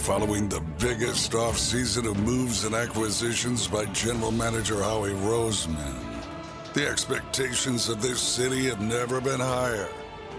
Following 0.00 0.48
the 0.48 0.62
biggest 0.78 1.32
offseason 1.32 2.10
of 2.10 2.18
moves 2.20 2.64
and 2.64 2.74
acquisitions 2.74 3.68
by 3.68 3.84
General 3.86 4.32
Manager 4.32 4.82
Howie 4.82 5.10
Roseman, 5.10 5.94
the 6.72 6.88
expectations 6.88 7.90
of 7.90 8.00
this 8.00 8.18
city 8.18 8.64
have 8.64 8.80
never 8.80 9.20
been 9.20 9.40
higher. 9.40 9.88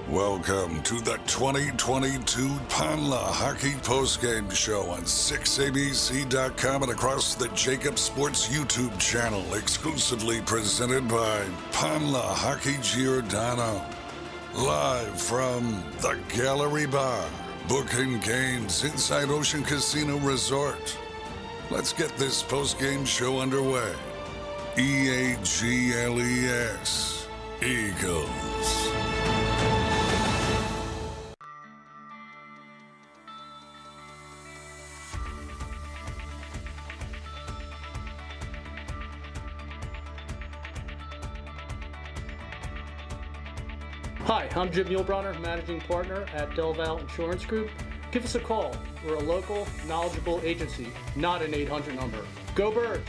Welcome 0.10 0.82
to 0.82 0.96
the 1.02 1.18
2022 1.28 2.50
Pond 2.70 3.02
Lehocky 3.02 3.74
Postgame 3.86 4.52
Show 4.52 4.90
on 4.90 5.02
6abc.com 5.02 6.84
and 6.84 6.92
across 6.92 7.36
the 7.36 7.48
JAKIB 7.50 8.00
Sports 8.00 8.48
YouTube 8.50 8.98
channel, 9.00 9.54
exclusively 9.54 10.42
presented 10.42 11.08
by 11.08 11.46
Pond 11.72 12.06
Lehocky 12.06 12.82
Giordano. 12.82 13.86
Live 14.56 15.22
from 15.22 15.82
the 16.02 16.18
Gallery 16.36 16.88
Bar, 16.88 17.26
booking 17.72 18.20
games 18.20 18.84
inside 18.84 19.30
Ocean 19.30 19.64
Casino 19.64 20.18
Resort. 20.18 20.98
Let's 21.70 21.94
get 21.94 22.10
this 22.18 22.44
post-game 22.44 23.06
show 23.06 23.40
underway. 23.40 23.94
E 24.78 25.10
A 25.10 25.38
G 25.42 25.94
L 25.94 26.20
E 26.20 26.50
S, 26.50 27.28
Eagles. 27.62 29.01
I'm 44.54 44.70
Jim 44.70 44.88
Muehlbronner, 44.88 45.40
Managing 45.40 45.80
Partner 45.80 46.26
at 46.34 46.50
Delval 46.52 47.00
Insurance 47.00 47.46
Group. 47.46 47.70
Give 48.12 48.26
us 48.26 48.36
a 48.36 48.40
call. 48.40 48.76
We're 49.06 49.16
a 49.16 49.20
local, 49.20 49.66
knowledgeable 49.88 50.42
agency, 50.44 50.88
not 51.16 51.42
an 51.42 51.54
800 51.54 51.96
number. 51.96 52.26
Go 52.54 52.70
Birds! 52.70 53.08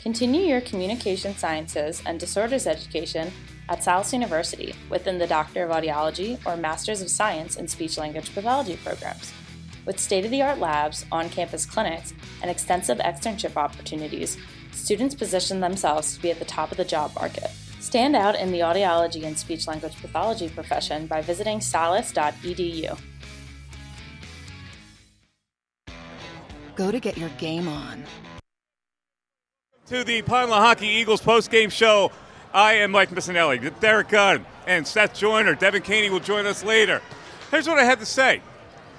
Continue 0.00 0.46
your 0.46 0.62
communication 0.62 1.36
sciences 1.36 2.02
and 2.06 2.18
disorders 2.18 2.66
education 2.66 3.30
at 3.68 3.84
Salus 3.84 4.14
University 4.14 4.74
within 4.88 5.18
the 5.18 5.26
Doctor 5.26 5.64
of 5.64 5.70
Audiology 5.70 6.38
or 6.46 6.56
Masters 6.56 7.02
of 7.02 7.10
Science 7.10 7.56
in 7.56 7.68
Speech 7.68 7.98
Language 7.98 8.34
Pathology 8.34 8.78
programs. 8.82 9.34
With 9.86 10.00
state 10.00 10.24
of 10.24 10.30
the 10.30 10.40
art 10.40 10.58
labs, 10.58 11.04
on 11.12 11.28
campus 11.28 11.66
clinics, 11.66 12.14
and 12.44 12.50
extensive 12.50 12.98
externship 12.98 13.56
opportunities, 13.56 14.36
students 14.70 15.14
position 15.14 15.60
themselves 15.60 16.14
to 16.14 16.20
be 16.20 16.30
at 16.30 16.38
the 16.38 16.44
top 16.44 16.70
of 16.70 16.76
the 16.76 16.84
job 16.84 17.10
market. 17.14 17.50
Stand 17.80 18.14
out 18.14 18.36
in 18.36 18.52
the 18.52 18.60
audiology 18.60 19.24
and 19.24 19.38
speech 19.38 19.66
language 19.66 19.98
pathology 20.02 20.50
profession 20.50 21.06
by 21.06 21.22
visiting 21.22 21.62
salus.edu. 21.62 22.98
Go 26.76 26.90
to 26.90 27.00
get 27.00 27.16
your 27.16 27.30
game 27.38 27.66
on. 27.66 28.04
to 29.86 30.04
the 30.04 30.20
Pond 30.22 30.50
Lehocky 30.50 30.82
Eagles 30.82 31.22
post-game 31.22 31.70
show. 31.70 32.12
I 32.52 32.74
am 32.74 32.90
Mike 32.90 33.10
Missanelli, 33.10 33.80
Derrick 33.80 34.08
Gunn, 34.08 34.44
and 34.66 34.86
Seth 34.86 35.14
Joyner. 35.14 35.54
Devan 35.54 35.82
Kaney 35.82 36.10
will 36.10 36.20
join 36.20 36.46
us 36.46 36.62
later. 36.62 37.00
Here's 37.50 37.66
what 37.66 37.78
I 37.78 37.84
had 37.84 38.00
to 38.00 38.06
say: 38.06 38.42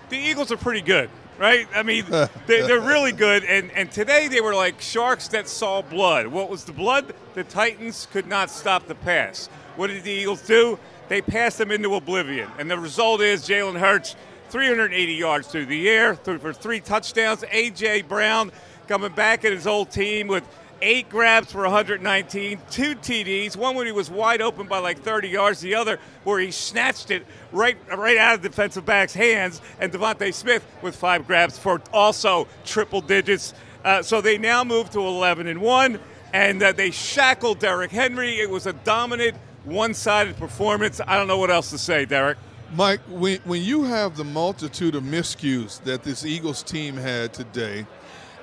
the 0.10 0.18
Eagles 0.18 0.52
are 0.52 0.58
pretty 0.58 0.81
good, 0.81 1.10
right? 1.38 1.68
I 1.74 1.84
mean, 1.84 2.06
they, 2.48 2.62
they're 2.62 2.80
really 2.80 3.12
good. 3.12 3.44
And 3.44 3.72
and 3.72 3.92
today 3.92 4.28
they 4.28 4.42
were 4.42 4.56
like 4.56 4.82
sharks 4.82 5.28
that 5.30 5.48
saw 5.48 5.82
blood. 5.82 6.28
What 6.28 6.50
was 6.50 6.64
the 6.64 6.74
blood? 6.74 7.14
The 7.34 7.44
Titans 7.44 8.08
could 8.12 8.28
not 8.28 8.50
stop 8.50 8.88
the 8.88 8.96
pass. 8.96 9.48
What 9.76 9.88
did 9.88 10.04
the 10.04 10.12
Eagles 10.12 10.42
do? 10.42 10.80
They 11.08 11.22
passed 11.22 11.58
them 11.58 11.72
into 11.72 11.94
oblivion, 11.96 12.50
and 12.58 12.70
the 12.70 12.80
result 12.80 13.22
is 13.22 13.48
Jalen 13.48 13.80
Hurts, 13.80 14.16
380 14.50 15.14
yards 15.14 15.48
through 15.48 15.68
the 15.68 15.88
air, 15.90 16.16
threw 16.16 16.40
for 16.40 16.54
three 16.54 16.80
touchdowns. 16.80 17.44
AJ 17.44 18.08
Brown 18.08 18.52
coming 18.88 19.12
back 19.12 19.46
at 19.46 19.52
his 19.52 19.68
old 19.68 19.92
team 19.92 20.28
with 20.28 20.44
eight 20.81 21.10
grabs 21.10 21.51
for 21.51 21.62
119, 21.62 22.60
two 22.69 22.95
TDs, 22.95 23.56
one 23.56 23.75
when 23.75 23.86
he 23.86 23.92
was 23.92 24.10
wide 24.10 24.42
open 24.42 24.68
by 24.68 24.80
like 24.80 25.00
30 25.00 25.30
yards, 25.30 25.62
the 25.62 25.75
other 25.75 26.00
where 26.24 26.39
he 26.39 26.51
snatched 26.51 27.12
it 27.12 27.25
right 27.51 27.77
right 27.95 28.18
out 28.18 28.36
of 28.36 28.42
defensive 28.42 28.86
back's 28.86 29.13
hands, 29.13 29.62
and 29.80 29.92
DeVonta 29.92 30.33
Smith 30.33 30.66
with 30.81 30.95
five 30.95 31.27
grabs 31.27 31.57
for 31.57 31.81
also 31.94 32.48
triple 32.66 33.01
digits. 33.01 33.54
Uh, 33.83 34.01
so 34.01 34.22
they 34.22 34.38
now 34.38 34.63
move 34.63 34.89
to 34.89 35.00
11 35.00 35.48
and 35.48 35.62
one, 35.62 36.00
and 36.33 36.62
uh, 36.62 36.72
they 36.72 36.92
shackled 36.92 37.60
Derrick 37.60 37.92
Henry. 37.92 38.39
It 38.39 38.50
was 38.50 38.66
a 38.66 38.74
dominant, 38.74 39.38
one-sided 39.63 40.38
performance. 40.38 41.00
I 41.06 41.18
don't 41.18 41.27
know 41.27 41.38
what 41.38 41.51
else 41.51 41.69
to 41.69 41.77
say, 41.77 42.06
Derrick. 42.06 42.38
Mike, 42.74 43.00
when, 43.07 43.39
when 43.45 43.62
you 43.62 43.83
have 43.83 44.18
the 44.18 44.24
multitude 44.24 44.95
of 44.95 45.04
miscues 45.04 45.81
that 45.83 46.04
this 46.04 46.25
Eagles 46.25 46.63
team 46.63 46.98
had 46.98 47.31
today, 47.31 47.86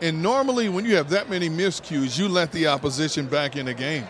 and 0.02 0.20
normally 0.20 0.68
when 0.68 0.84
you 0.84 0.96
have 0.96 1.08
that 1.10 1.30
many 1.30 1.48
miscues, 1.48 2.18
you 2.18 2.28
let 2.28 2.50
the 2.50 2.66
opposition 2.66 3.26
back 3.26 3.56
in 3.56 3.66
the 3.66 3.74
game. 3.74 4.04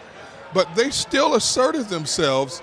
But 0.55 0.75
they 0.75 0.89
still 0.89 1.35
asserted 1.35 1.89
themselves. 1.89 2.62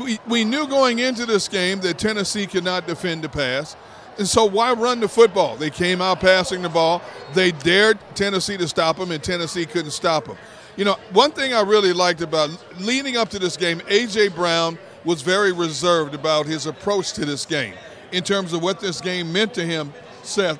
We, 0.00 0.18
we 0.26 0.44
knew 0.44 0.66
going 0.66 0.98
into 0.98 1.26
this 1.26 1.46
game 1.46 1.80
that 1.80 1.98
Tennessee 1.98 2.46
could 2.46 2.64
not 2.64 2.86
defend 2.86 3.22
the 3.22 3.28
pass. 3.28 3.76
And 4.18 4.26
so 4.26 4.46
why 4.46 4.72
run 4.72 5.00
the 5.00 5.08
football? 5.08 5.56
They 5.56 5.68
came 5.68 6.00
out 6.00 6.20
passing 6.20 6.62
the 6.62 6.70
ball. 6.70 7.02
They 7.34 7.52
dared 7.52 7.98
Tennessee 8.14 8.56
to 8.56 8.66
stop 8.66 8.96
them, 8.96 9.10
and 9.10 9.22
Tennessee 9.22 9.66
couldn't 9.66 9.92
stop 9.92 10.24
them. 10.24 10.38
You 10.76 10.86
know, 10.86 10.96
one 11.12 11.32
thing 11.32 11.52
I 11.52 11.60
really 11.60 11.92
liked 11.92 12.22
about 12.22 12.50
leading 12.78 13.18
up 13.18 13.28
to 13.30 13.38
this 13.38 13.58
game, 13.58 13.82
A.J. 13.88 14.28
Brown 14.28 14.78
was 15.04 15.20
very 15.20 15.52
reserved 15.52 16.14
about 16.14 16.46
his 16.46 16.64
approach 16.64 17.12
to 17.14 17.26
this 17.26 17.44
game 17.44 17.74
in 18.12 18.22
terms 18.22 18.54
of 18.54 18.62
what 18.62 18.80
this 18.80 19.02
game 19.02 19.30
meant 19.32 19.52
to 19.54 19.64
him, 19.64 19.92
Seth. 20.22 20.58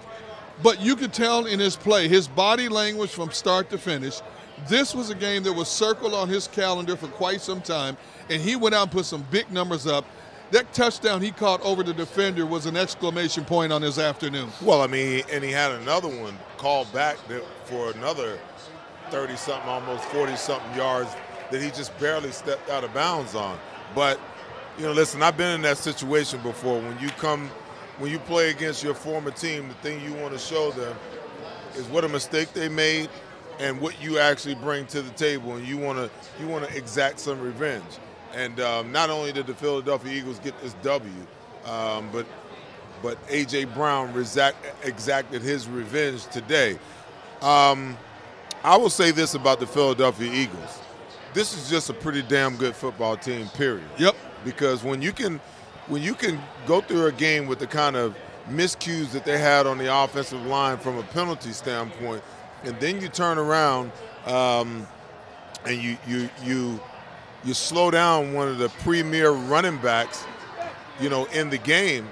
But 0.63 0.81
you 0.81 0.97
could 0.97 1.13
tell 1.13 1.47
in 1.47 1.59
his 1.59 1.77
play, 1.77 2.09
his 2.09 2.29
body 2.29 2.69
language 2.69 3.11
from 3.11 3.31
start 3.31 3.71
to 3.71 3.79
finish. 3.79 4.21
This 4.69 4.95
was 4.95 5.09
a 5.11 5.15
game 5.15 5.43
that 5.45 5.53
was 5.53 5.69
circled 5.69 6.13
on 6.13 6.29
his 6.29 6.47
calendar 6.47 6.97
for 6.97 7.09
quite 7.09 7.41
some 7.41 7.63
time, 7.63 7.97
and 8.29 8.43
he 8.43 8.57
went 8.57 8.75
out 8.75 8.83
and 8.83 8.91
put 8.91 9.07
some 9.07 9.25
big 9.31 9.51
numbers 9.51 9.87
up. 9.87 10.05
That 10.51 10.73
touchdown 10.75 11.23
he 11.23 11.31
caught 11.31 11.63
over 11.63 11.83
the 11.83 11.95
defender 11.95 12.45
was 12.45 12.67
an 12.67 12.77
exclamation 12.77 13.45
point 13.45 13.73
on 13.73 13.81
his 13.83 13.99
afternoon. 13.99 14.51
Well, 14.61 14.83
I 14.83 14.89
mean, 14.89 15.23
and 15.31 15.45
he 15.45 15.51
had 15.53 15.71
another 15.73 16.09
one 16.09 16.37
called 16.59 16.93
back 16.93 17.17
for 17.65 17.93
another 17.93 18.39
30 19.11 19.37
something, 19.37 19.69
almost 19.69 20.05
40 20.07 20.37
something 20.37 20.75
yards 20.77 21.11
that 21.51 21.63
he 21.63 21.69
just 21.71 21.97
barely 21.99 22.33
stepped 22.33 22.69
out 22.69 22.85
of 22.85 22.93
bounds 22.93 23.35
on. 23.35 23.59
But, 23.95 24.21
you 24.77 24.85
know, 24.85 24.93
listen, 24.93 25.23
I've 25.23 25.37
been 25.37 25.55
in 25.55 25.63
that 25.63 25.79
situation 25.79 26.41
before. 26.43 26.81
When 26.81 26.99
you 26.99 27.09
come, 27.11 27.49
when 28.01 28.11
you 28.11 28.19
play 28.21 28.51
against 28.51 28.83
your 28.83 28.95
former 28.95 29.31
team, 29.31 29.69
the 29.69 29.75
thing 29.75 30.03
you 30.03 30.15
want 30.15 30.33
to 30.33 30.39
show 30.39 30.71
them 30.71 30.97
is 31.77 31.85
what 31.87 32.03
a 32.03 32.09
mistake 32.09 32.53
they 32.55 32.69
made 32.69 33.11
and 33.59 33.79
what 33.79 34.03
you 34.03 34.19
actually 34.19 34.55
bring 34.55 34.87
to 34.87 35.03
the 35.03 35.11
table, 35.11 35.55
and 35.57 35.67
you 35.67 35.77
want 35.77 35.99
to 35.99 36.11
you 36.41 36.49
want 36.49 36.67
to 36.67 36.77
exact 36.77 37.21
some 37.21 37.39
revenge. 37.39 37.85
And 38.35 38.59
um, 38.59 38.91
not 38.91 39.11
only 39.11 39.33
did 39.33 39.47
the 39.47 39.55
Philadelphia 39.55 40.13
Eagles 40.13 40.39
get 40.39 40.59
this 40.63 40.73
W, 40.83 41.13
um, 41.67 42.09
but 42.11 42.27
but 43.03 43.25
AJ 43.29 43.75
Brown 43.75 44.17
exact, 44.19 44.87
exacted 44.87 45.43
his 45.43 45.69
revenge 45.69 46.27
today. 46.27 46.79
Um, 47.43 47.99
I 48.65 48.77
will 48.77 48.91
say 48.91 49.11
this 49.11 49.35
about 49.35 49.61
the 49.61 49.67
Philadelphia 49.67 50.33
Eagles. 50.33 50.81
This 51.35 51.57
is 51.57 51.69
just 51.71 51.91
a 51.91 51.95
pretty 51.95 52.23
damn 52.23 52.57
good 52.57 52.75
football 52.75 53.17
team, 53.17 53.47
period. 53.49 53.89
Yep. 53.99 54.17
Because 54.45 54.83
when 54.83 55.03
you 55.03 55.13
can 55.13 55.41
when 55.91 56.03
you 56.03 56.15
can 56.15 56.41
go 56.67 56.81
through 56.81 57.07
a 57.07 57.13
game 57.13 57.47
with 57.47 57.59
the 57.59 57.67
kind 57.67 57.97
of 57.97 58.17
miscues 58.49 59.11
that 59.11 59.25
they 59.25 59.39
had 59.39 59.67
on 59.67 59.77
the 59.77 59.95
offensive 59.95 60.41
line 60.47 60.79
from 60.79 60.97
a 60.97 61.03
penalty 61.03 61.53
standpoint, 61.53 62.23
and 62.65 62.79
then 62.81 63.01
you 63.01 63.09
turn 63.09 63.39
around 63.39 63.91
um, 64.27 64.87
and 65.67 65.83
you 65.83 65.99
you 66.07 66.31
you 66.45 66.81
you 67.45 67.55
slow 67.55 67.91
down 67.91 68.33
one 68.33 68.49
of 68.49 68.59
the 68.59 68.69
premier 68.85 69.33
running 69.33 69.79
backs, 69.79 70.25
you 71.01 71.11
know, 71.11 71.25
in 71.27 71.51
the 71.51 71.59
game. 71.59 72.09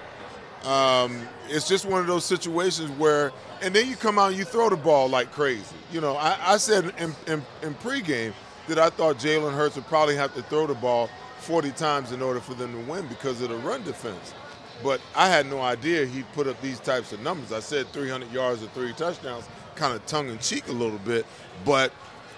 Um, 0.65 1.27
it's 1.49 1.69
just 1.69 1.87
one 1.87 2.01
of 2.01 2.09
those 2.09 2.25
situations 2.25 2.91
where, 2.99 3.33
and 3.63 3.73
then 3.73 3.89
you 3.89 3.95
come 3.95 4.19
out 4.19 4.31
and 4.31 4.37
you 4.37 4.45
throw 4.45 4.69
the 4.69 4.77
ball 4.77 5.09
like 5.09 5.31
crazy. 5.31 5.77
You 5.93 6.01
know, 6.01 6.17
I, 6.17 6.37
I 6.55 6.57
said 6.57 6.93
in, 6.99 7.15
in, 7.27 7.43
in 7.63 7.75
pregame 7.77 8.33
that 8.67 8.79
I 8.79 8.91
thought 8.91 9.19
Jalen 9.19 9.55
Hurts 9.55 9.77
would 9.77 9.87
probably 9.87 10.17
have 10.17 10.35
to 10.35 10.43
throw 10.43 10.67
the 10.67 10.75
ball 10.75 11.09
40 11.49 11.71
times 11.71 12.13
in 12.13 12.21
order 12.21 12.41
for 12.41 12.53
them 12.53 12.73
to 12.73 12.91
win 12.91 13.07
because 13.07 13.41
of 13.41 13.49
the 13.49 13.57
run 13.57 13.83
defense. 13.83 14.35
But 14.83 15.01
I 15.17 15.29
had 15.29 15.47
no 15.47 15.63
idea 15.63 16.05
he'd 16.05 16.31
put 16.35 16.47
up 16.47 16.61
these 16.61 16.79
types 16.79 17.11
of 17.15 17.23
numbers. 17.23 17.53
I 17.53 17.61
said 17.61 17.87
300 17.87 18.31
yards 18.31 18.61
and 18.61 18.71
three 18.73 18.93
touchdowns, 18.93 19.49
kind 19.75 19.95
of 19.95 20.05
tongue 20.05 20.29
in 20.29 20.39
cheek 20.41 20.69
a 20.69 20.73
little 20.73 20.99
bit. 20.99 21.25
But 21.65 21.91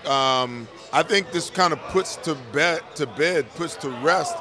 um, 0.07 0.69
I 0.93 1.03
think 1.03 1.33
this 1.33 1.51
kind 1.51 1.73
of 1.73 1.81
puts 1.89 2.15
to 2.19 2.37
bed, 2.53 2.83
to 2.95 3.07
bed, 3.09 3.53
puts 3.57 3.75
to 3.79 3.91
rest 3.91 4.37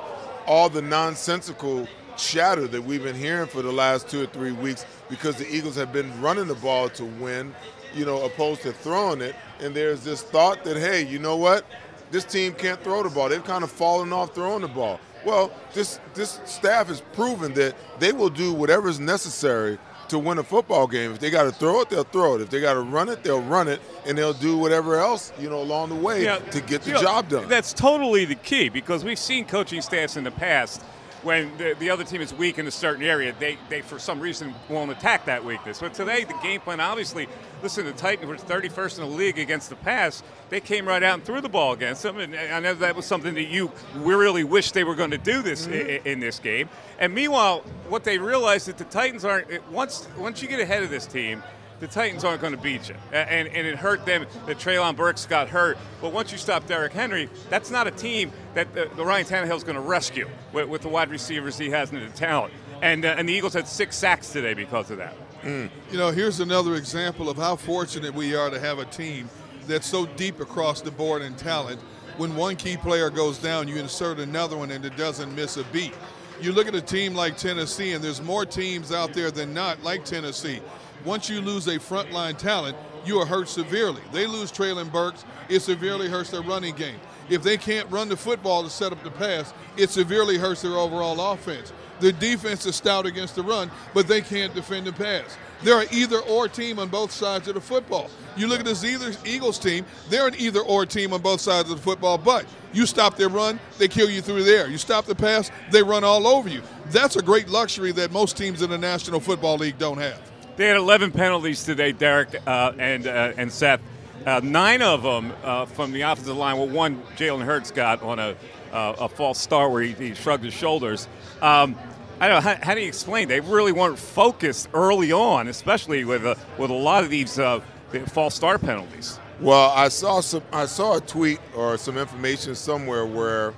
all 0.45 0.69
the 0.69 0.83
nonsensical 0.83 1.87
chatter 2.15 2.67
that 2.67 2.83
we've 2.83 3.03
been 3.03 3.15
hearing 3.15 3.47
for 3.47 3.63
the 3.63 3.71
last 3.71 4.07
two 4.07 4.21
or 4.21 4.27
three 4.27 4.51
weeks 4.51 4.85
because 5.09 5.35
the 5.37 5.51
Eagles 5.51 5.75
have 5.77 5.91
been 5.91 6.21
running 6.21 6.45
the 6.45 6.53
ball 6.53 6.89
to 6.89 7.05
win, 7.05 7.55
you 7.95 8.05
know, 8.05 8.23
opposed 8.23 8.61
to 8.61 8.71
throwing 8.71 9.21
it. 9.21 9.35
And 9.61 9.73
there's 9.73 10.03
this 10.03 10.21
thought 10.21 10.63
that, 10.65 10.77
hey, 10.77 11.07
you 11.07 11.17
know 11.17 11.37
what? 11.37 11.65
This 12.11 12.25
team 12.25 12.53
can't 12.53 12.81
throw 12.83 13.03
the 13.03 13.09
ball. 13.09 13.29
They've 13.29 13.43
kind 13.43 13.63
of 13.63 13.71
fallen 13.71 14.11
off 14.11 14.33
throwing 14.33 14.61
the 14.61 14.67
ball. 14.67 14.99
Well, 15.25 15.51
this 15.73 15.99
this 16.13 16.39
staff 16.45 16.87
has 16.87 17.01
proven 17.13 17.53
that 17.55 17.75
they 17.99 18.13
will 18.13 18.29
do 18.29 18.53
whatever 18.53 18.87
is 18.87 18.99
necessary 18.99 19.77
to 20.07 20.17
win 20.17 20.37
a 20.39 20.43
football 20.43 20.87
game. 20.87 21.11
If 21.11 21.19
they 21.19 21.29
got 21.29 21.43
to 21.43 21.51
throw 21.51 21.81
it, 21.81 21.89
they'll 21.89 22.03
throw 22.03 22.35
it. 22.35 22.41
If 22.41 22.49
they 22.49 22.61
got 22.61 22.73
to 22.73 22.81
run 22.81 23.09
it, 23.09 23.23
they'll 23.23 23.41
run 23.41 23.67
it, 23.67 23.79
and 24.05 24.17
they'll 24.17 24.33
do 24.33 24.57
whatever 24.57 24.95
else 24.95 25.31
you 25.39 25.49
know 25.49 25.61
along 25.61 25.89
the 25.89 25.95
way 25.95 26.23
Yeah, 26.23 26.39
to 26.39 26.61
get 26.61 26.81
the 26.83 26.93
know, 26.93 27.01
job 27.01 27.29
done. 27.29 27.47
That's 27.47 27.73
totally 27.73 28.25
the 28.25 28.35
key 28.35 28.69
because 28.69 29.03
we've 29.03 29.19
seen 29.19 29.45
coaching 29.45 29.81
staffs 29.81 30.17
in 30.17 30.23
the 30.23 30.31
past 30.31 30.81
when 31.23 31.51
the, 31.57 31.75
the 31.79 31.89
other 31.89 32.03
team 32.03 32.21
is 32.21 32.33
weak 32.33 32.59
in 32.59 32.67
a 32.67 32.71
certain 32.71 33.03
area, 33.03 33.33
they, 33.39 33.57
they 33.69 33.81
for 33.81 33.99
some 33.99 34.19
reason 34.19 34.53
won't 34.69 34.91
attack 34.91 35.25
that 35.25 35.43
weakness. 35.43 35.79
But 35.79 35.93
today, 35.93 36.23
the 36.23 36.35
game 36.41 36.61
plan 36.61 36.79
obviously, 36.79 37.27
listen, 37.61 37.85
the 37.85 37.91
Titans 37.91 38.27
were 38.27 38.35
31st 38.37 38.99
in 38.99 39.09
the 39.09 39.15
league 39.17 39.39
against 39.39 39.69
the 39.69 39.75
pass. 39.75 40.23
They 40.49 40.59
came 40.59 40.87
right 40.87 41.03
out 41.03 41.15
and 41.15 41.23
threw 41.23 41.41
the 41.41 41.49
ball 41.49 41.73
against 41.73 42.01
them, 42.03 42.17
and 42.19 42.35
I 42.35 42.59
know 42.59 42.73
that 42.73 42.95
was 42.95 43.05
something 43.05 43.33
that 43.35 43.47
you 43.49 43.71
really 43.95 44.43
wished 44.43 44.73
they 44.73 44.83
were 44.83 44.95
going 44.95 45.11
to 45.11 45.17
do 45.17 45.41
this 45.41 45.67
Mm-hmm. 45.67 46.07
i- 46.07 46.09
in 46.09 46.19
this 46.19 46.39
game. 46.39 46.69
And 46.99 47.13
meanwhile, 47.13 47.59
what 47.87 48.03
they 48.03 48.17
realized 48.17 48.67
that 48.67 48.77
the 48.77 48.83
Titans 48.85 49.23
aren't 49.25 49.47
once 49.71 50.07
once 50.17 50.41
you 50.41 50.47
get 50.47 50.59
ahead 50.59 50.83
of 50.83 50.89
this 50.89 51.05
team 51.05 51.43
the 51.79 51.87
Titans 51.87 52.25
aren't 52.25 52.41
going 52.41 52.51
to 52.53 52.59
beat 52.61 52.89
you. 52.89 52.95
And, 53.13 53.47
and 53.47 53.65
it 53.65 53.77
hurt 53.77 54.05
them 54.05 54.25
that 54.47 54.57
Treylon 54.57 54.97
Burks 54.97 55.25
got 55.25 55.47
hurt. 55.47 55.77
But 56.01 56.11
once 56.11 56.29
you 56.29 56.37
stop 56.37 56.67
Derrick 56.67 56.91
Henry, 56.91 57.29
that's 57.49 57.71
not 57.71 57.87
a 57.87 57.91
team 57.91 58.33
that 58.53 58.73
the, 58.73 58.89
the 58.97 59.05
Ryan 59.05 59.25
Tannehill's 59.25 59.63
going 59.63 59.75
to 59.77 59.81
rescue 59.81 60.27
with, 60.51 60.67
with 60.67 60.81
the 60.81 60.89
wide 60.89 61.09
receivers 61.09 61.57
he 61.57 61.69
has 61.69 61.89
and 61.93 62.01
the 62.05 62.09
talent. 62.17 62.53
And, 62.81 63.05
uh, 63.05 63.15
and 63.17 63.29
the 63.29 63.33
Eagles 63.33 63.53
had 63.53 63.65
six 63.65 63.95
sacks 63.95 64.33
today 64.33 64.53
because 64.53 64.91
of 64.91 64.97
that. 64.97 65.15
You 65.45 65.69
know, 65.93 66.11
here's 66.11 66.41
another 66.41 66.75
example 66.75 67.29
of 67.29 67.37
how 67.37 67.55
fortunate 67.55 68.13
we 68.13 68.35
are 68.35 68.49
to 68.49 68.59
have 68.59 68.79
a 68.79 68.85
team 68.85 69.29
that's 69.69 69.87
so 69.87 70.05
deep 70.05 70.39
across 70.39 70.81
the 70.81 70.91
board 70.91 71.21
in 71.21 71.35
talent. 71.35 71.79
When 72.17 72.35
one 72.35 72.55
key 72.55 72.75
player 72.75 73.09
goes 73.09 73.37
down, 73.37 73.67
you 73.67 73.77
insert 73.77 74.19
another 74.19 74.57
one 74.57 74.71
and 74.71 74.83
it 74.83 74.97
doesn't 74.97 75.33
miss 75.35 75.57
a 75.57 75.63
beat. 75.65 75.93
You 76.41 76.53
look 76.53 76.67
at 76.67 76.75
a 76.75 76.81
team 76.81 77.15
like 77.15 77.35
Tennessee, 77.37 77.91
and 77.91 78.01
there's 78.03 78.21
more 78.21 78.45
teams 78.45 78.93
out 78.93 79.13
there 79.13 79.29
than 79.29 79.53
not 79.53 79.83
like 79.83 80.05
Tennessee. 80.05 80.61
Once 81.03 81.29
you 81.29 81.41
lose 81.41 81.67
a 81.67 81.77
frontline 81.77 82.37
talent, 82.37 82.77
you 83.05 83.19
are 83.19 83.25
hurt 83.25 83.49
severely. 83.49 84.01
They 84.13 84.25
lose 84.25 84.51
Treylon 84.51 84.91
Burks, 84.91 85.25
it 85.49 85.59
severely 85.61 86.09
hurts 86.09 86.31
their 86.31 86.41
running 86.41 86.75
game. 86.75 86.99
If 87.29 87.43
they 87.43 87.57
can't 87.57 87.89
run 87.91 88.09
the 88.09 88.17
football 88.17 88.63
to 88.63 88.69
set 88.69 88.91
up 88.91 89.03
the 89.03 89.11
pass, 89.11 89.53
it 89.77 89.89
severely 89.89 90.37
hurts 90.37 90.61
their 90.61 90.77
overall 90.77 91.33
offense. 91.33 91.73
The 91.99 92.13
defense 92.13 92.65
is 92.65 92.75
stout 92.75 93.05
against 93.05 93.35
the 93.35 93.43
run, 93.43 93.69
but 93.93 94.07
they 94.07 94.21
can't 94.21 94.53
defend 94.53 94.87
the 94.87 94.93
pass. 94.93 95.37
They're 95.61 95.81
an 95.81 95.87
either 95.91 96.19
or 96.19 96.47
team 96.47 96.79
on 96.79 96.87
both 96.87 97.11
sides 97.11 97.47
of 97.47 97.55
the 97.55 97.61
football. 97.61 98.09
You 98.37 98.47
look 98.47 98.59
at 98.59 98.65
this 98.65 98.83
Eagles 98.83 99.59
team, 99.59 99.85
they're 100.09 100.27
an 100.27 100.35
either 100.37 100.61
or 100.61 100.85
team 100.85 101.11
on 101.11 101.21
both 101.21 101.41
sides 101.41 101.69
of 101.69 101.77
the 101.77 101.83
football, 101.83 102.17
but 102.17 102.45
you 102.71 102.85
stop 102.85 103.17
their 103.17 103.29
run, 103.29 103.59
they 103.77 103.87
kill 103.87 104.09
you 104.09 104.21
through 104.21 104.43
there. 104.43 104.69
You 104.69 104.77
stop 104.77 105.05
the 105.05 105.15
pass, 105.15 105.51
they 105.71 105.83
run 105.83 106.03
all 106.03 106.27
over 106.27 106.47
you. 106.47 106.61
That's 106.91 107.17
a 107.17 107.21
great 107.21 107.49
luxury 107.49 107.91
that 107.93 108.11
most 108.11 108.37
teams 108.37 108.61
in 108.61 108.69
the 108.69 108.77
National 108.77 109.19
Football 109.19 109.57
League 109.57 109.77
don't 109.77 109.97
have. 109.97 110.21
They 110.55 110.67
had 110.67 110.77
11 110.77 111.11
penalties 111.11 111.63
today, 111.63 111.91
Derrick 111.91 112.35
uh, 112.45 112.73
and 112.77 113.07
uh, 113.07 113.33
and 113.37 113.51
Seth. 113.51 113.81
Uh, 114.25 114.41
nine 114.43 114.81
of 114.81 115.03
them 115.03 115.31
uh, 115.43 115.65
from 115.65 115.93
the 115.93 116.01
offensive 116.01 116.35
line. 116.35 116.57
Well, 116.57 116.67
one 116.67 117.01
Jalen 117.15 117.45
Hurts 117.45 117.71
got 117.71 118.03
on 118.03 118.19
a 118.19 118.35
uh, 118.71 118.95
a 118.99 119.09
false 119.09 119.39
start 119.39 119.71
where 119.71 119.81
he, 119.81 119.93
he 119.93 120.13
shrugged 120.13 120.43
his 120.43 120.53
shoulders. 120.53 121.07
Um, 121.41 121.75
I 122.19 122.27
don't 122.27 122.43
know 122.43 122.49
how, 122.49 122.59
how 122.61 122.75
do 122.75 122.81
you 122.81 122.87
explain? 122.87 123.29
They 123.29 123.39
really 123.39 123.71
weren't 123.71 123.97
focused 123.97 124.67
early 124.73 125.11
on, 125.11 125.47
especially 125.47 126.03
with 126.03 126.25
a, 126.25 126.37
with 126.57 126.69
a 126.69 126.73
lot 126.73 127.03
of 127.03 127.09
these 127.09 127.39
uh, 127.39 127.61
false 128.07 128.35
start 128.35 128.61
penalties. 128.61 129.19
Well, 129.39 129.71
I 129.73 129.87
saw 129.87 130.19
some. 130.19 130.43
I 130.51 130.65
saw 130.65 130.97
a 130.97 130.99
tweet 131.01 131.39
or 131.55 131.77
some 131.77 131.97
information 131.97 132.55
somewhere 132.55 133.05
where, 133.05 133.53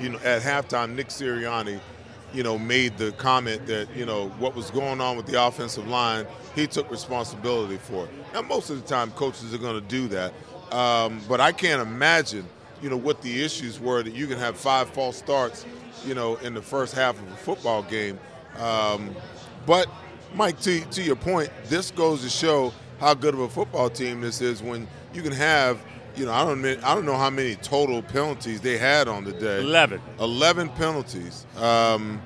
you 0.00 0.08
know, 0.08 0.18
at 0.24 0.42
halftime, 0.42 0.96
Nick 0.96 1.08
Sirianni, 1.08 1.80
you 2.34 2.42
know, 2.42 2.58
made 2.58 2.98
the 2.98 3.12
comment 3.12 3.64
that 3.66 3.86
you 3.94 4.04
know 4.04 4.28
what 4.40 4.56
was 4.56 4.72
going 4.72 5.00
on 5.00 5.16
with 5.16 5.26
the 5.26 5.40
offensive 5.40 5.86
line. 5.86 6.26
He 6.56 6.66
took 6.66 6.90
responsibility 6.90 7.76
for 7.76 8.06
it. 8.06 8.10
Now, 8.34 8.42
most 8.42 8.70
of 8.70 8.82
the 8.82 8.88
time, 8.88 9.12
coaches 9.12 9.54
are 9.54 9.58
going 9.58 9.80
to 9.80 9.88
do 9.88 10.08
that, 10.08 10.32
um, 10.72 11.20
but 11.28 11.40
I 11.40 11.52
can't 11.52 11.80
imagine, 11.80 12.44
you 12.82 12.90
know, 12.90 12.96
what 12.96 13.22
the 13.22 13.44
issues 13.44 13.80
were 13.80 14.02
that 14.02 14.14
you 14.14 14.26
can 14.26 14.38
have 14.38 14.56
five 14.56 14.88
false 14.90 15.16
starts, 15.16 15.66
you 16.06 16.14
know, 16.14 16.36
in 16.36 16.54
the 16.54 16.62
first 16.62 16.94
half 16.94 17.20
of 17.20 17.32
a 17.32 17.36
football 17.36 17.82
game. 17.82 18.18
Um, 18.58 19.14
but 19.66 19.88
Mike, 20.34 20.60
to 20.60 20.80
to 20.80 21.02
your 21.02 21.16
point, 21.16 21.50
this 21.64 21.90
goes 21.90 22.22
to 22.22 22.28
show 22.28 22.72
how 23.00 23.14
good 23.14 23.34
of 23.34 23.40
a 23.40 23.48
football 23.48 23.88
team 23.90 24.20
this 24.20 24.40
is 24.40 24.62
when 24.62 24.86
you 25.12 25.22
can 25.22 25.32
have, 25.32 25.80
you 26.16 26.26
know, 26.26 26.32
I 26.32 26.44
don't 26.44 26.64
I 26.84 26.94
don't 26.94 27.04
know 27.04 27.16
how 27.16 27.30
many 27.30 27.54
total 27.56 28.02
penalties 28.02 28.60
they 28.60 28.78
had 28.78 29.08
on 29.08 29.24
the 29.24 29.32
day. 29.32 29.60
11. 29.60 30.00
11 30.20 30.68
penalties. 30.70 31.46
Um, 31.56 32.20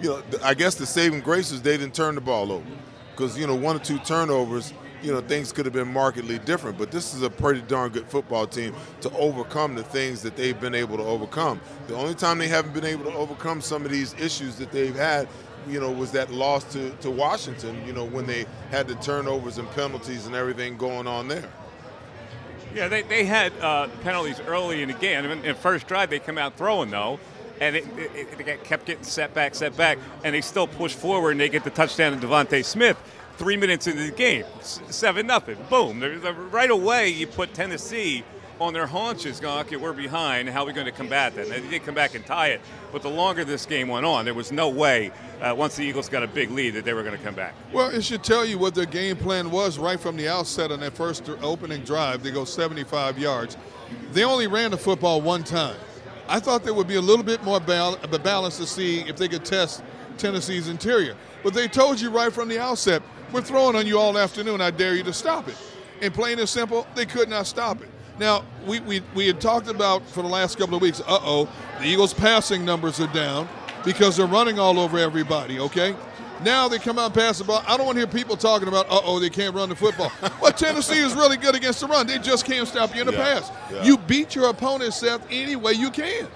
you 0.00 0.10
know, 0.10 0.22
I 0.42 0.54
guess 0.54 0.74
the 0.74 0.86
saving 0.86 1.20
grace 1.20 1.50
is 1.50 1.62
they 1.62 1.76
didn't 1.76 1.94
turn 1.94 2.14
the 2.14 2.20
ball 2.20 2.52
over 2.52 2.66
because 3.12 3.38
you 3.38 3.46
know 3.46 3.54
one 3.54 3.76
or 3.76 3.80
two 3.80 3.98
turnovers. 4.00 4.72
You 5.02 5.12
know, 5.12 5.20
things 5.20 5.52
could 5.52 5.66
have 5.66 5.74
been 5.74 5.92
markedly 5.92 6.38
different, 6.40 6.78
but 6.78 6.90
this 6.90 7.14
is 7.14 7.22
a 7.22 7.30
pretty 7.30 7.60
darn 7.62 7.90
good 7.90 8.08
football 8.08 8.46
team 8.46 8.74
to 9.02 9.10
overcome 9.16 9.74
the 9.74 9.82
things 9.82 10.22
that 10.22 10.36
they've 10.36 10.58
been 10.58 10.74
able 10.74 10.96
to 10.96 11.04
overcome. 11.04 11.60
The 11.86 11.94
only 11.94 12.14
time 12.14 12.38
they 12.38 12.48
haven't 12.48 12.72
been 12.72 12.84
able 12.84 13.04
to 13.04 13.14
overcome 13.14 13.60
some 13.60 13.84
of 13.84 13.90
these 13.90 14.14
issues 14.14 14.56
that 14.56 14.72
they've 14.72 14.94
had 14.94 15.28
you 15.68 15.80
know, 15.80 15.90
was 15.90 16.12
that 16.12 16.30
loss 16.30 16.64
to, 16.72 16.90
to 17.00 17.10
Washington, 17.10 17.84
you 17.86 17.92
know, 17.92 18.04
when 18.04 18.26
they 18.26 18.46
had 18.70 18.88
the 18.88 18.94
turnovers 18.96 19.58
and 19.58 19.70
penalties 19.72 20.26
and 20.26 20.34
everything 20.34 20.76
going 20.76 21.06
on 21.06 21.28
there. 21.28 21.48
Yeah, 22.74 22.88
they, 22.88 23.02
they 23.02 23.24
had 23.24 23.52
uh, 23.60 23.88
penalties 24.02 24.40
early 24.40 24.82
in 24.82 24.88
the 24.88 24.94
game. 24.94 25.24
I 25.24 25.34
mean, 25.34 25.44
in 25.44 25.54
first 25.54 25.86
drive, 25.86 26.10
they 26.10 26.18
come 26.18 26.38
out 26.38 26.56
throwing, 26.56 26.90
though, 26.90 27.18
and 27.60 27.74
it, 27.74 27.86
it, 27.96 28.40
it 28.40 28.64
kept 28.64 28.86
getting 28.86 29.04
set 29.04 29.32
back, 29.32 29.54
set 29.54 29.76
back, 29.76 29.98
and 30.24 30.34
they 30.34 30.42
still 30.42 30.66
push 30.66 30.94
forward, 30.94 31.32
and 31.32 31.40
they 31.40 31.48
get 31.48 31.64
the 31.64 31.70
touchdown 31.70 32.18
to 32.18 32.26
DeVonta 32.26 32.64
Smith 32.64 32.98
three 33.36 33.56
minutes 33.56 33.86
into 33.86 34.02
the 34.02 34.10
game. 34.10 34.44
7 34.60 35.26
nothing. 35.26 35.56
Boom. 35.68 36.00
Right 36.50 36.70
away, 36.70 37.08
you 37.10 37.26
put 37.26 37.54
Tennessee 37.54 38.24
on 38.58 38.72
their 38.72 38.86
haunches 38.86 39.38
going, 39.38 39.58
okay, 39.66 39.76
we're 39.76 39.92
behind. 39.92 40.48
How 40.48 40.62
are 40.62 40.66
we 40.66 40.72
going 40.72 40.86
to 40.86 40.92
combat 40.92 41.34
that? 41.34 41.46
And 41.46 41.52
they 41.52 41.70
did 41.70 41.84
come 41.84 41.94
back 41.94 42.14
and 42.14 42.24
tie 42.24 42.48
it. 42.48 42.60
But 42.90 43.02
the 43.02 43.10
longer 43.10 43.44
this 43.44 43.66
game 43.66 43.88
went 43.88 44.06
on, 44.06 44.24
there 44.24 44.34
was 44.34 44.50
no 44.50 44.70
way, 44.70 45.10
uh, 45.42 45.54
once 45.54 45.76
the 45.76 45.82
Eagles 45.82 46.08
got 46.08 46.22
a 46.22 46.26
big 46.26 46.50
lead, 46.50 46.70
that 46.74 46.84
they 46.84 46.94
were 46.94 47.02
going 47.02 47.16
to 47.16 47.22
come 47.22 47.34
back. 47.34 47.54
Well, 47.72 47.90
it 47.90 48.02
should 48.02 48.24
tell 48.24 48.44
you 48.44 48.58
what 48.58 48.74
their 48.74 48.86
game 48.86 49.16
plan 49.16 49.50
was 49.50 49.78
right 49.78 50.00
from 50.00 50.16
the 50.16 50.28
outset 50.28 50.72
on 50.72 50.80
that 50.80 50.94
first 50.94 51.28
opening 51.42 51.82
drive. 51.82 52.22
They 52.22 52.30
go 52.30 52.44
75 52.44 53.18
yards. 53.18 53.56
They 54.12 54.24
only 54.24 54.46
ran 54.46 54.70
the 54.70 54.78
football 54.78 55.20
one 55.20 55.44
time. 55.44 55.76
I 56.28 56.40
thought 56.40 56.64
there 56.64 56.74
would 56.74 56.88
be 56.88 56.96
a 56.96 57.00
little 57.00 57.24
bit 57.24 57.44
more 57.44 57.60
bal- 57.60 57.98
balance 58.22 58.56
to 58.56 58.66
see 58.66 59.00
if 59.00 59.16
they 59.16 59.28
could 59.28 59.44
test 59.44 59.82
Tennessee's 60.18 60.68
interior. 60.68 61.14
But 61.42 61.54
they 61.54 61.68
told 61.68 62.00
you 62.00 62.10
right 62.10 62.32
from 62.32 62.48
the 62.48 62.58
outset, 62.58 63.02
we're 63.32 63.42
throwing 63.42 63.76
on 63.76 63.86
you 63.86 63.98
all 63.98 64.16
afternoon. 64.18 64.60
I 64.60 64.70
dare 64.70 64.94
you 64.94 65.02
to 65.04 65.12
stop 65.12 65.48
it. 65.48 65.56
And 66.02 66.12
plain 66.12 66.38
and 66.38 66.48
simple, 66.48 66.86
they 66.94 67.06
could 67.06 67.28
not 67.28 67.46
stop 67.46 67.80
it. 67.82 67.88
Now, 68.18 68.44
we, 68.66 68.80
we, 68.80 69.02
we 69.14 69.26
had 69.26 69.40
talked 69.40 69.68
about 69.68 70.06
for 70.08 70.22
the 70.22 70.28
last 70.28 70.58
couple 70.58 70.74
of 70.76 70.82
weeks, 70.82 71.00
uh 71.00 71.18
oh, 71.22 71.48
the 71.80 71.86
Eagles' 71.86 72.14
passing 72.14 72.64
numbers 72.64 73.00
are 73.00 73.12
down 73.12 73.48
because 73.84 74.16
they're 74.16 74.26
running 74.26 74.58
all 74.58 74.78
over 74.80 74.98
everybody, 74.98 75.58
okay? 75.60 75.94
Now 76.42 76.68
they 76.68 76.78
come 76.78 76.98
out 76.98 77.06
and 77.06 77.14
pass 77.14 77.38
the 77.38 77.44
ball. 77.44 77.62
I 77.66 77.76
don't 77.76 77.86
want 77.86 77.96
to 77.96 78.00
hear 78.00 78.06
people 78.06 78.36
talking 78.36 78.68
about, 78.68 78.86
uh 78.90 79.00
oh, 79.04 79.18
they 79.20 79.30
can't 79.30 79.54
run 79.54 79.68
the 79.70 79.76
football. 79.76 80.10
well, 80.42 80.52
Tennessee 80.52 80.98
is 80.98 81.14
really 81.14 81.36
good 81.36 81.54
against 81.54 81.80
the 81.80 81.86
run. 81.86 82.06
They 82.06 82.18
just 82.18 82.44
can't 82.44 82.66
stop 82.68 82.94
you 82.94 83.00
in 83.02 83.06
the 83.06 83.12
Yeah, 83.12 83.40
pass. 83.40 83.50
yeah. 83.72 83.84
You 83.84 83.98
beat 83.98 84.34
your 84.34 84.48
opponent, 84.50 84.92
Seth, 84.94 85.26
any 85.30 85.56
way 85.56 85.72
you 85.72 85.90
can. 85.90 86.26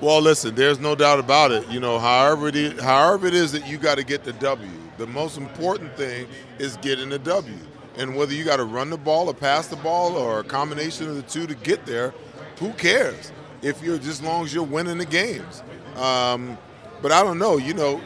Well, 0.00 0.20
listen, 0.20 0.54
there's 0.54 0.78
no 0.78 0.94
doubt 0.94 1.18
about 1.18 1.50
it. 1.50 1.68
You 1.68 1.80
know, 1.80 1.98
however 1.98 2.48
it 2.48 2.54
is, 2.56 2.80
however 2.80 3.26
it 3.26 3.34
is 3.34 3.50
that 3.52 3.66
you 3.66 3.78
got 3.78 3.96
to 3.98 4.04
get 4.04 4.22
the 4.24 4.32
W, 4.34 4.70
the 4.98 5.06
most 5.06 5.38
important 5.38 5.96
thing 5.96 6.26
is 6.58 6.76
getting 6.78 7.08
the 7.08 7.18
W. 7.20 7.54
And 7.96 8.14
whether 8.16 8.32
you 8.34 8.44
got 8.44 8.56
to 8.56 8.64
run 8.64 8.90
the 8.90 8.96
ball 8.98 9.28
or 9.28 9.34
pass 9.34 9.66
the 9.68 9.76
ball 9.76 10.16
or 10.16 10.40
a 10.40 10.44
combination 10.44 11.08
of 11.08 11.16
the 11.16 11.22
two 11.22 11.46
to 11.46 11.54
get 11.54 11.84
there, 11.86 12.14
who 12.58 12.72
cares? 12.74 13.32
If 13.62 13.82
you're 13.82 13.96
just 13.98 14.20
as 14.20 14.22
long 14.22 14.44
as 14.44 14.54
you're 14.54 14.62
winning 14.62 14.98
the 14.98 15.04
games. 15.06 15.62
Um, 15.96 16.56
but 17.02 17.10
I 17.10 17.24
don't 17.24 17.38
know. 17.40 17.56
You 17.56 17.74
know, 17.74 18.00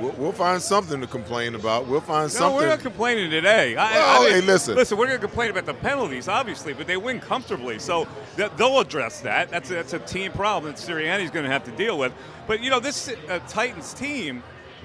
we'll, 0.00 0.12
we'll 0.12 0.32
find 0.32 0.62
something 0.62 0.98
to 1.02 1.06
complain 1.06 1.54
about. 1.54 1.86
We'll 1.86 2.00
find 2.00 2.24
No, 2.32 2.38
something. 2.38 2.56
we're 2.56 2.68
not 2.68 2.78
complaining 2.80 3.30
today. 3.30 3.76
I, 3.76 3.92
Well, 3.92 4.22
I 4.22 4.24
mean, 4.24 4.34
hey, 4.34 4.46
listen. 4.46 4.74
Listen, 4.76 4.96
we're 4.96 5.08
going 5.08 5.20
to 5.20 5.26
complain 5.26 5.50
about 5.50 5.66
the 5.66 5.74
penalties, 5.74 6.26
obviously, 6.26 6.72
but 6.72 6.86
they 6.86 6.96
win 6.96 7.20
comfortably. 7.20 7.78
So 7.78 8.08
th- 8.36 8.50
they'll 8.56 8.80
address 8.80 9.20
that. 9.20 9.50
That's 9.50 9.70
a, 9.70 9.74
that's 9.74 9.92
a 9.92 9.98
team 9.98 10.32
problem 10.32 10.72
that 10.72 10.80
Sirianni's 10.80 11.30
going 11.30 11.44
to 11.44 11.50
have 11.52 11.64
to 11.64 11.70
deal 11.72 11.98
with. 11.98 12.14
But, 12.46 12.62
you 12.62 12.70
know, 12.70 12.80
this 12.80 13.10
uh, 13.28 13.40
Titans 13.46 13.92
team 13.92 14.42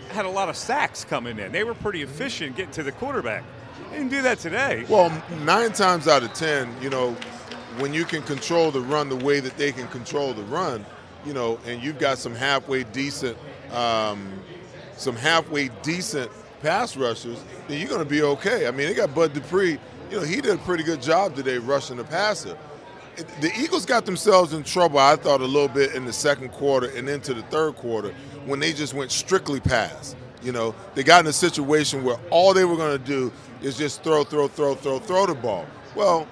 had 0.09 0.25
a 0.25 0.29
lot 0.29 0.49
of 0.49 0.57
sacks 0.57 1.03
coming 1.03 1.39
in. 1.39 1.51
They 1.51 1.63
were 1.63 1.73
pretty 1.73 2.01
efficient 2.01 2.55
getting 2.55 2.71
to 2.73 2.83
the 2.83 2.91
quarterback. 2.91 3.43
They 3.89 3.97
didn't 3.97 4.11
do 4.11 4.21
that 4.23 4.39
today. 4.39 4.85
Well, 4.89 5.11
nine 5.43 5.71
times 5.73 6.07
out 6.07 6.23
of 6.23 6.33
ten, 6.33 6.69
you 6.81 6.89
know, 6.89 7.13
when 7.77 7.93
you 7.93 8.05
can 8.05 8.21
control 8.23 8.71
the 8.71 8.81
run 8.81 9.09
the 9.09 9.15
way 9.15 9.39
that 9.39 9.57
they 9.57 9.71
can 9.71 9.87
control 9.87 10.33
the 10.33 10.43
run, 10.43 10.85
you 11.25 11.33
know, 11.33 11.59
and 11.65 11.81
you've 11.81 11.99
got 11.99 12.17
some 12.17 12.35
halfway 12.35 12.83
decent, 12.83 13.37
um, 13.71 14.31
some 14.97 15.15
halfway 15.15 15.69
decent 15.83 16.29
pass 16.61 16.97
rushers, 16.97 17.43
then 17.67 17.79
you're 17.79 17.89
going 17.89 18.03
to 18.03 18.09
be 18.09 18.21
okay. 18.21 18.67
I 18.67 18.71
mean, 18.71 18.87
they 18.87 18.93
got 18.93 19.15
Bud 19.15 19.33
Dupree. 19.33 19.79
You 20.11 20.17
know, 20.17 20.23
he 20.23 20.41
did 20.41 20.55
a 20.55 20.57
pretty 20.57 20.83
good 20.83 21.01
job 21.01 21.35
today 21.35 21.57
rushing 21.57 21.97
the 21.97 22.03
passer. 22.03 22.57
The 23.41 23.51
Eagles 23.57 23.85
got 23.85 24.05
themselves 24.05 24.53
in 24.53 24.63
trouble, 24.63 24.99
I 24.99 25.15
thought, 25.15 25.41
a 25.41 25.45
little 25.45 25.67
bit 25.67 25.93
in 25.93 26.05
the 26.05 26.13
second 26.13 26.49
quarter 26.49 26.88
and 26.95 27.09
into 27.09 27.33
the 27.33 27.41
third 27.43 27.75
quarter 27.75 28.13
when 28.45 28.59
they 28.59 28.73
just 28.73 28.93
went 28.93 29.11
strictly 29.11 29.59
pass. 29.59 30.15
You 30.41 30.53
know, 30.53 30.73
they 30.95 31.03
got 31.03 31.21
in 31.21 31.27
a 31.27 31.33
situation 31.33 32.03
where 32.03 32.17
all 32.29 32.53
they 32.53 32.63
were 32.63 32.77
going 32.77 32.97
to 32.97 33.03
do 33.03 33.31
is 33.61 33.77
just 33.77 34.03
throw, 34.03 34.23
throw, 34.23 34.47
throw, 34.47 34.75
throw, 34.75 34.99
throw 34.99 35.25
the 35.25 35.35
ball. 35.35 35.65
Well, 35.95 36.27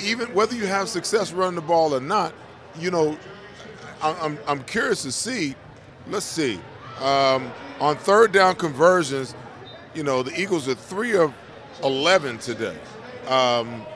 even 0.00 0.32
whether 0.34 0.54
you 0.54 0.66
have 0.66 0.88
success 0.88 1.32
running 1.32 1.54
the 1.54 1.62
ball 1.62 1.94
or 1.94 2.00
not, 2.00 2.34
you 2.78 2.90
know, 2.90 3.16
I'm, 4.02 4.38
I'm 4.46 4.62
curious 4.64 5.02
to 5.04 5.12
see. 5.12 5.54
Let's 6.08 6.26
see. 6.26 6.60
Um, 7.00 7.50
on 7.80 7.96
third 7.96 8.32
down 8.32 8.56
conversions, 8.56 9.34
you 9.94 10.02
know, 10.02 10.22
the 10.22 10.38
Eagles 10.38 10.68
are 10.68 10.74
three 10.74 11.16
of 11.16 11.32
11 11.82 12.38
today. 12.38 12.76
Um, 13.26 13.86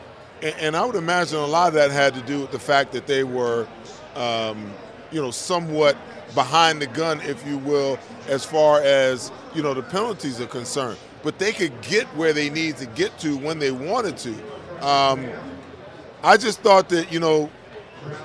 and, 0.43 0.77
I 0.77 0.85
would 0.85 0.97
imagine 0.97 1.39
a 1.39 1.47
lot 1.47 1.69
of 1.69 1.75
that 1.75 1.91
had 1.91 2.15
to 2.15 2.21
do 2.23 2.41
with 2.41 2.51
the 2.51 2.59
fact 2.59 2.93
that 2.93 3.07
they 3.07 3.25
were, 3.25 3.67
um, 4.15 4.73
you 5.11 5.21
know, 5.21 5.31
somewhat 5.31 5.97
behind 6.35 6.81
the 6.81 6.87
gun, 6.87 7.21
if 7.23 7.47
you 7.47 7.59
will, 7.59 7.99
as 8.29 8.45
far 8.45 8.81
as, 8.83 9.33
you 9.55 9.63
know, 9.63 9.75
the 9.75 9.83
penalties 9.83 10.41
are 10.41 10.47
concerned. 10.47 10.99
But 11.23 11.39
they 11.39 11.53
could 11.53 11.81
get 11.83 12.07
where 12.09 12.33
they 12.33 12.51
need 12.51 12.77
to 12.77 12.87
get 12.87 13.19
to 13.21 13.37
when 13.37 13.59
they 13.59 13.71
wanted 13.71 14.17
to. 14.19 14.35
Um, 14.87 15.27
I 16.23 16.37
just 16.37 16.61
thought 16.61 16.89
that, 16.91 17.13
you 17.13 17.21
know, 17.21 17.51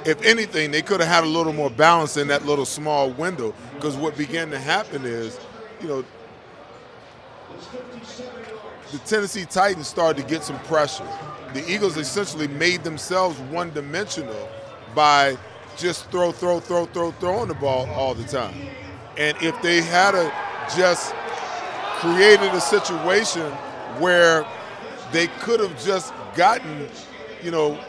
if 0.05 0.21
anything, 0.23 0.71
they 0.71 0.81
could 0.81 0.99
have 0.99 1.09
had 1.09 1.23
a 1.23 1.27
little 1.27 1.53
more 1.53 1.69
balance 1.69 2.17
in 2.17 2.27
that 2.27 2.45
little 2.45 2.65
small 2.65 3.09
window. 3.09 3.53
Because 3.75 3.95
what 3.95 4.15
began 4.17 4.51
to 4.51 4.59
happen 4.59 5.05
is, 5.05 5.39
you 5.81 5.87
know, 5.87 6.05
the 8.93 8.99
Tennessee 8.99 9.45
Titans 9.45 9.87
started 9.87 10.21
to 10.21 10.27
get 10.27 10.43
some 10.43 10.59
pressure. 10.59 11.07
The 11.55 11.67
Eagles 11.67 11.97
essentially 11.97 12.47
made 12.47 12.83
themselves 12.83 13.39
one 13.39 13.71
dimensional 13.71 14.47
by 14.93 15.35
just 15.77 16.11
throw, 16.11 16.31
throw, 16.31 16.59
throw, 16.59 16.85
throw, 16.85 17.11
throwing 17.13 17.47
the 17.47 17.55
ball 17.55 17.89
all 17.89 18.13
the 18.13 18.23
time. 18.25 18.53
And 19.17 19.35
if 19.41 19.59
they 19.63 19.81
had 19.81 20.13
a 20.13 20.31
just 20.77 21.15
created 22.01 22.53
a 22.53 22.61
situation 22.61 23.51
where 23.99 24.45
they 25.11 25.25
could 25.39 25.59
have 25.59 25.83
just 25.83 26.13
gotten, 26.35 26.87
you 27.41 27.49
know, 27.49 27.79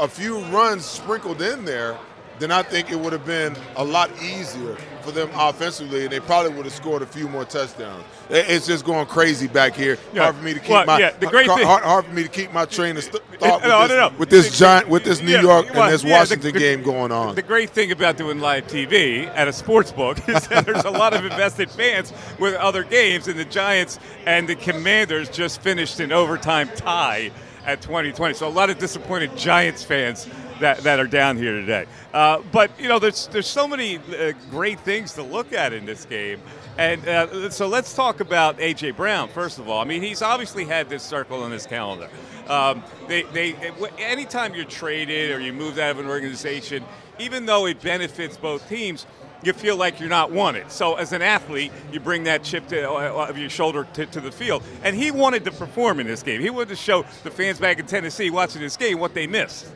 a 0.00 0.08
few 0.08 0.40
runs 0.46 0.84
sprinkled 0.84 1.40
in 1.40 1.64
there, 1.64 1.96
then 2.38 2.50
I 2.50 2.62
think 2.62 2.90
it 2.90 2.98
would 2.98 3.12
have 3.12 3.24
been 3.26 3.56
a 3.76 3.84
lot 3.84 4.10
easier 4.22 4.76
for 5.02 5.10
them 5.10 5.30
offensively, 5.34 6.02
and 6.04 6.12
they 6.12 6.20
probably 6.20 6.52
would 6.54 6.64
have 6.66 6.74
scored 6.74 7.02
a 7.02 7.06
few 7.06 7.28
more 7.28 7.44
touchdowns. 7.44 8.04
It's 8.30 8.66
just 8.66 8.84
going 8.84 9.06
crazy 9.06 9.48
back 9.48 9.74
here. 9.74 9.96
Yeah. 10.12 10.24
Hard 10.24 10.36
for 10.36 10.42
me 10.42 10.54
to 10.54 10.60
keep 10.60 10.70
Well, 10.70 10.84
my 10.86 10.98
yeah, 10.98 11.10
the 11.10 11.26
great 11.26 11.46
hard, 11.46 11.58
thing- 11.60 11.66
hard, 11.66 12.04
for 12.04 12.12
me 12.12 12.22
to 12.22 12.28
keep 12.28 12.52
my 12.52 12.64
train 12.66 12.96
of 12.96 13.04
st- 13.04 13.22
thought 13.40 13.62
No, 13.62 13.80
with, 13.80 13.88
this, 13.88 13.96
no, 13.96 14.08
no. 14.08 14.14
with 14.18 14.30
this 14.30 14.58
giant 14.58 14.88
with 14.88 15.04
this 15.04 15.22
New 15.22 15.32
yeah, 15.32 15.40
York 15.42 15.66
well, 15.72 15.84
and 15.84 15.92
this 15.94 16.04
Washington 16.04 16.52
the- 16.52 16.58
game 16.58 16.82
going 16.82 17.10
on. 17.12 17.34
The 17.34 17.42
great 17.42 17.70
thing 17.70 17.90
about 17.92 18.16
doing 18.16 18.40
live 18.40 18.66
TV 18.66 19.26
at 19.34 19.48
a 19.48 19.52
sports 19.52 19.92
book 19.92 20.18
is 20.28 20.46
that 20.48 20.66
there's 20.66 20.84
a 20.84 20.90
lot 20.90 21.14
of 21.14 21.24
invested 21.24 21.70
fans 21.70 22.12
with 22.38 22.54
other 22.54 22.84
games, 22.84 23.28
and 23.28 23.38
the 23.38 23.44
Giants 23.46 23.98
and 24.26 24.48
the 24.48 24.54
Commanders 24.56 25.28
just 25.30 25.60
finished 25.62 26.00
an 26.00 26.12
overtime 26.12 26.68
tie 26.76 27.30
at 27.66 27.80
2020. 27.82 28.34
So 28.34 28.46
a 28.46 28.50
lot 28.50 28.70
of 28.70 28.78
disappointed 28.78 29.36
Giants 29.36 29.82
fans 29.84 30.28
that, 30.60 30.78
that 30.78 31.00
are 31.00 31.06
down 31.06 31.36
here 31.36 31.52
today. 31.52 31.86
Uh, 32.12 32.42
but 32.52 32.70
you 32.78 32.88
know, 32.88 32.98
there's 32.98 33.26
there's 33.28 33.46
so 33.46 33.68
many 33.68 33.98
uh, 33.98 34.32
great 34.50 34.80
things 34.80 35.14
to 35.14 35.22
look 35.22 35.52
at 35.52 35.72
in 35.72 35.86
this 35.86 36.04
game. 36.04 36.40
And 36.76 37.06
uh, 37.08 37.50
so 37.50 37.66
let's 37.66 37.94
talk 37.94 38.20
about 38.20 38.58
AJ 38.58 38.96
Brown 38.96 39.28
first 39.28 39.58
of 39.58 39.68
all. 39.68 39.80
I 39.80 39.84
mean, 39.84 40.02
he's 40.02 40.22
obviously 40.22 40.64
had 40.64 40.88
this 40.88 41.02
circle 41.02 41.42
on 41.42 41.50
his 41.50 41.66
calendar. 41.66 42.08
Um, 42.48 42.82
they, 43.08 43.24
they, 43.24 43.54
anytime 43.98 44.54
you're 44.54 44.64
traded 44.64 45.32
or 45.32 45.40
you 45.40 45.52
move 45.52 45.78
out 45.78 45.90
of 45.90 45.98
an 45.98 46.06
organization, 46.06 46.84
even 47.18 47.46
though 47.46 47.66
it 47.66 47.82
benefits 47.82 48.36
both 48.36 48.66
teams, 48.68 49.06
you 49.42 49.52
feel 49.52 49.76
like 49.76 50.00
you're 50.00 50.08
not 50.08 50.32
wanted. 50.32 50.70
So 50.70 50.94
as 50.94 51.12
an 51.12 51.22
athlete, 51.22 51.72
you 51.92 52.00
bring 52.00 52.24
that 52.24 52.42
chip 52.42 52.66
to, 52.68 52.90
uh, 52.90 53.26
of 53.28 53.38
your 53.38 53.50
shoulder 53.50 53.86
to, 53.94 54.06
to 54.06 54.20
the 54.20 54.32
field. 54.32 54.62
And 54.82 54.96
he 54.96 55.10
wanted 55.10 55.44
to 55.44 55.52
perform 55.52 56.00
in 56.00 56.06
this 56.06 56.22
game. 56.22 56.40
He 56.40 56.50
wanted 56.50 56.70
to 56.70 56.76
show 56.76 57.04
the 57.22 57.30
fans 57.30 57.58
back 57.58 57.78
in 57.78 57.86
Tennessee 57.86 58.30
watching 58.30 58.60
this 58.60 58.76
game 58.76 58.98
what 58.98 59.14
they 59.14 59.26
missed. 59.26 59.68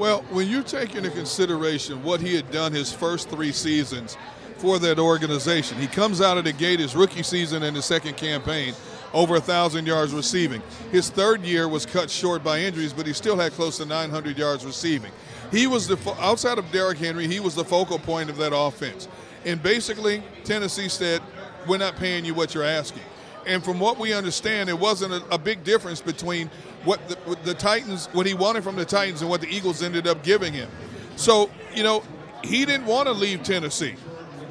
Well, 0.00 0.22
when 0.30 0.48
you 0.48 0.62
take 0.62 0.94
into 0.94 1.10
consideration 1.10 2.02
what 2.02 2.22
he 2.22 2.34
had 2.34 2.50
done 2.50 2.72
his 2.72 2.90
first 2.90 3.28
three 3.28 3.52
seasons 3.52 4.16
for 4.56 4.78
that 4.78 4.98
organization, 4.98 5.76
he 5.76 5.86
comes 5.86 6.22
out 6.22 6.38
of 6.38 6.44
the 6.44 6.54
gate 6.54 6.80
his 6.80 6.96
rookie 6.96 7.22
season 7.22 7.62
and 7.64 7.76
his 7.76 7.84
second 7.84 8.16
campaign 8.16 8.72
over 9.12 9.36
a 9.36 9.40
thousand 9.42 9.86
yards 9.86 10.14
receiving. 10.14 10.62
His 10.90 11.10
third 11.10 11.42
year 11.42 11.68
was 11.68 11.84
cut 11.84 12.08
short 12.08 12.42
by 12.42 12.60
injuries, 12.60 12.94
but 12.94 13.06
he 13.06 13.12
still 13.12 13.36
had 13.36 13.52
close 13.52 13.76
to 13.76 13.84
900 13.84 14.38
yards 14.38 14.64
receiving. 14.64 15.12
He 15.50 15.66
was 15.66 15.86
the 15.86 15.98
outside 16.18 16.56
of 16.56 16.72
Derrick 16.72 16.96
Henry, 16.96 17.26
he 17.26 17.38
was 17.38 17.54
the 17.54 17.64
focal 17.64 17.98
point 17.98 18.30
of 18.30 18.38
that 18.38 18.56
offense. 18.56 19.06
And 19.44 19.62
basically, 19.62 20.22
Tennessee 20.44 20.88
said, 20.88 21.20
"We're 21.68 21.76
not 21.76 21.96
paying 21.96 22.24
you 22.24 22.32
what 22.32 22.54
you're 22.54 22.64
asking." 22.64 23.02
And 23.46 23.62
from 23.62 23.78
what 23.78 23.98
we 23.98 24.14
understand, 24.14 24.70
it 24.70 24.78
wasn't 24.78 25.12
a, 25.12 25.34
a 25.34 25.38
big 25.38 25.62
difference 25.62 26.00
between 26.00 26.50
what 26.84 27.06
the, 27.08 27.16
what 27.24 27.44
the 27.44 27.54
Titans, 27.54 28.06
what 28.12 28.26
he 28.26 28.34
wanted 28.34 28.64
from 28.64 28.76
the 28.76 28.84
Titans, 28.84 29.20
and 29.20 29.30
what 29.30 29.40
the 29.40 29.48
Eagles 29.48 29.82
ended 29.82 30.06
up 30.06 30.22
giving 30.22 30.52
him. 30.52 30.68
So, 31.16 31.50
you 31.74 31.82
know, 31.82 32.02
he 32.42 32.64
didn't 32.64 32.86
want 32.86 33.06
to 33.06 33.12
leave 33.12 33.42
Tennessee. 33.42 33.94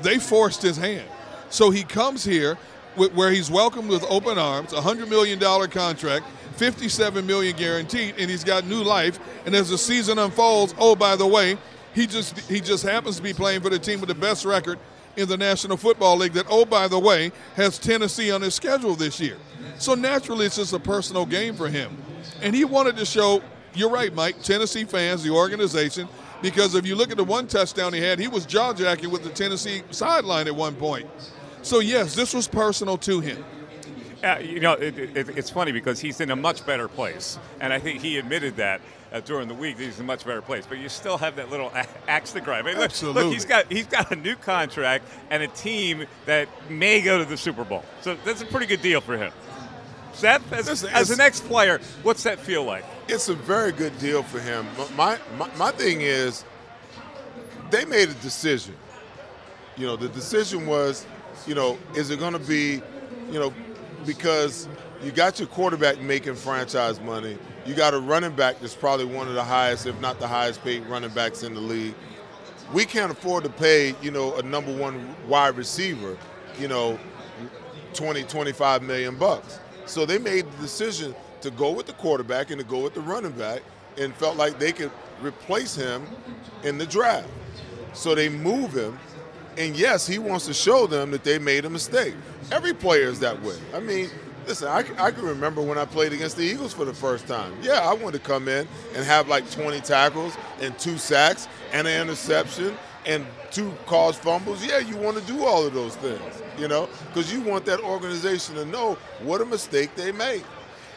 They 0.01 0.19
forced 0.19 0.61
his 0.61 0.77
hand. 0.77 1.07
So 1.49 1.71
he 1.71 1.83
comes 1.83 2.23
here 2.23 2.55
where 2.95 3.31
he's 3.31 3.49
welcomed 3.49 3.89
with 3.89 4.03
open 4.09 4.37
arms, 4.37 4.73
a 4.73 4.77
$100 4.77 5.09
million 5.09 5.39
contract, 5.69 6.25
57 6.57 7.25
million 7.25 7.55
guaranteed, 7.55 8.15
and 8.17 8.29
he's 8.29 8.43
got 8.43 8.65
new 8.65 8.83
life. 8.83 9.19
And 9.45 9.55
as 9.55 9.69
the 9.69 9.77
season 9.77 10.19
unfolds, 10.19 10.75
oh, 10.77 10.95
by 10.95 11.15
the 11.15 11.25
way, 11.25 11.57
he 11.95 12.05
just 12.05 12.37
he 12.41 12.61
just 12.61 12.83
happens 12.83 13.17
to 13.17 13.23
be 13.23 13.33
playing 13.33 13.61
for 13.61 13.69
the 13.69 13.79
team 13.79 13.99
with 13.99 14.09
the 14.09 14.15
best 14.15 14.45
record 14.45 14.77
in 15.17 15.27
the 15.27 15.37
National 15.37 15.75
Football 15.75 16.17
League 16.17 16.33
that, 16.33 16.45
oh, 16.49 16.65
by 16.65 16.87
the 16.87 16.99
way, 16.99 17.31
has 17.55 17.79
Tennessee 17.79 18.31
on 18.31 18.41
his 18.41 18.53
schedule 18.53 18.95
this 18.95 19.19
year. 19.19 19.37
So 19.77 19.95
naturally, 19.95 20.45
it's 20.45 20.57
just 20.57 20.73
a 20.73 20.79
personal 20.79 21.25
game 21.25 21.55
for 21.55 21.67
him. 21.67 21.97
And 22.41 22.55
he 22.55 22.65
wanted 22.65 22.97
to 22.97 23.05
show, 23.05 23.41
you're 23.73 23.89
right, 23.89 24.13
Mike, 24.13 24.41
Tennessee 24.41 24.85
fans, 24.85 25.23
the 25.23 25.31
organization, 25.31 26.07
because 26.41 26.75
if 26.75 26.85
you 26.85 26.95
look 26.95 27.11
at 27.11 27.17
the 27.17 27.23
one 27.23 27.47
touchdown 27.47 27.93
he 27.93 27.99
had, 28.01 28.19
he 28.19 28.27
was 28.27 28.45
jaw 28.45 28.73
jacking 28.73 29.09
with 29.11 29.23
the 29.23 29.29
Tennessee 29.29 29.83
sideline 29.91 30.47
at 30.47 30.55
one 30.55 30.75
point. 30.75 31.07
So, 31.61 31.79
yes, 31.79 32.15
this 32.15 32.33
was 32.33 32.47
personal 32.47 32.97
to 32.99 33.19
him. 33.19 33.43
Uh, 34.23 34.37
you 34.41 34.59
know, 34.59 34.73
it, 34.73 34.97
it, 34.97 35.29
it's 35.37 35.49
funny 35.49 35.71
because 35.71 35.99
he's 35.99 36.19
in 36.19 36.29
a 36.31 36.35
much 36.35 36.65
better 36.65 36.87
place, 36.89 37.39
and 37.61 37.71
I 37.71 37.79
think 37.79 38.01
he 38.01 38.17
admitted 38.17 38.57
that 38.57 38.81
uh, 39.13 39.21
during 39.21 39.47
the 39.47 39.53
week 39.53 39.79
he's 39.79 39.97
in 39.97 40.03
a 40.03 40.07
much 40.07 40.25
better 40.25 40.41
place. 40.41 40.65
But 40.67 40.79
you 40.79 40.89
still 40.89 41.17
have 41.17 41.37
that 41.37 41.49
little 41.49 41.71
axe 42.07 42.33
to 42.33 42.41
grind. 42.41 42.63
I 42.67 42.71
mean, 42.71 42.75
look- 42.75 42.85
Absolutely. 42.85 43.23
Look, 43.23 43.33
he's 43.33 43.45
got 43.45 43.71
he's 43.71 43.87
got 43.87 44.11
a 44.11 44.17
new 44.17 44.35
contract 44.35 45.05
and 45.29 45.41
a 45.41 45.47
team 45.47 46.05
that 46.25 46.49
may 46.69 46.99
go 47.01 47.17
to 47.17 47.23
the 47.23 47.37
Super 47.37 47.63
Bowl. 47.63 47.83
So 48.01 48.17
that's 48.25 48.41
a 48.41 48.45
pretty 48.45 48.65
good 48.65 48.81
deal 48.81 48.99
for 48.99 49.17
him. 49.17 49.31
Seth, 50.19 50.51
as, 50.53 50.83
as 50.83 51.11
an 51.11 51.21
ex-player, 51.21 51.79
what's 52.03 52.23
that 52.23 52.39
feel 52.39 52.63
like? 52.63 52.83
it's 53.09 53.27
a 53.27 53.33
very 53.33 53.71
good 53.71 53.97
deal 53.99 54.23
for 54.23 54.39
him. 54.39 54.65
My, 54.95 55.17
my 55.37 55.49
my 55.57 55.71
thing 55.71 56.01
is, 56.01 56.45
they 57.71 57.83
made 57.85 58.09
a 58.09 58.13
decision. 58.15 58.75
You 59.77 59.87
know, 59.87 59.95
the 59.95 60.09
decision 60.09 60.67
was, 60.67 61.05
you 61.47 61.55
know, 61.55 61.77
is 61.95 62.11
it 62.11 62.19
going 62.19 62.33
to 62.33 62.39
be, 62.39 62.81
you 63.31 63.39
know, 63.39 63.53
because 64.05 64.67
you 65.01 65.11
got 65.11 65.39
your 65.39 65.47
quarterback 65.47 66.01
making 66.01 66.35
franchise 66.35 66.99
money, 66.99 67.37
you 67.65 67.73
got 67.73 67.93
a 67.93 67.99
running 67.99 68.35
back 68.35 68.59
that's 68.59 68.75
probably 68.75 69.05
one 69.05 69.27
of 69.27 69.33
the 69.33 69.43
highest, 69.43 69.85
if 69.85 69.99
not 70.01 70.19
the 70.19 70.27
highest 70.27 70.63
paid 70.63 70.85
running 70.85 71.09
backs 71.11 71.43
in 71.43 71.53
the 71.53 71.61
league. 71.61 71.95
We 72.73 72.85
can't 72.85 73.11
afford 73.11 73.45
to 73.45 73.49
pay, 73.49 73.95
you 74.01 74.11
know, 74.11 74.35
a 74.35 74.43
number 74.43 74.75
one 74.75 75.15
wide 75.27 75.55
receiver, 75.55 76.17
you 76.59 76.67
know, 76.67 76.99
20, 77.93 78.23
25 78.23 78.83
million 78.83 79.15
bucks. 79.15 79.59
So 79.89 80.05
they 80.05 80.19
made 80.19 80.45
the 80.51 80.57
decision 80.57 81.15
to 81.41 81.49
go 81.49 81.71
with 81.71 81.87
the 81.87 81.93
quarterback 81.93 82.51
and 82.51 82.59
to 82.59 82.65
go 82.65 82.83
with 82.83 82.93
the 82.93 83.01
running 83.01 83.31
back 83.31 83.61
and 83.97 84.13
felt 84.13 84.37
like 84.37 84.59
they 84.59 84.71
could 84.71 84.91
replace 85.19 85.73
him 85.73 86.05
in 86.63 86.77
the 86.77 86.85
draft. 86.85 87.27
So 87.93 88.13
they 88.13 88.29
move 88.29 88.71
him. 88.71 88.99
And 89.57 89.75
yes, 89.75 90.05
he 90.05 90.19
wants 90.19 90.45
to 90.45 90.53
show 90.53 90.85
them 90.85 91.09
that 91.09 91.23
they 91.23 91.39
made 91.39 91.65
a 91.65 91.71
mistake. 91.71 92.13
Every 92.51 92.71
player 92.73 93.07
is 93.07 93.19
that 93.21 93.41
way. 93.41 93.57
I 93.73 93.79
mean, 93.79 94.11
listen, 94.45 94.67
I, 94.67 94.85
I 94.99 95.09
can 95.09 95.23
remember 95.23 95.59
when 95.59 95.79
I 95.79 95.85
played 95.85 96.13
against 96.13 96.37
the 96.37 96.43
Eagles 96.43 96.71
for 96.71 96.85
the 96.85 96.93
first 96.93 97.25
time. 97.25 97.51
Yeah, 97.63 97.79
I 97.79 97.93
wanted 97.93 98.19
to 98.19 98.23
come 98.23 98.47
in 98.47 98.67
and 98.93 99.03
have 99.03 99.27
like 99.27 99.49
20 99.49 99.81
tackles 99.81 100.37
and 100.61 100.77
two 100.77 100.99
sacks 100.99 101.47
and 101.73 101.87
an 101.87 101.99
interception 101.99 102.77
and 103.07 103.25
two 103.49 103.73
caused 103.87 104.19
fumbles. 104.19 104.63
Yeah, 104.63 104.77
you 104.77 104.97
want 104.97 105.17
to 105.17 105.23
do 105.23 105.43
all 105.45 105.65
of 105.65 105.73
those 105.73 105.95
things, 105.95 106.43
you 106.59 106.67
know, 106.67 106.89
because 107.07 107.31
you 107.31 107.41
want 107.41 107.65
that 107.65 107.79
organization 107.79 108.55
to 108.55 108.65
know 108.65 108.95
what 109.21 109.41
a 109.41 109.45
mistake 109.45 109.95
they 109.95 110.11
made. 110.11 110.43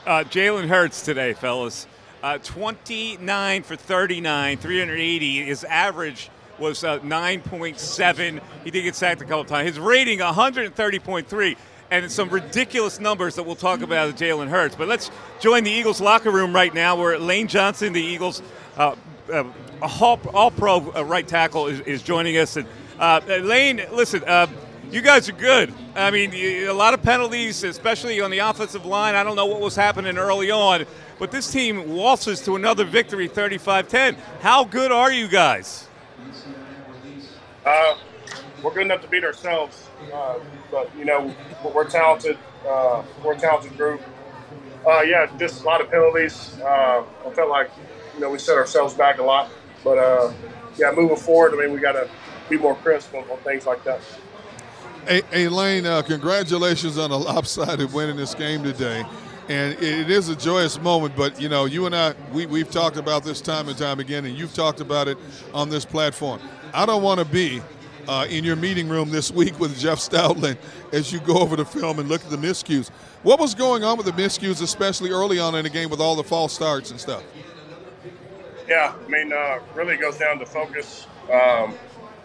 Uh, 0.07 0.25
Jalen 0.25 0.68
Hurts 0.68 1.03
today, 1.03 1.33
fellas. 1.33 1.87
Uh, 2.22 2.38
29 2.38 3.62
for 3.62 3.77
39, 3.77 4.59
380. 4.59 5.44
His 5.44 5.64
average 5.64 6.31
was 6.59 6.85
uh, 6.85 6.98
9.7. 7.01 8.40
He 8.64 8.70
did 8.70 8.83
get 8.83 8.94
sacked 8.94 9.20
a 9.20 9.25
couple 9.25 9.44
times. 9.44 9.68
His 9.68 9.79
rating 9.79 10.20
130.3, 10.20 11.57
and 11.90 12.11
some 12.11 12.31
ridiculous 12.31 13.01
numbers 13.01 13.35
that 13.35 13.42
we'll 13.42 13.57
talk 13.57 13.83
about 13.83 14.09
of 14.09 14.14
Jalen 14.16 14.48
Hurts. 14.48 14.77
But 14.77 14.88
let's 14.88 15.11
join 15.40 15.64
the 15.64 15.70
Eagles 15.70 16.01
locker 16.01 16.31
room 16.31 16.55
right 16.55 16.72
now, 16.72 16.96
where 16.96 17.18
Lane 17.18 17.48
Johnson, 17.48 17.92
the 17.92 18.03
Eagles 18.03 18.42
uh, 18.77 18.94
uh, 19.33 19.44
all, 19.83 20.20
all, 20.33 20.51
pro 20.51 20.92
uh, 20.94 21.05
right 21.05 21.27
tackle, 21.27 21.66
is, 21.66 21.81
is, 21.81 22.03
joining 22.03 22.38
us. 22.38 22.57
And 22.57 22.66
uh, 22.98 23.20
Lane, 23.27 23.83
listen. 23.92 24.22
You 24.92 25.00
guys 25.00 25.26
are 25.28 25.33
good. 25.33 25.72
I 25.96 26.11
mean, 26.11 26.35
a 26.35 26.70
lot 26.70 26.92
of 26.92 27.02
penalties, 27.02 27.64
especially 27.64 28.20
on 28.20 28.31
the 28.31 28.38
offensive 28.38 28.85
line. 28.85 29.14
I 29.14 29.24
don't 29.24 29.37
know 29.37 29.46
what 29.46 29.61
was 29.61 29.74
happening 29.74 30.18
early 30.18 30.50
on, 30.50 30.85
but 31.18 31.31
this 31.31 31.50
team 31.50 31.94
waltzes 31.94 32.42
to 32.42 32.57
another 32.57 32.85
victory 32.85 33.26
35 33.26 33.88
10. 33.88 34.16
How 34.42 34.64
good 34.64 34.92
are 34.92 35.11
you 35.11 35.28
guys? 35.28 35.88
Uh, 37.64 37.96
we're 38.62 38.74
good 38.74 38.83
enough 38.83 39.00
to 39.00 39.09
beat 39.09 39.24
ourselves, 39.24 39.88
uh, 40.12 40.38
but 40.70 40.90
you 40.98 41.07
know 41.07 41.35
we're 41.74 41.88
talented. 41.88 42.37
Uh, 42.68 43.02
we're 43.24 43.33
a 43.33 43.38
talented 43.38 43.76
group. 43.78 44.02
Uh, 44.87 45.00
yeah, 45.00 45.26
just 45.38 45.62
a 45.62 45.64
lot 45.64 45.81
of 45.81 45.90
penalties. 45.90 46.61
Uh, 46.61 47.05
I 47.26 47.31
felt 47.31 47.48
like 47.48 47.70
you 48.14 48.20
know 48.20 48.31
we 48.31 48.38
set 48.38 48.59
ourselves 48.59 48.92
back 48.92 49.18
a 49.18 49.22
lot, 49.22 49.48
but 49.83 49.96
uh, 49.96 50.33
yeah, 50.76 50.92
moving 50.94 51.16
forward, 51.16 51.55
I 51.55 51.64
mean 51.64 51.72
we 51.72 51.81
got 51.81 51.92
to 51.92 52.11
be 52.50 52.59
more 52.59 52.74
crisp 52.76 53.14
on, 53.14 53.22
on, 53.31 53.38
things 53.38 53.64
like 53.64 53.83
that. 53.85 54.00
Hey, 55.06 55.22
hey 55.30 55.48
Lane, 55.48 55.84
congratulations 56.04 56.98
on 56.98 57.10
a 57.10 57.16
lopsided 57.18 57.92
win 57.92 58.10
in 58.10 58.16
this 58.16 58.34
game 58.34 58.62
today 58.62 59.04
and 59.48 59.72
it 59.82 60.10
is 60.10 60.28
a 60.28 60.36
joyous 60.36 60.80
moment. 60.80 61.16
But 61.16 61.40
you 61.40 61.48
know, 61.48 61.64
you 61.64 61.86
and 61.86 61.94
I, 61.94 62.14
we, 62.32 62.46
we've 62.46 62.70
talked 62.70 62.96
about 62.96 63.24
this 63.24 63.40
time 63.40 63.68
and 63.68 63.76
time 63.76 64.00
again, 64.00 64.24
and 64.24 64.36
you've 64.36 64.54
talked 64.54 64.80
about 64.80 65.08
it 65.08 65.18
on 65.52 65.68
this 65.68 65.84
platform. 65.84 66.40
I 66.72 66.86
don't 66.86 67.02
want 67.02 67.20
to 67.20 67.26
be 67.26 67.60
uh, 68.08 68.26
in 68.28 68.44
your 68.44 68.56
meeting 68.56 68.88
room 68.88 69.10
this 69.10 69.30
week 69.32 69.58
with 69.60 69.78
Jeff 69.78 69.98
Stoutland 69.98 70.56
as 70.92 71.12
you 71.12 71.20
go 71.20 71.38
over 71.38 71.56
the 71.56 71.64
film 71.64 71.98
and 71.98 72.08
look 72.08 72.24
at 72.24 72.30
the 72.30 72.36
miscues. 72.36 72.88
What 73.22 73.38
was 73.38 73.54
going 73.54 73.84
on 73.84 73.96
with 73.96 74.06
the 74.06 74.12
miscues, 74.12 74.62
especially 74.62 75.10
early 75.10 75.38
on 75.38 75.54
in 75.54 75.64
the 75.64 75.70
game 75.70 75.90
with 75.90 76.00
all 76.00 76.16
the 76.16 76.24
false 76.24 76.52
starts 76.52 76.90
and 76.90 76.98
stuff? 76.98 77.22
Yeah, 78.68 78.94
I 79.04 79.08
mean, 79.08 79.32
uh, 79.32 79.58
really 79.74 79.96
goes 79.96 80.18
down 80.18 80.38
to 80.38 80.46
focus. 80.46 81.06
Um, 81.24 81.74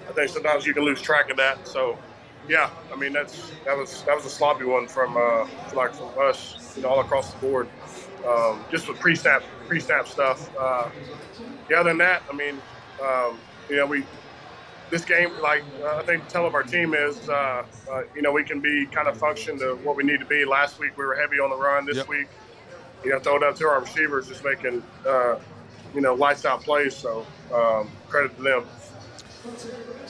I 0.08 0.14
think 0.14 0.30
sometimes 0.30 0.66
you 0.66 0.74
can 0.74 0.84
lose 0.84 1.02
track 1.02 1.30
of 1.30 1.38
that. 1.38 1.68
So, 1.68 1.98
yeah, 2.48 2.70
I 2.92 2.96
mean 2.96 3.14
that's 3.14 3.52
that 3.66 3.78
was 3.78 4.04
that 4.04 4.16
was 4.16 4.26
a 4.26 4.30
sloppy 4.30 4.66
one 4.66 4.88
from 4.88 5.18
uh, 5.18 5.48
like 5.74 5.94
from 5.94 6.10
us, 6.20 6.74
you 6.76 6.84
know, 6.84 6.90
all 6.90 7.00
across 7.00 7.34
the 7.34 7.40
board. 7.40 7.68
Um, 8.28 8.66
just 8.72 8.88
with 8.88 9.00
pre-snap 9.00 9.44
pre-snap 9.68 10.08
stuff. 10.08 10.50
Uh, 10.58 10.90
yeah, 11.70 11.80
other 11.80 11.90
than 11.90 11.98
that, 12.00 12.24
I 12.32 12.36
mean, 12.36 12.62
um, 13.02 13.38
you 13.70 13.76
know, 13.76 13.86
we 13.86 14.04
this 14.90 15.04
game, 15.04 15.32
like 15.42 15.64
uh, 15.84 15.98
I 15.98 16.04
think, 16.04 16.26
the 16.26 16.32
tell 16.32 16.46
of 16.46 16.56
our 16.56 16.64
team 16.64 16.94
is, 16.94 17.28
uh, 17.28 17.66
uh, 17.92 18.04
you 18.16 18.22
know, 18.22 18.32
we 18.32 18.44
can 18.44 18.62
be 18.62 18.86
kind 18.86 19.08
of 19.08 19.18
function 19.18 19.60
to 19.60 19.76
what 19.84 19.96
we 19.96 20.04
need 20.04 20.20
to 20.20 20.26
be. 20.26 20.46
Last 20.46 20.80
week 20.80 20.98
we 20.98 21.06
were 21.06 21.16
heavy 21.16 21.40
on 21.40 21.50
the 21.50 21.58
run. 21.58 21.86
This 21.86 21.98
yep. 21.98 22.08
week, 22.08 22.28
you 23.04 23.12
know, 23.12 23.20
throw 23.20 23.36
it 23.36 23.44
up 23.44 23.56
to 23.58 23.68
our 23.68 23.82
receivers, 23.82 24.28
just 24.28 24.44
making, 24.44 24.84
uh, 25.06 25.40
you 25.94 26.02
know, 26.02 26.14
lights 26.14 26.46
out 26.46 26.62
plays. 26.62 26.96
So 26.96 27.26
um, 27.54 27.90
credit 28.08 28.36
to 28.38 28.44
them. 28.44 28.66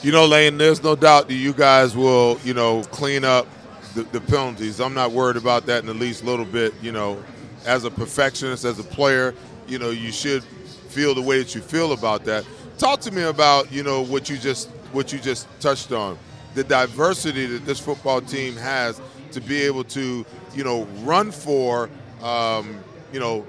You 0.03 0.11
know, 0.11 0.27
Lane, 0.27 0.59
there's 0.59 0.83
no 0.83 0.95
doubt 0.95 1.27
that 1.27 1.33
you 1.33 1.53
guys 1.53 1.95
will, 1.95 2.39
you 2.43 2.53
know, 2.53 2.83
clean 2.83 3.23
up 3.23 3.47
the, 3.95 4.03
the 4.03 4.21
penalties. 4.21 4.79
I'm 4.79 4.93
not 4.93 5.11
worried 5.11 5.37
about 5.37 5.65
that 5.65 5.79
in 5.79 5.87
the 5.87 5.93
least 5.93 6.23
little 6.23 6.45
bit. 6.45 6.73
You 6.83 6.91
know, 6.91 7.23
as 7.65 7.83
a 7.83 7.89
perfectionist, 7.89 8.63
as 8.63 8.77
a 8.77 8.83
player, 8.83 9.33
you 9.67 9.79
know, 9.79 9.89
you 9.89 10.11
should 10.11 10.43
feel 10.43 11.15
the 11.15 11.21
way 11.21 11.39
that 11.39 11.55
you 11.55 11.61
feel 11.61 11.93
about 11.93 12.25
that. 12.25 12.45
Talk 12.77 12.99
to 13.01 13.11
me 13.11 13.23
about 13.23 13.71
you 13.71 13.81
know 13.81 14.03
what 14.03 14.29
you 14.29 14.37
just 14.37 14.69
what 14.91 15.11
you 15.11 15.17
just 15.17 15.47
touched 15.59 15.91
on, 15.91 16.17
the 16.53 16.63
diversity 16.63 17.47
that 17.47 17.65
this 17.65 17.79
football 17.79 18.21
team 18.21 18.55
has 18.55 19.01
to 19.31 19.41
be 19.41 19.63
able 19.63 19.83
to 19.85 20.23
you 20.53 20.63
know 20.63 20.83
run 21.01 21.31
for 21.31 21.89
um, 22.21 22.77
you 23.11 23.19
know 23.19 23.47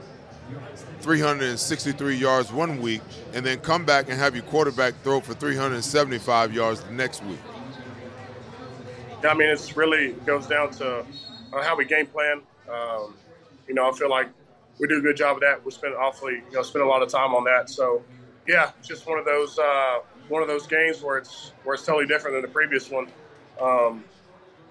363 1.08 2.16
yards 2.16 2.52
one 2.52 2.82
week 2.82 3.00
and 3.32 3.44
then 3.44 3.58
come 3.60 3.82
back 3.82 4.10
and 4.10 4.18
have 4.18 4.36
your 4.36 4.44
quarterback 4.44 4.92
throw 5.02 5.20
for 5.20 5.32
375 5.32 6.52
yards 6.52 6.82
the 6.82 6.92
next 6.92 7.24
week. 7.24 7.38
Yeah, 9.24 9.30
I 9.30 9.34
mean, 9.34 9.48
it's 9.48 9.74
really 9.74 10.12
goes 10.26 10.46
down 10.46 10.70
to 10.72 10.98
uh, 11.54 11.62
how 11.62 11.76
we 11.76 11.86
game 11.86 12.04
plan. 12.04 12.42
Um, 12.70 13.14
you 13.66 13.72
know, 13.72 13.90
I 13.90 13.96
feel 13.96 14.10
like 14.10 14.28
we 14.78 14.86
do 14.86 14.98
a 14.98 15.00
good 15.00 15.16
job 15.16 15.36
of 15.36 15.40
that. 15.40 15.64
We 15.64 15.70
spend 15.70 15.94
awfully, 15.94 16.42
you 16.50 16.52
know, 16.52 16.62
spend 16.62 16.84
a 16.84 16.86
lot 16.88 17.00
of 17.00 17.08
time 17.08 17.34
on 17.34 17.42
that. 17.44 17.70
So 17.70 18.02
yeah, 18.46 18.72
just 18.82 19.06
one 19.06 19.18
of 19.18 19.24
those 19.24 19.58
uh, 19.58 20.00
one 20.28 20.42
of 20.42 20.48
those 20.48 20.66
games 20.66 21.02
where 21.02 21.16
it's 21.16 21.52
where 21.64 21.74
it's 21.74 21.86
totally 21.86 22.06
different 22.06 22.34
than 22.34 22.42
the 22.42 22.48
previous 22.48 22.90
one. 22.90 23.06
Um, 23.58 24.04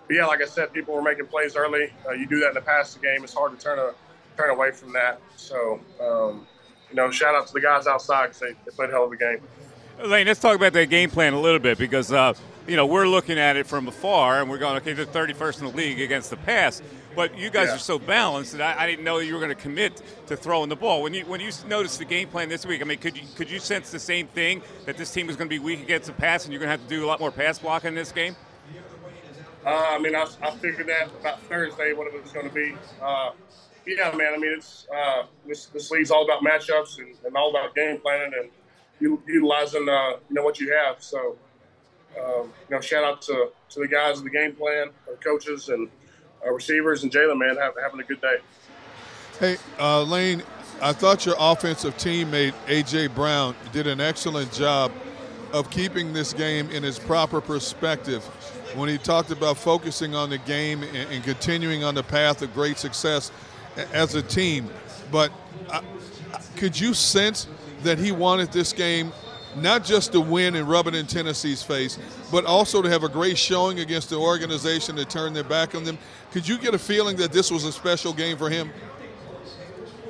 but 0.05 0.15
yeah, 0.15 0.27
like 0.27 0.43
I 0.43 0.45
said, 0.45 0.71
people 0.71 0.93
were 0.93 1.01
making 1.01 1.25
plays 1.25 1.55
early. 1.55 1.91
Uh, 2.07 2.11
you 2.11 2.27
do 2.27 2.39
that 2.41 2.49
in 2.49 2.53
the 2.53 2.61
past 2.61 3.01
game. 3.01 3.23
It's 3.23 3.33
hard 3.33 3.57
to 3.57 3.63
turn 3.63 3.79
a 3.79 3.95
turn 4.37 4.49
away 4.49 4.71
from 4.71 4.93
that. 4.93 5.19
So 5.35 5.79
um, 5.99 6.47
you 6.89 6.95
know, 6.95 7.11
shout 7.11 7.35
out 7.35 7.47
to 7.47 7.53
the 7.53 7.61
guys 7.61 7.87
outside 7.87 8.27
because 8.27 8.39
they, 8.39 8.53
they 8.65 8.75
played 8.75 8.89
a 8.89 8.93
hell 8.93 9.05
of 9.05 9.11
a 9.11 9.17
game. 9.17 9.41
Lane, 10.05 10.27
let's 10.27 10.39
talk 10.39 10.55
about 10.55 10.73
that 10.73 10.89
game 10.89 11.09
plan 11.09 11.33
a 11.33 11.39
little 11.39 11.59
bit 11.59 11.77
because 11.77 12.11
uh, 12.11 12.33
you 12.67 12.75
know 12.75 12.85
we're 12.85 13.07
looking 13.07 13.39
at 13.39 13.57
it 13.57 13.65
from 13.65 13.87
afar 13.87 14.41
and 14.41 14.49
we're 14.49 14.59
going, 14.59 14.77
okay, 14.77 14.93
they're 14.93 15.05
31st 15.05 15.59
in 15.59 15.65
the 15.65 15.71
league 15.71 15.99
against 15.99 16.29
the 16.29 16.37
pass. 16.37 16.81
But 17.15 17.35
you 17.35 17.49
guys 17.49 17.69
yeah. 17.69 17.75
are 17.75 17.79
so 17.79 17.97
balanced 17.97 18.51
that 18.55 18.77
I, 18.77 18.83
I, 18.83 18.87
didn't 18.87 19.03
know 19.03 19.17
you 19.17 19.33
were 19.33 19.39
going 19.39 19.49
to 19.49 19.59
commit 19.59 20.03
to 20.27 20.37
throwing 20.37 20.69
the 20.69 20.75
ball. 20.75 21.01
When 21.01 21.15
you 21.15 21.25
when 21.25 21.41
you 21.41 21.49
noticed 21.67 21.97
the 21.97 22.05
game 22.05 22.27
plan 22.27 22.47
this 22.47 22.63
week, 22.63 22.79
I 22.79 22.83
mean, 22.83 22.99
could 22.99 23.17
you 23.17 23.23
could 23.35 23.49
you 23.49 23.57
sense 23.57 23.89
the 23.89 23.99
same 23.99 24.27
thing 24.27 24.61
that 24.85 24.97
this 24.97 25.11
team 25.11 25.25
was 25.25 25.35
going 25.35 25.49
to 25.49 25.53
be 25.53 25.57
weak 25.57 25.81
against 25.81 26.05
the 26.05 26.13
pass, 26.13 26.43
and 26.43 26.53
you're 26.53 26.59
going 26.59 26.67
to 26.67 26.77
have 26.77 26.87
to 26.87 26.95
do 26.95 27.03
a 27.03 27.07
lot 27.07 27.19
more 27.19 27.31
pass 27.31 27.57
blocking 27.57 27.89
in 27.89 27.95
this 27.95 28.11
game? 28.11 28.35
Uh, 29.65 29.69
I 29.89 29.99
mean, 29.99 30.15
I, 30.15 30.27
I, 30.43 30.51
figured 30.51 30.87
that 30.87 31.09
about 31.19 31.41
Thursday 31.41 31.91
what 31.91 32.07
it 32.07 32.21
was 32.21 32.31
going 32.31 32.47
to 32.47 32.53
be. 32.53 32.75
Uh, 33.01 33.31
yeah, 33.87 34.11
man. 34.15 34.33
I 34.33 34.37
mean, 34.37 34.53
it's 34.53 34.87
uh, 34.93 35.23
this 35.47 35.67
this 35.67 35.89
league's 35.91 36.11
all 36.11 36.25
about 36.25 36.43
matchups 36.43 36.99
and, 36.99 37.15
and 37.25 37.35
all 37.35 37.49
about 37.49 37.73
game 37.73 37.99
planning 37.99 38.31
and 38.37 38.49
utilizing 39.27 39.87
uh, 39.87 40.17
you 40.29 40.35
know 40.35 40.43
what 40.43 40.59
you 40.59 40.73
have. 40.73 41.01
So, 41.01 41.37
um, 42.19 42.51
you 42.69 42.75
know, 42.75 42.81
shout 42.81 43.03
out 43.03 43.21
to 43.23 43.51
to 43.69 43.79
the 43.79 43.87
guys 43.87 44.17
of 44.17 44.25
the 44.25 44.29
game 44.29 44.53
plan, 44.53 44.89
our 45.07 45.15
coaches, 45.15 45.69
and 45.69 45.89
our 46.43 46.53
receivers 46.53 47.03
and 47.03 47.11
Jalen, 47.11 47.37
man, 47.37 47.57
have, 47.57 47.73
having 47.81 47.99
a 47.99 48.03
good 48.03 48.21
day. 48.21 48.37
Hey, 49.39 49.57
uh, 49.79 50.03
Lane, 50.03 50.43
I 50.81 50.93
thought 50.93 51.25
your 51.25 51.35
offensive 51.39 51.95
teammate, 51.97 52.53
A.J. 52.67 53.07
Brown, 53.07 53.55
did 53.71 53.87
an 53.87 54.01
excellent 54.01 54.51
job 54.51 54.91
of 55.53 55.69
keeping 55.69 56.11
this 56.11 56.33
game 56.33 56.69
in 56.71 56.83
its 56.83 56.99
proper 56.99 57.39
perspective 57.39 58.23
when 58.75 58.89
he 58.89 58.97
talked 58.97 59.31
about 59.31 59.57
focusing 59.57 60.13
on 60.13 60.29
the 60.29 60.37
game 60.39 60.83
and, 60.83 61.11
and 61.11 61.23
continuing 61.23 61.83
on 61.83 61.95
the 61.95 62.03
path 62.03 62.41
of 62.41 62.53
great 62.53 62.77
success 62.77 63.31
as 63.93 64.15
a 64.15 64.21
team. 64.21 64.69
But 65.11 65.31
uh, 65.69 65.81
could 66.55 66.79
you 66.79 66.93
sense 66.93 67.47
that 67.83 67.97
he 67.97 68.11
wanted 68.11 68.51
this 68.51 68.73
game 68.73 69.11
not 69.55 69.83
just 69.83 70.11
to 70.11 70.21
win 70.21 70.55
and 70.55 70.69
rub 70.69 70.87
it 70.87 70.95
in 70.95 71.07
Tennessee's 71.07 71.63
face, 71.63 71.97
but 72.31 72.45
also 72.45 72.81
to 72.81 72.89
have 72.89 73.03
a 73.03 73.09
great 73.09 73.37
showing 73.37 73.79
against 73.79 74.09
the 74.09 74.15
organization 74.15 74.95
to 74.95 75.05
turn 75.05 75.33
their 75.33 75.43
back 75.43 75.73
on 75.73 75.83
them. 75.83 75.97
Could 76.31 76.47
you 76.47 76.57
get 76.57 76.73
a 76.73 76.79
feeling 76.79 77.17
that 77.17 77.31
this 77.31 77.49
was 77.49 77.63
a 77.63 77.71
special 77.71 78.13
game 78.13 78.37
for 78.37 78.49
him? 78.49 78.71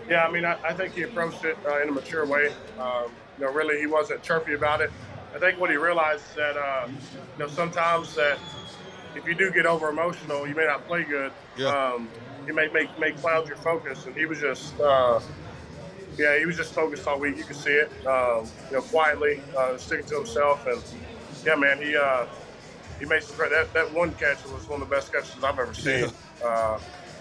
Yeah, 0.09 0.25
I 0.25 0.31
mean, 0.31 0.45
I, 0.45 0.57
I 0.63 0.73
think 0.73 0.93
he 0.95 1.03
approached 1.03 1.43
it 1.45 1.57
uh, 1.65 1.81
in 1.81 1.89
a 1.89 1.91
mature 1.91 2.25
way. 2.25 2.53
Um, 2.79 3.11
you 3.37 3.45
know, 3.45 3.51
really, 3.51 3.79
he 3.79 3.87
wasn't 3.87 4.23
chirpy 4.23 4.53
about 4.53 4.81
it. 4.81 4.91
I 5.35 5.39
think 5.39 5.59
what 5.59 5.69
he 5.69 5.75
realized 5.77 6.23
is 6.29 6.35
that, 6.35 6.57
uh, 6.57 6.87
you 6.87 7.39
know, 7.39 7.47
sometimes 7.47 8.15
that 8.15 8.39
if 9.15 9.25
you 9.25 9.35
do 9.35 9.51
get 9.51 9.65
over 9.65 9.89
emotional, 9.89 10.47
you 10.47 10.55
may 10.55 10.65
not 10.65 10.87
play 10.87 11.03
good. 11.03 11.31
Yeah. 11.57 11.67
Um, 11.67 12.09
you 12.47 12.53
may 12.53 12.67
make 12.69 12.97
make 12.97 13.17
cloud 13.17 13.47
your 13.47 13.57
focus, 13.57 14.05
and 14.05 14.15
he 14.15 14.25
was 14.25 14.39
just. 14.39 14.79
Uh, 14.79 15.19
yeah, 16.17 16.37
he 16.39 16.47
was 16.47 16.57
just 16.57 16.73
focused 16.73 17.07
all 17.07 17.19
week. 17.19 17.37
You 17.37 17.43
could 17.43 17.55
see 17.55 17.69
it, 17.69 17.91
um, 18.07 18.49
you 18.71 18.77
know, 18.77 18.81
quietly, 18.81 19.43
uh, 19.55 19.77
sticking 19.77 20.05
to 20.07 20.15
himself, 20.15 20.65
and 20.65 20.81
yeah, 21.45 21.55
man, 21.55 21.79
he 21.79 21.95
uh, 21.95 22.25
he 22.99 23.05
made 23.05 23.21
some 23.21 23.35
great. 23.35 23.51
That, 23.51 23.71
that 23.73 23.93
one 23.93 24.13
catch 24.15 24.43
was 24.45 24.67
one 24.67 24.81
of 24.81 24.89
the 24.89 24.95
best 24.95 25.13
catches 25.13 25.43
I've 25.43 25.59
ever 25.59 25.73
seen. 25.75 26.09
Uh, 26.43 26.79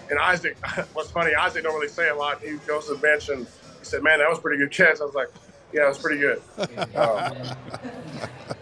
and 0.09 0.19
Isaac, 0.19 0.57
what's 0.93 1.11
funny, 1.11 1.35
Isaac 1.35 1.63
don't 1.63 1.75
really 1.75 1.89
say 1.89 2.09
a 2.09 2.15
lot. 2.15 2.41
He 2.41 2.57
goes 2.65 2.87
to 2.87 2.93
the 2.95 2.99
bench 2.99 3.29
and 3.29 3.45
he 3.45 3.85
said, 3.85 4.01
"Man, 4.01 4.19
that 4.19 4.29
was 4.29 4.39
a 4.39 4.41
pretty 4.41 4.57
good 4.57 4.71
catch." 4.71 4.99
I 4.99 5.05
was 5.05 5.13
like, 5.13 5.27
"Yeah, 5.71 5.85
it 5.85 5.89
was 5.89 5.99
pretty 5.99 6.19
good." 6.19 6.41
Um, 6.95 7.31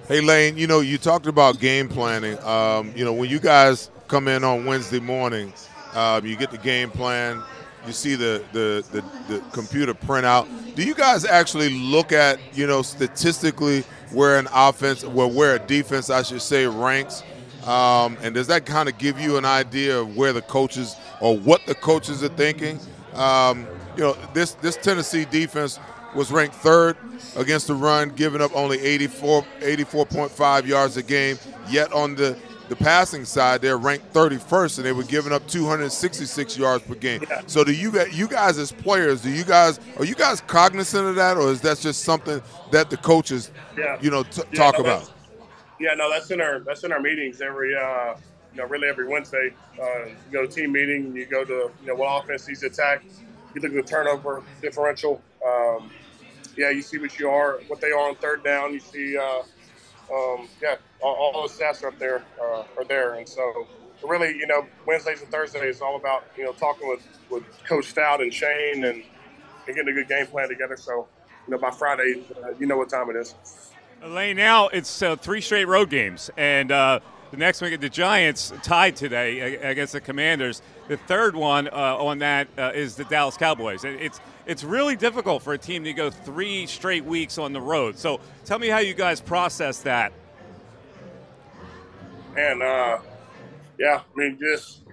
Hey 0.07 0.21
Lane, 0.21 0.55
you 0.55 0.67
know 0.67 0.81
you 0.81 0.99
talked 0.99 1.25
about 1.25 1.59
game 1.59 1.89
planning. 1.89 2.37
Um, 2.43 2.93
you 2.95 3.03
know 3.03 3.13
when 3.13 3.27
you 3.29 3.39
guys 3.39 3.89
come 4.07 4.27
in 4.27 4.43
on 4.43 4.65
Wednesday 4.65 4.99
morning, 4.99 5.51
um, 5.95 6.25
you 6.25 6.35
get 6.35 6.51
the 6.51 6.57
game 6.57 6.89
plan. 6.91 7.41
You 7.87 7.93
see 7.93 8.15
the, 8.15 8.43
the 8.51 8.83
the 8.91 9.33
the 9.33 9.39
computer 9.51 9.93
printout. 9.93 10.47
Do 10.75 10.83
you 10.83 10.95
guys 10.95 11.23
actually 11.23 11.69
look 11.69 12.11
at 12.11 12.39
you 12.53 12.67
know 12.67 12.81
statistically 12.81 13.81
where 14.11 14.37
an 14.37 14.47
offense, 14.53 15.03
well 15.03 15.29
where 15.29 15.55
a 15.55 15.59
defense, 15.59 16.09
I 16.09 16.23
should 16.23 16.41
say, 16.41 16.65
ranks? 16.67 17.23
Um, 17.65 18.17
and 18.21 18.35
does 18.35 18.47
that 18.47 18.65
kind 18.65 18.89
of 18.89 18.97
give 18.97 19.19
you 19.19 19.37
an 19.37 19.45
idea 19.45 19.99
of 19.99 20.15
where 20.15 20.33
the 20.33 20.41
coaches 20.41 20.95
or 21.21 21.37
what 21.37 21.65
the 21.65 21.75
coaches 21.75 22.23
are 22.23 22.29
thinking? 22.29 22.79
Um, 23.13 23.67
you 23.95 24.03
know 24.03 24.17
this 24.33 24.53
this 24.55 24.77
Tennessee 24.77 25.25
defense 25.25 25.79
was 26.15 26.31
ranked 26.31 26.55
third 26.55 26.97
against 27.35 27.67
the 27.67 27.75
run, 27.75 28.09
giving 28.09 28.41
up 28.41 28.55
only 28.55 28.79
84, 28.79 29.43
84.5 29.59 30.65
yards 30.65 30.97
a 30.97 31.03
game. 31.03 31.37
Yet 31.69 31.91
on 31.91 32.15
the, 32.15 32.37
the 32.69 32.75
passing 32.75 33.25
side, 33.25 33.61
they're 33.61 33.77
ranked 33.77 34.11
31st, 34.13 34.77
and 34.77 34.85
they 34.85 34.91
were 34.91 35.03
giving 35.03 35.31
up 35.31 35.47
266 35.47 36.57
yards 36.57 36.83
per 36.83 36.95
game. 36.95 37.23
Yeah. 37.29 37.41
So 37.47 37.63
do 37.63 37.73
you 37.73 37.91
got 37.91 38.13
you 38.13 38.27
guys 38.27 38.57
as 38.57 38.71
players? 38.71 39.21
Do 39.21 39.29
you 39.31 39.43
guys 39.43 39.79
are 39.97 40.05
you 40.05 40.15
guys 40.15 40.41
cognizant 40.41 41.07
of 41.07 41.15
that, 41.15 41.37
or 41.37 41.49
is 41.49 41.61
that 41.61 41.79
just 41.79 42.03
something 42.03 42.41
that 42.71 42.89
the 42.89 42.97
coaches, 42.97 43.51
Yeah. 43.77 43.97
you 44.01 44.09
know, 44.11 44.23
t- 44.23 44.41
Yeah, 44.51 44.57
talk 44.57 44.75
no, 44.79 44.85
about? 44.85 45.11
Yeah, 45.79 45.93
no, 45.95 46.09
that's 46.09 46.31
in 46.31 46.41
our 46.41 46.59
that's 46.59 46.83
in 46.83 46.91
our 46.91 46.99
meetings 47.01 47.41
every 47.41 47.75
uh, 47.75 48.15
you 48.53 48.61
know 48.61 48.65
really 48.67 48.87
every 48.87 49.07
Wednesday. 49.07 49.53
Uh, 49.81 50.05
you 50.05 50.15
go 50.31 50.45
to 50.45 50.51
team 50.51 50.71
meeting, 50.71 51.15
you 51.15 51.25
go 51.25 51.43
to 51.43 51.53
you 51.81 51.87
know 51.87 51.95
what 51.95 52.23
offense 52.23 52.47
needs 52.47 52.63
attack. 52.63 53.03
You 53.53 53.61
look 53.61 53.71
at 53.71 53.75
the 53.75 53.83
turnover 53.83 54.41
differential. 54.61 55.21
Um, 55.45 55.91
yeah, 56.57 56.69
you 56.69 56.81
see 56.81 56.97
what 56.97 57.19
you 57.19 57.29
are, 57.29 57.59
what 57.67 57.81
they 57.81 57.91
are 57.91 58.09
on 58.09 58.15
third 58.15 58.43
down. 58.43 58.73
You 58.73 58.79
see, 58.79 59.17
uh, 59.17 59.43
um, 60.11 60.47
yeah, 60.61 60.75
all, 61.01 61.15
all 61.15 61.47
the 61.47 61.53
stats 61.53 61.83
are 61.83 61.87
up 61.87 61.99
there 61.99 62.23
uh, 62.41 62.63
are 62.77 62.85
there, 62.87 63.15
and 63.15 63.27
so 63.27 63.67
really, 64.03 64.37
you 64.37 64.47
know, 64.47 64.65
Wednesdays 64.85 65.21
and 65.21 65.31
Thursdays 65.31 65.77
is 65.77 65.81
all 65.81 65.95
about 65.95 66.25
you 66.37 66.43
know 66.43 66.53
talking 66.53 66.87
with 66.87 67.07
with 67.29 67.43
Coach 67.65 67.85
Stout 67.85 68.21
and 68.21 68.33
Shane 68.33 68.83
and, 68.85 69.03
and 69.67 69.75
getting 69.75 69.89
a 69.89 69.93
good 69.93 70.07
game 70.07 70.27
plan 70.27 70.47
together. 70.47 70.77
So 70.77 71.07
you 71.47 71.51
know 71.51 71.57
by 71.57 71.71
Friday, 71.71 72.23
uh, 72.43 72.49
you 72.59 72.65
know 72.65 72.77
what 72.77 72.89
time 72.89 73.09
it 73.09 73.15
is. 73.15 73.35
Lane, 74.05 74.35
now 74.35 74.67
it's 74.67 75.01
uh, 75.01 75.15
three 75.15 75.41
straight 75.41 75.65
road 75.65 75.89
games, 75.89 76.29
and 76.37 76.71
uh, 76.71 76.99
the 77.31 77.37
next 77.37 77.61
week 77.61 77.79
the 77.79 77.89
Giants 77.89 78.53
tied 78.61 78.95
today 78.95 79.55
against 79.55 79.93
the 79.93 80.01
Commanders. 80.01 80.61
The 80.87 80.97
third 80.97 81.35
one 81.35 81.67
uh, 81.67 81.97
on 81.97 82.19
that 82.19 82.47
uh, 82.57 82.71
is 82.75 82.95
the 82.95 83.05
Dallas 83.05 83.37
Cowboys. 83.37 83.83
It's 83.83 84.19
it's 84.45 84.63
really 84.63 84.95
difficult 84.95 85.41
for 85.41 85.53
a 85.53 85.57
team 85.57 85.83
to 85.83 85.93
go 85.93 86.09
three 86.09 86.65
straight 86.67 87.05
weeks 87.05 87.37
on 87.37 87.53
the 87.53 87.61
road. 87.61 87.97
So 87.97 88.19
tell 88.45 88.59
me 88.59 88.67
how 88.67 88.79
you 88.79 88.93
guys 88.93 89.19
process 89.19 89.79
that. 89.81 90.13
And 92.37 92.61
uh, 92.61 92.99
yeah, 93.79 94.01
I 94.01 94.17
mean, 94.17 94.37
just 94.39 94.83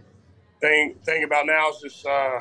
thing 0.61 0.95
thing 1.05 1.25
about 1.25 1.47
now 1.47 1.71
is 1.71 1.81
just 1.83 2.07
uh, 2.07 2.38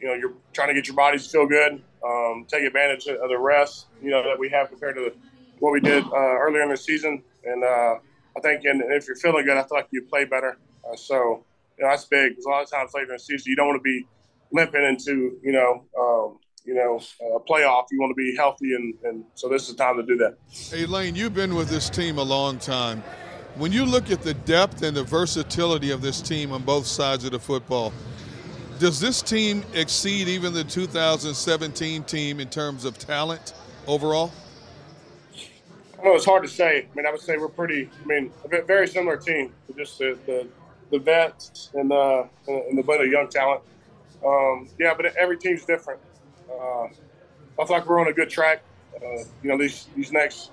you 0.00 0.08
know 0.08 0.14
you're 0.14 0.32
trying 0.52 0.68
to 0.68 0.74
get 0.74 0.86
your 0.86 0.96
bodies 0.96 1.24
to 1.24 1.30
feel 1.30 1.46
good, 1.46 1.82
um, 2.04 2.46
take 2.48 2.64
advantage 2.64 3.06
of 3.06 3.28
the 3.28 3.38
rest 3.38 3.86
you 4.02 4.10
know 4.10 4.22
that 4.22 4.38
we 4.38 4.48
have 4.48 4.68
compared 4.68 4.96
to 4.96 5.12
what 5.58 5.72
we 5.72 5.80
did 5.80 6.04
uh, 6.04 6.16
earlier 6.16 6.62
in 6.62 6.70
the 6.70 6.76
season. 6.76 7.22
And 7.44 7.62
uh, 7.62 7.96
I 8.36 8.40
think, 8.42 8.64
and 8.64 8.82
if 8.92 9.06
you're 9.06 9.16
feeling 9.16 9.44
good, 9.44 9.56
I 9.56 9.62
feel 9.62 9.78
like 9.78 9.88
you 9.90 10.02
play 10.02 10.24
better. 10.24 10.58
Uh, 10.90 10.96
so 10.96 11.44
you 11.78 11.84
know 11.84 11.90
that's 11.90 12.06
big 12.06 12.30
because 12.30 12.46
a 12.46 12.48
lot 12.48 12.62
of 12.62 12.70
times 12.70 12.92
later 12.94 13.08
in 13.08 13.16
the 13.16 13.18
season 13.18 13.44
you 13.50 13.56
don't 13.56 13.68
want 13.68 13.78
to 13.78 13.82
be 13.82 14.06
limping 14.52 14.82
into 14.82 15.38
you 15.42 15.52
know 15.52 15.84
um, 15.98 16.38
you 16.64 16.74
know 16.74 17.00
a 17.36 17.40
playoff. 17.40 17.86
You 17.90 18.00
want 18.00 18.10
to 18.10 18.14
be 18.14 18.34
healthy, 18.36 18.74
and, 18.74 18.94
and 19.04 19.24
so 19.34 19.48
this 19.48 19.68
is 19.68 19.76
the 19.76 19.82
time 19.82 19.96
to 19.96 20.02
do 20.02 20.16
that. 20.18 20.36
Hey, 20.50 20.86
Lane, 20.86 21.14
you've 21.14 21.34
been 21.34 21.54
with 21.54 21.68
this 21.68 21.90
team 21.90 22.18
a 22.18 22.22
long 22.22 22.58
time. 22.58 23.02
When 23.56 23.72
you 23.72 23.84
look 23.84 24.10
at 24.10 24.22
the 24.22 24.34
depth 24.34 24.82
and 24.82 24.96
the 24.96 25.02
versatility 25.02 25.90
of 25.90 26.02
this 26.02 26.20
team 26.20 26.52
on 26.52 26.62
both 26.62 26.86
sides 26.86 27.24
of 27.24 27.32
the 27.32 27.40
football, 27.40 27.92
does 28.78 29.00
this 29.00 29.20
team 29.20 29.64
exceed 29.74 30.28
even 30.28 30.54
the 30.54 30.64
2017 30.64 32.04
team 32.04 32.40
in 32.40 32.48
terms 32.48 32.84
of 32.84 32.96
talent 32.96 33.52
overall? 33.86 34.32
I 36.00 36.04
know 36.04 36.14
it's 36.14 36.24
hard 36.24 36.42
to 36.44 36.48
say. 36.48 36.86
I 36.90 36.96
mean, 36.96 37.06
I 37.06 37.10
would 37.10 37.20
say 37.20 37.36
we're 37.36 37.48
pretty. 37.48 37.90
I 38.02 38.06
mean, 38.06 38.32
a 38.44 38.48
bit, 38.48 38.66
very 38.66 38.88
similar 38.88 39.16
team. 39.16 39.52
Just 39.76 39.98
the 39.98 40.18
the, 40.26 40.46
the 40.90 40.98
vets 40.98 41.70
and 41.74 41.90
the 41.90 42.26
and 42.48 42.78
the 42.78 42.82
bunch 42.82 43.02
of 43.02 43.08
young 43.08 43.28
talent. 43.28 43.62
Um, 44.24 44.68
yeah, 44.78 44.94
but 44.94 45.06
every 45.16 45.38
team's 45.38 45.64
different. 45.64 46.00
Uh, 46.50 46.84
I 46.84 47.66
feel 47.66 47.66
like 47.68 47.86
we're 47.86 48.00
on 48.00 48.08
a 48.08 48.12
good 48.12 48.30
track. 48.30 48.62
Uh, 48.96 49.24
you 49.42 49.50
know, 49.50 49.58
these 49.58 49.88
these 49.96 50.12
next 50.12 50.50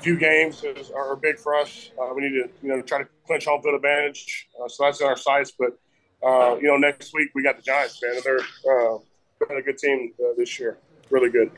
few 0.00 0.18
games 0.18 0.62
is, 0.64 0.90
are 0.90 1.16
big 1.16 1.38
for 1.38 1.54
us. 1.54 1.90
Uh, 2.00 2.12
we 2.14 2.22
need 2.22 2.30
to 2.30 2.48
you 2.62 2.68
know 2.68 2.82
try 2.82 2.98
to 2.98 3.08
clinch 3.26 3.46
home 3.46 3.62
field 3.62 3.74
advantage. 3.74 4.48
Uh, 4.60 4.68
so 4.68 4.84
that's 4.84 5.00
in 5.00 5.06
our 5.06 5.16
sights. 5.16 5.52
But 5.58 5.78
uh, 6.26 6.56
you 6.56 6.68
know, 6.68 6.76
next 6.76 7.12
week 7.14 7.30
we 7.34 7.42
got 7.42 7.56
the 7.56 7.62
Giants, 7.62 8.00
man. 8.02 8.14
and 8.14 8.22
They're 8.22 8.38
uh, 8.38 8.98
been 9.46 9.58
a 9.58 9.62
good 9.62 9.78
team 9.78 10.12
uh, 10.20 10.32
this 10.36 10.58
year. 10.58 10.78
Really 11.10 11.30
good. 11.30 11.50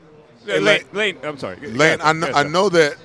Lane, 0.45 0.63
Lane, 0.63 0.83
Lane, 0.93 1.17
I'm 1.23 1.37
sorry. 1.37 1.57
Lane, 1.57 1.99
I 2.01 2.13
know, 2.13 2.31
I 2.33 2.43
know 2.43 2.69
that 2.69 2.95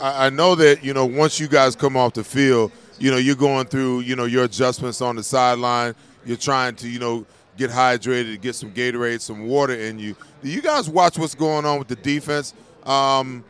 I 0.00 0.26
I 0.26 0.30
know 0.30 0.54
that 0.54 0.84
you 0.84 0.92
know 0.92 1.06
once 1.06 1.40
you 1.40 1.48
guys 1.48 1.74
come 1.76 1.96
off 1.96 2.14
the 2.14 2.24
field, 2.24 2.72
you 2.98 3.10
know 3.10 3.16
you're 3.16 3.36
going 3.36 3.66
through 3.66 4.00
you 4.00 4.16
know 4.16 4.24
your 4.24 4.44
adjustments 4.44 5.00
on 5.00 5.16
the 5.16 5.22
sideline. 5.22 5.94
You're 6.24 6.36
trying 6.36 6.74
to 6.76 6.88
you 6.88 6.98
know 6.98 7.26
get 7.56 7.70
hydrated, 7.70 8.40
get 8.40 8.54
some 8.54 8.70
Gatorade, 8.72 9.20
some 9.20 9.46
water 9.46 9.74
in 9.74 9.98
you. 9.98 10.16
Do 10.42 10.48
you 10.48 10.62
guys 10.62 10.88
watch 10.88 11.18
what's 11.18 11.34
going 11.34 11.64
on 11.64 11.78
with 11.78 11.88
the 11.88 11.96
defense? 11.96 12.54
Um, 12.84 13.44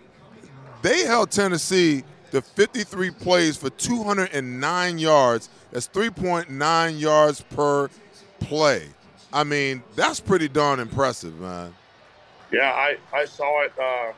they 0.83 1.05
held 1.05 1.31
Tennessee 1.31 2.05
to 2.33 2.43
53 2.43 3.11
plays 3.11 3.57
for 3.57 3.71
209 3.71 4.99
yards. 4.99 5.49
That's 5.71 5.89
3.9 5.89 7.01
yards 7.01 7.41
per 7.43 7.89
play. 8.41 8.89
I 9.33 9.45
mean, 9.45 9.83
that's 9.95 10.21
pretty 10.21 10.49
darn 10.49 10.81
impressive, 10.81 11.39
man. 11.41 11.75
Yeah, 12.53 12.73
I, 12.73 12.99
I 13.15 13.25
saw 13.25 13.63
it. 13.63 13.73
Uh, 13.81 14.13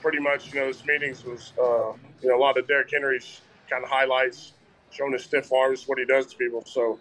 pretty 0.00 0.18
much, 0.20 0.52
you 0.52 0.60
know, 0.60 0.66
this 0.66 0.84
meetings 0.84 1.24
was, 1.24 1.52
uh, 1.58 1.92
you 2.22 2.28
know, 2.28 2.36
a 2.36 2.38
lot 2.38 2.58
of 2.58 2.68
Derrick 2.68 2.90
Henry's 2.92 3.40
kind 3.68 3.82
of 3.82 3.90
highlights, 3.90 4.52
showing 4.90 5.12
his 5.12 5.24
stiff 5.24 5.52
arms, 5.52 5.88
what 5.88 5.98
he 5.98 6.04
does 6.04 6.26
to 6.26 6.36
people. 6.36 6.62
So, 6.66 6.98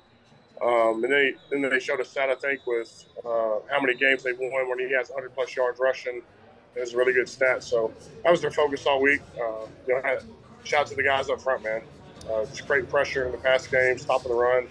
um, 0.62 1.04
and 1.04 1.12
then, 1.12 1.34
he, 1.52 1.62
then 1.62 1.70
they 1.70 1.80
showed 1.80 2.00
a 2.00 2.06
stat, 2.06 2.30
I 2.30 2.36
think, 2.36 2.66
with 2.66 3.06
uh, 3.20 3.60
how 3.70 3.82
many 3.82 3.96
games 3.96 4.24
they 4.24 4.34
won 4.34 4.70
when 4.70 4.80
he 4.80 4.94
has 4.94 5.10
100 5.10 5.34
plus 5.34 5.56
yards 5.56 5.80
rushing. 5.80 6.22
It 6.76 6.80
was 6.80 6.94
a 6.94 6.98
really 6.98 7.14
good 7.14 7.30
stat. 7.30 7.64
So 7.64 7.94
that 8.24 8.32
was 8.32 8.42
their 8.42 8.52
focus 8.52 8.86
all 8.86 9.02
week. 9.02 9.22
Uh, 9.38 9.66
you 9.88 9.96
know, 9.96 10.18
shout 10.64 10.82
out 10.82 10.88
to 10.88 10.96
the 10.96 11.04
guys 11.04 11.30
up 11.30 11.42
front, 11.42 11.64
man. 11.64 11.82
Uh, 12.30 12.46
just 12.46 12.66
creating 12.68 12.90
pressure 12.90 13.26
in 13.26 13.32
the 13.32 13.38
pass 13.38 13.68
game, 13.68 13.98
stopping 13.98 14.30
the 14.30 14.36
run. 14.38 14.68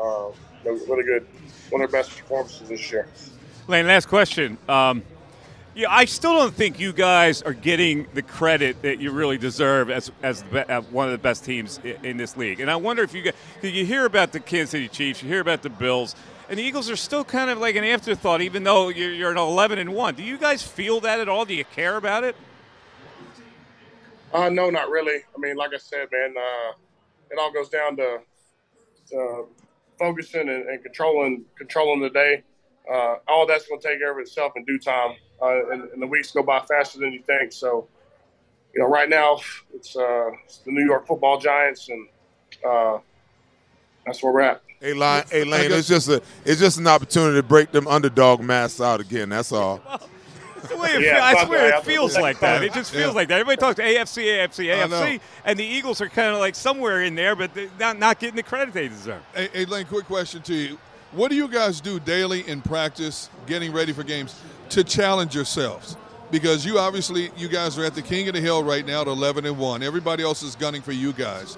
Uh, 0.00 0.30
really 0.64 1.04
good. 1.04 1.26
One 1.70 1.82
of 1.82 1.90
their 1.90 2.00
best 2.00 2.16
performances 2.16 2.68
this 2.68 2.90
year. 2.90 3.06
Lane, 3.66 3.86
last 3.86 4.08
question. 4.08 4.56
Um, 4.68 5.02
yeah, 5.78 5.86
I 5.92 6.06
still 6.06 6.34
don't 6.34 6.52
think 6.52 6.80
you 6.80 6.92
guys 6.92 7.40
are 7.40 7.52
getting 7.52 8.08
the 8.12 8.22
credit 8.22 8.82
that 8.82 8.98
you 8.98 9.12
really 9.12 9.38
deserve 9.38 9.92
as 9.92 10.10
as 10.24 10.42
the, 10.42 10.48
be- 10.48 10.72
uh, 10.72 10.80
one 10.80 11.06
of 11.06 11.12
the 11.12 11.18
best 11.18 11.44
teams 11.44 11.78
in, 12.02 12.16
this 12.16 12.36
league. 12.36 12.58
And 12.58 12.68
I 12.68 12.74
wonder 12.74 13.04
if 13.04 13.14
you 13.14 13.22
get, 13.22 13.36
you 13.62 13.86
hear 13.86 14.04
about 14.04 14.32
the 14.32 14.40
Kansas 14.40 14.70
City 14.70 14.88
Chiefs, 14.88 15.22
you 15.22 15.28
hear 15.28 15.38
about 15.38 15.62
the 15.62 15.70
Bills, 15.70 16.16
and 16.48 16.58
the 16.58 16.64
Eagles 16.64 16.90
are 16.90 16.96
still 16.96 17.22
kind 17.22 17.48
of 17.48 17.58
like 17.58 17.76
an 17.76 17.84
afterthought, 17.84 18.40
even 18.40 18.64
though 18.64 18.88
you're, 18.88 19.12
you're 19.12 19.30
an 19.30 19.38
11 19.38 19.78
and 19.78 19.94
one. 19.94 20.16
Do 20.16 20.24
you 20.24 20.36
guys 20.36 20.64
feel 20.64 20.98
that 21.02 21.20
at 21.20 21.28
all? 21.28 21.44
Do 21.44 21.54
you 21.54 21.64
care 21.64 21.96
about 21.96 22.24
it? 22.24 22.34
Uh, 24.32 24.48
no, 24.48 24.70
not 24.70 24.90
really. 24.90 25.20
I 25.32 25.38
mean, 25.38 25.54
like 25.54 25.72
I 25.72 25.78
said, 25.78 26.08
man, 26.10 26.34
uh, 26.36 26.72
it 27.30 27.38
all 27.38 27.52
goes 27.52 27.68
down 27.68 27.96
to 27.98 28.18
uh, 29.16 29.42
focusing 29.96 30.48
and, 30.48 30.68
and 30.68 30.82
controlling 30.82 31.44
controlling 31.56 32.00
the 32.00 32.10
day. 32.10 32.42
Uh, 32.92 33.18
all 33.28 33.46
that's 33.46 33.68
going 33.68 33.80
to 33.80 33.86
take 33.86 34.00
care 34.00 34.10
of 34.10 34.18
itself 34.18 34.54
in 34.56 34.64
due 34.64 34.80
time, 34.80 35.14
uh, 35.42 35.70
and, 35.70 35.82
and 35.90 36.02
the 36.02 36.06
weeks 36.06 36.30
go 36.32 36.42
by 36.42 36.60
faster 36.60 36.98
than 36.98 37.12
you 37.12 37.22
think. 37.22 37.52
So, 37.52 37.86
you 38.74 38.82
know, 38.82 38.88
right 38.88 39.08
now 39.08 39.38
it's, 39.74 39.96
uh, 39.96 40.30
it's 40.44 40.58
the 40.58 40.72
New 40.72 40.84
York 40.84 41.06
Football 41.06 41.38
Giants, 41.38 41.88
and 41.88 42.08
uh, 42.66 42.98
that's 44.06 44.22
where 44.22 44.32
we're 44.32 44.40
at. 44.42 44.62
Hey, 44.80 44.92
Lane, 44.94 45.24
hey, 45.30 45.44
Lane 45.44 45.72
it's 45.72 45.88
just 45.88 46.08
a 46.08 46.22
it's 46.44 46.60
just 46.60 46.78
an 46.78 46.86
opportunity 46.86 47.36
to 47.36 47.42
break 47.42 47.72
them 47.72 47.88
underdog 47.88 48.40
masks 48.40 48.80
out 48.80 49.00
again. 49.00 49.28
That's 49.30 49.50
all. 49.50 49.78
the 50.68 50.76
way 50.76 50.90
it 50.90 51.02
Yeah, 51.02 51.14
feel- 51.32 51.40
I 51.40 51.44
swear 51.46 51.68
yeah. 51.70 51.78
it 51.78 51.84
feels 51.84 52.16
like 52.16 52.38
that. 52.40 52.62
It 52.62 52.72
just 52.74 52.92
feels 52.92 53.06
Yeah. 53.06 53.10
like 53.10 53.26
that. 53.28 53.40
Everybody 53.40 53.56
talks 53.60 53.80
AFC, 53.80 54.24
AFC, 54.24 54.66
AFC, 54.66 55.20
and 55.44 55.58
the 55.58 55.64
Eagles 55.64 56.00
are 56.00 56.08
kind 56.08 56.32
of 56.32 56.38
like 56.38 56.54
somewhere 56.54 57.02
in 57.02 57.16
there, 57.16 57.34
but 57.34 57.52
they're 57.54 57.68
not 57.80 57.98
not 57.98 58.20
getting 58.20 58.36
the 58.36 58.42
credit 58.44 58.72
they 58.72 58.86
deserve. 58.86 59.20
Hey, 59.34 59.48
hey, 59.52 59.64
Lane, 59.64 59.84
quick 59.86 60.04
question 60.06 60.42
to 60.42 60.54
you. 60.54 60.78
What 61.10 61.30
do 61.30 61.36
you 61.36 61.48
guys 61.48 61.80
do 61.80 61.98
daily 61.98 62.46
in 62.48 62.60
practice, 62.60 63.30
getting 63.46 63.72
ready 63.72 63.92
for 63.92 64.04
games, 64.04 64.40
to 64.70 64.84
challenge 64.84 65.34
yourselves? 65.34 65.96
Because 66.30 66.64
you 66.64 66.78
obviously, 66.78 67.30
you 67.36 67.48
guys 67.48 67.78
are 67.78 67.84
at 67.84 67.94
the 67.94 68.02
king 68.02 68.28
of 68.28 68.34
the 68.34 68.40
hill 68.40 68.62
right 68.62 68.86
now 68.86 69.00
at 69.00 69.06
11 69.06 69.46
and 69.46 69.58
1. 69.58 69.82
Everybody 69.82 70.22
else 70.22 70.42
is 70.42 70.56
gunning 70.56 70.82
for 70.82 70.92
you 70.92 71.12
guys. 71.12 71.56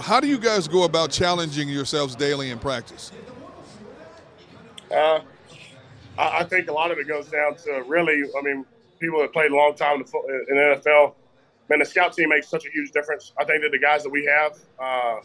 How 0.00 0.20
do 0.20 0.26
you 0.26 0.38
guys 0.38 0.68
go 0.68 0.84
about 0.84 1.10
challenging 1.10 1.68
yourselves 1.68 2.14
daily 2.14 2.50
in 2.50 2.58
practice? 2.58 3.12
Uh, 4.90 5.20
I, 6.18 6.44
think 6.44 6.68
a 6.68 6.72
lot 6.72 6.90
of 6.90 6.98
it 6.98 7.08
goes 7.08 7.28
down 7.28 7.56
to 7.56 7.84
really, 7.86 8.22
I 8.38 8.42
mean, 8.42 8.64
people 8.98 9.20
that 9.20 9.32
played 9.32 9.50
a 9.50 9.56
long 9.56 9.74
time 9.74 10.00
in 10.00 10.06
the, 10.06 10.46
in 10.48 10.56
the 10.56 10.80
NFL, 10.80 11.14
man, 11.68 11.78
the 11.80 11.84
scout 11.84 12.14
team 12.14 12.30
makes 12.30 12.48
such 12.48 12.64
a 12.66 12.70
huge 12.70 12.92
difference. 12.92 13.32
I 13.38 13.44
think 13.44 13.62
that 13.62 13.70
the 13.72 13.78
guys 13.78 14.02
that 14.02 14.10
we 14.10 14.24
have 14.24 14.58
uh, 14.78 15.20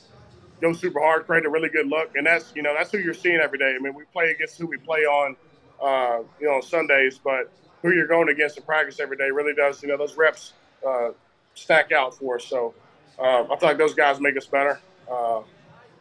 go 0.62 0.73
super 0.73 0.99
hard, 0.99 1.25
create 1.25 1.45
a 1.45 1.49
really 1.49 1.69
good 1.69 1.88
look, 1.88 2.15
and 2.15 2.25
that's 2.25 2.54
you 2.56 2.62
know 2.62 2.73
that's 2.73 2.91
who 2.91 2.99
you're 2.99 3.13
seeing 3.13 3.39
every 3.41 3.58
day. 3.58 3.75
I 3.77 3.82
mean, 3.82 3.93
we 3.93 4.04
play 4.13 4.32
against 4.32 4.58
who 4.58 4.67
we 4.67 4.77
play 4.77 5.01
on, 5.01 5.36
uh, 5.82 6.20
you 6.39 6.48
know, 6.48 6.56
on 6.56 6.62
Sundays, 6.62 7.20
but 7.24 7.52
who 7.82 7.91
you're 7.91 8.08
going 8.08 8.30
against 8.30 8.58
in 8.58 8.63
practice 8.63 9.00
every 9.00 9.17
day 9.17 9.30
really 9.32 9.54
does. 9.54 9.82
You 9.82 9.89
know, 9.89 9.98
those 9.98 10.15
reps 10.15 10.54
uh, 10.88 11.10
stack 11.56 11.91
out 11.91 12.15
for 12.17 12.36
us. 12.36 12.46
So 12.46 12.74
uh, 13.20 13.44
I 13.44 13.58
feel 13.58 13.70
like 13.70 13.78
those 13.78 13.94
guys 13.96 14.20
make 14.20 14.38
us 14.38 14.46
better. 14.46 14.80
Uh, 15.12 15.41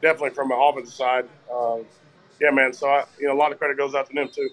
definitely 0.03 0.31
from 0.31 0.51
an 0.53 0.59
offensive 0.61 0.95
side. 0.95 1.25
Uh, 1.53 1.79
yeah, 2.40 2.51
man. 2.51 2.73
So 2.73 2.88
I, 2.88 3.05
you 3.19 3.29
know, 3.29 3.35
a 3.35 3.38
lot 3.38 3.53
of 3.53 3.59
credit 3.59 3.77
goes 3.77 3.95
out 3.95 4.07
to 4.09 4.14
them 4.14 4.29
too. 4.29 4.49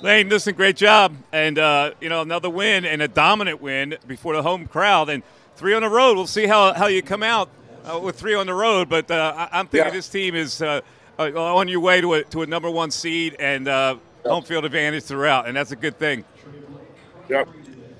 Lane, 0.00 0.28
listen, 0.28 0.54
great 0.56 0.76
job, 0.76 1.14
and 1.32 1.58
uh, 1.58 1.92
you 2.00 2.08
know 2.08 2.22
another 2.22 2.50
win 2.50 2.84
and 2.84 3.00
a 3.02 3.08
dominant 3.08 3.62
win 3.62 3.96
before 4.08 4.34
the 4.34 4.42
home 4.42 4.66
crowd, 4.66 5.08
and 5.08 5.22
three 5.54 5.74
on 5.74 5.82
the 5.82 5.88
road. 5.88 6.16
We'll 6.16 6.26
see 6.26 6.46
how, 6.46 6.72
how 6.74 6.88
you 6.88 7.02
come 7.02 7.22
out 7.22 7.48
uh, 7.84 8.00
with 8.00 8.16
three 8.18 8.34
on 8.34 8.46
the 8.46 8.54
road, 8.54 8.88
but 8.88 9.08
uh, 9.12 9.48
I'm 9.52 9.68
thinking 9.68 9.86
Yeah. 9.92 9.96
this 9.96 10.08
team 10.08 10.34
is 10.34 10.60
on 11.18 11.68
your 11.68 11.80
way 11.80 12.00
to 12.00 12.14
a 12.14 12.24
to 12.24 12.42
a 12.42 12.46
number 12.46 12.70
one 12.70 12.90
seed 12.90 13.36
and 13.38 13.68
uh, 13.68 13.96
home 14.24 14.42
field 14.44 14.64
advantage 14.64 15.04
throughout, 15.04 15.46
and 15.46 15.56
that's 15.56 15.72
a 15.72 15.76
good 15.76 15.98
thing. 15.98 16.24
Yep. 17.28 17.48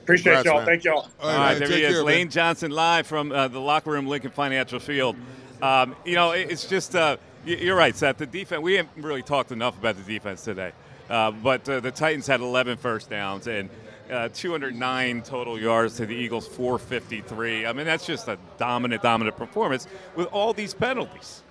Appreciate 0.02 0.42
Congrats, 0.42 0.46
y'all. 0.46 0.56
man. 0.56 0.66
Thank 0.66 0.84
y'all. 0.84 1.08
All 1.20 1.30
All 1.30 1.36
right, 1.38 1.58
there 1.58 1.68
take 1.68 1.76
he 1.76 1.82
is, 1.84 1.92
care, 1.94 2.02
Lane 2.04 2.18
man. 2.26 2.30
Johnson, 2.30 2.70
live 2.72 3.06
from 3.06 3.30
uh, 3.30 3.46
the 3.48 3.60
locker 3.60 3.90
room, 3.92 4.06
Lincoln 4.08 4.32
Financial 4.32 4.80
Field. 4.80 5.14
Um, 5.62 5.94
you 6.04 6.16
know, 6.16 6.32
it- 6.32 6.50
it's 6.50 6.66
just 6.66 6.96
uh, 6.96 7.16
you're 7.44 7.76
right, 7.76 7.94
Seth. 7.94 8.18
The 8.18 8.26
defense. 8.26 8.62
We 8.62 8.74
haven't 8.74 9.02
really 9.04 9.22
talked 9.22 9.52
enough 9.52 9.78
about 9.78 9.96
the 9.96 10.02
defense 10.02 10.42
today, 10.42 10.72
uh, 11.08 11.30
but 11.30 11.68
uh, 11.68 11.80
the 11.80 11.90
Titans 11.92 12.26
had 12.26 12.40
11 12.40 12.78
first 12.78 13.10
downs 13.10 13.46
and 13.46 13.70
uh, 14.10 14.28
209 14.34 15.22
total 15.22 15.58
yards 15.58 15.96
to 15.96 16.06
the 16.06 16.14
Eagles 16.14 16.46
453. 16.48 17.66
I 17.66 17.72
mean, 17.72 17.86
that's 17.86 18.04
just 18.06 18.26
a 18.28 18.38
dominant, 18.58 19.02
dominant 19.02 19.36
performance 19.36 19.86
with 20.16 20.26
all 20.32 20.52
these 20.52 20.74
penalties. 20.74 21.42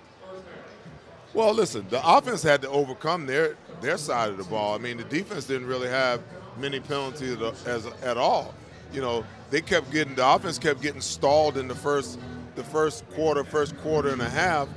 Well, 1.34 1.54
listen, 1.54 1.86
the 1.88 2.00
offense 2.06 2.42
had 2.42 2.60
to 2.62 2.68
overcome 2.68 3.26
their 3.26 3.56
their 3.80 3.96
side 3.96 4.30
of 4.30 4.36
the 4.36 4.44
ball. 4.44 4.74
I 4.74 4.78
mean, 4.78 4.98
the 4.98 5.04
defense 5.04 5.46
didn't 5.46 5.66
really 5.66 5.88
have 5.88 6.20
many 6.58 6.78
penalties 6.78 7.38
as, 7.66 7.86
at 8.02 8.16
all. 8.16 8.54
You 8.92 9.00
know, 9.00 9.24
they 9.50 9.62
kept 9.62 9.90
getting 9.90 10.14
the 10.14 10.28
offense 10.28 10.58
kept 10.58 10.82
getting 10.82 11.00
stalled 11.00 11.56
in 11.56 11.68
the 11.68 11.74
first 11.74 12.18
the 12.54 12.64
first 12.64 13.08
quarter, 13.10 13.44
first 13.44 13.76
quarter 13.78 14.10
and 14.10 14.20
a 14.20 14.28
half, 14.28 14.68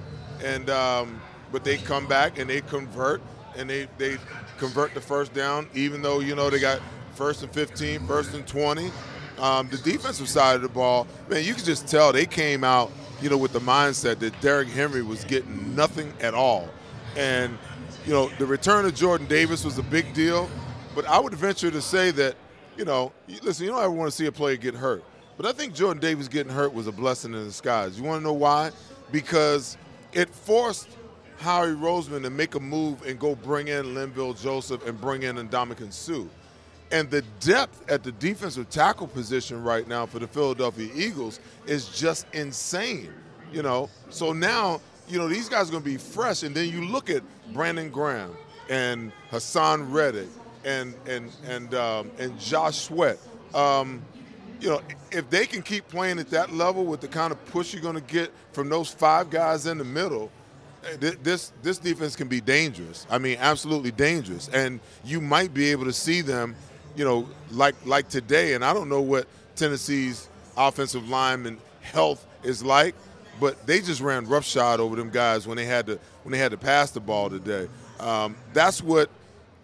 and 0.43 0.69
um, 0.69 1.21
but 1.51 1.63
they 1.63 1.77
come 1.77 2.07
back 2.07 2.39
and 2.39 2.49
they 2.49 2.61
convert 2.61 3.21
and 3.57 3.69
they 3.69 3.87
they 3.97 4.17
convert 4.57 4.93
the 4.93 5.01
first 5.01 5.33
down, 5.33 5.67
even 5.73 6.01
though 6.01 6.19
you 6.21 6.35
know 6.35 6.49
they 6.49 6.59
got 6.59 6.81
first 7.15 7.43
and 7.43 7.51
15, 7.51 8.05
first 8.07 8.33
and 8.33 8.47
20. 8.47 8.91
Um, 9.39 9.67
the 9.69 9.77
defensive 9.77 10.29
side 10.29 10.55
of 10.55 10.61
the 10.61 10.69
ball, 10.69 11.07
man, 11.27 11.43
you 11.43 11.53
can 11.53 11.65
just 11.65 11.87
tell 11.87 12.13
they 12.13 12.25
came 12.25 12.63
out, 12.63 12.89
you 13.21 13.29
know, 13.29 13.37
with 13.37 13.53
the 13.53 13.59
mindset 13.59 14.19
that 14.19 14.39
Derrick 14.41 14.67
Henry 14.67 15.01
was 15.01 15.23
getting 15.25 15.75
nothing 15.75 16.13
at 16.21 16.33
all. 16.33 16.69
And, 17.15 17.57
you 18.05 18.13
know, 18.13 18.29
the 18.37 18.45
return 18.45 18.85
of 18.85 18.93
Jordan 18.93 19.27
Davis 19.27 19.63
was 19.63 19.77
a 19.77 19.83
big 19.83 20.13
deal. 20.13 20.49
But 20.93 21.05
I 21.07 21.19
would 21.19 21.33
venture 21.33 21.71
to 21.71 21.81
say 21.81 22.11
that, 22.11 22.35
you 22.77 22.85
know, 22.85 23.11
listen, 23.41 23.65
you 23.65 23.71
don't 23.71 23.81
ever 23.81 23.91
want 23.91 24.09
to 24.09 24.15
see 24.15 24.25
a 24.25 24.31
player 24.31 24.55
get 24.57 24.75
hurt. 24.75 25.03
But 25.37 25.45
I 25.45 25.51
think 25.51 25.73
Jordan 25.73 26.01
Davis 26.01 26.27
getting 26.27 26.51
hurt 26.51 26.73
was 26.73 26.87
a 26.87 26.91
blessing 26.91 27.33
in 27.33 27.43
disguise. 27.43 27.97
You 27.97 28.05
want 28.05 28.21
to 28.21 28.23
know 28.23 28.33
why? 28.33 28.71
Because 29.11 29.77
it 30.13 30.29
forced 30.29 30.87
Howie 31.37 31.67
Roseman 31.67 32.21
to 32.23 32.29
make 32.29 32.55
a 32.55 32.59
move 32.59 33.05
and 33.05 33.19
go 33.19 33.35
bring 33.35 33.67
in 33.67 33.87
Linval 33.87 34.41
Joseph 34.41 34.85
and 34.87 34.99
bring 34.99 35.23
in 35.23 35.35
Ndamukong 35.35 35.91
Suh. 35.91 36.23
And 36.91 37.09
the 37.09 37.23
depth 37.39 37.89
at 37.89 38.03
the 38.03 38.11
defensive 38.13 38.69
tackle 38.69 39.07
position 39.07 39.63
right 39.63 39.87
now 39.87 40.05
for 40.05 40.19
the 40.19 40.27
Philadelphia 40.27 40.89
Eagles 40.93 41.39
is 41.65 41.87
just 41.89 42.27
insane. 42.33 43.13
You 43.51 43.63
know, 43.63 43.89
so 44.09 44.33
now 44.33 44.81
you 45.07 45.17
know 45.17 45.27
these 45.27 45.49
guys 45.49 45.69
are 45.69 45.71
going 45.71 45.83
to 45.83 45.89
be 45.89 45.97
fresh, 45.97 46.43
and 46.43 46.55
then 46.55 46.69
you 46.69 46.85
look 46.85 47.09
at 47.09 47.23
Brandon 47.53 47.89
Graham 47.89 48.35
and 48.69 49.11
Haason 49.31 49.91
Reddick 49.91 50.27
and 50.63 50.93
and 51.07 51.31
and 51.47 51.73
um, 51.75 52.11
and 52.17 52.37
Josh 52.39 52.79
Sweat. 52.79 53.17
Um, 53.53 54.01
you 54.59 54.69
know, 54.69 54.81
if 55.11 55.29
they 55.29 55.45
can 55.45 55.61
keep 55.61 55.87
playing 55.87 56.19
at 56.19 56.29
that 56.31 56.53
level 56.53 56.85
with 56.85 57.01
the 57.01 57.07
kind 57.07 57.31
of 57.31 57.43
push 57.45 57.73
you're 57.73 57.81
going 57.81 57.95
to 57.95 58.01
get 58.01 58.31
from 58.53 58.69
those 58.69 58.89
five 58.89 59.29
guys 59.29 59.67
in 59.67 59.77
the 59.77 59.83
middle, 59.83 60.31
eh, 60.85 61.11
this 61.21 61.51
this 61.61 61.77
defense 61.77 62.15
can 62.15 62.27
be 62.27 62.41
dangerous. 62.41 63.05
I 63.09 63.17
mean, 63.17 63.37
absolutely 63.39 63.91
dangerous. 63.91 64.49
And 64.49 64.79
you 65.03 65.21
might 65.21 65.53
be 65.53 65.71
able 65.71 65.85
to 65.85 65.93
see 65.93 66.21
them, 66.21 66.55
you 66.95 67.05
know, 67.05 67.27
like 67.51 67.75
like 67.85 68.09
today. 68.09 68.53
And 68.53 68.63
I 68.63 68.73
don't 68.73 68.89
know 68.89 69.01
what 69.01 69.27
Tennessee's 69.55 70.27
offensive 70.57 71.07
lineman 71.09 71.57
health 71.81 72.25
is 72.43 72.63
like, 72.63 72.95
but 73.39 73.65
they 73.67 73.81
just 73.81 74.01
ran 74.01 74.25
roughshod 74.25 74.79
over 74.79 74.95
them 74.95 75.09
guys 75.09 75.47
when 75.47 75.57
they 75.57 75.65
had 75.65 75.85
to 75.87 75.99
when 76.23 76.31
they 76.31 76.37
had 76.37 76.51
to 76.51 76.57
pass 76.57 76.91
the 76.91 76.99
ball 76.99 77.29
today. 77.29 77.67
Um, 77.99 78.35
that's 78.53 78.81
what 78.81 79.09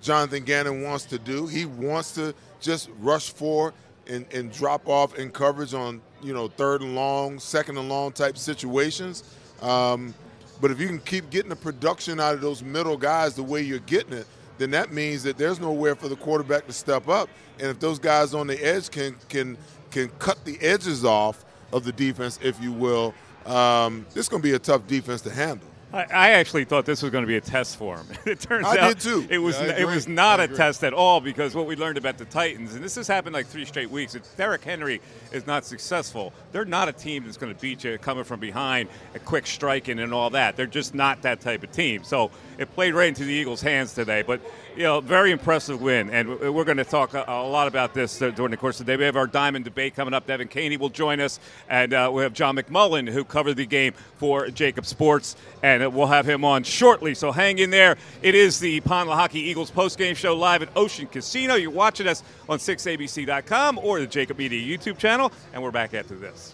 Jonathan 0.02 0.44
Gannon 0.44 0.82
wants 0.82 1.06
to 1.06 1.20
do. 1.20 1.48
He 1.48 1.66
wants 1.66 2.14
to 2.16 2.34
just 2.60 2.90
rush 3.00 3.32
for 3.32 3.74
and, 4.08 4.26
and 4.34 4.52
drop 4.52 4.88
off 4.88 5.18
in 5.18 5.32
coverage 5.32 5.74
on 5.74 6.02
you 6.22 6.34
know 6.34 6.48
third 6.48 6.82
and 6.82 6.96
long, 6.96 7.40
second 7.40 7.78
and 7.78 7.90
long 7.90 8.12
type 8.12 8.38
situations. 8.38 9.24
Um, 9.62 10.14
but 10.60 10.70
if 10.72 10.80
you 10.80 10.88
can 10.88 11.00
keep 11.00 11.30
getting 11.30 11.50
the 11.50 11.56
production 11.56 12.20
out 12.20 12.36
of 12.36 12.42
those 12.42 12.62
middle 12.62 12.98
guys 12.98 13.36
the 13.36 13.44
way 13.44 13.62
you're 13.62 13.80
getting 13.80 14.14
it, 14.14 14.28
then 14.62 14.72
that 14.72 14.92
means 14.92 15.24
that 15.24 15.38
there's 15.38 15.60
nowhere 15.60 15.96
for 15.96 16.08
the 16.08 16.16
quarterback 16.16 16.68
to 16.68 16.74
step 16.74 17.08
up. 17.08 17.30
And 17.60 17.70
if 17.70 17.80
those 17.80 18.00
guys 18.00 18.34
on 18.34 18.48
the 18.48 18.64
edge 18.64 18.92
can 18.92 19.16
can 19.30 19.58
can 19.90 20.10
cut 20.20 20.44
the 20.46 20.60
edges 20.62 21.04
off 21.04 21.44
of 21.74 21.84
the 21.84 21.92
defense, 21.92 22.40
if 22.44 22.62
you 22.62 22.72
will, 22.72 23.14
um, 23.46 24.06
this 24.14 24.26
is 24.26 24.30
going 24.30 24.42
to 24.42 24.48
be 24.48 24.54
a 24.54 24.60
tough 24.60 24.86
defense 24.88 25.22
to 25.22 25.32
handle. 25.32 25.71
I, 25.94 26.04
I 26.04 26.30
actually 26.32 26.64
thought 26.64 26.86
this 26.86 27.02
was 27.02 27.12
going 27.12 27.24
to 27.24 27.28
be 27.28 27.36
a 27.36 27.42
test 27.42 27.78
for 27.78 27.98
him. 27.98 28.08
It 28.26 28.40
turns 28.40 28.66
I 28.66 28.78
out 28.78 28.88
did 28.90 29.00
too. 29.00 29.28
it 29.30 29.40
was 29.40 29.60
Yeah, 29.60 29.80
it 29.80 29.86
was 29.86 30.08
not 30.08 30.40
a 30.40 30.48
test 30.48 30.84
at 30.84 30.94
all 30.94 31.20
because 31.20 31.54
what 31.54 31.66
we 31.66 31.76
learned 31.76 31.98
about 31.98 32.18
the 32.18 32.26
Titans, 32.26 32.76
and 32.76 32.84
this 32.84 32.96
has 32.96 33.08
happened 33.08 33.34
like 33.34 33.48
three 33.48 33.66
straight 33.66 33.90
weeks. 33.90 34.16
If 34.16 34.36
Derrick 34.38 34.64
Henry 34.64 35.02
is 35.32 35.46
not 35.46 35.66
successful, 35.66 36.34
they're 36.52 36.66
not 36.66 36.88
a 36.88 36.94
team 36.94 37.26
that's 37.26 37.38
going 37.38 37.54
to 37.54 37.60
beat 37.60 37.84
you 37.84 37.98
coming 37.98 38.24
from 38.24 38.40
behind, 38.40 38.90
a 39.16 39.20
quick 39.20 39.48
striking 39.48 40.00
and 40.00 40.14
all 40.14 40.30
that. 40.30 40.56
They're 40.56 40.66
just 40.66 40.94
not 40.94 41.24
that 41.24 41.42
type 41.42 41.64
of 41.64 41.72
team. 41.72 42.04
So 42.04 42.32
it 42.58 42.74
played 42.74 42.94
right 42.94 43.10
into 43.10 43.26
the 43.26 43.34
Eagles' 43.34 43.62
hands 43.62 43.94
today. 43.94 44.22
But 44.22 44.40
you 44.76 44.84
know, 44.84 45.02
very 45.02 45.32
impressive 45.32 45.82
win, 45.82 46.10
and 46.10 46.40
we're 46.40 46.64
going 46.64 46.78
to 46.78 46.86
talk 46.86 47.14
a, 47.14 47.42
lot 47.42 47.68
about 47.68 47.94
this 47.94 48.18
during 48.20 48.52
the 48.52 48.58
course 48.58 48.80
of 48.80 48.86
the 48.86 48.92
day. 48.92 48.98
We 48.98 49.04
have 49.04 49.16
our 49.18 49.28
diamond 49.28 49.66
debate 49.66 49.96
coming 49.96 50.14
up. 50.14 50.28
Devan 50.28 50.50
Kaney 50.50 50.78
will 50.78 50.90
join 50.90 51.20
us, 51.20 51.40
and 51.70 51.94
uh, 51.94 52.10
we 52.14 52.24
have 52.24 52.34
John 52.34 52.56
McMullen 52.56 53.10
who 53.10 53.24
covered 53.24 53.56
the 53.56 53.66
game 53.66 53.94
for 54.18 54.48
JAKIB 54.48 54.86
Sports, 54.86 55.36
and 55.62 55.94
we'll 55.94 56.08
have 56.08 56.28
him 56.28 56.46
on 56.46 56.64
shortly. 56.64 57.14
So 57.16 57.32
hang 57.32 57.60
in 57.60 57.70
there. 57.70 57.98
It 58.22 58.36
is 58.36 58.60
the 58.60 58.80
Pond 58.82 59.10
Lehocky 59.10 59.36
Eagles 59.36 59.72
postgame 59.72 60.16
show 60.16 60.36
live 60.36 60.62
at 60.62 60.70
Ocean 60.76 61.08
Casino. 61.08 61.56
You're 61.56 61.72
watching 61.72 62.08
us 62.08 62.24
on 62.48 62.60
6abc.com 62.60 63.80
or 63.80 64.00
the 64.00 64.08
JAKIB 64.08 64.38
Media 64.38 64.78
YouTube 64.78 64.98
channel, 64.98 65.32
and 65.54 65.62
we're 65.62 65.72
back 65.72 65.94
after 65.94 66.16
this. 66.16 66.54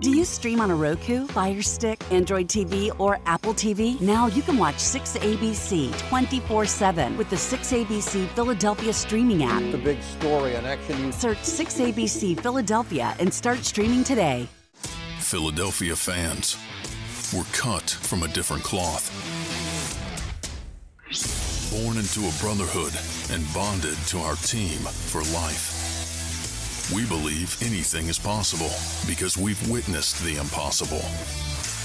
Do 0.00 0.16
you 0.16 0.24
stream 0.24 0.60
on 0.60 0.70
a 0.70 0.76
Roku, 0.76 1.26
Fire 1.26 1.60
Stick, 1.60 2.00
Android 2.12 2.46
TV, 2.46 2.92
or 3.00 3.18
Apple 3.26 3.52
TV? 3.52 4.00
Now 4.00 4.28
you 4.28 4.42
can 4.42 4.56
watch 4.56 4.76
6ABC 4.76 5.98
24 6.08 6.66
7 6.66 7.16
with 7.16 7.28
the 7.30 7.36
6ABC 7.36 8.28
Philadelphia 8.28 8.92
streaming 8.92 9.42
app. 9.42 9.60
The 9.72 9.78
big 9.78 10.00
story 10.00 10.56
on 10.56 10.66
Action 10.66 11.02
News. 11.02 11.16
Search 11.16 11.38
6ABC 11.38 12.38
Philadelphia 12.40 13.16
and 13.18 13.34
start 13.34 13.64
streaming 13.64 14.04
today. 14.04 14.46
Philadelphia 15.18 15.96
fans 15.96 16.56
were 17.36 17.46
cut 17.50 17.90
from 17.90 18.22
a 18.22 18.28
different 18.28 18.62
cloth. 18.62 19.10
Born 21.72 21.96
into 21.96 22.20
a 22.20 22.32
brotherhood 22.40 22.92
and 23.32 23.44
bonded 23.52 23.98
to 24.08 24.18
our 24.18 24.36
team 24.36 24.78
for 24.78 25.22
life. 25.34 25.77
We 26.94 27.04
believe 27.04 27.54
anything 27.62 28.06
is 28.06 28.18
possible 28.18 28.70
because 29.06 29.36
we've 29.36 29.70
witnessed 29.70 30.24
the 30.24 30.36
impossible. 30.36 31.02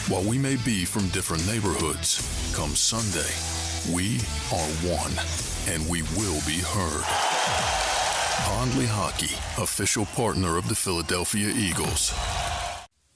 While 0.07 0.23
we 0.23 0.37
may 0.37 0.55
be 0.55 0.85
from 0.85 1.09
different 1.09 1.45
neighborhoods, 1.45 2.21
come 2.55 2.69
Sunday, 2.69 3.27
we 3.93 4.15
are 4.53 4.69
one 4.87 5.11
and 5.67 5.85
we 5.89 6.03
will 6.15 6.39
be 6.47 6.59
heard. 6.61 7.03
Pond 8.45 8.71
Lehocky, 8.71 9.33
official 9.61 10.05
partner 10.05 10.57
of 10.57 10.69
the 10.69 10.75
Philadelphia 10.75 11.49
Eagles. 11.49 12.13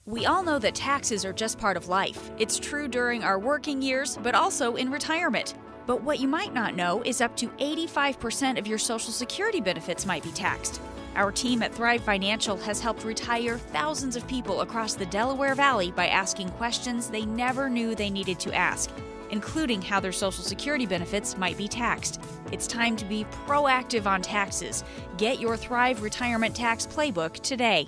We 0.05 0.25
all 0.25 0.43
know 0.43 0.59
that 0.59 0.75
taxes 0.75 1.23
are 1.23 1.31
just 1.31 1.57
part 1.57 1.77
of 1.77 1.87
life. 1.87 2.31
It's 2.37 2.59
true 2.59 2.89
during 2.89 3.23
our 3.23 3.39
working 3.39 3.81
years, 3.81 4.17
but 4.21 4.35
also 4.35 4.75
in 4.75 4.91
retirement. 4.91 5.53
But 5.85 6.03
what 6.03 6.19
you 6.19 6.27
might 6.27 6.53
not 6.53 6.75
know 6.75 7.01
is 7.03 7.21
up 7.21 7.37
to 7.37 7.47
85% 7.47 8.59
of 8.59 8.67
your 8.67 8.77
Social 8.77 9.13
Security 9.13 9.61
benefits 9.61 10.05
might 10.05 10.23
be 10.23 10.31
taxed. 10.31 10.81
Our 11.17 11.31
team 11.31 11.63
at 11.63 11.73
Thrive 11.73 12.03
Financial 12.03 12.57
has 12.57 12.79
helped 12.79 13.03
retire 13.03 13.57
thousands 13.57 14.15
of 14.15 14.27
people 14.27 14.61
across 14.61 14.93
the 14.93 15.07
Delaware 15.07 15.55
Valley 15.55 15.89
by 15.89 16.09
asking 16.09 16.49
questions 16.49 17.09
they 17.09 17.25
never 17.25 17.71
knew 17.71 17.95
they 17.95 18.11
needed 18.11 18.39
to 18.41 18.53
ask, 18.53 18.91
including 19.31 19.81
how 19.81 19.99
their 19.99 20.11
Social 20.11 20.43
Security 20.43 20.85
benefits 20.85 21.35
might 21.35 21.57
be 21.57 21.67
taxed. 21.67 22.21
It's 22.51 22.67
time 22.67 22.95
to 22.97 23.05
be 23.05 23.25
proactive 23.47 24.05
on 24.05 24.21
taxes. 24.21 24.83
Get 25.17 25.39
your 25.39 25.57
Thrive 25.57 26.03
Retirement 26.03 26.55
Tax 26.55 26.85
Playbook 26.85 27.39
today. 27.39 27.87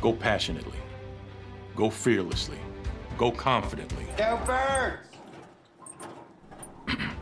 Go 0.00 0.12
passionately. 0.12 0.80
Go 1.76 1.90
fearlessly. 1.90 2.58
Go 3.16 3.30
confidently. 3.30 4.08
Go 4.18 4.36
Birds! 4.44 4.98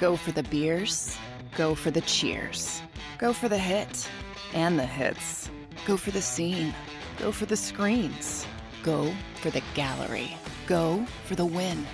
Go 0.00 0.16
for 0.16 0.32
the 0.32 0.44
beers. 0.44 1.14
Go 1.58 1.74
for 1.74 1.90
the 1.90 2.00
cheers. 2.00 2.80
Go 3.18 3.34
for 3.34 3.50
the 3.50 3.58
hit 3.58 4.08
and 4.54 4.78
the 4.78 4.86
hits. 4.86 5.50
Go 5.84 5.98
for 5.98 6.10
the 6.10 6.22
scene. 6.22 6.74
Go 7.18 7.30
for 7.30 7.44
the 7.44 7.54
screens. 7.54 8.46
Go 8.82 9.12
for 9.42 9.50
the 9.50 9.60
gallery. 9.74 10.34
Go 10.66 11.04
for 11.26 11.34
the 11.34 11.44
win. 11.44 11.86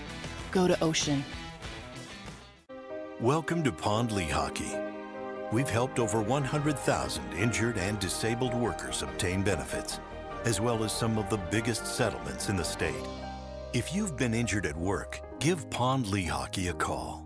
Go 0.52 0.68
to 0.68 0.80
Ocean. 0.84 1.24
Welcome 3.20 3.64
to 3.64 3.72
Pond 3.72 4.10
Lehocky. 4.10 4.80
We've 5.50 5.68
helped 5.68 5.98
over 5.98 6.22
100,000 6.22 7.32
injured 7.32 7.76
and 7.76 7.98
disabled 7.98 8.54
workers 8.54 9.02
obtain 9.02 9.42
benefits, 9.42 9.98
as 10.44 10.60
well 10.60 10.84
as 10.84 10.92
some 10.92 11.18
of 11.18 11.28
the 11.28 11.38
biggest 11.50 11.84
settlements 11.84 12.50
in 12.50 12.56
the 12.56 12.62
state. 12.62 12.94
If 13.72 13.92
you've 13.92 14.16
been 14.16 14.32
injured 14.32 14.64
at 14.64 14.76
work, 14.76 15.20
give 15.40 15.68
Pond 15.70 16.06
Lehocky 16.06 16.70
a 16.70 16.72
call. 16.72 17.25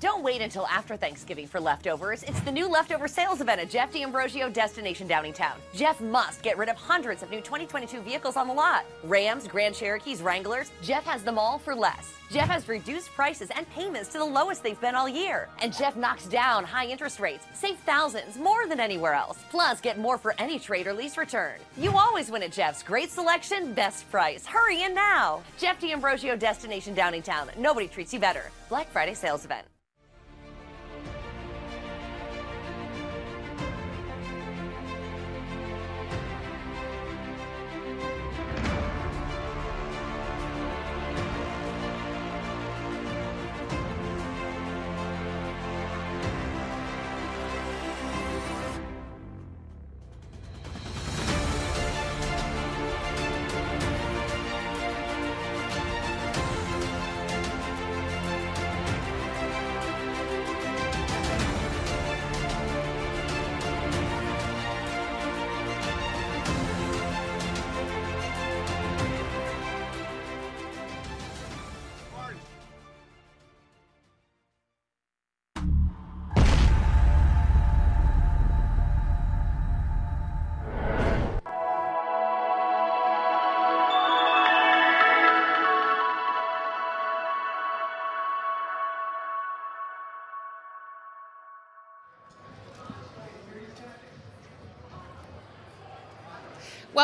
Don't 0.00 0.24
wait 0.24 0.40
until 0.40 0.66
after 0.66 0.96
Thanksgiving 0.96 1.46
for 1.46 1.60
leftovers. 1.60 2.22
It's 2.24 2.40
the 2.40 2.50
new 2.50 2.68
leftover 2.68 3.06
sales 3.06 3.40
event 3.40 3.60
at 3.60 3.70
Jeff 3.70 3.92
D'Ambrosio 3.92 4.50
Destination 4.50 5.08
Downingtown. 5.08 5.54
Jeff 5.74 6.00
must 6.00 6.42
get 6.42 6.58
rid 6.58 6.68
of 6.68 6.76
hundreds 6.76 7.22
of 7.22 7.30
new 7.30 7.40
2022 7.40 8.00
vehicles 8.00 8.36
on 8.36 8.48
the 8.48 8.54
lot. 8.54 8.84
Rams, 9.04 9.46
Grand 9.46 9.74
Cherokees, 9.74 10.20
Wranglers. 10.20 10.72
Jeff 10.82 11.04
has 11.04 11.22
them 11.22 11.38
all 11.38 11.58
for 11.58 11.74
less. 11.74 12.14
Jeff 12.30 12.48
has 12.48 12.68
reduced 12.68 13.10
prices 13.14 13.50
and 13.54 13.68
payments 13.70 14.08
to 14.10 14.18
the 14.18 14.24
lowest 14.24 14.62
they've 14.62 14.80
been 14.80 14.94
all 14.94 15.08
year. 15.08 15.48
And 15.60 15.76
Jeff 15.76 15.96
knocks 15.96 16.26
down 16.26 16.64
high 16.64 16.86
interest 16.86 17.20
rates. 17.20 17.46
Save 17.52 17.76
thousands 17.78 18.38
more 18.38 18.66
than 18.66 18.80
anywhere 18.80 19.14
else. 19.14 19.38
Plus, 19.50 19.80
get 19.80 19.98
more 19.98 20.18
for 20.18 20.34
any 20.38 20.58
trade 20.58 20.86
or 20.86 20.94
lease 20.94 21.16
return. 21.16 21.58
You 21.76 21.96
always 21.96 22.30
win 22.30 22.42
at 22.42 22.52
Jeff's. 22.52 22.82
Great 22.82 23.10
selection, 23.10 23.72
best 23.74 24.10
price. 24.10 24.46
Hurry 24.46 24.82
in 24.82 24.94
now. 24.94 25.42
Jeff 25.58 25.80
D'Ambrosio 25.80 26.36
Destination 26.36 26.94
Downingtown. 26.94 27.56
Nobody 27.56 27.88
treats 27.88 28.12
you 28.12 28.20
better. 28.20 28.50
Black 28.68 28.90
Friday 28.90 29.14
sales 29.14 29.44
event. 29.44 29.66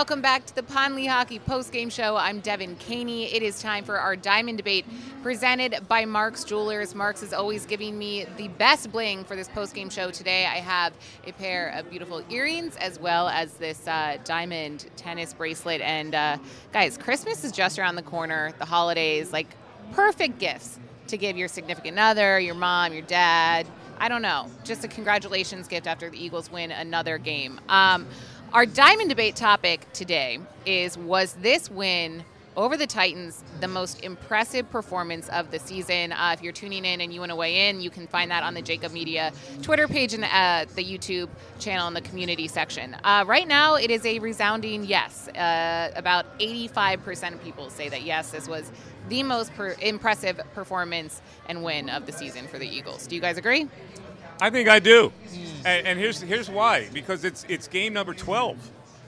Welcome 0.00 0.22
back 0.22 0.46
to 0.46 0.54
the 0.54 0.62
Pond 0.62 0.94
Lehocky 0.94 1.38
Postgame 1.38 1.92
Show. 1.92 2.16
I'm 2.16 2.40
Devan 2.40 2.78
Kaney. 2.78 3.30
It 3.34 3.42
is 3.42 3.60
time 3.60 3.84
for 3.84 3.98
our 3.98 4.16
Diamond 4.16 4.56
Debate 4.56 4.86
presented 5.22 5.86
by 5.88 6.06
Mark's 6.06 6.42
Jewelers. 6.42 6.94
Mark's 6.94 7.22
is 7.22 7.34
always 7.34 7.66
giving 7.66 7.98
me 7.98 8.24
the 8.38 8.48
best 8.48 8.90
bling 8.90 9.24
for 9.24 9.36
this 9.36 9.48
postgame 9.48 9.92
show. 9.92 10.10
Today 10.10 10.46
I 10.46 10.56
have 10.56 10.94
a 11.26 11.32
pair 11.32 11.68
of 11.76 11.90
beautiful 11.90 12.24
earrings 12.30 12.76
as 12.76 12.98
well 12.98 13.28
as 13.28 13.52
this 13.58 13.86
uh, 13.86 14.16
diamond 14.24 14.86
tennis 14.96 15.34
bracelet. 15.34 15.82
And 15.82 16.14
uh, 16.14 16.38
guys, 16.72 16.96
Christmas 16.96 17.44
is 17.44 17.52
just 17.52 17.78
around 17.78 17.96
the 17.96 18.02
corner, 18.02 18.54
the 18.58 18.64
holidays, 18.64 19.34
like 19.34 19.48
perfect 19.92 20.38
gifts 20.38 20.78
to 21.08 21.18
give 21.18 21.36
your 21.36 21.48
significant 21.48 21.98
other, 21.98 22.40
your 22.40 22.54
mom, 22.54 22.94
your 22.94 23.02
dad, 23.02 23.66
I 24.00 24.08
don't 24.08 24.22
know. 24.22 24.46
Just 24.64 24.82
a 24.82 24.88
congratulations 24.88 25.68
gift 25.68 25.86
after 25.86 26.08
the 26.08 26.16
Eagles 26.16 26.50
win 26.50 26.70
another 26.70 27.18
game. 27.18 27.60
Um, 27.68 28.06
our 28.52 28.66
diamond 28.66 29.08
debate 29.08 29.36
topic 29.36 29.86
today 29.92 30.38
is 30.66 30.98
Was 30.98 31.34
this 31.34 31.70
win 31.70 32.24
over 32.56 32.76
the 32.76 32.86
Titans 32.86 33.44
the 33.60 33.68
most 33.68 34.02
impressive 34.02 34.68
performance 34.70 35.28
of 35.28 35.52
the 35.52 35.58
season? 35.60 36.12
Uh, 36.12 36.34
if 36.36 36.42
you're 36.42 36.52
tuning 36.52 36.84
in 36.84 37.00
and 37.00 37.12
you 37.14 37.20
want 37.20 37.30
to 37.30 37.36
weigh 37.36 37.68
in, 37.68 37.80
you 37.80 37.90
can 37.90 38.08
find 38.08 38.30
that 38.32 38.42
on 38.42 38.54
the 38.54 38.62
JAKIB 38.62 38.92
Media 38.92 39.32
Twitter 39.62 39.86
page 39.86 40.14
and 40.14 40.24
the, 40.24 40.36
uh, 40.36 40.64
the 40.74 40.84
YouTube 40.84 41.28
channel 41.60 41.86
in 41.86 41.94
the 41.94 42.00
community 42.00 42.48
section. 42.48 42.96
Uh, 43.04 43.24
right 43.24 43.46
now, 43.46 43.76
it 43.76 43.90
is 43.90 44.04
a 44.04 44.18
resounding 44.18 44.84
yes. 44.84 45.28
Uh, 45.28 45.92
about 45.94 46.38
85% 46.40 47.34
of 47.34 47.44
people 47.44 47.70
say 47.70 47.88
that 47.88 48.02
yes, 48.02 48.32
this 48.32 48.48
was 48.48 48.70
the 49.08 49.22
most 49.22 49.54
per- 49.54 49.76
impressive 49.80 50.40
performance 50.54 51.22
and 51.48 51.62
win 51.62 51.88
of 51.88 52.04
the 52.04 52.12
season 52.12 52.48
for 52.48 52.58
the 52.58 52.66
Eagles. 52.66 53.06
Do 53.06 53.14
you 53.14 53.20
guys 53.20 53.38
agree? 53.38 53.68
I 54.40 54.50
think 54.50 54.68
I 54.68 54.80
do, 54.80 55.12
and, 55.64 55.86
and 55.86 55.98
here's 55.98 56.20
here's 56.20 56.50
why. 56.50 56.88
Because 56.92 57.24
it's 57.24 57.44
it's 57.48 57.68
game 57.68 57.92
number 57.92 58.14
twelve. 58.14 58.56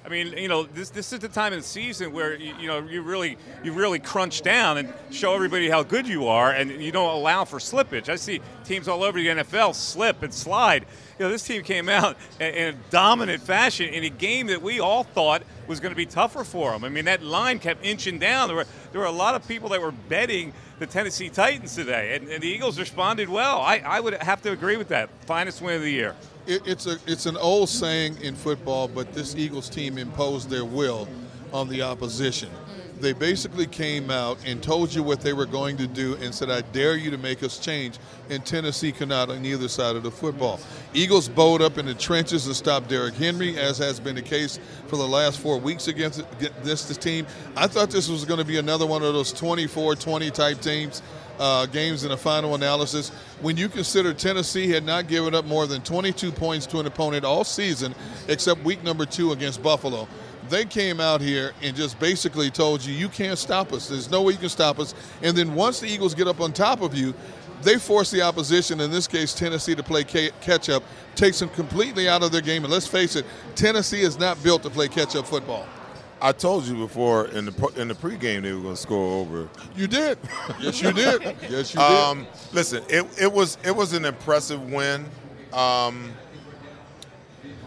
I 0.04 0.08
mean, 0.08 0.36
you 0.36 0.48
know, 0.48 0.64
this 0.64 0.90
this 0.90 1.12
is 1.12 1.20
the 1.20 1.28
time 1.28 1.52
of 1.52 1.60
the 1.60 1.64
season 1.64 2.12
where 2.12 2.34
you, 2.34 2.54
you 2.58 2.66
know 2.66 2.80
you 2.80 3.02
really 3.02 3.36
you 3.62 3.72
really 3.72 4.00
crunch 4.00 4.42
down 4.42 4.78
and 4.78 4.92
show 5.10 5.34
everybody 5.34 5.70
how 5.70 5.84
good 5.84 6.08
you 6.08 6.26
are, 6.26 6.50
and 6.50 6.82
you 6.82 6.90
don't 6.90 7.14
allow 7.14 7.44
for 7.44 7.58
slippage. 7.58 8.08
I 8.08 8.16
see 8.16 8.40
teams 8.64 8.88
all 8.88 9.04
over 9.04 9.18
the 9.18 9.28
NFL 9.28 9.76
slip 9.76 10.22
and 10.22 10.34
slide. 10.34 10.86
You 11.18 11.26
know, 11.26 11.30
this 11.30 11.44
team 11.44 11.62
came 11.62 11.88
out 11.88 12.16
in, 12.40 12.46
in 12.48 12.74
a 12.74 12.78
dominant 12.90 13.42
fashion 13.42 13.88
in 13.90 14.02
a 14.02 14.08
game 14.08 14.48
that 14.48 14.60
we 14.60 14.80
all 14.80 15.04
thought 15.04 15.44
was 15.68 15.78
going 15.78 15.92
to 15.92 15.96
be 15.96 16.06
tougher 16.06 16.42
for 16.42 16.72
them. 16.72 16.82
I 16.82 16.88
mean, 16.88 17.04
that 17.04 17.22
line 17.22 17.60
kept 17.60 17.84
inching 17.84 18.18
down. 18.18 18.48
There 18.48 18.56
were 18.56 18.66
there 18.90 19.00
were 19.00 19.06
a 19.06 19.12
lot 19.12 19.36
of 19.36 19.46
people 19.46 19.68
that 19.68 19.80
were 19.80 19.92
betting 19.92 20.52
the 20.80 20.86
Tennessee 20.88 21.28
Titans 21.28 21.76
today, 21.76 22.16
and, 22.16 22.28
and 22.28 22.42
the 22.42 22.48
Eagles 22.48 22.76
responded 22.76 23.28
well. 23.28 23.60
I, 23.60 23.78
I 23.78 24.00
would 24.00 24.14
have 24.14 24.42
to 24.42 24.50
agree 24.50 24.76
with 24.76 24.88
that. 24.88 25.10
Finest 25.26 25.62
win 25.62 25.76
of 25.76 25.82
the 25.82 25.92
year. 25.92 26.16
It, 26.46 26.66
it's 26.66 26.86
a 26.86 26.98
it's 27.06 27.26
an 27.26 27.36
old 27.36 27.68
saying 27.68 28.20
in 28.20 28.34
football, 28.34 28.88
but 28.88 29.12
this 29.12 29.36
Eagles 29.36 29.68
team 29.68 29.98
imposed 29.98 30.50
their 30.50 30.64
will 30.64 31.08
on 31.52 31.68
the 31.68 31.82
opposition. 31.82 32.50
They 33.00 33.12
basically 33.12 33.66
came 33.66 34.12
out 34.12 34.38
and 34.46 34.62
told 34.62 34.94
you 34.94 35.02
what 35.02 35.20
they 35.20 35.32
were 35.32 35.46
going 35.46 35.76
to 35.78 35.88
do 35.88 36.14
and 36.16 36.34
said, 36.34 36.50
"I 36.50 36.60
dare 36.60 36.96
you 36.96 37.10
to 37.10 37.18
make 37.18 37.42
us 37.42 37.58
change." 37.58 37.98
And 38.30 38.44
Tennessee 38.44 38.92
could 38.92 39.08
not 39.08 39.28
on 39.28 39.44
either 39.44 39.68
side 39.68 39.96
of 39.96 40.02
the 40.02 40.10
football. 40.10 40.60
Eagles 40.94 41.28
bowed 41.28 41.62
up 41.62 41.78
in 41.78 41.86
the 41.86 41.94
trenches 41.94 42.44
to 42.46 42.54
stop 42.54 42.88
Derrick 42.88 43.14
Henry, 43.14 43.58
as 43.58 43.78
has 43.78 44.00
been 44.00 44.14
the 44.14 44.22
case 44.22 44.58
for 44.86 44.96
the 44.96 45.06
last 45.06 45.40
four 45.40 45.58
weeks 45.58 45.88
against 45.88 46.22
this 46.62 46.96
team. 46.96 47.26
I 47.56 47.66
thought 47.66 47.90
this 47.90 48.08
was 48.08 48.24
going 48.24 48.38
to 48.38 48.44
be 48.44 48.58
another 48.58 48.86
one 48.86 49.02
of 49.02 49.12
those 49.14 49.32
24-20 49.32 50.32
type 50.32 50.60
teams. 50.60 51.02
Uh, 51.42 51.66
games 51.66 52.04
in 52.04 52.10
the 52.10 52.16
final 52.16 52.54
analysis. 52.54 53.08
When 53.40 53.56
you 53.56 53.68
consider 53.68 54.14
Tennessee 54.14 54.68
had 54.68 54.84
not 54.84 55.08
given 55.08 55.34
up 55.34 55.44
more 55.44 55.66
than 55.66 55.82
22 55.82 56.30
points 56.30 56.66
to 56.66 56.78
an 56.78 56.86
opponent 56.86 57.24
all 57.24 57.42
season, 57.42 57.96
except 58.28 58.62
week 58.62 58.84
number 58.84 59.04
two 59.04 59.32
against 59.32 59.60
Buffalo, 59.60 60.06
they 60.48 60.64
came 60.64 61.00
out 61.00 61.20
here 61.20 61.50
and 61.60 61.74
just 61.74 61.98
basically 61.98 62.48
told 62.48 62.84
you, 62.84 62.94
you 62.94 63.08
can't 63.08 63.36
stop 63.36 63.72
us. 63.72 63.88
There's 63.88 64.08
no 64.08 64.22
way 64.22 64.34
you 64.34 64.38
can 64.38 64.50
stop 64.50 64.78
us. 64.78 64.94
And 65.20 65.36
then 65.36 65.56
once 65.56 65.80
the 65.80 65.88
Eagles 65.88 66.14
get 66.14 66.28
up 66.28 66.40
on 66.40 66.52
top 66.52 66.80
of 66.80 66.94
you, 66.94 67.12
they 67.62 67.76
force 67.76 68.12
the 68.12 68.22
opposition, 68.22 68.80
in 68.80 68.92
this 68.92 69.08
case 69.08 69.34
Tennessee, 69.34 69.74
to 69.74 69.82
play 69.82 70.04
catch 70.04 70.68
up, 70.68 70.84
takes 71.16 71.40
them 71.40 71.48
completely 71.48 72.08
out 72.08 72.22
of 72.22 72.30
their 72.30 72.40
game. 72.40 72.62
And 72.62 72.72
let's 72.72 72.86
face 72.86 73.16
it, 73.16 73.26
Tennessee 73.56 74.02
is 74.02 74.16
not 74.16 74.40
built 74.44 74.62
to 74.62 74.70
play 74.70 74.86
catch 74.86 75.16
up 75.16 75.26
football. 75.26 75.66
I 76.24 76.30
told 76.30 76.66
you 76.66 76.76
before 76.76 77.26
in 77.26 77.46
the 77.46 77.72
in 77.76 77.88
the 77.88 77.94
pregame 77.94 78.42
they 78.42 78.52
were 78.52 78.60
going 78.60 78.76
to 78.76 78.80
score 78.80 79.20
over. 79.20 79.48
You 79.74 79.88
did. 79.88 80.18
Yes, 80.60 80.80
you 80.80 80.92
did. 80.92 81.20
Yes, 81.50 81.74
you 81.74 81.80
did. 81.80 81.90
Um, 81.90 82.28
listen, 82.52 82.84
it, 82.88 83.04
it 83.20 83.32
was 83.32 83.58
it 83.64 83.74
was 83.74 83.92
an 83.92 84.04
impressive 84.04 84.70
win, 84.70 85.04
um, 85.52 86.12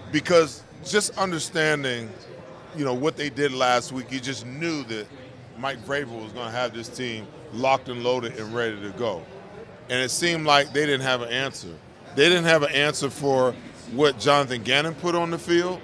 because 0.09 0.63
just 0.85 1.17
understanding, 1.17 2.09
you 2.77 2.85
know, 2.85 2.93
what 2.93 3.17
they 3.17 3.29
did 3.29 3.51
last 3.51 3.91
week, 3.91 4.09
you 4.09 4.21
just 4.21 4.45
knew 4.45 4.83
that 4.85 5.05
Mike 5.59 5.85
Vrabel 5.85 6.23
was 6.23 6.31
going 6.31 6.45
to 6.45 6.55
have 6.55 6.73
this 6.73 6.87
team 6.87 7.27
locked 7.51 7.89
and 7.89 8.05
loaded 8.05 8.37
and 8.39 8.55
ready 8.55 8.79
to 8.79 8.89
go, 8.91 9.21
and 9.89 10.01
it 10.01 10.11
seemed 10.11 10.45
like 10.45 10.71
they 10.71 10.85
didn't 10.85 11.01
have 11.01 11.21
an 11.21 11.29
answer. 11.29 11.75
They 12.15 12.29
didn't 12.29 12.45
have 12.45 12.63
an 12.63 12.71
answer 12.71 13.09
for 13.09 13.53
what 13.91 14.17
Jonathan 14.17 14.63
Gannon 14.63 14.95
put 14.95 15.13
on 15.13 15.29
the 15.29 15.37
field 15.37 15.81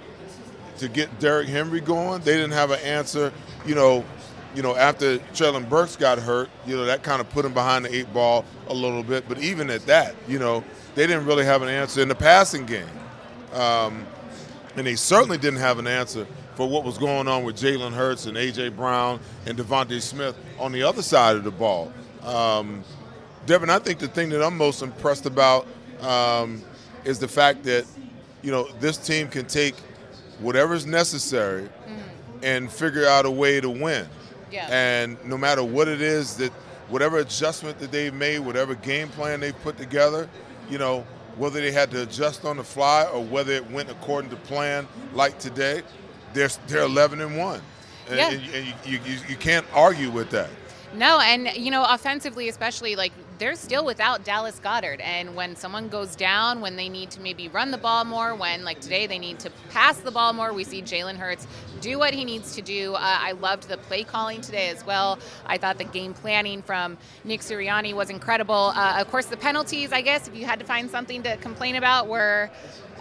to 0.82 0.90
get 0.90 1.20
Derrick 1.20 1.48
Henry 1.48 1.80
going. 1.80 2.22
They 2.24 2.34
didn't 2.34 2.52
have 2.52 2.72
an 2.72 2.80
answer, 2.80 3.32
you 3.66 3.76
know, 3.76 4.04
you 4.56 4.64
know, 4.64 4.76
after 4.76 5.20
Treylon 5.34 5.70
Burks 5.70 5.96
got 5.96 6.18
hurt, 6.18 6.50
you 6.66 6.76
know, 6.76 6.86
that 6.86 7.04
kind 7.04 7.22
of 7.22 7.30
put 7.30 7.46
him 7.46 7.54
behind 7.54 7.86
the 7.86 7.96
eight 7.96 8.12
ball 8.12 8.44
a 8.68 8.74
little 8.74 9.04
bit. 9.04 9.30
But 9.30 9.40
even 9.40 9.70
at 9.70 9.86
that, 9.86 10.16
you 10.28 10.40
know, 10.40 10.64
they 10.96 11.08
didn't 11.08 11.26
really 11.26 11.46
have 11.46 11.62
an 11.62 11.70
answer 11.70 12.02
in 12.02 12.08
the 12.08 12.16
passing 12.16 12.66
game. 12.66 12.90
Um, 13.54 14.06
and 14.76 14.86
they 14.86 14.96
certainly 14.96 15.38
didn't 15.38 15.60
have 15.60 15.80
an 15.80 15.88
answer 15.88 16.26
for 16.56 16.68
what 16.68 16.84
was 16.84 16.98
going 16.98 17.28
on 17.28 17.44
with 17.44 17.56
Jalen 17.58 17.94
Hurts 17.94 18.26
and 18.26 18.36
A.J. 18.36 18.70
Brown 18.70 19.20
and 19.46 19.58
DeVonta 19.58 20.02
Smith 20.02 20.36
on 20.60 20.72
the 20.72 20.84
other 20.84 21.02
side 21.02 21.36
of 21.36 21.44
the 21.44 21.52
ball. 21.52 21.94
Um, 22.24 22.84
Devan, 23.46 23.70
I 23.70 23.80
think 23.80 24.00
the 24.00 24.08
thing 24.08 24.30
that 24.30 24.44
I'm 24.44 24.58
most 24.58 24.82
impressed 24.82 25.28
about 25.28 25.68
um, 26.02 26.62
is 27.06 27.20
the 27.20 27.28
fact 27.28 27.64
that, 27.64 27.86
you 28.42 28.52
know, 28.52 28.68
this 28.80 28.98
team 28.98 29.28
can 29.28 29.46
take– 29.46 29.76
whatever's 30.42 30.86
necessary 30.86 31.64
mm-hmm. 31.64 32.44
and 32.44 32.72
figure 32.72 33.06
out 33.06 33.26
a 33.26 33.32
way 33.32 33.62
to 33.62 33.70
win. 33.70 34.08
Yeah. 34.52 34.68
And 34.70 35.18
no 35.26 35.38
matter 35.38 35.64
what 35.64 35.88
it 35.88 36.02
is 36.02 36.36
that 36.38 36.52
whatever 36.90 37.20
adjustment 37.20 37.80
that 37.80 37.92
they've 37.92 38.14
made, 38.14 38.40
whatever 38.40 38.76
game 38.76 39.08
plan 39.10 39.40
they've 39.40 39.60
put 39.62 39.78
together, 39.78 40.28
you 40.70 40.78
know, 40.78 41.06
whether 41.38 41.62
they 41.62 41.72
had 41.72 41.90
to 41.92 42.02
adjust 42.04 42.44
on 42.44 42.58
the 42.58 42.64
fly 42.64 43.06
or 43.06 43.24
whether 43.24 43.54
it 43.54 43.72
went 43.72 43.90
according 43.90 44.30
to 44.30 44.36
plan 44.36 44.88
like 45.14 45.40
today, 45.40 45.82
they're 46.34 46.50
they're 46.68 46.84
11 46.84 47.22
and 47.22 47.38
1. 47.38 47.62
And, 48.10 48.18
yeah. 48.18 48.32
and 48.32 48.42
you, 48.44 48.74
you, 48.86 49.00
you, 49.06 49.20
you 49.30 49.36
can't 49.38 49.66
argue 49.74 50.10
with 50.10 50.30
that. 50.32 50.50
No, 50.94 51.20
and 51.20 51.48
you 51.56 51.72
know, 51.72 51.86
offensively, 51.88 52.50
especially 52.50 52.96
like 52.96 53.14
they're 53.42 53.56
still 53.56 53.84
without 53.84 54.24
Dallas 54.24 54.60
Goedert. 54.64 55.02
and 55.02 55.36
when 55.36 55.56
someone 55.56 55.90
goes 55.90 56.16
down, 56.16 56.62
when 56.62 56.76
they 56.76 56.88
need 56.88 57.10
to 57.12 57.22
maybe 57.22 57.48
run 57.48 57.72
the 57.72 57.78
ball 57.78 58.06
more, 58.06 58.36
when 58.36 58.64
like 58.64 58.80
today 58.80 59.08
they 59.08 59.18
need 59.18 59.40
to 59.40 59.50
pass 59.72 59.98
the 59.98 60.12
ball 60.12 60.32
more, 60.32 60.54
we 60.54 60.64
see 60.64 60.80
Jalen 60.84 61.16
Hurts 61.16 61.48
do 61.82 61.98
what 61.98 62.14
he 62.14 62.24
needs 62.24 62.56
to 62.56 62.62
do. 62.62 62.94
Uh, 62.94 63.00
I 63.02 63.32
loved 63.32 63.68
the 63.68 63.78
play 63.78 64.04
calling 64.04 64.42
today 64.42 64.70
as 64.70 64.86
well. 64.86 65.18
I 65.48 65.58
thought 65.58 65.80
the 65.80 65.86
game 65.86 66.14
planning 66.14 66.62
from 66.62 67.00
Nick 67.24 67.42
Sirianni 67.42 67.96
was 67.96 68.12
incredible. 68.12 68.74
Uh, 68.76 68.98
of 69.00 69.10
course, 69.10 69.26
the 69.26 69.38
penalties, 69.38 69.92
I 69.92 70.02
guess, 70.02 70.28
if 70.28 70.36
you 70.36 70.46
had 70.46 70.60
to 70.60 70.66
find 70.66 70.92
something 70.92 71.24
to 71.24 71.36
complain 71.38 71.78
about, 71.78 72.08
were 72.08 72.52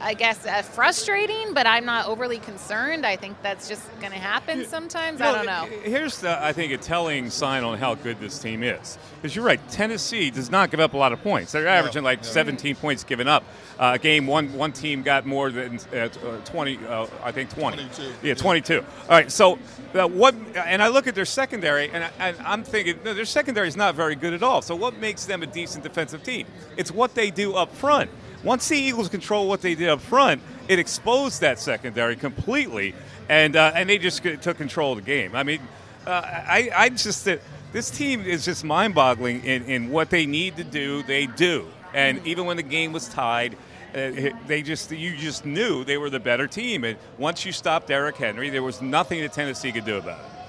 I 0.01 0.15
guess, 0.15 0.47
uh, 0.47 0.63
frustrating, 0.63 1.53
but 1.53 1.67
I'm 1.67 1.85
not 1.85 2.07
overly 2.07 2.39
concerned. 2.39 3.05
I 3.05 3.17
think 3.17 3.41
that's 3.43 3.69
just 3.69 3.83
going 4.01 4.13
to 4.13 4.19
happen 4.19 4.67
sometimes. 4.67 5.21
I 5.21 5.33
don't 5.33 5.47
know. 5.47 5.79
Here's, 5.83 6.21
the, 6.21 6.43
I 6.43 6.53
think, 6.53 6.73
a 6.73 6.79
telling 6.79 7.31
sign 7.31 7.65
on 7.65 7.79
how 7.79 7.95
good 7.95 8.19
this 8.19 8.39
team 8.39 8.63
is. 8.63 8.99
Because 9.17 9.37
you're 9.37 9.45
right, 9.45 9.61
Tennessee 9.71 10.31
does 10.31 10.51
not 10.51 10.71
give 10.71 10.81
up 10.81 10.95
a 10.95 10.97
lot 10.97 11.13
of 11.13 11.23
points. 11.23 11.53
They're 11.53 11.67
averaging 11.67 12.03
like 12.03 12.25
17 12.25 12.77
points 12.77 13.05
given 13.05 13.29
up. 13.29 13.45
Uh, 13.79 13.97
game 13.97 14.27
one, 14.27 14.53
one 14.55 14.73
team 14.73 15.03
got 15.03 15.27
more 15.27 15.51
than 15.51 15.79
uh, 15.95 16.09
20, 16.45 16.79
uh, 16.87 17.07
I 17.23 17.33
think 17.33 17.51
20. 17.51 17.77
22. 17.77 18.13
Yeah, 18.23 18.35
22. 18.35 18.79
All 18.79 18.85
right, 19.09 19.31
so 19.31 19.59
uh, 19.95 20.07
what? 20.07 20.35
And 20.55 20.83
I 20.83 20.89
look 20.89 21.07
at 21.07 21.15
their 21.15 21.25
secondary, 21.25 21.91
and, 21.91 22.05
I, 22.19 22.35
am 22.45 22.65
thinking 22.65 22.99
no, 23.05 23.15
their 23.15 23.25
secondary 23.25 23.69
is 23.69 23.77
not 23.77 23.95
very 23.95 24.15
good 24.15 24.35
at 24.35 24.43
all. 24.43 24.63
So 24.63 24.75
what 24.75 24.99
makes 24.99 25.25
them 25.25 25.43
a 25.43 25.47
decent 25.47 25.85
defensive 25.85 26.23
team? 26.23 26.47
It's 26.77 26.91
what 26.91 27.15
they 27.15 27.31
do 27.31 27.55
up 27.55 27.75
front. 27.75 28.11
Once 28.43 28.69
the 28.69 28.77
Eagles 28.77 29.09
control 29.09 29.49
what 29.49 29.61
they 29.61 29.75
did 29.75 29.89
up 29.89 30.01
front, 30.01 30.41
it 30.69 30.79
exposed 30.79 31.41
that 31.43 31.59
secondary 31.59 32.17
completely, 32.17 32.95
and 33.29 33.55
uh, 33.55 33.73
and 33.75 33.89
they 33.89 33.99
just 33.99 34.23
took 34.23 34.57
control 34.57 34.93
of 34.93 34.99
the 34.99 35.05
game. 35.05 35.37
I 35.37 35.43
mean, 35.43 35.61
uh, 36.07 36.23
I 36.25 36.71
I 36.75 36.89
just 36.89 37.29
uh, 37.29 37.37
this 37.73 37.91
team 37.91 38.23
is 38.23 38.45
just 38.45 38.65
mind-boggling 38.65 39.45
in, 39.45 39.65
in 39.65 39.91
what 39.91 40.11
they 40.11 40.27
need 40.27 40.57
to 40.57 40.65
do. 40.65 41.03
They 41.03 41.27
do, 41.27 41.67
and 41.93 42.27
even 42.27 42.47
when 42.47 42.57
the 42.57 42.63
game 42.63 42.93
was 42.93 43.09
tied. 43.09 43.57
Uh, 43.91 44.31
they 44.47 44.63
just 44.63 44.93
you 44.93 45.17
just 45.17 45.45
knew 45.45 45.83
they 45.83 45.99
were 45.99 46.11
the 46.11 46.21
better 46.21 46.47
team, 46.47 46.85
and 46.85 46.97
once 47.19 47.45
you 47.45 47.51
stopped 47.51 47.89
Derrick 47.89 48.17
Henry, 48.17 48.49
there 48.49 48.63
was 48.63 48.81
nothing 48.81 49.21
that 49.21 49.33
Tennessee 49.33 49.73
could 49.73 49.85
do 49.85 49.97
about 49.97 50.21
it. 50.21 50.40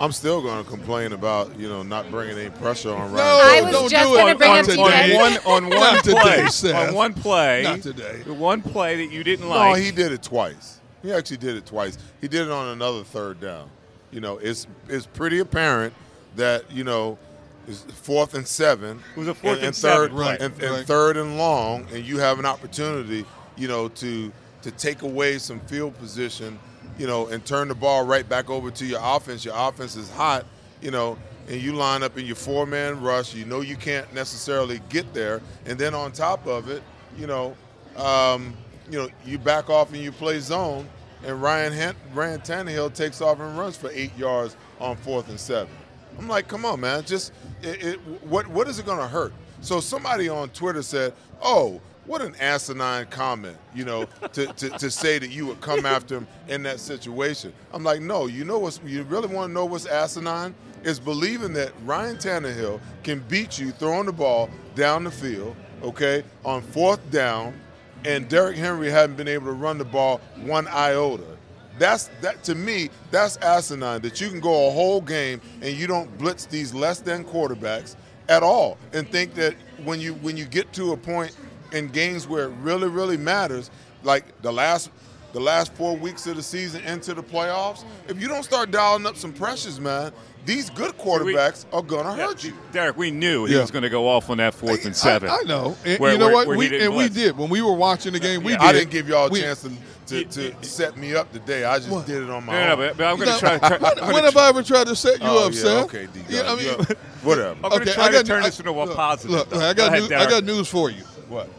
I'm 0.00 0.12
still 0.12 0.40
going 0.42 0.62
to 0.64 0.70
complain 0.70 1.12
about 1.12 1.58
you 1.58 1.68
know 1.68 1.82
not 1.82 2.10
bringing 2.10 2.38
any 2.38 2.50
pressure 2.50 2.90
on 2.90 3.12
Ryan. 3.12 3.14
No, 3.16 3.22
I 3.22 3.60
was 3.62 3.72
don't 3.72 3.90
just 3.90 4.10
do 4.10 4.16
gonna 4.16 4.30
it 4.32 4.38
bring 4.38 4.50
on 4.50 4.58
up 4.58 4.64
to 4.66 4.70
today. 4.72 5.16
on 5.16 5.20
one 5.20 5.38
on 5.46 5.70
one 5.78 5.98
play, 5.98 6.36
today, 6.36 6.46
Seth. 6.48 6.88
on 6.88 6.94
one 6.94 7.14
play, 7.14 7.62
Not 7.64 7.82
today. 7.82 8.22
the 8.24 8.34
one 8.34 8.62
play 8.62 8.96
that 9.04 9.12
you 9.12 9.24
didn't 9.24 9.46
No, 9.48 9.54
like. 9.54 9.82
he 9.82 9.90
did 9.90 10.12
it 10.12 10.22
twice. 10.22 10.80
He 11.02 11.12
actually 11.12 11.36
did 11.38 11.56
it 11.56 11.66
twice. 11.66 11.96
He 12.20 12.28
did 12.28 12.42
it 12.46 12.50
on 12.50 12.68
another 12.68 13.02
third 13.04 13.40
down. 13.40 13.70
You 14.10 14.20
know, 14.20 14.38
it's 14.38 14.66
it's 14.88 15.06
pretty 15.06 15.38
apparent 15.40 15.92
that 16.36 16.70
you 16.70 16.84
know 16.84 17.18
it's 17.66 17.82
fourth 17.82 18.34
and 18.34 18.46
seven. 18.46 19.02
It 19.14 19.18
was 19.18 19.28
a 19.28 19.34
fourth 19.34 19.58
and, 19.58 19.66
and 19.66 19.76
third, 19.76 20.10
seven, 20.10 20.16
right, 20.16 20.40
and, 20.40 20.62
and 20.62 20.86
third 20.86 21.16
and 21.16 21.36
long, 21.36 21.86
and 21.92 22.04
you 22.04 22.18
have 22.18 22.38
an 22.38 22.46
opportunity, 22.46 23.24
you 23.56 23.68
know, 23.68 23.88
to 23.88 24.32
to 24.62 24.70
take 24.72 25.02
away 25.02 25.38
some 25.38 25.60
field 25.60 25.96
position, 25.98 26.58
you 26.98 27.06
know, 27.06 27.28
and 27.28 27.44
turn 27.44 27.68
the 27.68 27.74
ball 27.74 28.04
right 28.04 28.28
back 28.28 28.50
over 28.50 28.70
to 28.70 28.84
your 28.84 29.00
offense. 29.02 29.44
Your 29.44 29.54
offense 29.56 29.96
is 29.96 30.10
hot, 30.10 30.44
you 30.82 30.90
know, 30.90 31.16
and 31.48 31.60
you 31.62 31.72
line 31.72 32.02
up 32.02 32.18
in 32.18 32.26
your 32.26 32.36
four 32.36 32.66
man 32.66 33.00
rush, 33.00 33.34
you 33.34 33.44
know 33.44 33.60
you 33.60 33.76
can't 33.76 34.12
necessarily 34.12 34.80
get 34.88 35.14
there, 35.14 35.40
and 35.64 35.78
then 35.78 35.94
on 35.94 36.12
top 36.12 36.46
of 36.46 36.68
it, 36.68 36.82
you 37.16 37.26
know, 37.26 37.56
um, 37.96 38.54
you 38.90 38.98
know, 38.98 39.08
you 39.24 39.38
back 39.38 39.70
off 39.70 39.92
and 39.92 40.02
you 40.02 40.12
play 40.12 40.40
zone, 40.40 40.88
and 41.24 41.40
Ryan 41.40 41.72
Hent- 41.72 41.96
Ryan 42.14 42.40
Tannehill 42.40 42.92
takes 42.94 43.20
off 43.20 43.40
and 43.40 43.58
runs 43.58 43.76
for 43.76 43.90
eight 43.92 44.16
yards 44.18 44.56
on 44.80 44.96
fourth 44.96 45.28
and 45.28 45.40
seven. 45.40 45.72
I'm 46.18 46.28
like, 46.28 46.48
come 46.48 46.64
on, 46.64 46.80
man, 46.80 47.04
just 47.04 47.32
it, 47.62 47.82
it, 47.82 47.96
what 48.24 48.46
what 48.48 48.68
is 48.68 48.78
it 48.78 48.86
going 48.86 48.98
to 48.98 49.08
hurt? 49.08 49.32
So 49.60 49.80
somebody 49.80 50.28
on 50.28 50.50
Twitter 50.50 50.82
said, 50.82 51.14
oh. 51.42 51.80
What 52.08 52.22
an 52.22 52.34
asinine 52.40 53.04
comment, 53.08 53.58
you 53.74 53.84
know, 53.84 54.06
to, 54.32 54.46
to, 54.46 54.70
to 54.70 54.90
say 54.90 55.18
that 55.18 55.28
you 55.28 55.44
would 55.44 55.60
come 55.60 55.84
after 55.84 56.16
him 56.16 56.26
in 56.48 56.62
that 56.62 56.80
situation. 56.80 57.52
I'm 57.70 57.84
like, 57.84 58.00
no, 58.00 58.28
you 58.28 58.46
know 58.46 58.58
what's 58.58 58.80
you 58.82 59.02
really 59.02 59.28
want 59.28 59.50
to 59.50 59.52
know 59.52 59.66
what's 59.66 59.84
asinine? 59.84 60.54
Is 60.84 60.98
believing 60.98 61.52
that 61.52 61.72
Ryan 61.84 62.16
Tannehill 62.16 62.80
can 63.02 63.18
beat 63.28 63.58
you 63.58 63.72
throwing 63.72 64.06
the 64.06 64.12
ball 64.12 64.48
down 64.74 65.04
the 65.04 65.10
field, 65.10 65.54
okay, 65.82 66.24
on 66.46 66.62
fourth 66.62 67.10
down, 67.10 67.60
and 68.06 68.26
Derrick 68.26 68.56
Henry 68.56 68.88
hadn't 68.88 69.16
been 69.16 69.28
able 69.28 69.44
to 69.44 69.52
run 69.52 69.76
the 69.76 69.84
ball 69.84 70.22
one 70.36 70.66
iota. 70.68 71.36
That's 71.78 72.08
that 72.22 72.42
to 72.44 72.54
me. 72.54 72.88
That's 73.10 73.36
asinine 73.36 74.00
that 74.00 74.18
you 74.18 74.30
can 74.30 74.40
go 74.40 74.68
a 74.68 74.70
whole 74.70 75.02
game 75.02 75.42
and 75.60 75.76
you 75.76 75.86
don't 75.86 76.16
blitz 76.16 76.46
these 76.46 76.72
less 76.72 77.00
than 77.00 77.22
quarterbacks 77.22 77.96
at 78.30 78.42
all, 78.42 78.78
and 78.94 79.06
think 79.10 79.34
that 79.34 79.54
when 79.84 80.00
you 80.00 80.14
when 80.14 80.38
you 80.38 80.46
get 80.46 80.72
to 80.72 80.92
a 80.92 80.96
point 80.96 81.36
in 81.72 81.88
games 81.88 82.26
where 82.26 82.44
it 82.44 82.52
really 82.62 82.88
really 82.88 83.16
matters, 83.16 83.70
like 84.02 84.40
the 84.42 84.52
last 84.52 84.90
the 85.32 85.40
last 85.40 85.74
four 85.74 85.94
weeks 85.96 86.26
of 86.26 86.36
the 86.36 86.42
season 86.42 86.82
into 86.84 87.12
the 87.12 87.22
playoffs, 87.22 87.84
if 88.08 88.20
you 88.20 88.28
don't 88.28 88.44
start 88.44 88.70
dialing 88.70 89.04
up 89.04 89.14
some 89.14 89.30
pressures, 89.32 89.78
man, 89.78 90.10
these 90.46 90.70
good 90.70 90.96
quarterbacks 90.96 91.66
are 91.70 91.82
gonna 91.82 92.14
hurt 92.14 92.42
you. 92.42 92.54
Derrick, 92.72 92.96
we 92.96 93.10
knew 93.10 93.44
he 93.44 93.52
Yeah. 93.54 93.60
was 93.60 93.70
going 93.70 93.82
to 93.82 93.90
go 93.90 94.08
off 94.08 94.30
on 94.30 94.38
that 94.38 94.54
fourth 94.54 94.86
and 94.86 94.96
seven. 94.96 95.28
I, 95.28 95.40
I 95.40 95.42
know. 95.42 95.76
And 95.84 95.98
Where- 95.98 96.12
you 96.12 96.18
know 96.18 96.26
where- 96.28 96.34
what? 96.34 96.46
where 96.48 96.56
we, 96.56 96.80
and 96.80 96.96
we 96.96 97.10
did 97.10 97.36
when 97.36 97.50
we 97.50 97.60
were 97.60 97.74
watching 97.74 98.14
the 98.14 98.18
game. 98.20 98.42
We 98.42 98.52
Yeah, 98.52 98.58
did. 98.58 98.66
I 98.68 98.72
didn't 98.72 98.90
give 98.90 99.06
y'all 99.06 99.26
a 99.26 99.30
We- 99.30 99.42
chance 99.42 99.60
to, 100.06 100.24
to, 100.24 100.24
to 100.54 100.64
set 100.66 100.96
me 100.96 101.14
up 101.14 101.30
today. 101.30 101.64
I 101.64 101.78
just 101.78 102.06
did 102.06 102.22
it 102.22 102.30
on 102.30 102.46
my 102.46 102.52
No, 102.54 102.72
own. 102.72 102.78
but- 102.78 102.96
but 102.96 103.06
I'm 103.06 103.18
gonna 103.18 103.38
try 103.38 103.58
to 103.58 103.68
when, 103.68 103.80
gonna 103.96 104.12
when 104.14 104.24
have 104.24 104.36
I 104.38 104.48
ever 104.48 104.62
tried 104.62 104.86
to 104.86 104.96
set 104.96 105.20
you 105.20 105.28
Oh, 105.28 105.46
up, 105.48 105.52
yeah, 105.52 105.68
okay, 105.82 106.08
D. 106.14 106.20
Yeah, 106.30 106.50
I 106.50 106.56
mean, 106.56 106.74
whatever. 107.22 107.50
I'm 107.56 107.60
going 107.60 107.72
to 107.72 107.76
Okay, 107.82 107.92
try 107.92 108.06
I 108.06 108.10
to 108.12 108.22
turn 108.24 108.42
I- 108.42 108.46
this 108.46 108.58
into 108.58 108.70
a 108.70 108.72
look, 108.72 108.96
positive. 108.96 109.30
Look. 109.36 109.54
I 109.54 109.74
got 109.74 109.92
news, 109.92 110.10
I 110.10 110.24
got 110.30 110.44
news 110.44 110.68
for 110.68 110.88
you. 110.88 111.02
What? 111.28 111.50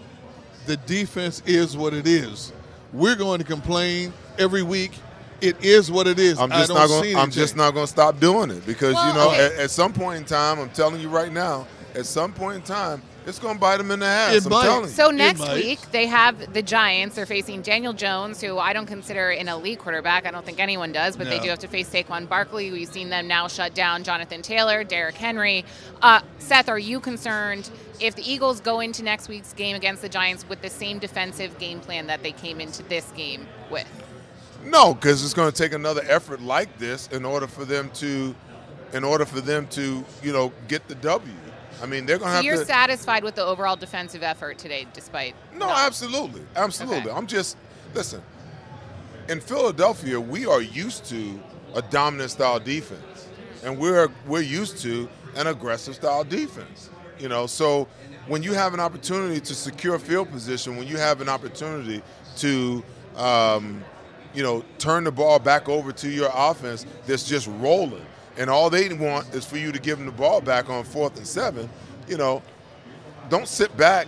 The 0.70 0.78
defense 0.78 1.42
is 1.48 1.76
what 1.76 1.96
it 1.96 2.06
is. 2.06 2.54
We're 2.94 3.16
going 3.16 3.40
to 3.40 3.44
complain 3.44 4.14
every 4.38 4.62
week. 4.62 4.92
It 5.42 5.66
is 5.66 5.90
what 5.90 6.06
it 6.06 6.20
is. 6.20 6.38
I'm 6.38 6.52
I 6.52 6.58
just 6.58 6.68
don't 6.68 6.78
not 6.78 6.90
see 6.90 7.14
going. 7.14 7.16
I'm 7.16 7.32
just 7.32 7.56
not 7.56 7.74
going 7.74 7.88
to 7.88 7.92
stop 7.92 8.20
doing 8.20 8.52
it 8.52 8.64
because 8.68 8.94
Well, 8.94 9.08
you 9.08 9.14
know, 9.16 9.30
okay. 9.30 9.46
at, 9.48 9.54
at 9.54 9.72
some 9.72 9.92
point 9.94 10.20
in 10.20 10.26
time, 10.26 10.60
I'm 10.60 10.70
telling 10.70 11.02
you 11.02 11.10
right 11.10 11.34
now, 11.34 11.66
at 11.96 12.06
some 12.06 12.32
point 12.34 12.58
in 12.58 12.62
time, 12.62 13.02
it's 13.26 13.40
going 13.40 13.56
to 13.56 13.60
bite 13.60 13.78
them 13.78 13.92
in 13.92 14.00
the 14.00 14.06
ass. 14.06 14.34
It 14.34 14.46
I'm 14.46 14.52
might. 14.52 14.64
telling 14.64 14.84
you. 14.86 14.90
So 14.90 15.12
next 15.12 15.40
might. 15.40 15.56
week 15.56 15.80
they 15.92 16.08
have 16.08 16.54
the 16.54 16.62
Giants. 16.62 17.16
They're 17.16 17.26
facing 17.26 17.62
Daniel 17.62 17.94
Jones, 17.94 18.42
who 18.42 18.58
I 18.58 18.74
don't 18.74 18.86
consider 18.86 19.30
an 19.30 19.48
elite 19.48 19.80
quarterback. 19.80 20.26
I 20.26 20.32
don't 20.32 20.46
think 20.46 20.60
anyone 20.60 20.92
does, 20.92 21.16
but 21.16 21.28
they 21.28 21.40
do 21.40 21.50
have 21.50 21.60
to 21.60 21.68
face 21.68 21.90
Saquon 21.90 22.28
Barkley. 22.28 22.72
We've 22.72 22.88
seen 22.88 23.10
them 23.10 23.28
now 23.28 23.48
shut 23.48 23.74
down 23.74 24.04
Jonathan 24.04 24.42
Taylor, 24.42 24.84
Derrick 24.84 25.16
Henry. 25.16 25.66
Uh, 26.02 26.22
Seth, 26.40 26.70
are 26.70 26.80
you 26.80 27.00
concerned 27.00 27.70
if 28.00 28.16
the 28.16 28.30
Eagles 28.30 28.62
go 28.62 28.80
into 28.80 29.04
next 29.04 29.28
week's 29.28 29.54
game 29.54 29.76
against 29.76 30.02
the 30.02 30.10
Giants 30.10 30.48
with 30.48 30.62
the 30.62 30.70
same 30.70 31.00
defensive 31.00 31.58
game 31.60 31.80
plan 31.82 32.08
that 32.08 32.24
they 32.24 32.32
came 32.32 32.62
into 32.62 32.84
this 32.84 33.12
game 33.12 33.48
with? 33.70 33.88
No, 34.64 34.94
because 34.94 35.24
it's 35.24 35.34
going 35.34 35.52
to 35.52 35.58
take 35.58 35.74
another 35.74 36.02
effort 36.08 36.42
like 36.42 36.78
this 36.80 37.08
in 37.10 37.26
order 37.26 37.48
for 37.48 37.66
them 37.66 37.90
to, 37.96 38.36
in 38.94 39.04
order 39.04 39.26
for 39.26 39.40
them 39.42 39.68
to, 39.68 40.04
you 40.24 40.34
know, 40.34 40.52
get 40.68 40.88
the 40.88 40.96
W. 40.96 41.34
I 41.82 41.86
mean, 41.86 42.06
they're 42.06 42.18
going 42.18 42.30
to 42.30 42.34
So 42.34 42.36
have 42.38 42.46
you're 42.46 42.58
to. 42.58 42.66
satisfied 42.66 43.24
with 43.24 43.36
the 43.36 43.44
overall 43.46 43.76
defensive 43.76 44.24
effort 44.24 44.58
today, 44.58 44.88
despite 44.94 45.36
No, 45.56 45.70
absolutely, 45.70 46.42
absolutely. 46.56 47.10
Okay. 47.10 47.18
I'm 47.18 47.28
just 47.28 47.58
listen. 47.94 48.22
In 49.28 49.40
Philadelphia, 49.40 50.20
we 50.20 50.46
are 50.46 50.62
used 50.62 51.06
to 51.06 51.40
a 51.76 51.82
dominant 51.84 52.32
style 52.32 52.60
defense, 52.60 53.28
and 53.64 53.78
we're 53.78 54.10
we're 54.28 54.42
used 54.42 54.80
to 54.80 55.08
an 55.36 55.48
aggressive 55.48 55.96
style 55.96 56.24
defense. 56.24 56.90
You 57.20 57.30
know, 57.30 57.46
so 57.48 57.88
when 58.28 58.44
you 58.44 58.54
have 58.54 58.74
an 58.74 58.80
opportunity 58.80 59.40
to 59.42 59.54
secure 59.54 60.00
field 60.00 60.32
position, 60.32 60.78
when 60.78 60.88
you 60.88 60.98
have 60.98 61.22
an 61.22 61.30
opportunity 61.30 62.02
to, 62.38 62.84
um, 63.18 63.84
you 64.34 64.42
know, 64.42 64.64
turn 64.78 65.04
the 65.04 65.12
ball 65.12 65.38
back 65.40 65.68
over 65.68 65.92
to 65.92 66.10
your 66.10 66.32
offense 66.34 66.86
that's 67.06 67.24
just 67.28 67.48
rolling, 67.60 68.06
and 68.40 68.50
all 68.50 68.70
they 68.70 68.92
want 68.94 69.36
is 69.36 69.46
for 69.46 69.58
you 69.58 69.72
to 69.72 69.80
give 69.80 69.98
them 69.98 70.08
the 70.08 70.14
ball 70.14 70.40
back 70.40 70.70
on 70.70 70.84
fourth 70.86 71.18
and 71.18 71.28
seven. 71.28 71.70
You 72.08 72.18
know, 72.18 72.42
don't 73.30 73.48
sit 73.48 73.76
back 73.78 74.08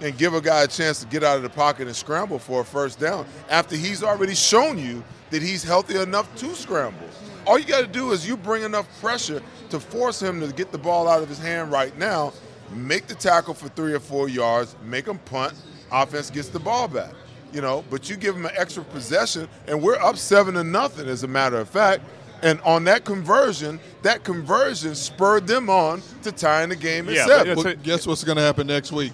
and 0.00 0.16
give 0.16 0.34
a 0.34 0.40
guy 0.40 0.62
a 0.62 0.66
chance 0.66 1.00
to 1.00 1.06
get 1.06 1.22
out 1.22 1.36
of 1.36 1.42
the 1.42 1.50
pocket 1.50 1.86
and 1.86 1.94
scramble 1.94 2.38
for 2.38 2.62
a 2.62 2.64
first 2.64 2.98
down 2.98 3.26
after 3.50 3.76
he's 3.76 4.02
already 4.02 4.34
shown 4.34 4.78
you 4.78 5.04
that 5.30 5.42
he's 5.42 5.62
healthy 5.62 6.00
enough 6.00 6.34
to 6.36 6.54
scramble. 6.54 7.06
All 7.46 7.58
you 7.58 7.66
got 7.66 7.82
to 7.82 7.86
do 7.86 8.12
is 8.12 8.26
you 8.26 8.36
bring 8.36 8.62
enough 8.62 8.88
pressure 9.00 9.42
to 9.68 9.78
force 9.78 10.20
him 10.20 10.40
to 10.40 10.52
get 10.52 10.72
the 10.72 10.78
ball 10.78 11.06
out 11.06 11.22
of 11.22 11.28
his 11.28 11.38
hand 11.38 11.70
right 11.70 11.96
now, 11.98 12.32
make 12.72 13.06
the 13.06 13.14
tackle 13.14 13.54
for 13.54 13.68
three 13.68 13.92
or 13.92 14.00
four 14.00 14.28
yards, 14.28 14.74
make 14.84 15.06
him 15.06 15.18
punt, 15.18 15.52
offense 15.92 16.30
gets 16.30 16.48
the 16.48 16.58
ball 16.58 16.88
back. 16.88 17.12
You 17.52 17.60
know, 17.60 17.84
but 17.90 18.10
you 18.10 18.16
give 18.16 18.34
him 18.34 18.44
an 18.44 18.52
extra 18.56 18.82
possession, 18.84 19.48
and 19.66 19.80
we're 19.80 20.00
up 20.00 20.16
seven 20.16 20.54
to 20.54 20.64
nothing, 20.64 21.08
as 21.08 21.22
a 21.22 21.28
matter 21.28 21.56
of 21.58 21.68
fact. 21.68 22.02
And 22.42 22.60
on 22.62 22.84
that 22.84 23.04
conversion, 23.04 23.80
that 24.02 24.24
conversion 24.24 24.94
spurred 24.94 25.46
them 25.46 25.70
on 25.70 26.02
to 26.22 26.32
tying 26.32 26.68
the 26.68 26.76
game 26.76 27.08
at 27.08 27.14
Yeah, 27.14 27.26
seven. 27.26 27.54
but 27.56 27.64
Well, 27.64 27.74
guess 27.82 28.06
what's 28.06 28.24
going 28.24 28.36
to 28.36 28.42
happen 28.42 28.66
next 28.66 28.92
week? 28.92 29.12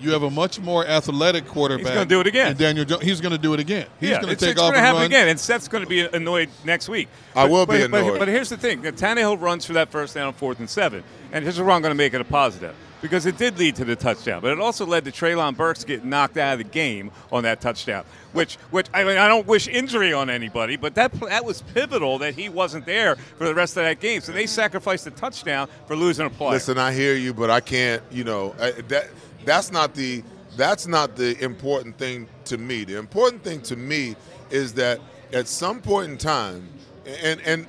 You 0.00 0.10
have 0.12 0.24
a 0.24 0.30
much 0.30 0.58
more 0.58 0.84
athletic 0.84 1.46
quarterback. 1.46 1.86
He's 1.86 1.94
gonna 1.94 2.06
do 2.06 2.18
it 2.20 2.26
again. 2.26 2.48
And 2.48 2.58
Daniel 2.58 2.84
Jones, 2.84 3.04
he's 3.04 3.20
going 3.20 3.30
to 3.32 3.38
do 3.38 3.54
it 3.54 3.60
again. 3.60 3.86
He's 4.00 4.08
yeah, 4.10 4.16
going 4.16 4.26
to 4.28 4.32
it's, 4.32 4.42
take 4.42 4.52
it's 4.52 4.60
off 4.60 4.68
gonna 4.72 4.78
and 4.78 4.84
happen 4.86 4.96
run. 5.02 5.06
again, 5.06 5.28
and 5.28 5.38
Seth's 5.38 5.68
going 5.68 5.84
to 5.84 5.88
be 5.88 6.00
annoyed 6.00 6.48
next 6.64 6.88
week. 6.88 7.08
I 7.36 7.44
will 7.44 7.66
but, 7.66 7.74
be 7.74 7.86
but- 7.86 8.02
annoyed. 8.02 8.18
But, 8.18 8.26
here's 8.26 8.48
the 8.48 8.56
thing: 8.56 8.82
that 8.82 8.96
Tannehill 8.96 9.40
runs 9.40 9.64
for 9.64 9.74
that 9.74 9.90
first 9.92 10.14
down 10.14 10.26
on 10.26 10.32
fourth 10.32 10.58
and 10.58 10.68
seven, 10.68 11.04
and 11.30 11.44
here's 11.44 11.60
where 11.60 11.70
I'm 11.70 11.82
going 11.82 11.92
to 11.92 11.96
make 11.96 12.14
it 12.14 12.20
a 12.20 12.24
positive 12.24 12.74
because 13.02 13.26
it 13.26 13.36
did 13.36 13.58
lead 13.58 13.76
to 13.76 13.84
the 13.84 13.96
touchdown, 13.96 14.40
but 14.40 14.52
it 14.52 14.60
also 14.60 14.86
led 14.86 15.04
to 15.04 15.12
Treylon 15.12 15.56
Burks 15.56 15.84
getting 15.84 16.08
knocked 16.08 16.38
out 16.38 16.54
of 16.54 16.58
the 16.58 16.64
game 16.64 17.10
on 17.30 17.42
that 17.42 17.60
touchdown. 17.60 18.04
Which, 18.32 18.54
which 18.70 18.86
I 18.94 19.04
mean, 19.04 19.18
I 19.18 19.28
don't 19.28 19.46
wish 19.46 19.68
injury 19.68 20.12
on 20.12 20.30
anybody, 20.30 20.76
but 20.76 20.94
that 20.94 21.12
that 21.20 21.44
was 21.44 21.60
pivotal 21.60 22.18
that 22.18 22.34
he 22.34 22.48
wasn't 22.48 22.86
there 22.86 23.16
for 23.16 23.44
the 23.44 23.54
rest 23.54 23.76
of 23.76 23.82
that 23.82 24.00
game. 24.00 24.22
So 24.22 24.32
they 24.32 24.46
sacrificed 24.46 25.04
the 25.04 25.10
touchdown 25.10 25.68
for 25.86 25.96
losing 25.96 26.24
a 26.24 26.30
play. 26.30 26.52
Listen, 26.52 26.78
I 26.78 26.92
hear 26.92 27.14
you, 27.14 27.34
but 27.34 27.50
I 27.50 27.60
can't. 27.60 28.02
You 28.10 28.24
know 28.24 28.54
I, 28.60 28.70
that 28.70 29.10
that's 29.44 29.72
not 29.72 29.94
the 29.94 30.22
that's 30.56 30.86
not 30.86 31.16
the 31.16 31.42
important 31.42 31.98
thing 31.98 32.28
to 32.46 32.56
me. 32.56 32.84
The 32.84 32.98
important 32.98 33.42
thing 33.42 33.60
to 33.62 33.76
me 33.76 34.16
is 34.50 34.72
that 34.74 35.00
at 35.32 35.48
some 35.48 35.80
point 35.80 36.12
in 36.12 36.18
time, 36.18 36.68
and 37.06 37.40
and 37.40 37.66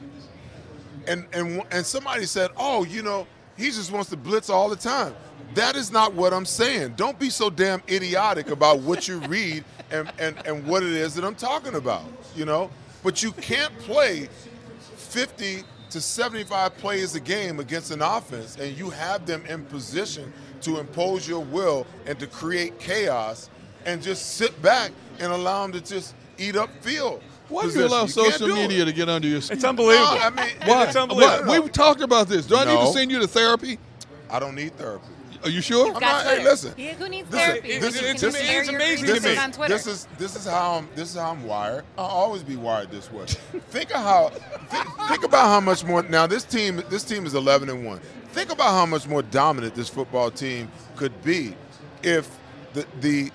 and 1.07 1.25
and 1.34 1.61
and 1.71 1.86
somebody 1.86 2.25
said, 2.25 2.51
"Oh, 2.55 2.84
you 2.84 3.01
know, 3.01 3.27
he 3.57 3.65
just 3.65 3.91
wants 3.91 4.09
to 4.09 4.17
blitz 4.17 4.49
all 4.49 4.69
the 4.69 4.75
time." 4.75 5.15
That 5.55 5.75
is 5.75 5.91
not 5.91 6.13
what 6.13 6.33
I'm 6.33 6.45
saying. 6.45 6.93
Don't 6.95 7.19
be 7.19 7.29
so 7.29 7.49
damn 7.49 7.81
idiotic 7.87 8.49
about 8.49 8.79
what 8.79 9.07
you 9.07 9.19
read 9.27 9.63
and, 9.91 10.11
and, 10.19 10.35
and 10.47 10.65
what 10.65 10.83
it 10.83 10.93
is 10.93 11.13
that 11.15 11.23
I'm 11.23 11.35
talking 11.35 11.75
about, 11.75 12.05
you 12.35 12.45
know? 12.45 12.71
But 13.03 13.21
you 13.21 13.31
can't 13.33 13.77
play 13.79 14.29
50 14.95 15.63
to 15.91 16.01
75 16.01 16.75
plays 16.77 17.13
a 17.13 17.19
game 17.19 17.59
against 17.59 17.91
an 17.91 18.01
offense 18.01 18.57
and 18.57 18.75
you 18.75 18.89
have 18.89 19.27
them 19.27 19.45
in 19.45 19.63
position 19.65 20.33
to 20.61 20.79
impose 20.79 21.27
your 21.27 21.43
will 21.43 21.85
and 22.07 22.17
to 22.19 22.25
create 22.25 22.79
chaos 22.79 23.49
and 23.85 24.01
just 24.01 24.35
sit 24.35 24.59
back 24.61 24.91
and 25.19 25.31
allow 25.31 25.61
them 25.61 25.73
to 25.73 25.81
just 25.81 26.15
eat 26.39 26.55
up 26.55 26.69
field. 26.81 27.21
Why 27.49 27.61
do 27.63 27.67
you 27.67 27.73
position. 27.73 27.87
allow 27.91 27.99
can't 28.01 28.11
social 28.11 28.47
do 28.47 28.55
it. 28.55 28.67
media 28.67 28.85
to 28.85 28.91
get 28.93 29.09
under 29.09 29.27
your 29.27 29.41
skin? 29.41 29.57
It's 29.57 29.65
unbelievable. 29.65 30.15
No, 30.15 30.21
I 30.21 30.29
mean, 30.29 30.45
Why? 30.65 30.85
It's 30.87 30.95
unbelievable. 30.95 31.45
Why? 31.47 31.59
We've 31.59 31.71
talked 31.71 32.01
about 32.01 32.27
this. 32.27 32.45
Do 32.45 32.55
I 32.57 32.65
need 32.65 32.79
to 32.79 32.87
send 32.93 33.11
you 33.11 33.19
to 33.19 33.27
therapy? 33.27 33.77
I 34.29 34.39
don't 34.39 34.55
need 34.55 34.75
therapy. 34.77 35.05
Are 35.43 35.49
you 35.49 35.59
sure? 35.61 35.93
I'm 35.93 35.99
not, 35.99 36.23
hey, 36.25 36.41
listen. 36.41 36.73
Yeah, 36.77 36.93
who 36.93 37.09
needs 37.09 37.29
This 37.29 37.41
is- 37.41 37.45
therapy? 37.47 37.77
this 37.77 37.95
is- 38.01 38.21
this 38.21 38.35
share 38.37 38.61
is 38.61 38.67
your 38.67 38.75
amazing 38.77 39.05
to 39.07 39.11
grievances 39.11 39.37
me. 39.37 39.43
on 39.43 39.51
Twitter. 39.51 39.73
This 39.73 39.87
is 39.87 40.07
this 40.17 40.35
is 40.37 40.45
how 40.45 40.75
I'm 40.75 40.87
this 40.95 41.09
is 41.09 41.15
how 41.17 41.31
I'm 41.31 41.43
wired. 41.45 41.83
I'll 41.97 42.05
always 42.05 42.43
be 42.43 42.55
wired 42.55 42.89
this 42.91 43.11
way. 43.11 43.25
think 43.69 43.91
of 43.93 44.01
how 44.01 44.29
think, 44.69 44.87
think 45.09 45.23
about 45.25 45.47
how 45.47 45.59
much 45.59 45.83
more 45.83 46.01
now 46.03 46.25
this 46.27 46.45
team 46.45 46.81
this 46.89 47.03
team 47.03 47.25
is 47.25 47.33
11 47.33 47.69
and 47.69 47.85
1. 47.85 47.99
Think 48.31 48.53
about 48.53 48.71
how 48.71 48.85
much 48.85 49.05
more 49.05 49.21
dominant 49.21 49.75
this 49.75 49.89
football 49.89 50.31
team 50.31 50.71
could 50.95 51.21
be 51.25 51.55
if 52.03 52.29
the 52.73 52.85
the 53.01 53.29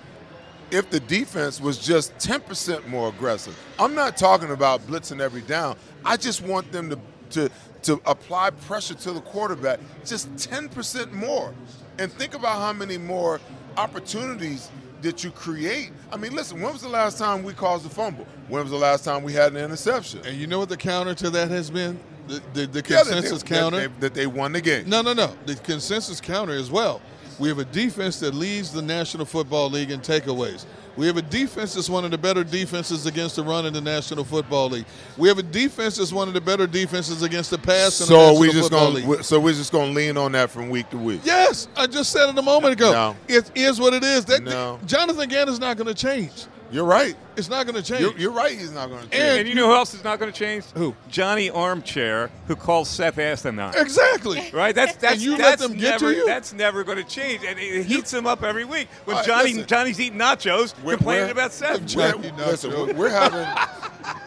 if 0.71 0.89
the 0.89 0.99
defense 1.01 1.59
was 1.59 1.77
just 1.77 2.15
10% 2.17 2.87
more 2.87 3.09
aggressive. 3.09 3.57
I'm 3.79 3.95
not 3.95 4.17
talking 4.17 4.51
about 4.51 4.85
blitzing 4.87 5.19
every 5.21 5.41
down. 5.41 5.77
I 6.05 6.17
just 6.17 6.41
want 6.41 6.71
them 6.71 6.89
to 6.89 6.99
to 7.31 7.49
to 7.83 8.01
apply 8.05 8.49
pressure 8.49 8.93
to 8.95 9.13
the 9.13 9.21
quarterback 9.21 9.79
just 10.05 10.29
10% 10.35 11.11
more. 11.13 11.53
And 11.97 12.11
think 12.11 12.33
about 12.33 12.57
how 12.59 12.73
many 12.73 12.97
more 12.97 13.39
opportunities 13.77 14.69
that 15.01 15.23
you 15.23 15.31
create. 15.31 15.91
I 16.11 16.17
mean, 16.17 16.33
listen, 16.35 16.59
when 16.61 16.73
was 16.73 16.81
the 16.81 16.89
last 16.89 17.17
time 17.17 17.43
we 17.43 17.53
caused 17.53 17.85
a 17.85 17.89
fumble? 17.89 18.25
When 18.49 18.61
was 18.63 18.71
the 18.71 18.77
last 18.77 19.05
time 19.05 19.23
we 19.23 19.31
had 19.33 19.53
an 19.53 19.57
interception? 19.63 20.21
And 20.25 20.37
you 20.37 20.45
know 20.47 20.59
what 20.59 20.69
the 20.69 20.77
counter 20.77 21.13
to 21.15 21.29
that 21.31 21.49
has 21.49 21.69
been? 21.69 21.99
The, 22.27 22.41
the, 22.53 22.67
the 22.67 22.79
Yeah, 22.87 23.03
that 23.03 23.05
they- 23.05 23.11
consensus 23.13 23.41
that 23.43 23.47
counter. 23.47 23.77
they- 23.87 23.99
that 24.01 24.13
they 24.13 24.27
won 24.27 24.51
the 24.51 24.61
game. 24.61 24.89
No, 24.89 25.01
no, 25.01 25.13
no. 25.13 25.33
The 25.45 25.55
consensus 25.55 26.19
counter 26.19 26.53
as 26.53 26.69
well. 26.69 27.01
We 27.39 27.47
have 27.47 27.59
a 27.59 27.65
defense 27.65 28.19
that 28.19 28.33
leads 28.33 28.71
the 28.71 28.81
National 28.81 29.25
Football 29.25 29.69
League 29.69 29.91
in 29.91 30.01
takeaways. 30.01 30.65
We 30.97 31.07
have 31.07 31.15
a 31.15 31.21
defense 31.21 31.75
that's 31.75 31.89
one 31.89 32.03
of 32.03 32.11
the 32.11 32.17
better 32.17 32.43
defenses 32.43 33.05
against 33.05 33.37
the 33.37 33.43
run 33.43 33.65
in 33.65 33.71
the 33.71 33.79
National 33.79 34.25
Football 34.25 34.69
League. 34.71 34.85
We 35.17 35.29
have 35.29 35.37
a 35.37 35.43
defense 35.43 35.95
that's 35.95 36.11
one 36.11 36.27
of 36.27 36.33
the 36.33 36.41
better 36.41 36.67
defenses 36.67 37.23
against 37.23 37.51
the 37.51 37.57
pass 37.57 38.01
in 38.01 38.07
the 38.07 38.13
So 38.13 38.17
National 38.17 38.39
we 38.39 38.47
just 38.51 38.69
Football 38.69 39.01
gonna 39.01 39.23
so 39.23 39.39
we're 39.39 39.53
just 39.53 39.71
gonna 39.71 39.91
lean 39.91 40.17
on 40.17 40.33
that 40.33 40.49
from 40.49 40.69
week 40.69 40.89
to 40.89 40.97
week. 40.97 41.21
Yes, 41.23 41.69
I 41.77 41.87
just 41.87 42.11
said 42.11 42.27
it 42.27 42.37
a 42.37 42.41
moment 42.41 42.73
ago. 42.73 42.91
No. 42.91 43.15
It 43.29 43.49
is 43.55 43.79
what 43.79 43.93
it 43.93 44.03
is. 44.03 44.25
That, 44.25 44.43
No. 44.43 44.77
Jonathan 44.85 45.29
Gannon's 45.29 45.59
not 45.59 45.77
going 45.77 45.87
to 45.87 45.93
change. 45.93 46.45
You're 46.71 46.85
right. 46.85 47.15
It's 47.35 47.49
not 47.49 47.65
going 47.65 47.81
to 47.81 47.81
change. 47.81 48.01
You're, 48.01 48.17
you're 48.17 48.31
right. 48.31 48.51
He's 48.57 48.71
not 48.71 48.89
going 48.89 49.01
to. 49.03 49.09
Change. 49.09 49.39
And, 49.39 49.47
you 49.47 49.55
know 49.55 49.67
who 49.67 49.73
else 49.73 49.93
is 49.93 50.03
not 50.03 50.19
going 50.19 50.31
to 50.31 50.37
change? 50.37 50.65
Who? 50.75 50.95
Johnny 51.09 51.49
Armchair, 51.49 52.29
who 52.47 52.55
calls 52.55 52.89
Seth 52.89 53.15
Astanon. 53.15 53.75
Exactly. 53.75 54.49
Right. 54.53 54.75
That's 54.75 54.95
that's 54.97 55.13
And 55.15 55.21
you 55.21 55.31
let 55.31 55.39
that's 55.39 55.61
them 55.61 55.73
get 55.77 55.99
to 55.99 56.05
never 56.05 56.13
you? 56.17 56.25
that's 56.27 56.53
never 56.53 56.83
going 56.83 56.97
to 56.97 57.03
change, 57.03 57.43
and 57.43 57.57
it 57.57 57.85
heats 57.85 58.13
him 58.13 58.27
up 58.27 58.43
every 58.43 58.65
week 58.65 58.87
when 59.05 59.15
All 59.15 59.21
right, 59.21 59.27
Johnny 59.27 59.53
listen. 59.53 59.67
Johnny's 59.67 59.99
eating 59.99 60.19
nachos, 60.19 60.73
We're- 60.83 60.97
complaining 60.97 61.23
we're- 61.23 61.31
about 61.31 61.51
Seth. 61.53 61.95
We're, 61.95 62.15
listen, 62.45 62.71
we're- 62.71 62.93
we're 62.93 63.09
having 63.09 63.47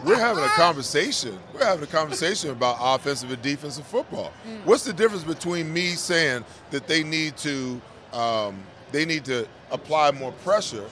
we're 0.05 0.19
having 0.19 0.43
a 0.43 0.47
conversation. 0.49 1.37
We're 1.53 1.65
having 1.65 1.83
a 1.83 1.87
conversation 1.87 2.49
about 2.49 2.77
offensive 2.79 3.31
and 3.31 3.41
defensive 3.41 3.85
football. 3.87 4.31
What's 4.65 4.83
the 4.83 4.93
difference 4.93 5.23
between 5.23 5.71
me 5.71 5.91
saying 5.91 6.43
that 6.71 6.87
they 6.87 7.03
need 7.03 7.37
to 7.37 7.79
um, 8.11 8.63
they 8.91 9.05
need 9.05 9.23
to 9.25 9.47
apply 9.71 10.11
more 10.11 10.31
pressure? 10.43 10.85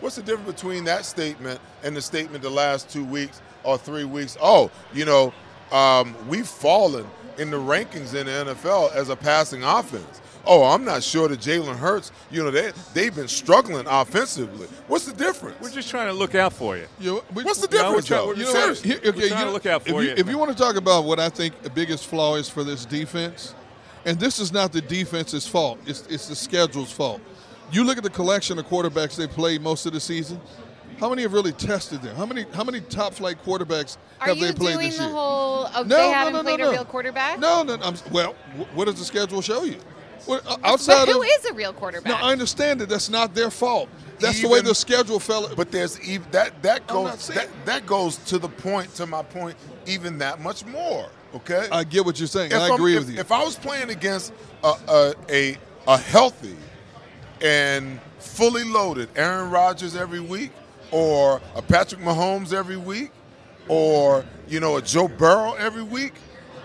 What's 0.00 0.16
the 0.16 0.22
difference 0.22 0.52
between 0.52 0.84
that 0.84 1.04
statement 1.04 1.60
and 1.82 1.96
the 1.96 2.02
statement 2.02 2.42
the 2.42 2.50
last 2.50 2.88
two 2.88 3.04
weeks 3.04 3.40
or 3.64 3.78
three 3.78 4.04
weeks? 4.04 4.36
Oh, 4.40 4.70
you 4.92 5.04
know, 5.04 5.32
um, 5.72 6.14
we've 6.28 6.46
fallen 6.46 7.06
in 7.36 7.50
the 7.50 7.56
rankings 7.56 8.14
in 8.14 8.26
the 8.26 8.54
NFL 8.54 8.94
as 8.94 9.08
a 9.08 9.16
passing 9.16 9.62
offense. 9.64 10.20
Oh, 10.46 10.64
I'm 10.64 10.84
not 10.84 11.02
sure 11.02 11.28
that 11.28 11.40
Jalen 11.40 11.76
Hurts, 11.76 12.10
you 12.30 12.42
know, 12.42 12.50
they, 12.50 12.72
they've 12.94 13.14
been 13.14 13.28
struggling 13.28 13.86
offensively. 13.86 14.66
What's 14.86 15.04
the 15.04 15.12
difference? 15.12 15.60
We're 15.60 15.68
just 15.70 15.90
trying 15.90 16.06
to 16.06 16.12
look 16.14 16.34
out 16.34 16.52
for 16.54 16.76
you. 16.76 16.86
You- 16.98 17.22
we- 17.34 17.42
What's 17.44 17.60
the 17.60 17.68
You 17.70 17.82
know, 17.82 17.90
we're 17.92 18.00
difference, 18.00 18.06
try- 18.06 18.16
though? 18.18 18.26
we're 18.28 18.34
You 18.34 18.44
know 18.44 18.72
Here- 18.74 18.96
okay, 18.96 19.10
We're 19.10 19.28
trying 19.28 19.40
you 19.40 19.44
to 19.46 19.50
look 19.50 19.66
out 19.66 19.82
for 19.82 20.00
if 20.02 20.08
you. 20.08 20.14
If 20.16 20.28
you 20.28 20.38
want 20.38 20.50
to 20.50 20.56
talk 20.56 20.76
about 20.76 21.04
what 21.04 21.20
I 21.20 21.28
think 21.28 21.60
the 21.62 21.70
biggest 21.70 22.06
flaw 22.06 22.36
is 22.36 22.48
for 22.48 22.64
this 22.64 22.84
defense, 22.86 23.54
and 24.06 24.18
this 24.18 24.38
is 24.38 24.50
not 24.52 24.72
the 24.72 24.80
defense's 24.80 25.46
fault, 25.46 25.78
it's, 25.86 26.06
it's 26.08 26.28
the 26.28 26.36
schedule's 26.36 26.92
fault. 26.92 27.20
You 27.70 27.84
look 27.84 27.98
at 27.98 28.02
the 28.04 28.10
collection 28.10 28.58
of 28.58 28.66
quarterbacks 28.66 29.16
they 29.16 29.26
played 29.26 29.60
most 29.62 29.86
of 29.86 29.92
the 29.92 30.00
season. 30.00 30.40
How 30.98 31.08
many 31.08 31.22
have 31.22 31.32
really 31.32 31.52
tested 31.52 32.02
them? 32.02 32.16
How 32.16 32.26
many 32.26 32.44
how 32.52 32.64
many 32.64 32.80
top 32.80 33.14
flight 33.14 33.42
quarterbacks 33.44 33.98
Are 34.20 34.28
have 34.28 34.36
you 34.38 34.46
they 34.46 34.52
played 34.52 34.74
doing 34.74 34.88
this 34.88 34.98
the 34.98 35.04
year? 35.04 35.12
whole? 35.12 35.68
Oh, 35.74 35.82
No, 35.82 35.84
they 35.84 35.96
no, 35.96 36.12
haven't 36.12 36.32
no, 36.32 36.38
no, 36.40 36.44
played 36.44 36.58
no. 36.60 36.68
a 36.68 36.72
real 36.72 36.84
quarterback. 36.84 37.38
No, 37.38 37.62
no. 37.62 37.74
I'm, 37.80 37.94
well, 38.10 38.32
what 38.74 38.86
does 38.86 38.98
the 38.98 39.04
schedule 39.04 39.40
show 39.40 39.62
you? 39.62 39.78
What, 40.26 40.44
uh, 40.46 40.56
outside 40.64 41.06
but 41.06 41.12
who 41.14 41.22
of, 41.22 41.28
is 41.38 41.44
a 41.46 41.54
real 41.54 41.72
quarterback? 41.72 42.10
No, 42.10 42.16
I 42.16 42.32
understand 42.32 42.80
that 42.80 42.88
that's 42.88 43.08
not 43.08 43.34
their 43.34 43.50
fault. 43.50 43.88
That's 44.18 44.42
the 44.42 44.48
way 44.48 44.60
the 44.60 44.74
schedule 44.74 45.20
fell. 45.20 45.48
But 45.54 45.70
there's 45.70 46.00
even 46.00 46.28
that 46.32 46.60
that 46.62 46.82
I'm 46.88 47.04
not 47.04 47.10
goes 47.12 47.22
saying- 47.22 47.38
that, 47.38 47.66
that 47.66 47.86
goes 47.86 48.16
to 48.16 48.38
the 48.38 48.48
point 48.48 48.92
to 48.96 49.06
my 49.06 49.22
point 49.22 49.56
even 49.86 50.18
that 50.18 50.40
much 50.40 50.64
more. 50.66 51.08
Okay, 51.34 51.68
I 51.70 51.84
get 51.84 52.04
what 52.04 52.18
you're 52.18 52.26
saying. 52.26 52.50
If 52.50 52.58
I 52.58 52.74
agree 52.74 52.96
if, 52.96 53.04
with 53.06 53.14
you. 53.14 53.20
If 53.20 53.30
I 53.30 53.44
was 53.44 53.54
playing 53.56 53.90
against 53.90 54.32
a 54.64 54.74
a, 54.88 55.14
a 55.30 55.58
a 55.86 55.96
healthy 55.96 56.56
and 57.42 58.00
fully 58.18 58.64
loaded 58.64 59.08
Aaron 59.16 59.50
Rodgers 59.50 59.96
every 59.96 60.20
week, 60.20 60.50
or 60.90 61.40
a 61.54 61.62
Patrick 61.62 62.00
Mahomes 62.00 62.52
every 62.52 62.76
week, 62.76 63.10
or 63.68 64.24
you 64.48 64.60
know 64.60 64.76
a 64.76 64.82
Joe 64.82 65.08
Burrow 65.08 65.54
every 65.54 65.82
week, 65.82 66.14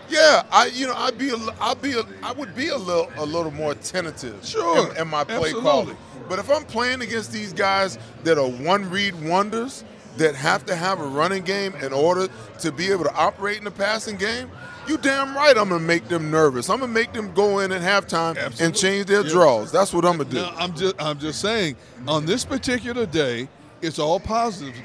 yeah, 0.09 0.43
I 0.51 0.67
you 0.67 0.87
know 0.87 0.93
I'd 0.95 1.17
be 1.17 1.29
a, 1.29 1.37
I'd 1.59 1.81
be 1.81 1.93
a, 1.93 2.03
I 2.21 2.31
would 2.33 2.55
be 2.55 2.69
a 2.69 2.77
little 2.77 3.09
a 3.17 3.25
little 3.25 3.51
more 3.51 3.73
tentative 3.75 4.45
Sure, 4.45 4.91
in, 4.91 4.97
in 5.01 5.07
my 5.07 5.23
play 5.23 5.35
absolutely. 5.35 5.61
calling. 5.61 5.97
But 6.29 6.39
if 6.39 6.49
I'm 6.49 6.63
playing 6.63 7.01
against 7.01 7.31
these 7.31 7.51
guys 7.53 7.97
that 8.23 8.37
are 8.37 8.47
one 8.47 8.89
read 8.89 9.13
wonders 9.27 9.83
that 10.17 10.35
have 10.35 10.65
to 10.67 10.75
have 10.75 10.99
a 11.01 11.05
running 11.05 11.43
game 11.43 11.73
in 11.75 11.91
order 11.91 12.27
to 12.59 12.71
be 12.71 12.91
able 12.91 13.03
to 13.03 13.13
operate 13.13 13.57
in 13.57 13.63
the 13.65 13.71
passing 13.71 14.15
game, 14.15 14.49
you 14.87 14.97
damn 14.97 15.35
right 15.35 15.57
I'm 15.57 15.69
gonna 15.69 15.79
make 15.79 16.07
them 16.07 16.29
nervous. 16.31 16.69
I'm 16.69 16.79
gonna 16.79 16.91
make 16.91 17.13
them 17.13 17.33
go 17.33 17.59
in 17.59 17.71
at 17.71 17.81
halftime 17.81 18.37
and 18.59 18.75
change 18.75 19.07
their 19.07 19.21
Yeah. 19.23 19.29
draws. 19.29 19.71
That's 19.71 19.93
what 19.93 20.05
I'm 20.05 20.17
gonna 20.17 20.29
do. 20.29 20.37
No, 20.37 20.53
I'm 20.57 20.75
just 20.75 20.95
I'm 20.99 21.19
just 21.19 21.41
saying 21.41 21.75
on 22.07 22.25
this 22.25 22.43
particular 22.45 23.05
day, 23.05 23.47
it's 23.81 23.99
all 23.99 24.19
positive. 24.19 24.75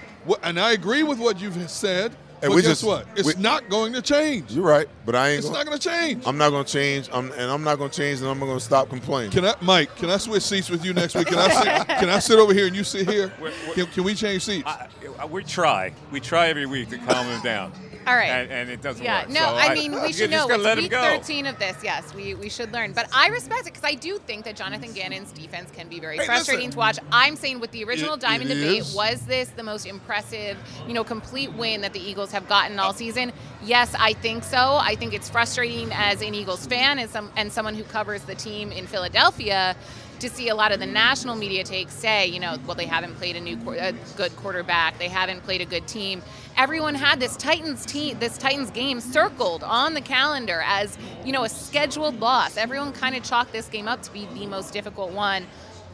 And 0.43 0.59
I 0.61 0.73
agree 0.73 1.03
with 1.03 1.19
what 1.19 1.41
you've 1.41 1.71
said. 1.71 2.13
And 2.41 2.51
but 2.51 2.55
we 2.55 2.63
guess 2.63 2.71
just- 2.71 2.85
what? 2.85 3.05
It's 3.17 3.35
we- 3.35 3.43
not 3.43 3.69
going 3.69 3.93
to 3.95 4.01
change. 4.03 4.53
You're 4.53 4.65
right, 4.65 4.87
but 5.05 5.17
I 5.17 5.31
ain't. 5.31 5.39
It's 5.39 5.47
gonna, 5.49 5.59
not 5.59 5.67
going 5.67 5.79
to 5.79 5.89
change. 5.89 6.23
I'm 6.25 6.39
not 6.39 6.51
gonna 6.51 6.63
change. 6.63 7.09
I'm, 7.13 7.33
and 7.33 7.51
I'm 7.51 7.65
not 7.65 7.79
gonna 7.79 7.91
change, 7.91 8.21
and 8.21 8.29
I'm 8.29 8.39
gonna 8.39 8.61
stop 8.61 8.89
complaining. 8.91 9.33
Can 9.33 9.45
I, 9.45 9.55
Mike? 9.61 9.97
Can 9.97 10.09
I 10.09 10.19
switch 10.19 10.45
seats 10.45 10.71
with 10.71 10.85
you 10.85 10.93
next 10.95 11.17
week? 11.17 11.27
Can 11.27 11.39
I 11.39 11.49
sit, 11.49 11.89
can 11.99 12.09
I 12.09 12.21
sit 12.21 12.39
over 12.39 12.55
here 12.55 12.69
and 12.69 12.77
you 12.77 12.85
sit 12.85 13.09
here? 13.11 13.33
Can, 13.75 13.87
can 13.87 14.05
we 14.05 14.15
change 14.15 14.45
seats? 14.45 14.69
Uh, 14.69 15.27
We 15.29 15.43
try. 15.43 15.93
We 16.13 16.21
try 16.21 16.47
every 16.49 16.67
week 16.67 16.91
to 16.91 16.99
calm 16.99 17.27
him 17.27 17.41
down. 17.43 17.73
All 18.07 18.15
right. 18.15 18.29
And, 18.31 18.51
and 18.51 18.71
it 18.71 18.81
doesn't 18.81 19.05
Yeah, 19.05 19.21
work. 19.23 19.31
no, 19.31 19.41
So 19.41 19.57
I 19.57 19.75
mean 19.75 19.93
we 20.01 20.13
should 20.13 20.31
know 20.31 20.47
it's 20.49 20.77
week 20.77 20.91
go. 20.91 21.03
13 21.03 21.47
of 21.47 21.59
this. 21.59 21.77
Yes, 21.83 22.15
we, 22.15 22.35
we 22.35 22.49
should 22.49 22.73
learn. 22.73 22.93
But 22.93 23.09
I 23.15 23.29
respect 23.29 23.63
it 23.67 23.75
because 23.75 23.85
I 23.85 23.95
do 23.95 24.19
think 24.19 24.45
that 24.45 24.57
Jonathan 24.57 24.93
Gannon's 24.93 25.33
defense 25.33 25.71
can 25.71 25.89
be 25.89 26.01
very 26.01 26.17
Hey, 26.19 26.27
frustrating 26.27 26.67
listen. 26.67 26.73
to 26.73 26.79
watch. 26.79 26.99
I'm 27.13 27.37
saying 27.37 27.61
with 27.61 27.71
the 27.73 27.85
original 27.85 28.15
It- 28.15 28.21
Diamond 28.21 28.51
it 28.51 28.55
debate, 28.55 28.81
is. 28.81 28.95
was 28.95 29.21
this 29.27 29.49
the 29.51 29.63
most 29.63 29.87
impressive, 29.87 30.57
you 30.87 30.95
know, 30.95 31.05
complete 31.05 31.53
win 31.53 31.81
that 31.83 31.93
the 31.93 32.01
Eagles 32.01 32.33
have 32.33 32.49
gotten 32.49 32.79
all 32.79 32.93
season? 32.93 33.33
Yes, 33.63 33.95
I 33.99 34.13
think 34.15 34.45
so. 34.45 34.79
I 34.81 34.95
think 34.95 35.13
it's 35.15 35.29
frustrating 35.29 35.91
as 35.93 36.23
an 36.23 36.35
Eagles 36.35 36.67
fan 36.67 36.99
and 36.99 37.11
some 37.11 37.31
and 37.37 37.53
someone 37.53 37.75
who 37.75 37.85
covers 37.85 38.23
the 38.23 38.35
team 38.35 38.71
in 38.73 38.87
Philadelphia 38.87 39.77
to 40.21 40.29
see 40.29 40.49
a 40.49 40.55
lot 40.55 40.73
of 40.73 40.81
the 40.81 40.87
national 40.87 41.37
media 41.37 41.65
takes 41.65 41.95
say, 41.95 42.27
you 42.27 42.41
know, 42.41 42.57
well, 42.67 42.75
they 42.75 42.87
haven't 42.87 43.15
played 43.17 43.37
a 43.37 43.41
new 43.41 43.59
a 43.79 43.93
good 44.17 44.35
quarterback, 44.37 44.99
they 44.99 45.09
haven't 45.09 45.43
played 45.43 45.61
a 45.61 45.65
good 45.67 45.87
team. 45.87 46.23
Everyone 46.57 46.95
had 46.95 47.21
this 47.21 47.37
Titans 47.37 47.87
team, 47.87 48.19
this 48.19 48.37
Titans 48.37 48.71
game 48.71 49.01
circled 49.01 49.63
on 49.63 49.95
the 49.95 50.01
calendar 50.01 50.63
as, 50.67 50.99
you 51.25 51.33
know, 51.33 51.45
a 51.45 51.49
scheduled 51.49 52.19
loss. 52.21 52.57
Everyone 52.57 52.93
kind 52.93 53.15
of 53.15 53.23
chalked 53.23 53.53
this 53.53 53.69
game 53.69 53.87
up 53.87 54.03
to 54.03 54.13
be 54.13 54.27
the 54.35 54.47
most 54.47 54.73
difficult 54.73 55.13
one 55.13 55.47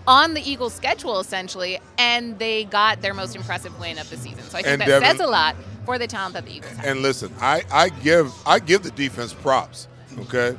on 0.07 0.35
the 0.35 0.41
Eagles' 0.51 0.75
schedule, 0.75 1.18
essentially, 1.20 1.79
and 1.99 2.39
they 2.39 2.64
got 2.64 3.01
their 3.01 3.14
most 3.14 3.37
impressive 3.37 3.79
win 3.81 3.99
of 3.99 4.09
the 4.11 4.16
season. 4.16 4.43
So 4.45 4.59
I 4.59 4.62
think 4.62 4.66
And 4.66 4.83
that 4.83 5.03
Devan- 5.03 5.11
says 5.12 5.20
a 5.20 5.27
lot 5.27 5.57
for 5.85 5.99
the 5.99 6.07
talent 6.07 6.35
that 6.35 6.45
the 6.45 6.53
Eagles 6.57 6.72
have. 6.77 6.85
And 6.87 7.03
listen, 7.03 7.33
I, 7.41 7.62
I 7.72 7.89
give 7.89 8.33
I 8.47 8.59
give 8.59 8.83
the 8.83 8.91
defense 8.91 9.33
props. 9.35 9.89
Okay, 10.18 10.57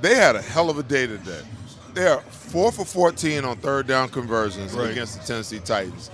they 0.00 0.14
had 0.14 0.36
a 0.36 0.42
hell 0.42 0.70
of 0.70 0.78
a 0.78 0.82
day 0.82 1.06
today. 1.06 1.42
They 1.94 2.06
are 2.06 2.20
four 2.50 2.72
for 2.72 2.84
14 2.84 3.44
on 3.44 3.56
third 3.58 3.86
down 3.86 4.08
conversions 4.08 4.72
Right. 4.74 4.90
against 4.90 5.20
the 5.20 5.26
Tennessee 5.26 5.60
Titans. 5.60 6.10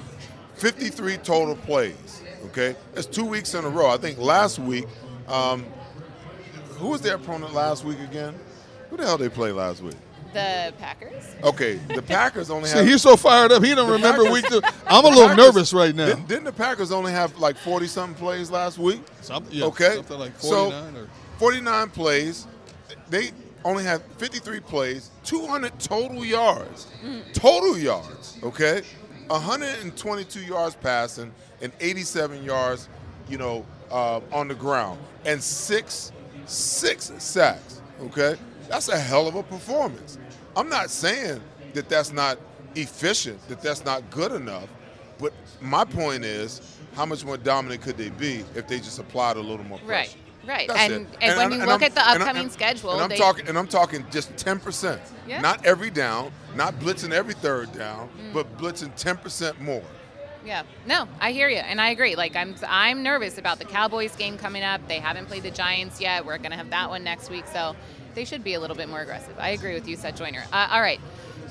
53 0.57 1.17
total 1.19 1.55
plays. 1.57 2.23
Okay, 2.47 2.77
that's 2.95 3.07
two 3.07 3.25
weeks 3.25 3.55
in 3.55 3.65
a 3.65 3.69
row. 3.69 3.89
I 3.91 3.97
think 3.97 4.19
last 4.19 4.59
week, 4.59 4.87
um, 5.29 5.65
who 6.79 6.89
was 6.89 7.01
their 7.01 7.17
opponent 7.17 7.53
last 7.55 7.85
week 7.85 7.99
again? 8.01 8.35
Who 8.91 8.97
the 8.97 9.05
hell 9.05 9.19
they 9.19 9.29
play 9.29 9.53
last 9.53 9.83
week? 9.83 9.97
The 10.33 10.73
Packers. 10.79 11.25
Okay, 11.43 11.75
the 11.95 12.03
Packers 12.07 12.51
only 12.51 12.69
See, 12.69 12.79
have. 12.79 12.87
he's 12.87 13.03
so 13.03 13.17
fired 13.17 13.53
up 13.53 13.63
he 13.65 13.75
don't 13.75 13.91
remember 13.91 14.25
Packers- 14.25 14.43
week 14.43 14.49
two. 14.49 14.61
I'm 14.87 15.05
a 15.05 15.09
little 15.09 15.29
Packers- 15.29 15.45
nervous 15.47 15.73
right 15.73 15.95
now. 15.95 16.07
Didn't, 16.07 16.29
didn't 16.29 16.45
the 16.45 16.53
Packers 16.53 16.93
only 16.93 17.13
have 17.13 17.37
like 17.39 17.57
40 17.57 17.87
something 17.87 18.15
plays 18.19 18.51
last 18.51 18.79
week? 18.79 19.01
Something, 19.23 19.55
yeah, 19.57 19.65
okay. 19.67 19.97
something 19.97 20.19
like 20.19 20.33
So, 20.39 20.71
or 20.73 21.09
49 21.39 21.89
plays. 21.91 22.47
They 23.09 23.31
only 23.67 23.85
had 23.85 24.03
53 24.19 24.61
plays, 24.61 25.11
200 25.25 25.79
total 25.79 26.25
yards. 26.25 26.87
Total 27.33 27.77
yards, 27.77 28.39
okay? 28.43 28.83
122 29.27 30.41
yards 30.41 30.77
passing 30.77 31.33
and 31.61 31.73
87 31.81 32.45
yards, 32.45 32.89
you 33.29 33.39
know, 33.39 33.67
uh, 33.91 34.21
on 34.33 34.49
the 34.49 34.55
ground 34.55 35.01
and 35.25 35.43
six 35.43 36.13
six 36.47 37.13
sacks, 37.19 37.81
okay? 38.03 38.37
That's 38.69 38.89
a 38.89 38.99
hell 38.99 39.27
of 39.27 39.35
a 39.35 39.43
performance. 39.43 40.19
I'm 40.57 40.69
not 40.69 40.91
saying 40.91 41.41
that 41.75 41.89
that's 41.89 42.13
not 42.13 42.39
efficient, 42.77 43.47
that 43.49 43.61
that's 43.61 43.85
not 43.85 44.09
good 44.11 44.33
enough, 44.33 44.69
but 45.19 45.33
my 45.61 45.85
point 45.85 46.25
is 46.25 46.79
how 46.95 47.05
much 47.05 47.25
more 47.25 47.37
dominant 47.37 47.83
could 47.83 47.97
they 47.97 48.11
be 48.11 48.45
if 48.55 48.69
they 48.69 48.79
just 48.79 48.99
applied 48.99 49.37
a 49.37 49.41
little 49.41 49.65
more 49.65 49.79
pressure? 49.79 50.17
Right. 50.17 50.17
Right. 50.47 50.71
And, 50.71 50.93
it. 50.93 51.09
and, 51.21 51.37
when 51.37 51.53
you 51.53 51.59
and 51.61 51.67
look 51.69 51.83
I'm- 51.83 51.91
at 51.91 51.95
the 51.95 52.09
and 52.09 52.23
upcoming 52.23 52.51
schedule, 52.51 52.93
and 52.93 53.03
I'm 53.03 53.09
they, 53.09 53.17
talking, 53.17 53.49
and 53.49 53.59
I'm 53.59 53.67
talking 53.67 54.05
just 54.11 54.37
ten 54.37 54.59
percent. 54.61 55.01
Yeah. 55.27 55.41
Not 55.41 55.67
every 55.67 55.91
down, 55.91 56.31
not 56.55 56.79
blitzing 56.79 57.13
every 57.13 57.35
third 57.35 57.73
down, 57.73 58.09
Mm. 58.09 58.33
but 58.33 58.57
blitzing 58.59 58.95
ten 58.95 59.17
percent 59.17 59.61
more. 59.61 59.83
Yeah. 60.45 60.63
No, 60.87 61.09
I 61.21 61.33
hear 61.33 61.49
you, 61.49 61.57
and 61.57 61.81
I 61.81 61.91
agree. 61.91 62.15
Like 62.15 62.37
I'm, 62.37 62.55
I'm 62.69 63.03
nervous 63.03 63.37
about 63.39 63.59
the 63.59 63.65
Cowboys 63.65 64.15
game 64.15 64.39
coming 64.39 64.63
up. 64.63 64.87
They 64.87 65.01
haven't 65.01 65.27
played 65.27 65.43
the 65.43 65.51
Giants 65.51 66.01
yet. 66.01 66.25
We're 66.25 66.39
gonna 66.39 66.57
have 66.57 66.71
that 66.71 66.89
one 66.89 67.03
next 67.03 67.29
week, 67.31 67.47
so 67.53 67.75
they 68.15 68.25
should 68.25 68.45
be 68.45 68.55
a 68.55 68.61
little 68.61 68.77
bit 68.77 68.89
more 68.89 69.01
aggressive. 69.01 69.35
I 69.39 69.49
agree 69.51 69.75
with 69.75 69.89
you, 69.89 69.97
Seth 69.97 70.17
Joyner. 70.17 70.45
Uh, 70.53 70.69
all 70.71 70.81
right. 70.81 71.01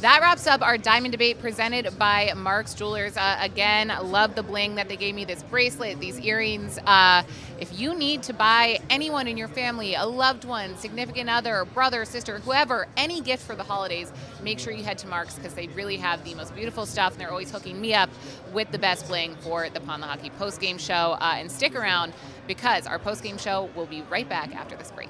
That 0.02 0.20
wraps 0.22 0.46
up 0.46 0.62
our 0.62 0.78
diamond 0.78 1.14
debate 1.14 1.40
presented 1.40 1.98
by 1.98 2.34
Mark's 2.36 2.74
Jewelers. 2.74 3.16
Uh, 3.16 3.38
again, 3.40 3.94
love 4.04 4.36
the 4.36 4.44
bling 4.44 4.76
that 4.76 4.90
they 4.90 4.98
gave 4.98 5.16
me 5.16 5.24
this 5.24 5.42
bracelet, 5.44 6.02
these 6.02 6.20
earrings. 6.20 6.78
Uh, 6.86 7.24
if 7.62 7.80
you 7.80 7.96
need 7.96 8.22
to 8.24 8.34
buy 8.34 8.80
anyone 8.90 9.26
in 9.26 9.38
your 9.38 9.48
family, 9.48 9.96
a 9.96 10.06
loved 10.06 10.44
one, 10.44 10.78
significant 10.78 11.30
other, 11.30 11.64
brother, 11.74 12.04
sister, 12.04 12.40
whoever, 12.40 12.88
any 12.98 13.22
gift 13.22 13.44
for 13.44 13.56
the 13.56 13.64
holidays, 13.64 14.12
make 14.44 14.60
sure 14.60 14.74
you 14.74 14.84
head 14.84 14.98
to 14.98 15.08
Mark's 15.08 15.36
because 15.36 15.54
they 15.54 15.68
really 15.68 15.96
have 15.96 16.24
the 16.26 16.36
most 16.36 16.54
beautiful 16.54 16.86
stuff 16.86 17.14
and 17.14 17.22
they're 17.22 17.32
always 17.32 17.50
hooking 17.50 17.80
me 17.80 17.94
up 17.94 18.10
with 18.52 18.70
the 18.72 18.80
best 18.80 19.08
bling 19.08 19.34
for 19.38 19.70
the 19.70 19.80
Pond 19.80 20.04
Lehocky 20.04 20.36
post 20.38 20.60
game 20.60 20.78
show. 20.78 21.18
Uh, 21.22 21.36
and 21.38 21.50
stick 21.50 21.74
around 21.74 22.12
because 22.48 22.86
our 22.86 23.00
post 23.00 23.24
game 23.24 23.38
show 23.38 23.70
will 23.76 23.86
be 23.86 24.02
right 24.04 24.28
back 24.28 24.54
after 24.54 24.76
this 24.76 24.92
break. 24.92 25.10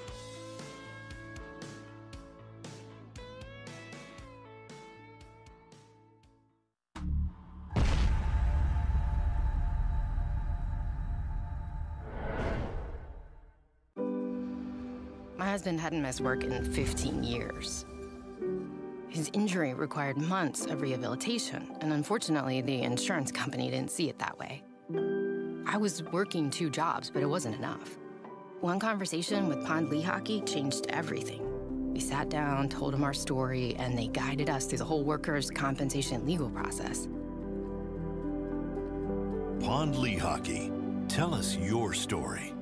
Husband 15.51 15.81
hadn't 15.81 16.01
missed 16.01 16.21
work 16.21 16.45
in 16.45 16.63
15 16.63 17.25
years. 17.25 17.85
His 19.09 19.29
injury 19.33 19.73
required 19.73 20.15
months 20.15 20.65
of 20.65 20.81
rehabilitation, 20.81 21.75
and 21.81 21.91
unfortunately, 21.91 22.61
the 22.61 22.83
insurance 22.83 23.33
company 23.33 23.69
didn't 23.69 23.91
see 23.91 24.07
it 24.07 24.17
that 24.19 24.39
way. 24.39 24.63
I 25.67 25.75
was 25.75 26.03
working 26.03 26.49
two 26.49 26.69
jobs, 26.69 27.09
but 27.09 27.21
it 27.21 27.25
wasn't 27.25 27.57
enough. 27.57 27.97
One 28.61 28.79
conversation 28.79 29.49
with 29.49 29.65
Pond 29.65 29.89
Lehocky 29.89 30.49
changed 30.49 30.85
everything. 30.87 31.91
We 31.91 31.99
sat 31.99 32.29
down, 32.29 32.69
told 32.69 32.93
him 32.93 33.03
our 33.03 33.13
story, 33.13 33.75
and 33.75 33.97
they 33.97 34.07
guided 34.07 34.49
us 34.49 34.67
through 34.67 34.77
the 34.77 34.85
whole 34.85 35.03
workers' 35.03 35.51
compensation 35.51 36.25
legal 36.25 36.49
process. 36.49 37.09
Pond 39.59 39.95
Lehocky, 39.95 40.71
Tell 41.09 41.33
us 41.33 41.57
your 41.57 41.93
story. 41.93 42.53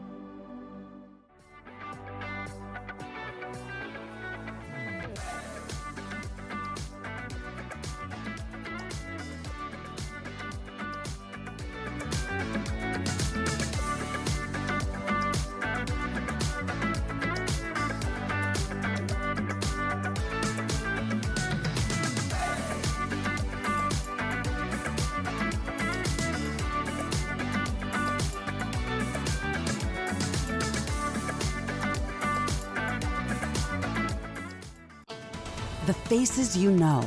The 35.89 35.95
faces 35.95 36.55
you 36.55 36.69
know, 36.69 37.03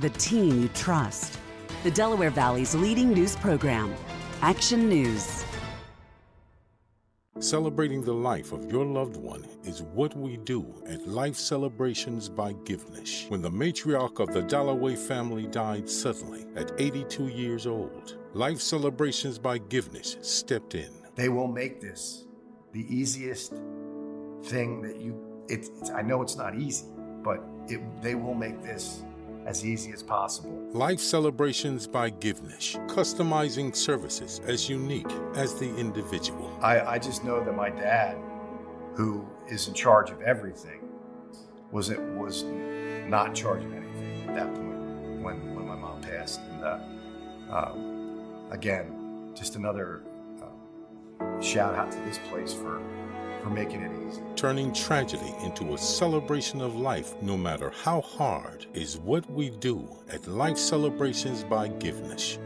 the 0.00 0.10
team 0.10 0.60
you 0.60 0.68
trust. 0.70 1.38
The 1.84 1.90
Delaware 1.92 2.30
Valley's 2.30 2.74
leading 2.74 3.12
news 3.12 3.36
program, 3.36 3.94
Action 4.42 4.88
News. 4.88 5.44
Celebrating 7.38 8.02
the 8.02 8.12
life 8.12 8.50
of 8.50 8.72
your 8.72 8.84
loved 8.84 9.16
one 9.16 9.46
is 9.62 9.82
what 9.82 10.16
we 10.16 10.36
do 10.38 10.66
at 10.88 11.06
Life 11.06 11.36
Celebrations 11.36 12.28
by 12.28 12.54
Givnish. 12.64 13.26
When 13.28 13.40
the 13.40 13.52
matriarch 13.52 14.18
of 14.18 14.34
the 14.34 14.42
Dalloway 14.42 14.96
family 14.96 15.46
died 15.46 15.88
suddenly 15.88 16.44
at 16.56 16.72
82 16.76 17.28
years 17.28 17.68
old, 17.68 18.18
Life 18.34 18.60
Celebrations 18.60 19.38
by 19.38 19.58
Givnish 19.58 20.16
stepped 20.22 20.74
in. 20.74 20.90
They 21.14 21.28
will 21.28 21.46
make 21.46 21.80
this 21.80 22.24
the 22.72 22.84
easiest 22.92 23.52
thing 24.42 24.82
that 24.82 25.00
you. 25.00 25.24
It's, 25.48 25.68
it's 25.78 25.90
I 25.90 26.02
know 26.02 26.20
it's 26.20 26.36
not 26.36 26.56
easy, 26.56 26.86
but 27.22 27.40
it, 27.70 28.02
they 28.02 28.14
will 28.14 28.34
make 28.34 28.62
this 28.62 29.02
as 29.46 29.64
easy 29.64 29.92
as 29.92 30.02
possible. 30.02 30.52
Life 30.72 31.00
Celebrations 31.00 31.86
by 31.86 32.10
Givnish, 32.10 32.76
customizing 32.86 33.74
services 33.74 34.40
as 34.46 34.68
unique 34.68 35.10
as 35.34 35.54
the 35.54 35.74
individual. 35.76 36.56
I, 36.60 36.80
I 36.80 36.98
just 36.98 37.24
know 37.24 37.42
that 37.42 37.56
my 37.56 37.70
dad, 37.70 38.16
who 38.94 39.26
is 39.48 39.68
in 39.68 39.74
charge 39.74 40.10
of 40.10 40.20
everything, 40.20 40.80
was 41.70 41.88
it 41.88 42.00
was 42.00 42.44
not 43.08 43.28
in 43.28 43.34
charge 43.34 43.64
of 43.64 43.72
anything 43.72 44.28
at 44.28 44.34
that 44.34 44.54
point 44.54 45.22
when 45.22 45.54
when 45.54 45.66
my 45.66 45.76
mom 45.76 46.00
passed. 46.02 46.40
And 46.40 46.64
uh, 46.64 46.78
um, 47.50 48.48
again, 48.50 49.32
just 49.34 49.56
another 49.56 50.02
uh, 50.42 51.40
shout 51.40 51.74
out 51.74 51.90
to 51.92 51.98
this 52.00 52.18
place 52.30 52.52
for 52.52 52.82
for 53.48 53.54
making 53.54 53.82
it 53.82 53.90
easy. 54.08 54.22
Turning 54.36 54.72
tragedy 54.72 55.34
into 55.42 55.74
a 55.74 55.78
celebration 55.78 56.60
of 56.60 56.76
life, 56.76 57.14
no 57.22 57.36
matter 57.36 57.72
how 57.82 58.00
hard, 58.00 58.66
is 58.74 58.98
what 58.98 59.28
we 59.30 59.50
do 59.50 59.88
at 60.10 60.26
Life 60.26 60.58
Celebrations 60.58 61.44
by 61.44 61.68
Givnish. 61.68 62.38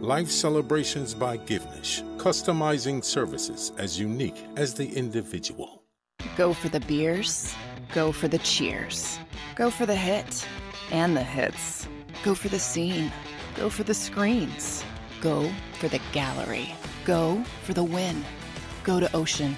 Life 0.00 0.30
Celebrations 0.30 1.14
by 1.14 1.36
Givnish, 1.36 2.02
customizing 2.16 3.04
services 3.04 3.72
as 3.76 3.98
unique 3.98 4.46
as 4.56 4.74
the 4.74 4.88
individual. 4.88 5.82
Go 6.36 6.54
for 6.54 6.68
the 6.68 6.80
beers, 6.80 7.54
go 7.92 8.12
for 8.12 8.28
the 8.28 8.38
cheers, 8.38 9.18
go 9.56 9.70
for 9.70 9.84
the 9.84 9.96
hit 9.96 10.46
and 10.90 11.16
the 11.16 11.22
hits, 11.22 11.86
go 12.22 12.34
for 12.34 12.48
the 12.48 12.58
scene, 12.58 13.12
go 13.56 13.68
for 13.68 13.82
the 13.82 13.94
screens, 13.94 14.84
go 15.20 15.50
for 15.74 15.88
the 15.88 16.00
gallery, 16.12 16.74
go 17.04 17.42
for 17.64 17.74
the 17.74 17.84
win, 17.84 18.24
go 18.84 19.00
to 19.00 19.14
Ocean. 19.14 19.54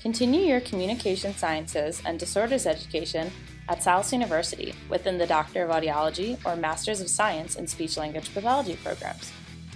Continue 0.00 0.40
your 0.40 0.60
communication 0.62 1.34
sciences 1.34 2.00
and 2.06 2.18
disorders 2.18 2.66
education 2.66 3.30
at 3.68 3.82
Salus 3.82 4.14
University 4.14 4.72
within 4.88 5.18
the 5.18 5.26
Doctor 5.26 5.62
of 5.62 5.70
Audiology 5.70 6.38
or 6.46 6.56
Masters 6.56 7.02
of 7.02 7.10
Science 7.10 7.56
in 7.56 7.66
Speech 7.66 7.98
Language 7.98 8.32
Pathology 8.32 8.76
programs. 8.82 9.30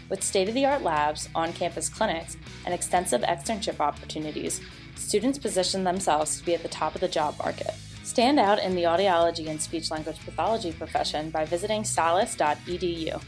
With 0.09 0.23
state 0.23 0.49
of 0.49 0.55
the 0.55 0.65
art 0.65 0.81
labs, 0.81 1.29
on 1.35 1.53
campus 1.53 1.91
clinics, 1.91 2.39
and 2.65 2.73
extensive 2.73 3.21
externship 3.21 3.81
opportunities, 3.81 4.63
students 4.97 5.39
position 5.39 5.85
themselves 5.85 6.39
to 6.39 6.47
be 6.47 6.55
at 6.55 6.63
the 6.63 6.69
top 6.69 6.95
of 6.95 7.03
the 7.03 7.09
job 7.09 7.39
market. 7.39 7.75
Stand 8.03 8.41
out 8.41 8.59
in 8.59 8.75
the 8.75 8.85
audiology 8.85 9.49
and 9.49 9.61
speech 9.61 9.91
language 9.91 10.19
pathology 10.25 10.73
profession 10.73 11.29
by 11.29 11.45
visiting 11.45 11.85
salus.edu. 11.85 13.23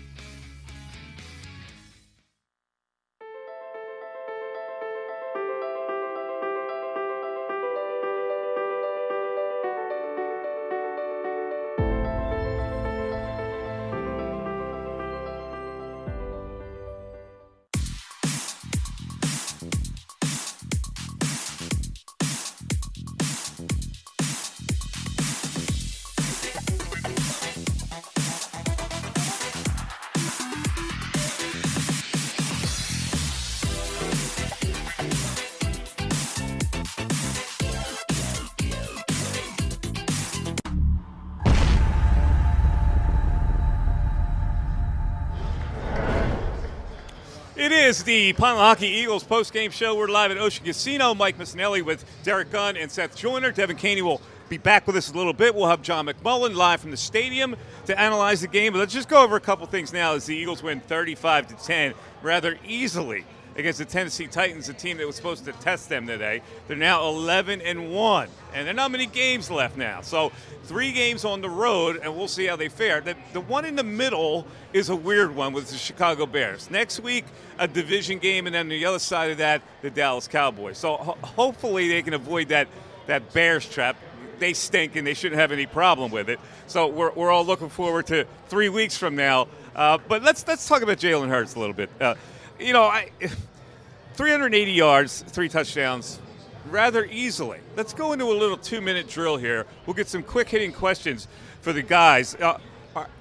the 48.07 48.33
Pond 48.35 48.57
Lehocky 48.57 48.89
Eagles 48.89 49.25
post-game 49.25 49.73
show. 49.73 49.97
We're 49.97 50.07
live 50.07 50.31
at 50.31 50.39
Ocean 50.39 50.65
Casino. 50.65 51.13
Mike 51.13 51.39
Missanelli 51.39 51.83
with 51.83 52.05
Derrick 52.23 52.53
Gunn 52.53 52.77
and 52.77 52.89
Seth 52.89 53.17
Joyner. 53.17 53.51
Devan 53.51 53.77
Kaney 53.77 54.01
will 54.01 54.21
be 54.49 54.59
back 54.59 54.87
with 54.87 54.95
us 54.95 55.11
a 55.11 55.17
little 55.17 55.33
bit. 55.33 55.57
We'll 55.57 55.67
have 55.67 55.83
John 55.83 56.07
McMullen 56.07 56.55
live 56.55 56.81
from 56.81 56.93
the 56.93 56.97
stadium 56.97 57.57
to 57.87 58.01
analyze 58.01 58.43
the 58.43 58.47
game. 58.47 58.73
But 58.73 58.79
let's 58.79 58.95
just 58.95 59.09
go 59.09 59.25
over 59.25 59.35
a 59.35 59.41
couple 59.41 59.67
things 59.67 59.93
now 59.93 60.15
as 60.15 60.25
the 60.25 60.37
Eagles 60.37 60.63
win 60.63 60.79
35 60.79 61.49
to 61.49 61.67
10 61.67 61.95
rather 62.23 62.57
easily 62.65 63.25
against 63.57 63.79
the 63.79 63.85
Tennessee 63.85 64.27
Titans, 64.27 64.69
a 64.69 64.75
team 64.75 64.99
that 64.99 65.07
was 65.07 65.17
supposed 65.17 65.45
to 65.47 65.53
test 65.53 65.89
them 65.89 66.07
today. 66.07 66.43
They're 66.69 66.77
now 66.77 67.07
11 67.09 67.63
and 67.63 67.93
1, 67.93 68.29
and 68.55 68.67
there 68.67 68.73
are 68.73 68.77
not 68.77 68.91
many 68.91 69.07
games 69.07 69.51
left 69.51 69.77
now. 69.77 70.03
So, 70.03 70.31
three 70.65 70.93
games 70.93 71.25
on 71.25 71.41
the 71.41 71.49
road, 71.49 72.01
and 72.03 72.15
we'll 72.17 72.29
see 72.29 72.47
how 72.47 72.57
they 72.57 72.69
fare. 72.69 73.01
The, 73.01 73.17
the 73.33 73.41
one 73.41 73.65
in 73.65 73.77
the 73.77 73.85
middle 73.85 74.47
is 74.73 74.89
a 74.89 74.97
weird 74.97 75.35
one 75.35 75.53
with 75.53 75.71
the 75.71 75.77
Chicago 75.77 76.27
Bears. 76.27 76.71
Next 76.71 77.01
week, 77.01 77.25
a 77.59 77.67
division 77.67 78.19
game, 78.19 78.47
and 78.47 78.55
then 78.55 78.69
the 78.69 78.85
other 78.85 78.99
side 78.99 79.31
of 79.31 79.39
that, 79.39 79.63
the 79.83 79.91
Dallas 79.91 80.29
Cowboys. 80.29 80.79
So, 80.79 80.97
ho- 80.97 81.19
hopefully, 81.23 81.89
they 81.89 82.03
can 82.03 82.15
avoid 82.15 82.49
that, 82.49 82.69
that 83.07 83.33
Bears 83.33 83.67
trap. 83.69 83.97
They 84.39 84.53
stink, 84.53 84.97
and 84.97 85.07
they 85.07 85.15
shouldn't 85.15 85.41
have 85.41 85.51
any 85.51 85.65
problem 85.65 86.11
with 86.11 86.29
it. 86.29 86.39
So, 86.67 86.89
we're, 86.89 87.13
we're 87.13 87.31
all 87.31 87.45
looking 87.45 87.71
forward 87.71 88.07
to 88.09 88.27
three 88.49 88.69
weeks 88.69 88.97
from 88.99 89.17
now. 89.17 89.49
Uh, 89.75 89.99
but 90.09 90.23
let's 90.23 90.47
let's 90.49 90.67
talk 90.67 90.81
about 90.81 90.97
Jalen 90.97 91.29
Hurts 91.29 91.55
a 91.55 91.59
little 91.59 91.75
bit. 91.75 91.91
Uh, 92.01 92.15
you 92.59 92.73
know, 92.73 92.83
I 92.85 93.11
380 94.15 94.73
yards, 94.73 95.23
three 95.29 95.49
touchdowns, 95.49 96.19
rather 96.71 97.05
easily. 97.05 97.61
Let's 97.77 97.93
go 97.93 98.13
into 98.13 98.25
a 98.27 98.33
little 98.35 98.57
two-minute 98.57 99.09
drill 99.09 99.37
here. 99.37 99.67
We'll 99.85 99.95
get 99.95 100.09
some 100.09 100.23
quick-hitting 100.23 100.73
questions 100.73 101.29
for 101.61 101.73
the 101.73 101.83
guys. 101.83 102.35
Uh, 102.37 102.59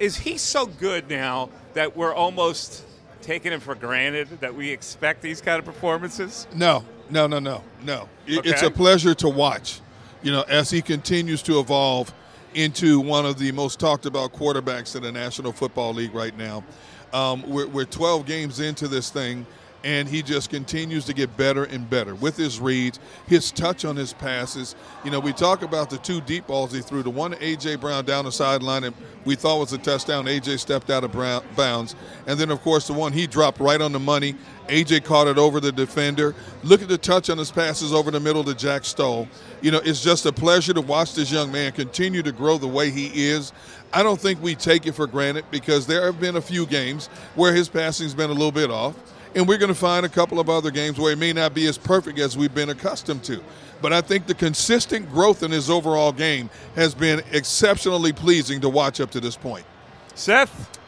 is 0.00 0.16
he 0.16 0.38
so 0.38 0.66
good 0.66 1.10
now 1.10 1.50
that 1.74 1.96
we're 1.96 2.14
almost 2.14 2.84
taking 3.20 3.52
him 3.52 3.60
for 3.60 3.74
granted 3.74 4.28
that 4.40 4.54
we 4.54 4.70
expect 4.70 5.20
these 5.20 5.40
kind 5.40 5.58
of 5.58 5.64
performances? 5.66 6.46
No, 6.54 6.84
no, 7.10 7.26
no, 7.26 7.38
no, 7.38 7.62
no. 7.84 8.08
It- 8.26 8.46
It's 8.46 8.62
a 8.62 8.70
pleasure 8.70 9.14
to 9.16 9.28
watch. 9.28 9.80
You 10.22 10.32
know, 10.32 10.42
as 10.48 10.70
he 10.70 10.80
continues 10.80 11.42
to 11.42 11.60
evolve 11.60 12.12
into 12.54 13.00
one 13.00 13.26
of 13.26 13.38
the 13.38 13.52
most 13.52 13.78
talked 13.78 14.06
about 14.06 14.32
quarterbacks 14.32 14.96
in 14.96 15.02
the 15.02 15.12
National 15.12 15.52
Football 15.52 15.92
League 15.92 16.14
right 16.14 16.36
now. 16.38 16.64
Um, 17.12 17.48
we're, 17.48 17.66
we're 17.66 17.84
12 17.84 18.26
games 18.26 18.60
into 18.60 18.88
this 18.88 19.10
thing, 19.10 19.46
and 19.86 20.08
he 20.08 20.20
just 20.20 20.50
continues 20.50 21.04
to 21.04 21.14
get 21.14 21.36
better 21.36 21.62
and 21.62 21.88
better 21.88 22.16
with 22.16 22.36
his 22.36 22.58
reads, 22.58 22.98
his 23.28 23.52
touch 23.52 23.84
on 23.84 23.94
his 23.94 24.12
passes. 24.12 24.74
You 25.04 25.12
know, 25.12 25.20
we 25.20 25.32
talk 25.32 25.62
about 25.62 25.90
the 25.90 25.98
two 25.98 26.20
deep 26.22 26.48
balls 26.48 26.72
he 26.72 26.80
threw. 26.80 27.04
The 27.04 27.10
one 27.10 27.36
A.J. 27.40 27.76
Brown 27.76 28.04
down 28.04 28.24
the 28.24 28.32
sideline, 28.32 28.82
and 28.82 28.96
we 29.24 29.36
thought 29.36 29.60
was 29.60 29.72
a 29.72 29.78
touchdown. 29.78 30.26
A.J. 30.26 30.56
stepped 30.56 30.90
out 30.90 31.04
of 31.04 31.12
bounds. 31.54 31.94
And 32.26 32.36
then, 32.36 32.50
of 32.50 32.62
course, 32.62 32.88
the 32.88 32.94
one 32.94 33.12
he 33.12 33.28
dropped 33.28 33.60
right 33.60 33.80
on 33.80 33.92
the 33.92 34.00
money. 34.00 34.34
A.J. 34.68 35.00
caught 35.00 35.28
it 35.28 35.38
over 35.38 35.60
the 35.60 35.70
defender. 35.70 36.34
Look 36.64 36.82
at 36.82 36.88
the 36.88 36.98
touch 36.98 37.30
on 37.30 37.38
his 37.38 37.52
passes 37.52 37.94
over 37.94 38.10
the 38.10 38.18
middle 38.18 38.42
to 38.42 38.54
Jack 38.56 38.84
Stoll. 38.84 39.28
You 39.60 39.70
know, 39.70 39.80
it's 39.84 40.02
just 40.02 40.26
a 40.26 40.32
pleasure 40.32 40.74
to 40.74 40.80
watch 40.80 41.14
this 41.14 41.30
young 41.30 41.52
man 41.52 41.70
continue 41.70 42.24
to 42.24 42.32
grow 42.32 42.58
the 42.58 42.66
way 42.66 42.90
he 42.90 43.28
is. 43.28 43.52
I 43.92 44.02
don't 44.02 44.20
think 44.20 44.42
we 44.42 44.56
take 44.56 44.88
it 44.88 44.96
for 44.96 45.06
granted 45.06 45.44
because 45.52 45.86
there 45.86 46.06
have 46.06 46.18
been 46.18 46.34
a 46.34 46.40
few 46.40 46.66
games 46.66 47.06
where 47.36 47.54
his 47.54 47.68
passing's 47.68 48.14
been 48.14 48.30
a 48.30 48.34
little 48.34 48.50
bit 48.50 48.68
off. 48.72 48.96
And 49.36 49.46
we're 49.46 49.58
going 49.58 49.68
to 49.68 49.74
find 49.74 50.06
a 50.06 50.08
couple 50.08 50.40
of 50.40 50.48
other 50.48 50.70
games 50.70 50.98
where 50.98 51.12
it 51.12 51.18
may 51.18 51.34
not 51.34 51.52
be 51.52 51.66
as 51.66 51.76
perfect 51.76 52.18
as 52.18 52.38
we've 52.38 52.54
been 52.54 52.70
accustomed 52.70 53.22
to. 53.24 53.42
But 53.82 53.92
I 53.92 54.00
think 54.00 54.26
the 54.26 54.34
consistent 54.34 55.10
growth 55.10 55.42
in 55.42 55.50
his 55.50 55.68
overall 55.68 56.10
game 56.10 56.48
has 56.74 56.94
been 56.94 57.22
exceptionally 57.32 58.14
pleasing 58.14 58.62
to 58.62 58.70
watch 58.70 58.98
up 58.98 59.10
to 59.10 59.20
this 59.20 59.36
point. 59.36 59.66
Seth? 60.14 60.78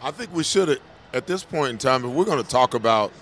I 0.00 0.10
think 0.10 0.32
we 0.32 0.42
should, 0.42 0.80
at 1.12 1.26
this 1.26 1.44
point 1.44 1.72
in 1.72 1.78
time, 1.78 2.06
if 2.06 2.12
we're 2.12 2.24
going 2.24 2.42
to 2.42 2.48
talk 2.48 2.72
about 2.72 3.12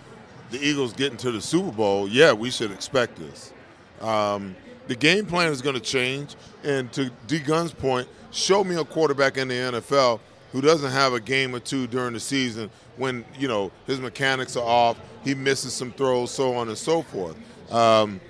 the 0.53 0.65
Eagles 0.65 0.93
getting 0.93 1.19
to 1.19 1.33
the 1.33 1.41
Super 1.41 1.73
Bowl, 1.73 2.09
yeah, 2.09 2.33
we 2.33 2.53
should 2.53 2.71
expect 2.71 3.17
this. 3.17 3.53
Um, 4.01 4.55
the 4.87 4.95
game 4.95 5.27
plan 5.27 5.51
is 5.51 5.61
going 5.61 5.75
to 5.75 5.81
change. 5.81 6.37
And 6.63 6.93
to 6.93 7.11
D 7.27 7.41
Gunn's 7.41 7.73
point, 7.73 8.07
show 8.31 8.63
me 8.63 8.77
a 8.77 8.85
quarterback 8.85 9.37
in 9.37 9.49
the 9.49 9.55
NFL 9.55 10.21
who 10.53 10.61
doesn't 10.61 10.93
have 10.93 11.15
a 11.15 11.21
game 11.21 11.55
or 11.55 11.61
two 11.61 11.87
during 11.87 12.13
the 12.13 12.21
season 12.21 12.71
when, 12.97 13.25
you 13.39 13.49
know, 13.49 13.73
his 13.87 13.99
mechanics 13.99 14.57
are 14.57 14.65
off, 14.65 15.01
he 15.25 15.35
misses 15.35 15.73
some 15.73 15.93
throws, 15.93 16.31
so 16.31 16.55
on 16.55 16.69
and 16.69 16.79
so 16.79 17.03
forth. 17.03 17.37
Um, 17.73 18.21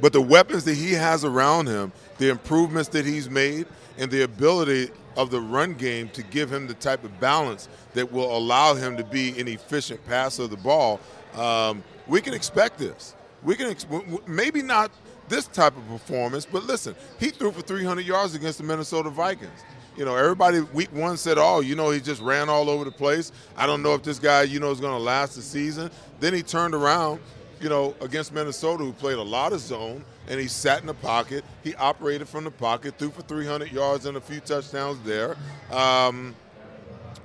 but 0.00 0.12
the 0.12 0.20
weapons 0.20 0.64
that 0.64 0.76
he 0.76 0.92
has 0.92 1.24
around 1.24 1.66
him, 1.66 1.92
the 2.18 2.28
improvements 2.28 2.88
that 2.90 3.06
he's 3.06 3.30
made, 3.30 3.66
and 3.96 4.10
the 4.10 4.22
ability 4.22 4.90
of 5.16 5.30
the 5.30 5.40
run 5.40 5.74
game 5.74 6.08
to 6.10 6.22
give 6.22 6.52
him 6.52 6.66
the 6.66 6.74
type 6.74 7.02
of 7.02 7.18
balance 7.18 7.68
that 7.94 8.10
will 8.12 8.36
allow 8.36 8.74
him 8.74 8.96
to 8.96 9.04
be 9.04 9.38
an 9.40 9.48
efficient 9.48 10.04
passer 10.06 10.44
of 10.44 10.50
the 10.50 10.56
ball, 10.56 11.00
um, 11.34 11.82
we 12.06 12.20
can 12.20 12.34
expect 12.34 12.78
this. 12.78 13.14
We 13.42 13.54
can 13.54 13.68
ex- 13.68 13.86
maybe 14.26 14.62
not 14.62 14.90
this 15.28 15.46
type 15.46 15.76
of 15.76 15.86
performance, 15.88 16.46
but 16.46 16.64
listen, 16.64 16.94
he 17.18 17.30
threw 17.30 17.52
for 17.52 17.62
300 17.62 18.04
yards 18.04 18.34
against 18.34 18.58
the 18.58 18.64
Minnesota 18.64 19.10
Vikings. 19.10 19.60
You 19.98 20.04
know, 20.04 20.14
everybody 20.14 20.60
week 20.60 20.92
one 20.92 21.16
said, 21.16 21.38
"Oh, 21.38 21.58
you 21.58 21.74
know, 21.74 21.90
he 21.90 22.00
just 22.00 22.22
ran 22.22 22.48
all 22.48 22.70
over 22.70 22.84
the 22.84 22.90
place. 22.92 23.32
I 23.56 23.66
don't 23.66 23.82
know 23.82 23.94
if 23.94 24.04
this 24.04 24.20
guy, 24.20 24.42
you 24.44 24.60
know, 24.60 24.70
is 24.70 24.78
going 24.78 24.92
to 24.92 25.02
last 25.02 25.34
the 25.34 25.42
season." 25.42 25.90
Then 26.20 26.34
he 26.34 26.42
turned 26.44 26.72
around, 26.72 27.18
you 27.60 27.68
know, 27.68 27.96
against 28.00 28.32
Minnesota, 28.32 28.84
who 28.84 28.92
played 28.92 29.18
a 29.18 29.22
lot 29.22 29.52
of 29.52 29.58
zone, 29.58 30.04
and 30.28 30.38
he 30.38 30.46
sat 30.46 30.82
in 30.82 30.86
the 30.86 30.94
pocket. 30.94 31.44
He 31.64 31.74
operated 31.74 32.28
from 32.28 32.44
the 32.44 32.50
pocket, 32.52 32.96
threw 32.96 33.10
for 33.10 33.22
300 33.22 33.72
yards 33.72 34.06
and 34.06 34.16
a 34.16 34.20
few 34.20 34.38
touchdowns 34.38 35.00
there. 35.04 35.36
Um, 35.72 36.36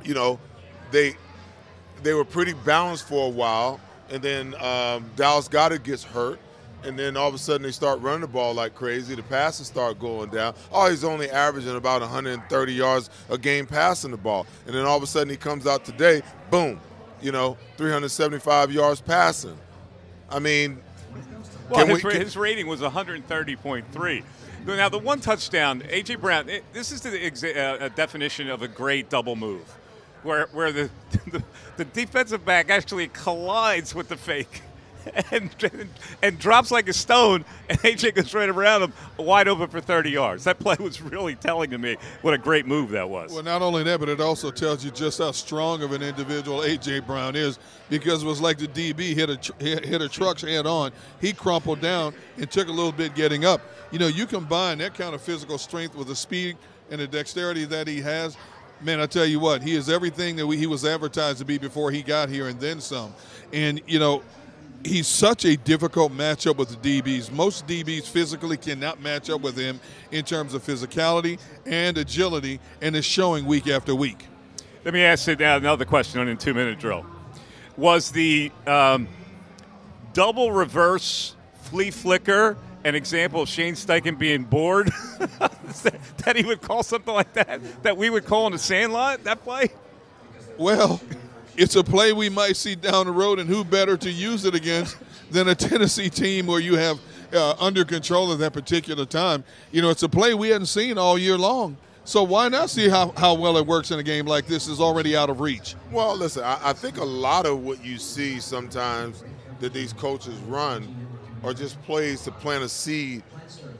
you 0.03 0.15
know, 0.15 0.39
they 0.89 1.15
they 2.01 2.15
were 2.15 2.25
pretty 2.25 2.53
balanced 2.53 3.07
for 3.07 3.27
a 3.27 3.29
while, 3.29 3.79
and 4.09 4.19
then 4.19 4.55
um, 4.55 5.11
Dallas 5.15 5.47
Goedert 5.47 5.83
gets 5.83 6.03
hurt, 6.03 6.39
and 6.85 6.97
then 6.97 7.15
all 7.17 7.27
of 7.27 7.33
a 7.33 7.37
sudden 7.37 7.63
they 7.63 7.71
start 7.71 7.99
running 8.01 8.21
the 8.21 8.27
ball 8.27 8.53
like 8.53 8.75
crazy. 8.75 9.15
The 9.15 9.23
passes 9.23 9.67
start 9.67 9.99
going 9.99 10.29
down. 10.29 10.55
Oh, 10.71 10.89
he's 10.89 11.03
only 11.03 11.29
averaging 11.29 11.75
about 11.75 12.01
130 12.01 12.73
yards 12.73 13.09
a 13.29 13.37
game 13.37 13.65
passing 13.65 14.11
the 14.11 14.17
ball, 14.17 14.45
and 14.65 14.75
then 14.75 14.85
all 14.85 14.97
of 14.97 15.03
a 15.03 15.07
sudden 15.07 15.29
he 15.29 15.37
comes 15.37 15.65
out 15.67 15.85
today, 15.85 16.21
boom, 16.51 16.79
you 17.21 17.31
know, 17.31 17.57
375 17.77 18.71
yards 18.71 19.01
passing. 19.01 19.57
I 20.29 20.39
mean, 20.39 20.79
Well, 21.69 21.85
his, 21.87 22.03
we- 22.03 22.11
can- 22.11 22.21
his 22.21 22.35
rating 22.37 22.67
was 22.67 22.81
130.3. 22.81 24.23
Now, 24.65 24.87
the 24.87 24.97
one 24.97 25.19
touchdown, 25.19 25.83
A.J. 25.89 26.15
Brown, 26.15 26.47
it, 26.47 26.63
this 26.71 26.91
is 26.93 27.01
the 27.01 27.09
exa- 27.09 27.57
uh, 27.81 27.85
a 27.85 27.89
definition 27.89 28.49
of 28.49 28.61
a 28.61 28.67
great 28.69 29.09
double 29.09 29.35
move, 29.35 29.63
where, 30.23 30.47
where 30.53 30.71
the, 30.71 30.89
the, 31.31 31.43
the 31.75 31.83
defensive 31.85 32.45
back 32.45 32.69
actually 32.69 33.09
collides 33.09 33.93
with 33.93 34.07
the 34.07 34.15
fake 34.15 34.61
and, 35.31 35.49
and 36.21 36.39
drops 36.39 36.71
like 36.71 36.87
a 36.87 36.93
stone, 36.93 37.45
and 37.69 37.83
A.J. 37.83 38.11
goes 38.11 38.33
right 38.33 38.49
around 38.49 38.83
him, 38.83 38.93
wide 39.17 39.47
open 39.47 39.67
for 39.67 39.81
30 39.81 40.11
yards. 40.11 40.43
That 40.43 40.59
play 40.59 40.75
was 40.79 41.01
really 41.01 41.35
telling 41.35 41.69
to 41.71 41.77
me 41.77 41.97
what 42.21 42.33
a 42.33 42.37
great 42.37 42.65
move 42.65 42.91
that 42.91 43.09
was. 43.09 43.33
Well, 43.33 43.43
not 43.43 43.61
only 43.61 43.83
that, 43.83 43.99
but 43.99 44.09
it 44.09 44.19
also 44.19 44.51
tells 44.51 44.83
you 44.83 44.91
just 44.91 45.19
how 45.19 45.31
strong 45.31 45.83
of 45.83 45.91
an 45.91 46.01
individual 46.01 46.59
AJ 46.59 47.05
Brown 47.05 47.35
is, 47.35 47.59
because 47.89 48.23
it 48.23 48.25
was 48.25 48.41
like 48.41 48.57
the 48.57 48.67
DB 48.67 49.13
hit 49.15 49.29
a 49.29 49.63
hit 49.63 50.01
a 50.01 50.09
truck 50.09 50.39
head 50.39 50.65
on. 50.65 50.91
He 51.21 51.33
crumpled 51.33 51.81
down 51.81 52.13
and 52.37 52.49
took 52.49 52.67
a 52.67 52.71
little 52.71 52.91
bit 52.91 53.15
getting 53.15 53.45
up. 53.45 53.61
You 53.91 53.99
know, 53.99 54.07
you 54.07 54.25
combine 54.25 54.79
that 54.79 54.95
kind 54.95 55.13
of 55.13 55.21
physical 55.21 55.57
strength 55.57 55.95
with 55.95 56.07
the 56.07 56.15
speed 56.15 56.57
and 56.89 56.99
the 56.99 57.07
dexterity 57.07 57.65
that 57.65 57.87
he 57.87 58.01
has. 58.01 58.37
Man, 58.81 58.99
I 58.99 59.05
tell 59.05 59.25
you 59.25 59.39
what, 59.39 59.61
he 59.61 59.75
is 59.75 59.89
everything 59.89 60.35
that 60.35 60.45
we, 60.45 60.57
he 60.57 60.67
was 60.67 60.83
advertised 60.83 61.39
to 61.39 61.45
be 61.45 61.57
before 61.57 61.89
he 61.89 62.01
got 62.01 62.27
here, 62.27 62.47
and 62.47 62.59
then 62.59 62.81
some. 62.81 63.13
And 63.53 63.81
you 63.87 63.99
know, 63.99 64.23
he's 64.83 65.07
such 65.07 65.45
a 65.45 65.57
difficult 65.57 66.11
matchup 66.11 66.57
with 66.57 66.81
the 66.81 67.01
DBs. 67.01 67.31
Most 67.31 67.67
DBs 67.67 68.07
physically 68.07 68.57
cannot 68.57 69.01
match 69.01 69.29
up 69.29 69.41
with 69.41 69.57
him 69.57 69.79
in 70.11 70.23
terms 70.25 70.53
of 70.53 70.63
physicality 70.63 71.39
and 71.65 71.97
agility, 71.97 72.59
and 72.81 72.95
is 72.95 73.05
showing 73.05 73.45
week 73.45 73.67
after 73.67 73.95
week. 73.95 74.27
Let 74.83 74.93
me 74.93 75.01
ask 75.01 75.27
you 75.27 75.35
now 75.35 75.57
another 75.57 75.85
question 75.85 76.19
on 76.19 76.27
a 76.27 76.35
two 76.35 76.53
minute 76.53 76.79
drill. 76.79 77.05
Was 77.77 78.11
the 78.11 78.51
um, 78.67 79.07
double 80.13 80.51
reverse 80.51 81.35
flea 81.61 81.91
flicker 81.91 82.57
an 82.83 82.95
example 82.95 83.41
of 83.41 83.49
Shane 83.49 83.75
Steichen 83.75 84.17
being 84.17 84.43
bored? 84.43 84.87
that 85.19 86.33
he 86.35 86.43
would 86.43 86.61
call 86.61 86.83
something 86.83 87.13
like 87.13 87.33
that? 87.33 87.83
That 87.83 87.97
we 87.97 88.09
would 88.09 88.25
call 88.25 88.45
in 88.47 88.51
the 88.51 88.59
sandlot? 88.59 89.23
That 89.23 89.41
play? 89.43 89.69
Well, 90.57 91.01
it's 91.55 91.75
a 91.75 91.83
play 91.83 92.13
we 92.13 92.29
might 92.29 92.55
see 92.55 92.75
down 92.75 93.05
the 93.05 93.11
road, 93.11 93.39
and 93.39 93.49
who 93.49 93.63
better 93.63 93.97
to 93.97 94.11
use 94.11 94.45
it 94.45 94.55
against 94.55 94.97
than 95.31 95.47
a 95.47 95.55
Tennessee 95.55 96.09
team 96.09 96.47
where 96.47 96.59
you 96.59 96.75
have 96.75 96.99
uh, 97.33 97.55
under 97.59 97.85
control 97.85 98.31
at 98.31 98.39
that 98.39 98.53
particular 98.53 99.05
time? 99.05 99.43
You 99.71 99.81
know, 99.81 99.89
it's 99.89 100.03
a 100.03 100.09
play 100.09 100.33
we 100.33 100.49
hadn't 100.49 100.67
seen 100.67 100.97
all 100.97 101.17
year 101.17 101.37
long. 101.37 101.77
So 102.05 102.21
why 102.23 102.49
not 102.49 102.69
see 102.69 102.89
how, 102.89 103.13
how 103.15 103.33
well 103.33 103.57
it 103.57 103.65
works 103.65 103.91
in 103.91 103.99
a 103.99 104.03
game 104.03 104.25
like 104.25 104.45
this 104.45 104.67
is 104.67 104.81
already 104.81 105.15
out 105.15 105.29
of 105.29 105.39
reach? 105.39 105.75
Well, 105.89 106.15
listen, 106.17 106.43
I, 106.43 106.59
I 106.61 106.73
think 106.73 106.97
a 106.97 107.03
lot 107.03 107.45
of 107.45 107.59
what 107.59 107.83
you 107.83 107.97
see 107.97 108.41
sometimes 108.41 109.23
that 109.61 109.71
these 109.71 109.93
coaches 109.93 110.35
run 110.47 111.07
are 111.43 111.53
just 111.53 111.81
plays 111.83 112.21
to 112.23 112.31
plant 112.31 112.63
a 112.63 112.69
seed, 112.69 113.23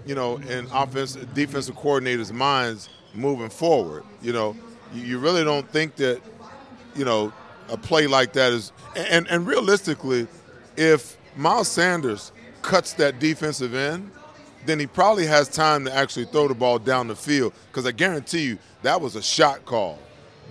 you 0.05 0.15
know, 0.15 0.37
in 0.37 0.67
offense, 0.73 1.15
defensive 1.33 1.75
coordinators' 1.75 2.31
minds 2.31 2.89
moving 3.13 3.49
forward. 3.49 4.03
You 4.21 4.31
know, 4.31 4.55
you, 4.93 5.03
you 5.03 5.19
really 5.19 5.43
don't 5.43 5.69
think 5.69 5.97
that, 5.97 6.21
you 6.95 7.03
know, 7.03 7.33
a 7.73 7.77
play 7.77 8.07
like 8.07 8.33
that 8.33 8.53
is, 8.53 8.71
and 8.95 9.27
and 9.27 9.45
realistically, 9.47 10.27
if 10.77 11.17
Miles 11.35 11.67
Sanders 11.67 12.31
cuts 12.61 12.93
that 12.93 13.19
defensive 13.19 13.73
end, 13.73 14.11
then 14.65 14.79
he 14.79 14.87
probably 14.87 15.25
has 15.25 15.49
time 15.49 15.83
to 15.85 15.93
actually 15.93 16.25
throw 16.25 16.47
the 16.47 16.53
ball 16.53 16.79
down 16.79 17.07
the 17.07 17.15
field. 17.15 17.51
Because 17.67 17.85
I 17.85 17.91
guarantee 17.91 18.43
you 18.43 18.57
that 18.83 19.01
was 19.01 19.15
a 19.15 19.21
shot 19.21 19.65
call, 19.65 19.97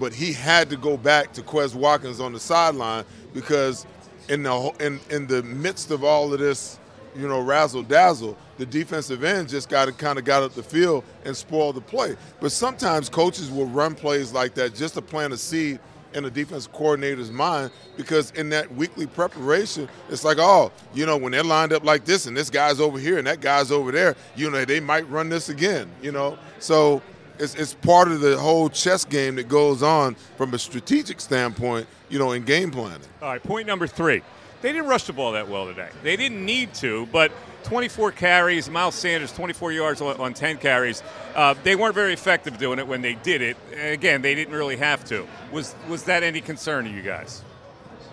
but 0.00 0.12
he 0.12 0.32
had 0.32 0.68
to 0.70 0.76
go 0.76 0.96
back 0.96 1.32
to 1.34 1.42
Quez 1.42 1.74
Watkins 1.74 2.20
on 2.20 2.32
the 2.32 2.40
sideline 2.40 3.04
because 3.32 3.86
in 4.28 4.42
the 4.42 4.72
in 4.80 5.00
in 5.10 5.28
the 5.28 5.44
midst 5.44 5.92
of 5.92 6.02
all 6.02 6.32
of 6.32 6.40
this, 6.40 6.80
you 7.14 7.28
know, 7.28 7.40
razzle 7.40 7.84
dazzle, 7.84 8.36
the 8.58 8.66
defensive 8.66 9.22
end 9.22 9.48
just 9.48 9.68
got 9.68 9.84
to 9.84 9.92
kind 9.92 10.18
of 10.18 10.24
got 10.24 10.42
up 10.42 10.54
the 10.54 10.62
field 10.62 11.04
and 11.24 11.36
spoil 11.36 11.72
the 11.72 11.80
play. 11.80 12.16
But 12.40 12.50
sometimes 12.50 13.08
coaches 13.08 13.48
will 13.48 13.66
run 13.66 13.94
plays 13.94 14.32
like 14.32 14.54
that 14.54 14.74
just 14.74 14.94
to 14.94 15.02
plant 15.02 15.32
a 15.32 15.36
seed 15.36 15.78
in 16.14 16.24
a 16.24 16.30
defense 16.30 16.66
coordinator's 16.66 17.30
mind 17.30 17.70
because 17.96 18.30
in 18.32 18.48
that 18.50 18.72
weekly 18.74 19.06
preparation, 19.06 19.88
it's 20.10 20.24
like, 20.24 20.38
oh, 20.38 20.72
you 20.94 21.06
know, 21.06 21.16
when 21.16 21.32
they're 21.32 21.42
lined 21.42 21.72
up 21.72 21.84
like 21.84 22.04
this 22.04 22.26
and 22.26 22.36
this 22.36 22.50
guy's 22.50 22.80
over 22.80 22.98
here 22.98 23.18
and 23.18 23.26
that 23.26 23.40
guy's 23.40 23.70
over 23.70 23.92
there, 23.92 24.16
you 24.36 24.50
know, 24.50 24.64
they 24.64 24.80
might 24.80 25.08
run 25.10 25.28
this 25.28 25.48
again, 25.48 25.90
you 26.02 26.12
know. 26.12 26.38
So 26.58 27.02
it's, 27.38 27.54
it's 27.54 27.74
part 27.74 28.08
of 28.10 28.20
the 28.20 28.38
whole 28.38 28.68
chess 28.68 29.04
game 29.04 29.36
that 29.36 29.48
goes 29.48 29.82
on 29.82 30.14
from 30.36 30.54
a 30.54 30.58
strategic 30.58 31.20
standpoint, 31.20 31.86
you 32.08 32.18
know, 32.18 32.32
in 32.32 32.44
game 32.44 32.70
planning. 32.70 33.00
All 33.20 33.28
right, 33.28 33.42
point 33.42 33.66
number 33.66 33.86
three. 33.86 34.22
They 34.62 34.72
didn't 34.72 34.86
rush 34.86 35.04
the 35.04 35.12
ball 35.12 35.32
that 35.32 35.48
well 35.48 35.66
today. 35.66 35.88
They 36.02 36.16
didn't 36.16 36.44
need 36.44 36.72
to, 36.74 37.06
but 37.06 37.32
24 37.64 38.12
carries, 38.12 38.70
Miles 38.70 38.94
Sanders 38.94 39.32
24 39.32 39.72
yards 39.72 40.00
on 40.00 40.34
10 40.34 40.58
carries. 40.58 41.02
Uh, 41.34 41.54
they 41.62 41.76
weren't 41.76 41.94
very 41.94 42.12
effective 42.12 42.58
doing 42.58 42.78
it 42.78 42.86
when 42.86 43.02
they 43.02 43.14
did 43.14 43.42
it. 43.42 43.56
Again, 43.76 44.22
they 44.22 44.34
didn't 44.34 44.54
really 44.54 44.76
have 44.76 45.04
to. 45.06 45.26
Was 45.50 45.74
was 45.88 46.04
that 46.04 46.22
any 46.22 46.40
concern 46.40 46.84
to 46.84 46.90
you 46.90 47.02
guys? 47.02 47.42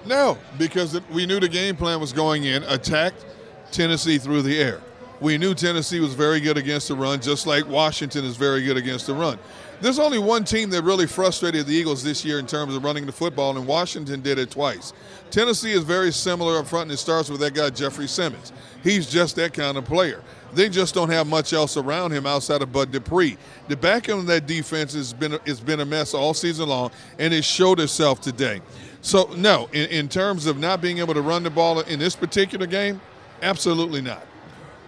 No, 0.06 0.38
because 0.58 1.00
we 1.12 1.26
knew 1.26 1.40
the 1.40 1.50
game 1.50 1.76
plan 1.76 2.00
was 2.00 2.14
going 2.14 2.46
in 2.46 2.64
attacked 2.64 3.26
Tennessee 3.72 4.18
through 4.18 4.42
the 4.42 4.60
air. 4.60 4.82
We 5.20 5.38
knew 5.38 5.54
Tennessee 5.54 6.00
was 6.00 6.14
very 6.14 6.40
good 6.40 6.58
against 6.58 6.88
the 6.88 6.96
run, 6.96 7.22
just 7.22 7.46
like 7.46 7.68
Washington 7.68 8.24
is 8.24 8.38
very 8.38 8.64
good 8.64 8.78
against 8.78 9.06
the 9.08 9.14
run. 9.14 9.38
There's 9.82 10.00
only 10.00 10.20
one 10.20 10.44
team 10.44 10.70
that 10.72 10.84
really 10.84 11.08
frustrated 11.08 11.66
the 11.66 11.74
Eagles 11.74 12.04
this 12.04 12.26
year 12.26 12.38
in 12.38 12.46
terms 12.46 12.76
of 12.76 12.84
running 12.84 13.06
the 13.06 13.14
football, 13.14 13.56
and 13.56 13.66
Washington 13.66 14.22
did 14.22 14.38
it 14.38 14.52
twice. 14.52 14.92
Tennessee 15.32 15.72
is 15.72 15.84
very 15.84 16.12
similar 16.12 16.60
up 16.60 16.68
front, 16.68 16.84
and 16.84 16.92
it 16.92 16.98
starts 16.98 17.30
with 17.30 17.40
that 17.40 17.54
guy, 17.54 17.70
Jeffrey 17.70 18.08
Simmons. 18.08 18.52
He's 18.84 19.10
just 19.10 19.38
that 19.38 19.54
kind 19.54 19.78
of 19.78 19.86
player. 19.86 20.22
They 20.54 20.68
just 20.68 20.94
don't 20.94 21.10
have 21.10 21.28
much 21.28 21.54
else 21.54 21.78
around 21.78 22.12
him 22.12 22.26
outside 22.26 22.62
of 22.62 22.74
Bud 22.74 22.92
Dupree. 22.92 23.38
The 23.70 23.78
back 23.78 24.10
end 24.10 24.20
of 24.20 24.28
that 24.28 24.48
defense 24.48 24.94
has 24.94 25.14
been, 25.14 25.40
it's 25.46 25.60
been 25.62 25.80
a 25.80 25.86
mess 25.86 26.14
all 26.14 26.34
season 26.34 26.68
long, 26.68 26.92
and 27.18 27.34
it 27.34 27.46
showed 27.46 27.80
itself 27.80 28.20
today. 28.20 28.62
So, 29.02 29.30
no, 29.38 29.70
in, 29.72 29.90
in 29.90 30.10
terms 30.10 30.46
of 30.46 30.58
not 30.58 30.82
being 30.82 30.98
able 30.98 31.14
to 31.14 31.22
run 31.22 31.44
the 31.44 31.50
ball 31.50 31.80
in 31.82 32.00
this 32.00 32.18
particular 32.18 32.66
game, 32.66 33.00
absolutely 33.42 34.02
not. 34.02 34.26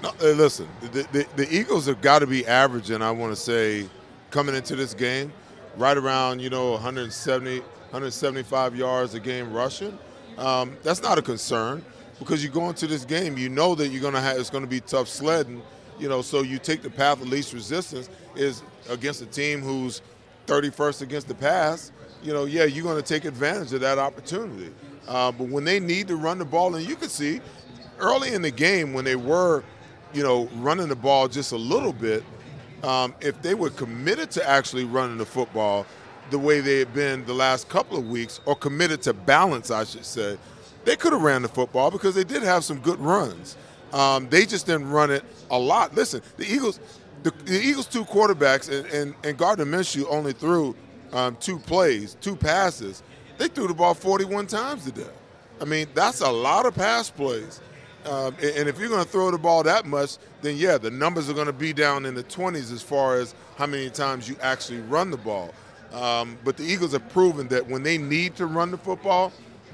No, 0.03 0.11
listen, 0.19 0.67
the, 0.81 1.07
the, 1.13 1.27
the 1.35 1.55
Eagles 1.55 1.85
have 1.85 2.01
got 2.01 2.19
to 2.19 2.27
be 2.27 2.45
averaging, 2.45 3.01
I 3.01 3.11
want 3.11 3.31
to 3.31 3.35
say, 3.39 3.87
coming 4.31 4.55
into 4.55 4.75
this 4.75 4.93
game, 4.93 5.31
right 5.77 5.97
around, 5.97 6.41
you 6.41 6.49
know, 6.49 6.71
170, 6.71 7.59
175 7.59 8.75
yards 8.75 9.13
a 9.13 9.19
game 9.19 9.51
rushing. 9.53 9.97
Um, 10.37 10.75
that's 10.81 11.01
not 11.03 11.17
a 11.17 11.21
concern 11.21 11.83
because 12.17 12.43
you 12.43 12.49
go 12.49 12.69
into 12.69 12.87
this 12.87 13.03
game, 13.03 13.37
you 13.37 13.49
know 13.49 13.75
that 13.75 13.89
you're 13.89 14.01
to 14.13 14.21
have 14.21 14.37
it's 14.37 14.49
to 14.63 14.69
be 14.69 14.79
tough 14.79 15.07
sledding. 15.07 15.61
You 15.99 16.09
know, 16.09 16.21
so 16.21 16.41
you 16.41 16.57
take 16.57 16.81
the 16.81 16.89
path 16.89 17.21
of 17.21 17.27
least 17.27 17.53
resistance 17.53 18.09
is 18.35 18.63
against 18.89 19.21
a 19.21 19.25
team 19.25 19.61
who's 19.61 20.01
31st 20.47 21.01
against 21.01 21.27
the 21.27 21.35
pass. 21.35 21.91
You 22.23 22.33
know, 22.33 22.45
yeah, 22.45 22.63
you're 22.63 22.83
to 22.97 23.07
take 23.07 23.25
advantage 23.25 23.73
of 23.73 23.81
that 23.81 23.97
opportunity. 23.97 24.71
Uh, 25.07 25.31
but 25.31 25.47
when 25.47 25.63
they 25.63 25.79
need 25.79 26.07
to 26.07 26.15
run 26.15 26.37
the 26.37 26.45
ball, 26.45 26.75
and 26.75 26.87
you 26.87 26.95
can 26.95 27.09
see 27.09 27.41
early 27.99 28.33
in 28.33 28.41
the 28.41 28.51
game 28.51 28.93
when 28.93 29.03
they 29.03 29.15
were, 29.15 29.63
you 30.13 30.23
know, 30.23 30.47
running 30.57 30.87
the 30.87 30.95
ball 30.95 31.27
just 31.27 31.51
a 31.51 31.57
little 31.57 31.93
bit, 31.93 32.23
um, 32.83 33.13
if 33.21 33.41
they 33.41 33.53
were 33.53 33.69
committed 33.69 34.31
to 34.31 34.49
actually 34.49 34.85
running 34.85 35.17
the 35.17 35.25
football 35.25 35.85
the 36.29 36.39
way 36.39 36.61
they 36.61 36.79
had 36.79 36.93
been 36.93 37.25
the 37.25 37.33
last 37.33 37.69
couple 37.69 37.97
of 37.97 38.07
weeks, 38.07 38.39
or 38.45 38.55
committed 38.55 39.01
to 39.03 39.13
balance, 39.13 39.69
I 39.69 39.83
should 39.83 40.05
say, 40.05 40.37
they 40.85 40.95
could 40.95 41.13
have 41.13 41.21
ran 41.21 41.41
the 41.41 41.49
football 41.49 41.91
because 41.91 42.15
they 42.15 42.23
did 42.23 42.41
have 42.41 42.63
some 42.63 42.79
good 42.79 42.99
runs. 42.99 43.57
Um, 43.93 44.29
they 44.29 44.45
just 44.45 44.65
didn't 44.65 44.89
run 44.89 45.11
it 45.11 45.23
a 45.49 45.59
lot. 45.59 45.93
Listen, 45.93 46.21
the 46.37 46.45
Eagles, 46.45 46.79
the, 47.23 47.31
the 47.45 47.59
Eagles' 47.59 47.85
two 47.85 48.05
quarterbacks 48.05 48.71
and, 48.71 48.87
and, 48.87 49.15
and 49.23 49.37
Gardner 49.37 49.65
Minshew 49.65 50.05
only 50.09 50.31
threw 50.31 50.75
um, 51.11 51.35
two 51.39 51.59
plays, 51.59 52.15
two 52.21 52.35
passes. 52.35 53.03
They 53.37 53.47
threw 53.47 53.67
the 53.67 53.73
ball 53.73 53.93
41 53.93 54.47
times 54.47 54.85
today. 54.85 55.09
I 55.59 55.65
mean, 55.65 55.87
that's 55.93 56.21
a 56.21 56.31
lot 56.31 56.65
of 56.65 56.73
pass 56.73 57.09
plays. 57.09 57.59
Um, 58.05 58.35
and 58.41 58.67
if 58.67 58.79
you're 58.79 58.89
going 58.89 59.03
to 59.03 59.09
throw 59.09 59.29
the 59.29 59.37
ball 59.37 59.63
that 59.63 59.85
much, 59.85 60.17
then 60.41 60.57
yeah, 60.57 60.77
the 60.77 60.89
numbers 60.89 61.29
are 61.29 61.33
going 61.33 61.47
to 61.47 61.53
be 61.53 61.71
down 61.71 62.05
in 62.05 62.15
the 62.15 62.23
20s 62.23 62.71
as 62.71 62.81
far 62.81 63.17
as 63.17 63.35
how 63.57 63.67
many 63.67 63.89
times 63.89 64.27
you 64.27 64.35
actually 64.41 64.79
run 64.81 65.11
the 65.11 65.17
ball. 65.17 65.53
Um, 65.93 66.37
but 66.43 66.57
the 66.57 66.63
Eagles 66.63 66.93
have 66.93 67.07
proven 67.09 67.47
that 67.49 67.67
when 67.67 67.83
they 67.83 67.97
need 67.97 68.35
to 68.37 68.45
run 68.45 68.71
the 68.71 68.77
football, 68.77 69.31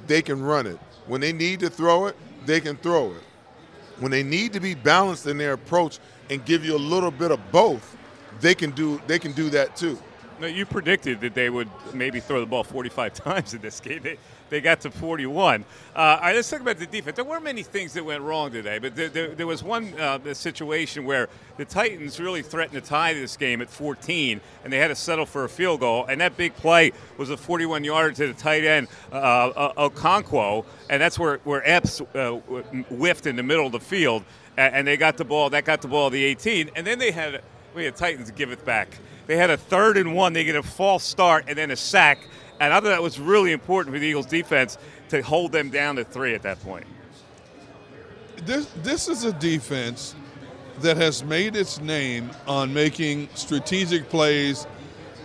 they 0.08 0.22
can 0.22 0.42
run 0.42 0.68
it. 0.68 0.78
When 1.06 1.22
they 1.22 1.32
need 1.32 1.60
to 1.62 1.70
throw 1.70 2.08
it, 2.08 2.16
they 2.46 2.60
can 2.60 2.76
throw 2.78 3.12
it. 3.12 3.24
When 4.00 4.12
they 4.12 4.24
need 4.24 4.54
to 4.54 4.60
be 4.60 4.74
balanced 4.74 5.26
in 5.28 5.38
their 5.38 5.54
approach 5.54 6.00
and 6.30 6.44
give 6.44 6.66
you 6.66 6.76
a 6.76 6.78
little 6.78 7.12
bit 7.12 7.32
of 7.32 7.40
both, 7.52 7.96
they 8.42 8.54
can 8.54 8.72
do 8.72 9.02
they 9.08 9.20
can 9.20 9.32
do 9.32 9.50
that 9.52 9.76
too. 9.76 9.98
No, 10.40 10.46
you 10.46 10.66
predicted 10.66 11.20
that 11.22 11.34
they 11.34 11.50
would 11.50 11.70
maybe 11.94 12.20
throw 12.20 12.40
the 12.40 12.46
ball 12.46 12.64
45 12.64 13.14
times 13.24 13.54
in 13.54 13.62
this 13.62 13.80
game. 13.80 14.04
They, 14.04 14.18
they 14.50 14.62
got 14.62 14.82
to 14.82 14.92
41. 14.92 15.66
Uh, 15.96 16.00
all 16.00 16.20
right, 16.20 16.36
let's 16.36 16.50
talk 16.50 16.62
about 16.62 16.78
the 16.78 16.86
defense. 16.86 17.16
There 17.16 17.26
weren't 17.26 17.44
many 17.44 17.64
things 17.64 17.94
that 17.94 18.06
went 18.06 18.22
wrong 18.22 18.52
today, 18.52 18.80
but 18.80 18.96
there, 18.96 19.10
there, 19.10 19.36
there 19.36 19.48
was 19.48 19.64
one 19.64 19.94
uh, 20.00 20.34
situation 20.34 21.06
where 21.06 21.30
the 21.58 21.66
Titans 21.66 22.20
really 22.20 22.42
threatened 22.42 22.82
to 22.82 22.88
tie 22.88 23.14
this 23.14 23.38
game 23.38 23.62
at 23.62 23.70
14, 23.70 24.42
and 24.64 24.74
they 24.74 24.78
had 24.78 24.90
to 24.90 24.96
settle 24.96 25.26
for 25.26 25.44
a 25.44 25.50
field 25.50 25.80
goal. 25.80 26.06
And 26.06 26.22
that 26.22 26.38
big 26.38 26.56
play 26.56 26.92
was 27.18 27.30
a 27.30 27.38
41 27.38 27.84
yarder 27.84 28.12
to 28.14 28.28
the 28.28 28.34
tight 28.34 28.64
end, 28.64 28.88
uh, 29.12 29.16
uh, 29.16 29.90
Okonkwo, 29.90 30.66
and 30.90 31.02
that's 31.02 31.18
where, 31.18 31.38
where 31.44 31.68
Epps 31.68 32.02
uh, 32.02 32.32
whiffed 32.90 33.26
in 33.28 33.36
the 33.36 33.44
middle 33.44 33.66
of 33.66 33.72
the 33.72 33.80
field, 33.80 34.24
and 34.58 34.88
they 34.88 34.98
got 34.98 35.18
the 35.18 35.26
ball. 35.26 35.52
That 35.52 35.66
got 35.66 35.82
the 35.82 35.88
ball 35.88 36.10
the 36.10 36.24
18, 36.24 36.72
and 36.76 36.86
then 36.86 36.98
they 36.98 37.12
had 37.12 37.42
we 37.76 37.86
had 37.86 37.96
Titans 37.96 38.32
give 38.32 38.52
it 38.52 38.66
back. 38.66 38.98
They 39.28 39.38
had 39.38 39.52
a 39.52 39.58
third 39.58 39.98
and 39.98 40.16
one. 40.16 40.34
They 40.34 40.44
get 40.44 40.56
a 40.56 40.64
false 40.64 41.04
start 41.04 41.46
and 41.48 41.58
then 41.58 41.70
a 41.70 41.76
sack 41.76 42.18
and 42.60 42.74
I 42.74 42.78
thought 42.78 42.90
that 42.90 43.04
was 43.04 43.20
really 43.20 43.52
important 43.52 43.94
for 43.94 44.00
the 44.00 44.08
Eagles 44.08 44.26
defense 44.26 44.78
to 45.10 45.22
hold 45.22 45.52
them 45.52 45.70
down 45.70 45.96
to 45.98 46.04
three 46.04 46.34
at 46.34 46.42
that 46.44 46.60
point. 46.62 46.86
This, 48.46 48.68
this 48.84 49.08
is 49.08 49.24
a 49.24 49.34
defense 49.34 50.16
that 50.82 50.98
has 50.98 51.24
made 51.24 51.56
its 51.56 51.80
name 51.82 52.30
on 52.48 52.74
making 52.74 53.30
strategic 53.34 54.10
plays 54.10 54.66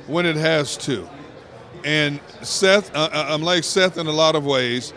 when 0.07 0.27
it 0.27 0.37
has 0.37 0.77
to. 0.79 1.09
And 1.85 2.21
Seth, 2.43 2.95
uh, 2.95 3.11
uh, 3.13 3.27
I'm 3.29 3.43
like 3.43 3.65
Seth 3.65 3.99
in 3.99 4.07
a 4.07 4.13
lot 4.13 4.35
of 4.35 4.47
ways. 4.47 4.93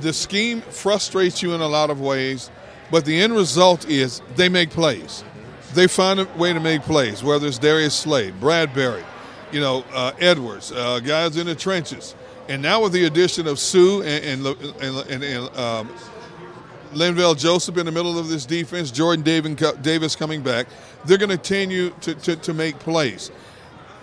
The 0.00 0.12
scheme 0.12 0.60
frustrates 0.60 1.42
you 1.42 1.54
in 1.54 1.60
a 1.60 1.66
lot 1.66 1.90
of 1.90 2.00
ways, 2.00 2.50
but 2.90 3.04
the 3.04 3.20
end 3.20 3.34
result 3.34 3.88
is 3.88 4.22
they 4.36 4.48
make 4.48 4.70
plays. 4.70 5.24
They 5.72 5.88
find 5.88 6.20
a 6.20 6.24
way 6.36 6.52
to 6.52 6.60
make 6.60 6.82
plays, 6.82 7.24
whether 7.24 7.46
it's 7.46 7.58
Darius 7.58 7.94
Slay, 7.94 8.30
Bradberry, 8.30 9.02
you 9.52 9.60
know, 9.60 9.84
uh, 9.92 10.12
Edwards, 10.18 10.72
uh, 10.72 11.00
guys 11.00 11.36
in 11.36 11.46
the 11.46 11.54
trenches. 11.54 12.14
And 12.48 12.60
now 12.60 12.82
with 12.82 12.92
the 12.92 13.04
addition 13.04 13.46
of 13.46 13.58
Suh 13.58 14.02
and, 14.02 14.46
and, 14.46 14.58
and, 14.80 15.24
and 15.24 15.56
um, 15.56 15.88
Linval 16.92 17.38
Joseph 17.38 17.76
in 17.78 17.86
the 17.86 17.92
middle 17.92 18.18
of 18.18 18.28
this 18.28 18.44
defense, 18.44 18.90
Jordan 18.90 19.22
Davis 19.22 20.16
coming 20.16 20.42
back, 20.42 20.66
they're 21.04 21.18
going 21.18 21.30
to 21.30 21.36
continue 21.36 21.90
to, 22.02 22.14
to, 22.14 22.36
to 22.36 22.54
make 22.54 22.78
plays. 22.78 23.30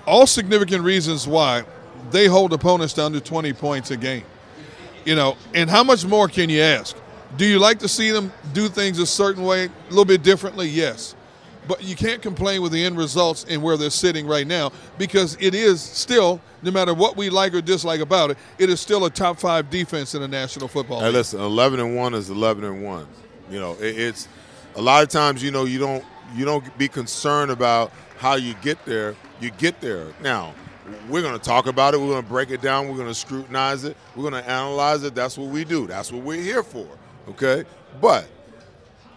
All 0.05 0.25
significant 0.25 0.83
reasons 0.83 1.27
why 1.27 1.63
they 2.09 2.25
hold 2.25 2.53
opponents 2.53 2.93
to 2.93 3.05
under 3.05 3.19
20 3.19 3.53
points 3.53 3.91
a 3.91 3.97
game. 3.97 4.23
You 5.05 5.15
know, 5.15 5.37
and 5.53 5.69
how 5.69 5.83
much 5.83 6.05
more 6.05 6.27
can 6.27 6.49
you 6.49 6.61
ask? 6.61 6.95
Do 7.37 7.45
you 7.45 7.59
like 7.59 7.79
to 7.79 7.87
see 7.87 8.11
them 8.11 8.31
do 8.53 8.67
things 8.67 8.99
a 8.99 9.05
certain 9.05 9.43
way, 9.43 9.65
a 9.65 9.89
little 9.89 10.05
bit 10.05 10.21
differently? 10.21 10.67
Yes. 10.67 11.15
But 11.67 11.83
you 11.83 11.95
can't 11.95 12.21
complain 12.21 12.61
with 12.61 12.71
the 12.71 12.83
end 12.83 12.97
results 12.97 13.45
and 13.47 13.61
where 13.61 13.77
they're 13.77 13.89
sitting 13.91 14.25
right 14.25 14.47
now 14.47 14.71
because 14.97 15.37
it 15.39 15.53
is 15.53 15.81
still, 15.81 16.41
no 16.63 16.71
matter 16.71 16.93
what 16.93 17.15
we 17.15 17.29
like 17.29 17.53
or 17.53 17.61
dislike 17.61 18.01
about 18.01 18.31
it, 18.31 18.37
it 18.57 18.69
is 18.69 18.79
still 18.81 19.05
a 19.05 19.09
top 19.09 19.39
five 19.39 19.69
defense 19.69 20.15
in 20.15 20.21
the 20.21 20.27
National 20.27 20.67
Football 20.67 20.97
League. 20.97 21.07
Hey, 21.07 21.11
listen, 21.11 21.39
eleven 21.39 21.79
and 21.79 21.95
one 21.95 22.13
is 22.13 22.29
eleven 22.29 22.63
and 22.63 22.83
one. 22.83 23.07
You 23.49 23.59
know, 23.59 23.73
it, 23.73 23.99
it's 23.99 24.27
a 24.75 24.81
lot 24.81 25.03
of 25.03 25.09
times. 25.09 25.43
You 25.43 25.51
know, 25.51 25.65
you 25.65 25.77
don't 25.79 26.03
you 26.35 26.45
don't 26.45 26.77
be 26.77 26.87
concerned 26.87 27.51
about 27.51 27.91
how 28.17 28.35
you 28.35 28.55
get 28.55 28.83
there. 28.85 29.15
You 29.39 29.51
get 29.51 29.81
there 29.81 30.07
now. 30.21 30.53
We're 31.09 31.21
going 31.21 31.37
to 31.37 31.43
talk 31.43 31.67
about 31.67 31.93
it. 31.93 32.01
We're 32.01 32.07
going 32.07 32.23
to 32.23 32.29
break 32.29 32.49
it 32.49 32.61
down. 32.61 32.89
We're 32.89 32.97
going 32.97 33.07
to 33.07 33.13
scrutinize 33.13 33.85
it. 33.85 33.95
We're 34.15 34.29
going 34.29 34.43
to 34.43 34.49
analyze 34.49 35.03
it. 35.03 35.15
That's 35.15 35.37
what 35.37 35.49
we 35.49 35.63
do. 35.63 35.87
That's 35.87 36.11
what 36.11 36.21
we're 36.21 36.41
here 36.41 36.63
for. 36.63 36.87
Okay, 37.29 37.63
but 38.01 38.25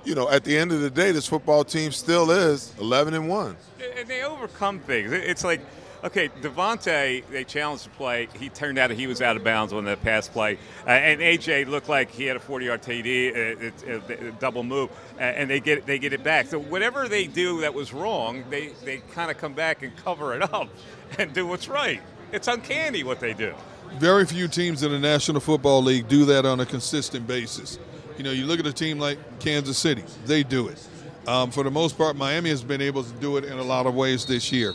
you 0.05 0.15
know, 0.15 0.29
at 0.31 0.45
the 0.45 0.57
end 0.57 0.73
of 0.73 0.81
the 0.81 0.91
day, 0.91 1.13
this 1.13 1.27
football 1.27 1.65
team 1.65 1.93
still 1.93 2.31
is 2.31 2.75
11 2.79 3.15
and 3.15 3.29
one. 3.29 3.57
And 3.97 4.09
they 4.09 4.23
overcome 4.23 4.81
things. 4.81 5.13
It's 5.13 5.45
like 5.45 5.61
Okay, 6.05 6.29
DeVonta, 6.43 7.25
they 7.31 7.45
challenged 7.45 7.87
the 7.87 7.91
play. 7.91 8.29
He 8.39 8.51
turned 8.51 8.77
out 8.77 8.89
that 8.89 8.99
he 8.99 9.07
was 9.07 9.23
out 9.23 9.39
of 9.39 9.45
bounds 9.45 9.73
on 9.73 9.87
that 9.87 10.03
pass 10.03 10.29
play. 10.29 10.59
Uh, 10.87 10.91
and 10.91 11.19
AJ 11.23 11.67
looked 11.67 11.89
like 11.89 12.11
he 12.11 12.25
had 12.27 12.37
a 12.37 12.41
40-yard 12.41 12.83
TD, 12.83 14.29
uh, 14.29 14.31
double 14.39 14.63
move, 14.63 14.91
uh, 15.17 15.23
and 15.23 15.49
they 15.49 15.61
get 15.61 15.87
they 15.87 15.99
get 15.99 16.13
it 16.13 16.23
back. 16.23 16.49
So 16.49 16.59
whatever 16.59 17.09
they 17.09 17.27
do 17.27 17.63
that 17.63 17.73
was 17.73 17.95
wrong, 17.95 18.45
they 18.51 18.73
they 18.85 18.99
kind 19.15 19.31
of 19.31 19.39
come 19.39 19.55
back 19.55 19.83
and 19.83 19.97
cover 19.97 20.35
it 20.35 20.43
up 20.43 20.69
and 21.19 21.33
do 21.33 21.47
what's 21.47 21.69
right. 21.69 22.03
It's 22.33 22.49
uncanny 22.49 23.03
what 23.03 23.19
they 23.19 23.33
do. 23.33 23.55
Very 23.95 24.27
few 24.27 24.47
teams 24.47 24.83
in 24.83 24.93
the 24.93 24.99
National 24.99 25.41
Football 25.41 25.83
League 25.83 26.07
do 26.07 26.27
that 26.27 26.45
on 26.45 26.61
a 26.61 26.67
consistent 26.67 27.27
basis. 27.27 27.79
You 28.17 28.25
know, 28.25 28.31
you 28.31 28.47
look 28.47 28.61
at 28.61 28.67
a 28.67 28.73
team 28.73 28.99
like 28.99 29.19
Kansas 29.41 29.79
City; 29.79 30.05
they 30.27 30.43
do 30.43 30.69
it. 30.69 30.87
Um, 31.27 31.51
for 31.51 31.65
the 31.65 31.71
most 31.71 31.97
part, 31.97 32.17
Miami 32.17 32.51
has 32.51 32.63
been 32.63 32.83
able 32.83 33.03
to 33.03 33.13
do 33.15 33.37
it 33.39 33.45
in 33.45 33.59
a 33.59 33.63
lot 33.63 33.87
of 33.87 33.95
ways 33.95 34.27
this 34.27 34.53
year. 34.53 34.75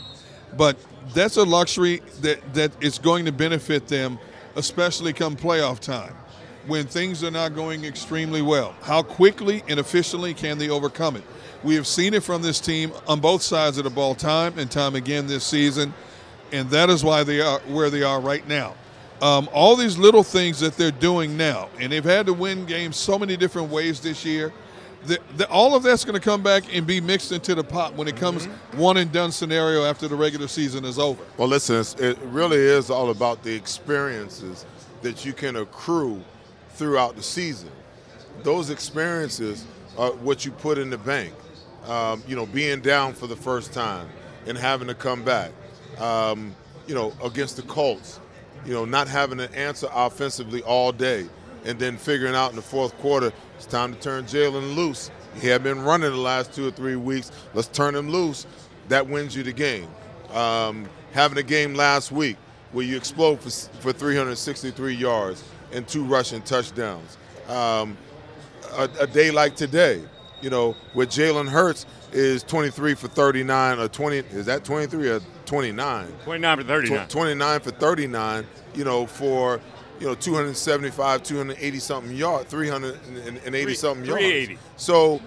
But 0.56 0.76
that's 1.14 1.36
a 1.36 1.44
luxury 1.44 2.02
that, 2.22 2.54
that 2.54 2.72
is 2.82 2.98
going 2.98 3.24
to 3.26 3.32
benefit 3.32 3.86
them, 3.86 4.18
especially 4.56 5.12
come 5.12 5.36
playoff 5.36 5.78
time 5.78 6.14
when 6.66 6.86
things 6.86 7.24
are 7.24 7.30
not 7.30 7.54
going 7.54 7.84
extremely 7.84 8.42
well. 8.42 8.74
How 8.82 9.02
quickly 9.02 9.62
and 9.68 9.80
efficiently 9.80 10.34
can 10.34 10.58
they 10.58 10.68
overcome 10.68 11.16
it? 11.16 11.22
We 11.62 11.74
have 11.74 11.86
seen 11.86 12.14
it 12.14 12.22
from 12.22 12.42
this 12.42 12.60
team 12.60 12.92
on 13.06 13.20
both 13.20 13.42
sides 13.42 13.78
of 13.78 13.84
the 13.84 13.90
ball 13.90 14.14
time 14.14 14.58
and 14.58 14.70
time 14.70 14.94
again 14.94 15.26
this 15.26 15.44
season, 15.44 15.94
and 16.52 16.68
that 16.70 16.90
is 16.90 17.04
why 17.04 17.22
they 17.22 17.40
are 17.40 17.60
where 17.60 17.90
they 17.90 18.02
are 18.02 18.20
right 18.20 18.46
now. 18.48 18.74
Um, 19.22 19.48
all 19.52 19.76
these 19.76 19.98
little 19.98 20.22
things 20.22 20.60
that 20.60 20.76
they're 20.76 20.90
doing 20.90 21.36
now, 21.36 21.68
and 21.78 21.92
they've 21.92 22.02
had 22.02 22.26
to 22.26 22.32
win 22.32 22.64
games 22.64 22.96
so 22.96 23.18
many 23.18 23.36
different 23.36 23.70
ways 23.70 24.00
this 24.00 24.24
year 24.24 24.52
the, 25.04 25.18
the, 25.36 25.48
all 25.48 25.74
of 25.74 25.82
that's 25.82 26.04
going 26.04 26.14
to 26.14 26.20
come 26.20 26.42
back 26.42 26.64
and 26.74 26.86
be 26.86 27.00
mixed 27.00 27.32
into 27.32 27.54
the 27.54 27.64
pot 27.64 27.94
when 27.94 28.08
it 28.08 28.16
comes 28.16 28.46
mm-hmm. 28.46 28.78
one 28.78 28.96
and 28.96 29.10
done 29.12 29.32
scenario 29.32 29.84
after 29.84 30.08
the 30.08 30.16
regular 30.16 30.48
season 30.48 30.84
is 30.84 30.98
over. 30.98 31.22
Well, 31.36 31.48
listen, 31.48 31.84
it 31.98 32.18
really 32.24 32.58
is 32.58 32.90
all 32.90 33.10
about 33.10 33.42
the 33.42 33.54
experiences 33.54 34.66
that 35.02 35.24
you 35.24 35.32
can 35.32 35.56
accrue 35.56 36.22
throughout 36.70 37.16
the 37.16 37.22
season. 37.22 37.70
Those 38.42 38.70
experiences 38.70 39.64
are 39.96 40.12
what 40.12 40.44
you 40.44 40.52
put 40.52 40.78
in 40.78 40.90
the 40.90 40.98
bank. 40.98 41.32
Um, 41.86 42.22
you 42.26 42.36
know, 42.36 42.44
being 42.44 42.80
down 42.80 43.14
for 43.14 43.26
the 43.26 43.36
first 43.36 43.72
time 43.72 44.06
and 44.46 44.56
having 44.56 44.88
to 44.88 44.94
come 44.94 45.24
back. 45.24 45.50
Um, 45.98 46.54
you 46.86 46.94
know, 46.94 47.12
against 47.22 47.56
the 47.56 47.62
Colts. 47.62 48.19
You 48.64 48.74
know, 48.74 48.84
not 48.84 49.08
having 49.08 49.40
an 49.40 49.52
answer 49.54 49.88
offensively 49.92 50.62
all 50.62 50.92
day 50.92 51.26
and 51.64 51.78
then 51.78 51.96
figuring 51.96 52.34
out 52.34 52.50
in 52.50 52.56
the 52.56 52.62
fourth 52.62 52.96
quarter 52.98 53.32
it's 53.60 53.66
time 53.66 53.92
to 53.92 54.00
turn 54.00 54.24
Jalen 54.24 54.74
loose. 54.74 55.10
He 55.38 55.46
had 55.46 55.62
been 55.62 55.82
running 55.82 56.10
the 56.10 56.16
last 56.16 56.54
two 56.54 56.66
or 56.66 56.70
three 56.70 56.96
weeks. 56.96 57.30
Let's 57.52 57.68
turn 57.68 57.94
him 57.94 58.08
loose. 58.08 58.46
That 58.88 59.06
wins 59.06 59.36
you 59.36 59.42
the 59.42 59.52
game. 59.52 59.86
Um, 60.32 60.88
having 61.12 61.36
a 61.36 61.42
game 61.42 61.74
last 61.74 62.10
week 62.10 62.38
where 62.72 62.86
you 62.86 62.96
explode 62.96 63.40
for, 63.40 63.50
for 63.80 63.92
363 63.92 64.94
yards 64.94 65.44
and 65.72 65.86
two 65.86 66.04
rushing 66.04 66.40
touchdowns. 66.40 67.18
Um, 67.48 67.98
a, 68.72 68.88
a, 69.00 69.06
day 69.06 69.30
like 69.30 69.56
today, 69.56 70.02
you 70.40 70.48
know, 70.48 70.74
where 70.94 71.06
Jalen 71.06 71.48
Hurts 71.48 71.84
is 72.12 72.42
23 72.44 72.94
for 72.94 73.08
39 73.08 73.78
or 73.78 73.88
20, 73.88 74.16
is 74.16 74.46
that 74.46 74.64
23 74.64 75.10
or 75.10 75.20
29? 75.50 76.06
29 76.22 76.58
for 76.58 76.62
39. 76.62 77.06
Tw- 77.08 77.10
29 77.10 77.60
for 77.60 77.70
39, 77.72 78.46
you 78.72 78.84
know, 78.84 79.04
for 79.04 79.60
you 79.98 80.06
know, 80.06 80.14
275, 80.14 81.24
280 81.24 81.78
something 81.80 82.16
yards, 82.16 82.48
380 82.48 83.74
something 83.74 84.06
yards. 84.06 84.20
380. 84.20 84.58
So 84.76 85.20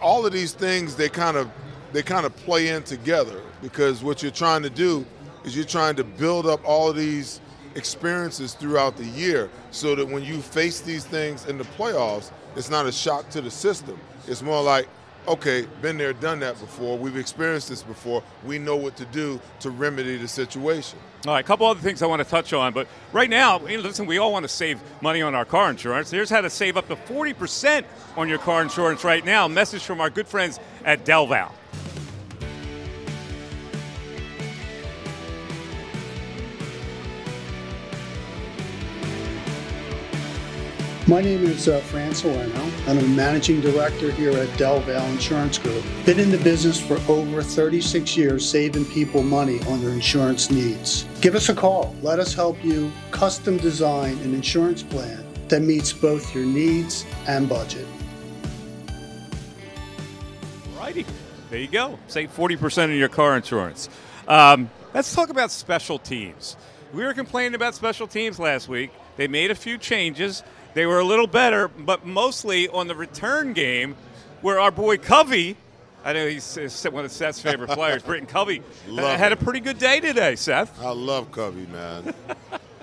all 0.00 0.24
of 0.24 0.32
these 0.32 0.52
things 0.52 0.94
they 0.94 1.08
kind 1.08 1.36
of 1.36 1.50
they 1.92 2.04
kind 2.04 2.24
of 2.24 2.36
play 2.36 2.68
in 2.68 2.84
together 2.84 3.42
because 3.62 4.04
what 4.04 4.22
you're 4.22 4.30
trying 4.30 4.62
to 4.62 4.70
do 4.70 5.04
is 5.44 5.56
you're 5.56 5.64
trying 5.64 5.96
to 5.96 6.04
build 6.04 6.46
up 6.46 6.60
all 6.64 6.88
of 6.88 6.94
these 6.94 7.40
experiences 7.74 8.54
throughout 8.54 8.96
the 8.96 9.06
year 9.06 9.50
so 9.72 9.96
that 9.96 10.06
when 10.06 10.22
you 10.22 10.40
face 10.40 10.80
these 10.80 11.04
things 11.04 11.46
in 11.46 11.58
the 11.58 11.64
playoffs, 11.64 12.30
it's 12.54 12.70
not 12.70 12.86
a 12.86 12.92
shock 12.92 13.28
to 13.30 13.40
the 13.40 13.50
system. 13.50 13.98
It's 14.28 14.40
more 14.42 14.62
like, 14.62 14.88
okay, 15.28 15.66
been 15.82 15.98
there, 15.98 16.12
done 16.12 16.40
that 16.40 16.58
before. 16.60 16.96
We've 16.98 17.16
experienced 17.16 17.68
this 17.68 17.82
before. 17.82 18.22
We 18.44 18.58
know 18.58 18.76
what 18.76 18.96
to 18.96 19.04
do 19.06 19.40
to 19.60 19.70
remedy 19.70 20.16
the 20.16 20.28
situation. 20.28 20.98
All 21.26 21.32
right, 21.32 21.44
a 21.44 21.46
couple 21.46 21.66
other 21.66 21.80
things 21.80 22.02
I 22.02 22.06
want 22.06 22.22
to 22.22 22.28
touch 22.28 22.52
on, 22.52 22.72
but 22.72 22.86
right 23.12 23.28
now, 23.28 23.58
listen, 23.58 24.06
we 24.06 24.18
all 24.18 24.32
want 24.32 24.44
to 24.44 24.48
save 24.48 24.80
money 25.00 25.22
on 25.22 25.34
our 25.34 25.44
car 25.44 25.70
insurance. 25.70 26.10
Here's 26.10 26.30
how 26.30 26.40
to 26.40 26.50
save 26.50 26.76
up 26.76 26.88
to 26.88 26.96
40% 26.96 27.84
on 28.16 28.28
your 28.28 28.38
car 28.38 28.62
insurance 28.62 29.04
right 29.04 29.24
now. 29.24 29.48
Message 29.48 29.82
from 29.82 30.00
our 30.00 30.10
good 30.10 30.28
friends 30.28 30.60
at 30.84 31.04
Del 31.04 31.26
My 41.08 41.20
name 41.20 41.44
is 41.44 41.68
uh, 41.68 41.78
Fran 41.82 42.16
Salerno. 42.16 42.68
I'm 42.88 42.98
a 42.98 43.02
managing 43.02 43.60
director 43.60 44.10
here 44.10 44.32
at 44.32 44.58
Del 44.58 44.80
Valle 44.80 45.08
Insurance 45.12 45.56
Group. 45.56 45.84
Been 46.04 46.18
in 46.18 46.32
the 46.32 46.38
business 46.38 46.80
for 46.80 46.94
over 47.08 47.44
36 47.44 48.16
years, 48.16 48.50
saving 48.50 48.86
people 48.86 49.22
money 49.22 49.60
on 49.68 49.80
their 49.80 49.92
insurance 49.92 50.50
needs. 50.50 51.06
Give 51.20 51.36
us 51.36 51.48
a 51.48 51.54
call. 51.54 51.94
Let 52.02 52.18
us 52.18 52.34
help 52.34 52.56
you 52.64 52.90
custom 53.12 53.56
design 53.56 54.18
an 54.18 54.34
insurance 54.34 54.82
plan 54.82 55.24
that 55.46 55.60
meets 55.60 55.92
both 55.92 56.34
your 56.34 56.44
needs 56.44 57.06
and 57.28 57.48
budget. 57.48 57.86
Righty. 60.76 61.06
There 61.50 61.60
you 61.60 61.68
go. 61.68 62.00
Save 62.08 62.34
40% 62.34 62.82
on 62.82 62.96
your 62.96 63.08
car 63.08 63.36
insurance. 63.36 63.88
Um, 64.26 64.68
let's 64.92 65.14
talk 65.14 65.30
about 65.30 65.52
special 65.52 66.00
teams. 66.00 66.56
We 66.92 67.04
were 67.04 67.14
complaining 67.14 67.54
about 67.54 67.76
special 67.76 68.08
teams 68.08 68.40
last 68.40 68.68
week. 68.68 68.90
They 69.16 69.28
made 69.28 69.52
a 69.52 69.54
few 69.54 69.78
changes. 69.78 70.42
They 70.76 70.84
were 70.84 70.98
a 70.98 71.04
little 71.04 71.26
better, 71.26 71.68
but 71.68 72.04
mostly 72.04 72.68
on 72.68 72.86
the 72.86 72.94
return 72.94 73.54
game, 73.54 73.96
where 74.42 74.60
our 74.60 74.70
boy 74.70 74.98
Covey, 74.98 75.56
I 76.04 76.12
know 76.12 76.28
he's 76.28 76.84
one 76.84 77.02
of 77.02 77.10
Seth's 77.10 77.40
favorite 77.40 77.70
players, 77.70 78.02
Britton 78.06 78.26
Covey, 78.26 78.60
uh, 78.90 79.16
had 79.16 79.32
a 79.32 79.36
pretty 79.36 79.60
good 79.60 79.78
day 79.78 80.00
today, 80.00 80.36
Seth. 80.36 80.78
I 80.82 80.90
love 80.90 81.32
Covey, 81.32 81.64
man. 81.68 82.12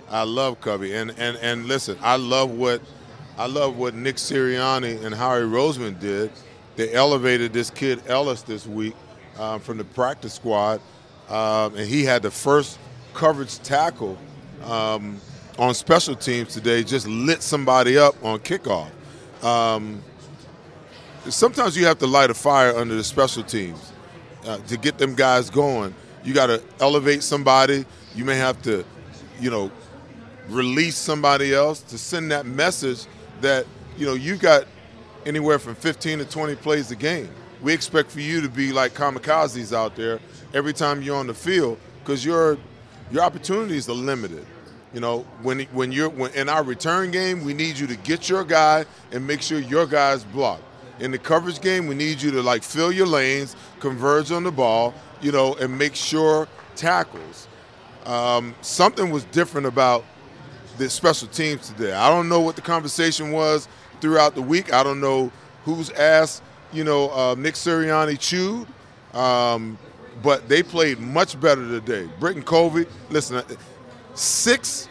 I 0.09 0.23
love 0.23 0.59
Covey, 0.59 0.95
and 0.95 1.13
and 1.19 1.37
and 1.37 1.67
listen, 1.67 1.99
I 2.01 2.15
love 2.15 2.49
what 2.49 2.81
I 3.37 3.45
love 3.45 3.77
what 3.77 3.93
Nick 3.93 4.15
Sirianni 4.15 5.05
and 5.05 5.13
Howie 5.13 5.41
Roseman 5.41 5.99
did. 5.99 6.31
They 6.75 6.91
elevated 6.93 7.53
this 7.53 7.69
kid 7.69 8.01
Ellis 8.07 8.41
this 8.41 8.65
week 8.65 8.95
um, 9.37 9.59
from 9.59 9.77
the 9.77 9.83
practice 9.83 10.33
squad, 10.33 10.81
um, 11.29 11.75
and 11.75 11.87
he 11.87 12.05
had 12.05 12.23
the 12.23 12.31
first 12.31 12.79
coverage 13.13 13.59
tackle 13.59 14.17
um, 14.63 15.21
on 15.57 15.73
special 15.73 16.15
teams 16.15 16.53
today 16.53 16.83
just 16.83 17.07
lit 17.07 17.41
somebody 17.41 17.97
up 17.97 18.15
on 18.23 18.39
kickoff. 18.39 18.89
Um, 19.43 20.01
sometimes 21.29 21.77
you 21.77 21.85
have 21.85 21.99
to 21.99 22.07
light 22.07 22.29
a 22.29 22.33
fire 22.33 22.75
under 22.75 22.95
the 22.95 23.03
special 23.03 23.43
teams 23.43 23.91
uh, 24.45 24.57
to 24.59 24.77
get 24.77 24.97
them 24.97 25.15
guys 25.15 25.49
going. 25.49 25.93
You 26.23 26.33
got 26.33 26.47
to 26.47 26.61
elevate 26.79 27.23
somebody. 27.23 27.85
You 28.15 28.25
may 28.25 28.37
have 28.37 28.61
to, 28.63 28.85
you 29.39 29.51
know, 29.51 29.71
release 30.49 30.95
somebody 30.95 31.53
else 31.53 31.81
to 31.81 31.97
send 31.97 32.31
that 32.31 32.45
message 32.45 33.05
that 33.41 33.65
you 33.97 34.05
know 34.05 34.13
you 34.13 34.35
got 34.35 34.65
anywhere 35.25 35.59
from 35.59 35.75
15 35.75 36.19
to 36.19 36.25
20 36.25 36.55
plays 36.55 36.91
a 36.91 36.95
game. 36.95 37.29
We 37.61 37.73
expect 37.73 38.11
for 38.11 38.19
you 38.19 38.41
to 38.41 38.49
be 38.49 38.73
like 38.73 38.93
kamikazes 38.93 39.73
out 39.73 39.95
there 39.95 40.19
every 40.53 40.73
time 40.73 41.01
you're 41.01 41.15
on 41.15 41.27
the 41.27 41.33
field 41.33 41.79
because 41.99 42.25
your 42.25 42.57
your 43.11 43.23
opportunities 43.23 43.87
are 43.89 43.93
limited. 43.93 44.45
You 44.93 44.99
know, 44.99 45.25
when 45.41 45.61
when 45.71 45.91
you're 45.91 46.09
when, 46.09 46.31
in 46.33 46.49
our 46.49 46.63
return 46.63 47.09
game, 47.11 47.43
we 47.43 47.53
need 47.53 47.79
you 47.79 47.87
to 47.87 47.95
get 47.97 48.29
your 48.29 48.43
guy 48.43 48.85
and 49.11 49.25
make 49.25 49.41
sure 49.41 49.59
your 49.59 49.87
guy's 49.87 50.23
blocked. 50.23 50.63
In 50.99 51.09
the 51.09 51.17
coverage 51.17 51.59
game, 51.59 51.87
we 51.87 51.95
need 51.95 52.21
you 52.21 52.29
to 52.31 52.43
like 52.43 52.61
fill 52.61 52.91
your 52.91 53.07
lanes, 53.07 53.55
converge 53.79 54.31
on 54.31 54.43
the 54.43 54.51
ball, 54.51 54.93
you 55.21 55.31
know, 55.31 55.55
and 55.55 55.75
make 55.77 55.95
sure 55.95 56.47
tackles. 56.75 57.47
Um, 58.05 58.53
something 58.61 59.09
was 59.09 59.23
different 59.25 59.65
about 59.65 60.05
the 60.77 60.89
special 60.89 61.27
teams 61.27 61.69
today. 61.69 61.93
I 61.93 62.09
don't 62.09 62.29
know 62.29 62.41
what 62.41 62.55
the 62.55 62.61
conversation 62.61 63.31
was 63.31 63.67
throughout 64.01 64.35
the 64.35 64.41
week. 64.41 64.73
I 64.73 64.83
don't 64.83 65.01
know 65.01 65.31
whose 65.65 65.89
ass, 65.91 66.41
you 66.71 66.83
know, 66.83 67.09
uh, 67.09 67.35
Nick 67.35 67.55
Sirianni 67.55 68.19
chewed, 68.19 68.67
um, 69.13 69.77
but 70.21 70.49
they 70.49 70.61
played 70.61 70.99
much 70.99 71.39
better 71.39 71.67
today. 71.67 72.09
Britton 72.19 72.43
Covey, 72.43 72.85
listen, 73.09 73.41
six 74.13 74.87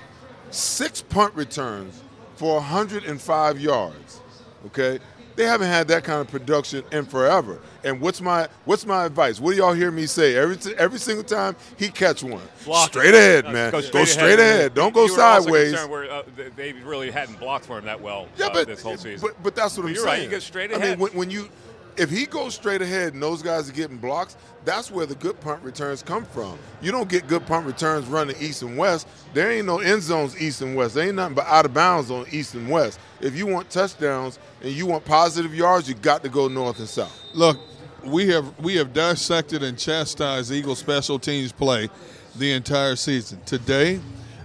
six 0.50 1.02
punt 1.02 1.34
returns 1.34 2.02
for 2.36 2.54
105 2.54 3.60
yards. 3.60 4.20
Okay, 4.66 4.98
they 5.36 5.44
haven't 5.44 5.68
had 5.68 5.88
that 5.88 6.04
kind 6.04 6.20
of 6.20 6.28
production 6.28 6.84
in 6.92 7.04
forever. 7.04 7.60
And 7.84 8.00
what's 8.00 8.20
my 8.20 8.48
what's 8.64 8.86
my 8.86 9.04
advice? 9.04 9.40
What 9.40 9.52
do 9.52 9.56
y'all 9.56 9.72
hear 9.72 9.90
me 9.90 10.06
say 10.06 10.36
every 10.36 10.56
every 10.76 10.98
single 10.98 11.24
time 11.24 11.56
he 11.76 11.88
catch 11.88 12.22
one? 12.22 12.42
Block 12.64 12.90
straight 12.90 13.14
ahead, 13.14 13.44
man. 13.46 13.72
Go 13.72 13.80
straight, 13.80 13.92
go 13.92 14.04
straight 14.04 14.38
ahead. 14.38 14.58
ahead. 14.58 14.74
Don't 14.74 14.94
go 14.94 15.06
sideways. 15.08 15.74
Where, 15.86 16.10
uh, 16.10 16.22
they 16.56 16.72
really 16.72 17.10
hadn't 17.10 17.38
blocked 17.40 17.66
for 17.66 17.78
him 17.78 17.86
that 17.86 18.00
well 18.00 18.28
yeah, 18.36 18.46
uh, 18.46 18.52
but, 18.52 18.66
this 18.66 18.82
whole 18.82 18.96
season. 18.96 19.20
But, 19.20 19.42
but 19.42 19.54
that's 19.54 19.76
what 19.76 19.82
but 19.82 19.88
I'm 19.88 19.94
you're 19.94 20.04
saying. 20.04 20.18
Right, 20.18 20.22
you 20.24 20.30
get 20.30 20.42
straight 20.42 20.70
ahead. 20.70 20.82
I 20.82 20.90
mean, 20.90 20.98
when, 20.98 21.12
when 21.12 21.30
you 21.30 21.48
if 21.96 22.10
he 22.10 22.26
goes 22.26 22.54
straight 22.54 22.82
ahead 22.82 23.14
and 23.14 23.22
those 23.22 23.42
guys 23.42 23.68
are 23.68 23.72
getting 23.72 23.96
blocks, 23.96 24.36
that's 24.64 24.90
where 24.90 25.06
the 25.06 25.14
good 25.16 25.40
punt 25.40 25.62
returns 25.62 26.02
come 26.02 26.24
from. 26.24 26.58
You 26.80 26.92
don't 26.92 27.08
get 27.08 27.26
good 27.26 27.46
punt 27.46 27.66
returns 27.66 28.06
running 28.06 28.36
east 28.40 28.62
and 28.62 28.76
west. 28.76 29.08
There 29.34 29.50
ain't 29.50 29.66
no 29.66 29.80
end 29.80 30.02
zones 30.02 30.40
east 30.40 30.62
and 30.62 30.76
west. 30.76 30.94
There 30.94 31.06
ain't 31.06 31.16
nothing 31.16 31.34
but 31.34 31.46
out 31.46 31.64
of 31.64 31.74
bounds 31.74 32.10
on 32.10 32.26
east 32.30 32.54
and 32.54 32.68
west. 32.68 32.98
If 33.20 33.36
you 33.36 33.46
want 33.46 33.70
touchdowns 33.70 34.38
and 34.62 34.72
you 34.72 34.86
want 34.86 35.04
positive 35.04 35.54
yards, 35.54 35.88
you 35.88 35.94
got 35.94 36.22
to 36.22 36.28
go 36.28 36.48
north 36.48 36.78
and 36.78 36.88
south. 36.88 37.20
Look, 37.34 37.58
we 38.04 38.28
have 38.28 38.58
we 38.60 38.76
have 38.76 38.92
dissected 38.92 39.62
and 39.62 39.78
chastised 39.78 40.50
Eagle 40.50 40.74
special 40.74 41.18
teams 41.18 41.52
play 41.52 41.88
the 42.36 42.52
entire 42.52 42.96
season. 42.96 43.40
Today, 43.44 44.00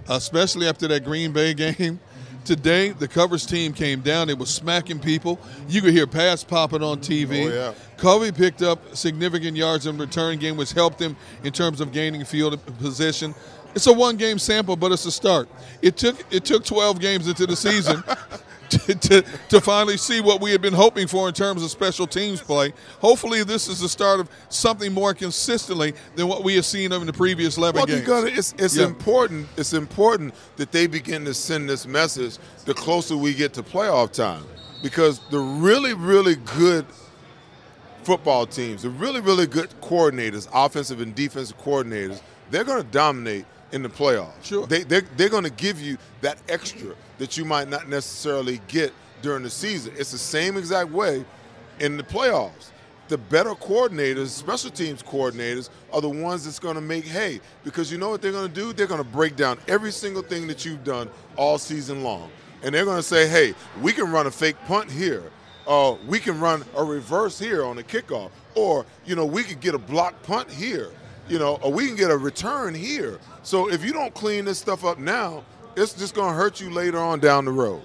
especially 0.08 0.68
after 0.68 0.88
that 0.88 1.04
Green 1.04 1.32
Bay 1.32 1.54
game, 1.54 2.00
today 2.48 2.88
the 2.88 3.06
covers 3.06 3.44
team 3.44 3.74
came 3.74 4.00
down. 4.00 4.30
It 4.30 4.38
was 4.38 4.48
smacking 4.48 5.00
people. 5.00 5.38
You 5.68 5.82
could 5.82 5.92
hear 5.92 6.06
pass 6.06 6.42
popping 6.42 6.82
on 6.82 6.98
TV. 6.98 7.44
Oh, 7.44 7.54
yeah. 7.54 7.74
Covey 7.98 8.32
picked 8.32 8.62
up 8.62 8.96
significant 8.96 9.54
yards 9.54 9.86
in 9.86 9.98
return 9.98 10.38
game, 10.38 10.56
which 10.56 10.72
helped 10.72 10.98
him 10.98 11.14
in 11.44 11.52
terms 11.52 11.82
of 11.82 11.92
gaining 11.92 12.24
field 12.24 12.58
position. 12.78 13.34
It's 13.74 13.86
a 13.86 13.92
one 13.92 14.16
game 14.16 14.38
sample, 14.38 14.76
but 14.76 14.92
it's 14.92 15.04
a 15.04 15.12
start. 15.12 15.46
It 15.82 15.98
took 15.98 16.24
it 16.32 16.46
took 16.46 16.64
12 16.64 17.00
games 17.00 17.28
into 17.28 17.46
the 17.46 17.54
season 17.54 18.02
to, 18.86 18.94
to, 18.94 19.22
to 19.48 19.60
finally 19.60 19.96
see 19.96 20.20
what 20.20 20.40
we 20.40 20.50
had 20.50 20.60
been 20.60 20.74
hoping 20.74 21.06
for 21.06 21.28
in 21.28 21.34
terms 21.34 21.62
of 21.62 21.70
special 21.70 22.06
teams 22.06 22.40
play. 22.40 22.72
Hopefully, 23.00 23.42
this 23.44 23.68
is 23.68 23.80
the 23.80 23.88
start 23.88 24.20
of 24.20 24.28
something 24.48 24.92
more 24.92 25.14
consistently 25.14 25.94
than 26.16 26.28
what 26.28 26.44
we 26.44 26.54
have 26.56 26.66
seen 26.66 26.92
in 26.92 27.06
the 27.06 27.12
previous 27.12 27.56
11 27.56 27.76
Well, 27.78 27.86
games. 27.86 28.00
you 28.00 28.06
gotta, 28.06 28.26
it's 28.28 28.54
it's 28.58 28.76
Yeah. 28.76 28.84
important. 28.86 29.48
It's 29.56 29.72
important 29.72 30.34
that 30.56 30.72
they 30.72 30.86
begin 30.86 31.24
to 31.24 31.34
send 31.34 31.68
this 31.68 31.86
message 31.86 32.38
the 32.64 32.74
closer 32.74 33.16
we 33.16 33.34
get 33.34 33.54
to 33.54 33.62
playoff 33.62 34.12
time, 34.12 34.44
because 34.82 35.20
the 35.30 35.38
really, 35.40 35.94
really 35.94 36.36
good 36.36 36.84
football 38.02 38.46
teams, 38.46 38.82
the 38.82 38.90
really, 38.90 39.20
really 39.20 39.46
good 39.46 39.68
coordinators, 39.80 40.48
offensive 40.52 41.00
and 41.00 41.14
defensive 41.14 41.58
coordinators, 41.58 42.20
they're 42.50 42.64
going 42.64 42.82
to 42.82 42.88
dominate 42.90 43.44
in 43.72 43.82
the 43.82 43.88
playoffs. 43.88 44.44
Sure. 44.44 44.66
They, 44.66 44.82
they're 44.82 45.04
they're 45.16 45.28
going 45.28 45.44
to 45.44 45.50
give 45.50 45.80
you 45.80 45.98
that 46.20 46.38
extra 46.48 46.94
that 47.18 47.36
you 47.36 47.44
might 47.44 47.68
not 47.68 47.88
necessarily 47.88 48.60
get 48.68 48.92
during 49.22 49.42
the 49.42 49.50
season. 49.50 49.92
It's 49.96 50.12
the 50.12 50.18
same 50.18 50.56
exact 50.56 50.90
way 50.90 51.24
in 51.80 51.96
the 51.96 52.02
playoffs. 52.02 52.70
The 53.08 53.16
better 53.16 53.54
coordinators, 53.54 54.28
special 54.28 54.70
teams 54.70 55.02
coordinators, 55.02 55.70
are 55.92 56.02
the 56.02 56.10
ones 56.10 56.44
that's 56.44 56.58
going 56.58 56.74
to 56.74 56.82
make 56.82 57.06
hay 57.06 57.40
because 57.64 57.90
you 57.90 57.96
know 57.96 58.10
what 58.10 58.20
they're 58.20 58.32
going 58.32 58.48
to 58.48 58.54
do? 58.54 58.74
They're 58.74 58.86
going 58.86 59.02
to 59.02 59.08
break 59.08 59.34
down 59.34 59.58
every 59.66 59.92
single 59.92 60.22
thing 60.22 60.46
that 60.48 60.66
you've 60.66 60.84
done 60.84 61.08
all 61.36 61.56
season 61.56 62.02
long. 62.02 62.30
And 62.62 62.74
they're 62.74 62.84
going 62.84 62.98
to 62.98 63.02
say, 63.02 63.26
hey, 63.26 63.54
we 63.80 63.92
can 63.92 64.10
run 64.10 64.26
a 64.26 64.30
fake 64.30 64.56
punt 64.66 64.90
here. 64.90 65.22
Uh, 65.66 65.96
we 66.06 66.18
can 66.18 66.38
run 66.38 66.64
a 66.76 66.84
reverse 66.84 67.38
here 67.38 67.64
on 67.64 67.76
the 67.76 67.84
kickoff. 67.84 68.30
Or, 68.54 68.84
you 69.06 69.16
know, 69.16 69.24
we 69.24 69.42
could 69.42 69.60
get 69.60 69.74
a 69.74 69.78
block 69.78 70.22
punt 70.22 70.50
here. 70.50 70.90
You 71.28 71.38
know, 71.38 71.58
or 71.62 71.72
we 71.72 71.86
can 71.86 71.96
get 71.96 72.10
a 72.10 72.16
return 72.16 72.74
here. 72.74 73.18
So 73.48 73.70
if 73.70 73.82
you 73.82 73.94
don't 73.94 74.12
clean 74.12 74.44
this 74.44 74.58
stuff 74.58 74.84
up 74.84 74.98
now, 74.98 75.42
it's 75.74 75.94
just 75.94 76.14
going 76.14 76.28
to 76.28 76.34
hurt 76.36 76.60
you 76.60 76.68
later 76.68 76.98
on 76.98 77.18
down 77.18 77.46
the 77.46 77.50
road. 77.50 77.80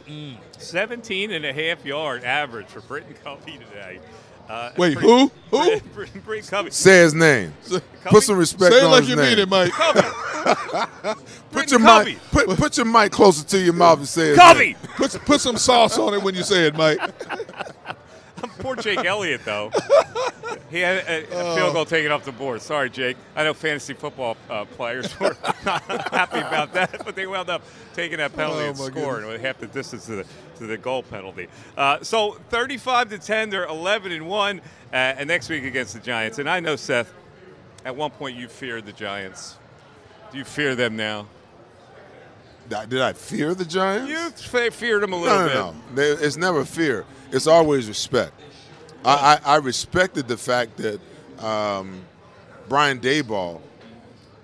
17 0.58 1.32
and 1.32 1.46
a 1.46 1.54
half 1.54 1.86
yard 1.86 2.26
average 2.26 2.66
for 2.66 2.82
Britton 2.82 3.16
Covey 3.24 3.60
today. 3.70 4.02
Uh, 4.50 4.72
Wait, 4.76 4.96
Britton- 4.96 5.10
who? 5.10 5.32
Who? 5.52 5.64
Britton, 5.70 5.90
Britton, 5.94 6.22
Britton 6.26 6.50
Covey. 6.50 6.72
Say 6.72 6.98
his 7.00 7.14
name. 7.14 7.54
Put 8.04 8.24
some 8.24 8.36
respect 8.38 8.74
Say 8.74 8.80
it 8.80 8.84
on 8.84 8.92
like 8.92 9.04
his 9.04 9.12
you 9.12 9.16
name. 9.16 9.38
mean 9.38 9.40
it, 9.40 9.48
Mike. 9.48 9.72
Put 11.52 11.72
your 11.72 11.80
mic, 11.80 12.18
put, 12.32 12.50
put 12.58 12.76
your 12.76 12.86
mic 12.86 13.14
closer 13.14 13.46
to 13.46 13.58
your 13.58 13.72
mouth 13.72 14.00
and 14.00 14.08
say 14.08 14.30
his 14.30 14.38
Covey! 14.38 14.76
Put, 14.98 15.12
put 15.24 15.40
some 15.40 15.56
sauce 15.56 15.98
on 15.98 16.14
it 16.14 16.22
when 16.22 16.36
you 16.36 16.44
say 16.44 16.68
it, 16.68 16.76
Mike. 16.76 17.00
Poor 18.60 18.76
Jake 18.76 19.06
Elliott, 19.06 19.42
though. 19.46 19.72
He 20.70 20.80
had 20.80 20.98
a, 21.08 21.52
a 21.52 21.56
field 21.56 21.74
goal 21.74 21.86
taken 21.86 22.12
off 22.12 22.26
the 22.26 22.32
board. 22.32 22.60
Sorry, 22.62 22.90
Jake. 22.90 23.16
I 23.36 23.44
know 23.44 23.54
fantasy 23.54 23.94
football 23.94 24.36
uh, 24.50 24.66
players 24.66 25.20
were 25.20 25.38
not 25.66 25.84
happy 26.12 26.40
about 26.40 26.74
that, 26.74 27.06
but 27.06 27.16
they 27.16 27.28
wound 27.28 27.50
up 27.50 27.62
taking 27.94 28.18
that 28.18 28.36
penalty 28.36 28.64
Oh, 28.64 28.70
and 28.70 28.78
scoring 28.78 29.28
with 29.28 29.40
half 29.40 29.60
the 29.60 29.68
distance 29.68 30.08
to 30.08 30.16
the 30.18 30.26
to 30.58 30.66
the 30.66 30.78
goal 30.78 31.04
penalty. 31.04 31.48
Uh, 31.78 32.00
so 32.02 32.40
35 32.50 33.10
to 33.10 33.18
10, 33.20 33.52
they're 33.52 33.66
11 33.66 34.12
and 34.12 34.28
one, 34.28 34.62
uh, 34.92 34.96
and 34.96 35.28
next 35.28 35.48
week 35.50 35.64
against 35.64 35.94
the 35.94 36.00
Giants. 36.00 36.40
And 36.40 36.50
I 36.50 36.60
know 36.60 36.76
Seth, 36.76 37.14
at 37.86 37.96
one 37.96 38.10
point 38.10 38.36
you 38.36 38.48
feared 38.48 38.88
the 38.88 38.94
Giants. 38.94 39.58
Do 40.32 40.40
you 40.40 40.44
fear 40.44 40.74
them 40.76 40.96
now? 40.96 41.28
Did 42.70 43.02
I 43.02 43.14
fear 43.14 43.54
the 43.54 43.66
Giants? 43.66 44.10
You 44.10 44.30
fe- 44.32 44.70
feared 44.70 45.04
them 45.04 45.14
a 45.14 45.18
little 45.18 45.38
no, 45.38 45.46
bit. 45.48 45.56
no, 45.56 45.74
no. 45.96 46.26
It's 46.26 46.38
never 46.38 46.66
fear. 46.66 47.06
It's 47.32 47.48
always 47.48 47.88
respect. 47.88 48.34
I, 49.06 49.40
I, 49.46 49.54
I 49.54 49.56
respected 49.58 50.28
the 50.28 50.38
fact 50.38 50.78
that 50.78 51.00
um, 51.44 52.02
Brian 52.70 53.00
Daboll 53.00 53.62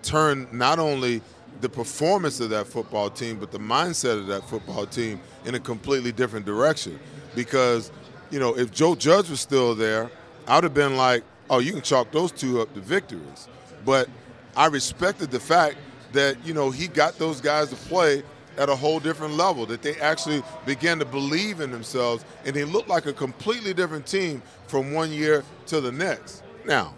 turned 0.03 0.51
not 0.51 0.79
only 0.79 1.21
the 1.61 1.69
performance 1.69 2.39
of 2.39 2.49
that 2.49 2.67
football 2.67 3.09
team, 3.09 3.37
but 3.37 3.51
the 3.51 3.59
mindset 3.59 4.17
of 4.17 4.27
that 4.27 4.47
football 4.47 4.85
team 4.85 5.19
in 5.45 5.55
a 5.55 5.59
completely 5.59 6.11
different 6.11 6.45
direction. 6.45 6.99
Because, 7.35 7.91
you 8.31 8.39
know, 8.39 8.57
if 8.57 8.71
Joe 8.71 8.95
Judge 8.95 9.29
was 9.29 9.39
still 9.39 9.75
there, 9.75 10.09
I 10.47 10.55
would 10.55 10.63
have 10.63 10.73
been 10.73 10.97
like, 10.97 11.23
oh, 11.49 11.59
you 11.59 11.71
can 11.71 11.81
chalk 11.81 12.11
those 12.11 12.31
two 12.31 12.61
up 12.61 12.73
to 12.73 12.79
victories. 12.79 13.47
But 13.85 14.09
I 14.55 14.67
respected 14.67 15.31
the 15.31 15.39
fact 15.39 15.77
that, 16.13 16.43
you 16.45 16.53
know, 16.53 16.71
he 16.71 16.87
got 16.87 17.17
those 17.17 17.41
guys 17.41 17.69
to 17.69 17.75
play 17.75 18.23
at 18.57 18.67
a 18.67 18.75
whole 18.75 18.99
different 18.99 19.35
level, 19.35 19.65
that 19.65 19.81
they 19.81 19.95
actually 19.95 20.43
began 20.65 20.99
to 20.99 21.05
believe 21.05 21.61
in 21.61 21.71
themselves, 21.71 22.25
and 22.45 22.55
they 22.55 22.65
looked 22.65 22.89
like 22.89 23.05
a 23.05 23.13
completely 23.13 23.73
different 23.73 24.05
team 24.05 24.41
from 24.67 24.93
one 24.93 25.11
year 25.11 25.43
to 25.67 25.79
the 25.79 25.91
next. 25.91 26.43
Now, 26.65 26.93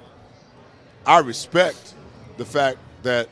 I 1.06 1.20
respect 1.20 1.94
the 2.38 2.46
fact 2.46 2.78
that 3.04 3.30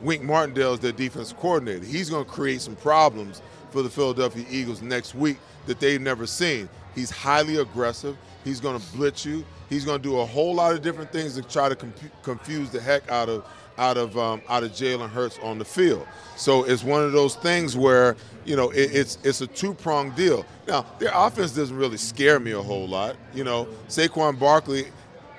Wink 0.00 0.22
Martindale 0.22 0.74
is 0.74 0.80
their 0.80 0.92
defensive 0.92 1.36
coordinator. 1.38 1.84
He's 1.84 2.08
going 2.08 2.24
to 2.24 2.30
create 2.30 2.60
some 2.60 2.76
problems 2.76 3.42
for 3.70 3.82
the 3.82 3.90
Philadelphia 3.90 4.44
Eagles 4.50 4.80
next 4.80 5.14
week 5.14 5.38
that 5.66 5.80
they've 5.80 6.00
never 6.00 6.26
seen. 6.26 6.68
He's 6.94 7.10
highly 7.10 7.56
aggressive. 7.56 8.16
He's 8.44 8.60
going 8.60 8.80
to 8.80 8.92
blitz 8.92 9.26
you. 9.26 9.44
He's 9.68 9.84
going 9.84 10.00
to 10.00 10.02
do 10.02 10.20
a 10.20 10.24
whole 10.24 10.54
lot 10.54 10.72
of 10.72 10.82
different 10.82 11.12
things 11.12 11.34
to 11.34 11.42
try 11.42 11.68
to 11.68 11.76
confu- 11.76 12.10
confuse 12.22 12.70
the 12.70 12.80
heck 12.80 13.10
out 13.10 13.28
of 13.28 13.44
out 13.78 13.96
of 13.96 14.16
um, 14.18 14.42
out 14.48 14.62
of 14.62 14.72
Jalen 14.72 15.10
Hurts 15.10 15.38
on 15.42 15.58
the 15.58 15.64
field. 15.64 16.06
So 16.36 16.64
it's 16.64 16.84
one 16.84 17.02
of 17.02 17.12
those 17.12 17.36
things 17.36 17.76
where 17.76 18.16
you 18.44 18.56
know 18.56 18.70
it, 18.70 18.94
it's 18.94 19.18
it's 19.22 19.40
a 19.40 19.46
two 19.46 19.74
pronged 19.74 20.14
deal. 20.16 20.44
Now 20.66 20.86
their 20.98 21.12
offense 21.14 21.52
doesn't 21.52 21.76
really 21.76 21.96
scare 21.96 22.40
me 22.40 22.52
a 22.52 22.62
whole 22.62 22.88
lot. 22.88 23.16
You 23.34 23.44
know 23.44 23.68
Saquon 23.88 24.38
Barkley, 24.38 24.86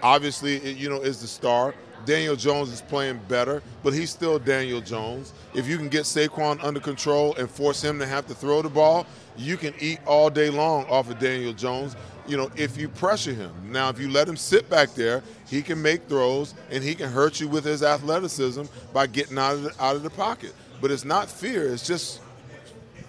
obviously 0.01 0.73
you 0.73 0.89
know 0.89 1.01
is 1.01 1.21
the 1.21 1.27
star. 1.27 1.73
Daniel 2.05 2.37
Jones 2.37 2.71
is 2.71 2.81
playing 2.81 3.19
better, 3.27 3.61
but 3.83 3.93
he's 3.93 4.09
still 4.09 4.39
Daniel 4.39 4.79
Jones. 4.79 5.33
If 5.53 5.67
you 5.67 5.75
can 5.77 5.89
get 5.89 6.03
Saquon 6.03 6.63
under 6.63 6.79
control 6.79 7.35
and 7.35 7.49
force 7.49 7.83
him 7.83 7.99
to 7.99 8.05
have 8.05 8.25
to 8.27 8.33
throw 8.33 8.61
the 8.61 8.69
ball, 8.69 9.05
you 9.35 9.57
can 9.57 9.73
eat 9.79 9.99
all 10.05 10.29
day 10.29 10.49
long 10.49 10.85
off 10.85 11.09
of 11.09 11.19
Daniel 11.19 11.51
Jones. 11.51 11.97
You 12.27 12.35
know, 12.37 12.51
if 12.57 12.77
you 12.77 12.89
pressure 12.89 13.33
him. 13.33 13.51
Now, 13.71 13.89
if 13.89 13.99
you 13.99 14.09
let 14.09 14.27
him 14.27 14.35
sit 14.35 14.69
back 14.69 14.93
there, 14.95 15.23
he 15.47 15.61
can 15.61 15.81
make 15.81 16.07
throws 16.09 16.53
and 16.69 16.83
he 16.83 16.93
can 16.93 17.09
hurt 17.09 17.39
you 17.39 17.47
with 17.47 17.63
his 17.63 17.83
athleticism 17.83 18.63
by 18.93 19.07
getting 19.07 19.37
out 19.37 19.53
of 19.53 19.63
the, 19.63 19.73
out 19.79 19.95
of 19.95 20.03
the 20.03 20.09
pocket. 20.09 20.53
But 20.81 20.91
it's 20.91 21.05
not 21.05 21.29
fear. 21.29 21.71
It's 21.71 21.87
just, 21.87 22.19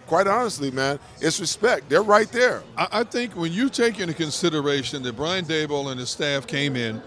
quite 0.06 0.26
honestly, 0.26 0.70
man, 0.70 1.00
it's 1.20 1.40
respect. 1.40 1.88
They're 1.88 2.02
right 2.02 2.30
there. 2.30 2.62
I, 2.76 2.88
I 2.92 3.04
think 3.04 3.34
when 3.34 3.52
you 3.52 3.68
take 3.68 3.98
into 3.98 4.14
consideration 4.14 5.02
that 5.02 5.16
Brian 5.16 5.44
Daboll 5.44 5.90
and 5.90 5.98
his 5.98 6.10
staff 6.10 6.46
came 6.46 6.76
in 6.76 7.02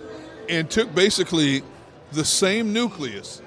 and 0.49 0.69
took 0.69 0.93
basically 0.93 1.63
the 2.11 2.25
same 2.25 2.73
nucleus 2.73 3.41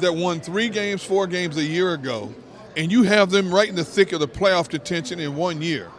that 0.00 0.12
won 0.12 0.40
three 0.40 0.68
games, 0.68 1.04
four 1.04 1.26
games 1.26 1.56
a 1.56 1.64
year 1.64 1.94
ago, 1.94 2.34
and 2.76 2.90
you 2.90 3.04
have 3.04 3.30
them 3.30 3.52
right 3.52 3.68
in 3.68 3.74
the 3.74 3.84
thick 3.84 4.12
of 4.12 4.20
the 4.20 4.28
playoff 4.28 4.68
contention 4.68 5.20
in 5.20 5.36
one 5.36 5.62
year. 5.62 5.90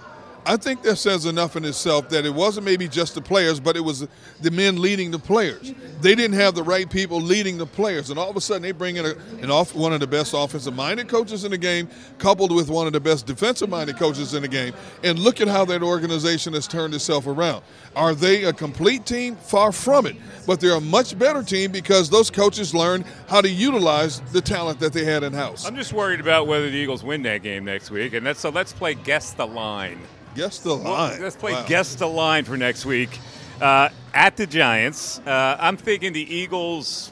I 0.46 0.58
think 0.58 0.82
that 0.84 0.96
says 0.96 1.26
enough 1.26 1.56
in 1.56 1.66
itself 1.66 2.10
that 2.10 2.26
it 2.26 2.34
wasn't 2.34 2.66
maybe 2.66 2.88
just 2.88 3.16
the 3.16 3.22
players, 3.22 3.60
but 3.60 3.76
it 3.76 3.82
was 3.82 4.08
the 4.42 4.52
men 4.52 4.82
leading 4.82 5.12
the 5.12 5.20
players. 5.20 5.74
They 6.02 6.16
didn't 6.16 6.38
have 6.38 6.56
the 6.56 6.64
right 6.64 6.90
people 6.90 7.22
leading 7.22 7.58
the 7.58 7.66
players, 7.66 8.10
and 8.10 8.18
all 8.18 8.30
of 8.30 8.36
a 8.36 8.42
sudden 8.42 8.62
they 8.62 8.72
bring 8.72 8.96
in 8.96 9.06
a, 9.06 9.16
an 9.42 9.52
off, 9.52 9.76
one 9.76 9.94
of 9.94 10.00
the 10.00 10.08
best 10.08 10.34
offensive-minded 10.36 11.08
coaches 11.08 11.44
in 11.44 11.52
the 11.52 11.58
game, 11.58 11.90
coupled 12.18 12.52
with 12.52 12.70
one 12.70 12.88
of 12.88 12.94
the 12.94 13.00
best 13.00 13.26
defensive-minded 13.26 13.98
coaches 13.98 14.34
in 14.34 14.42
the 14.42 14.48
game, 14.48 14.74
and 15.04 15.20
look 15.20 15.42
at 15.42 15.48
how 15.48 15.66
that 15.66 15.84
organization 15.84 16.54
has 16.54 16.68
turned 16.68 16.94
itself 16.94 17.28
around. 17.28 17.64
Are 17.96 18.16
they 18.16 18.46
a 18.46 18.54
complete 18.54 19.06
team? 19.06 19.36
Far 19.36 19.72
from 19.72 20.06
it, 20.06 20.16
but 20.48 20.60
they're 20.60 20.76
a 20.76 20.82
much 20.82 21.18
better 21.18 21.44
team 21.44 21.72
because 21.72 22.10
those 22.10 22.30
coaches 22.30 22.74
learned 22.74 23.06
how 23.28 23.42
to 23.42 23.50
utilize 23.50 24.22
the 24.32 24.42
talent 24.42 24.80
that 24.80 24.94
they 24.94 25.06
had 25.06 25.24
in 25.24 25.34
house. 25.34 25.66
I'm 25.66 25.76
just 25.76 25.94
worried 25.94 26.20
about 26.20 26.48
whether 26.48 26.70
the 26.70 26.78
Eagles 26.78 27.04
win 27.04 27.24
that 27.24 27.44
game 27.44 27.66
next 27.66 27.92
week, 27.92 28.14
and 28.14 28.26
that's 28.26 28.40
so. 28.40 28.50
Let's 28.50 28.74
play 28.74 28.94
guess 28.94 29.34
the 29.34 29.46
line. 29.46 30.00
Guess 30.40 30.60
the 30.60 30.70
Well, 30.76 30.94
line. 30.94 31.22
let's 31.22 31.36
play 31.36 31.52
Wow. 31.52 31.66
guess 31.68 31.96
the 31.96 32.08
line 32.08 32.46
for 32.46 32.56
next 32.56 32.86
week 32.86 33.20
uh, 33.62 33.90
at 34.14 34.38
the 34.38 34.48
Giants. 34.48 35.20
Uh, 35.28 35.58
I'm 35.60 35.76
thinking 35.76 36.14
the 36.14 36.34
Eagles 36.34 37.12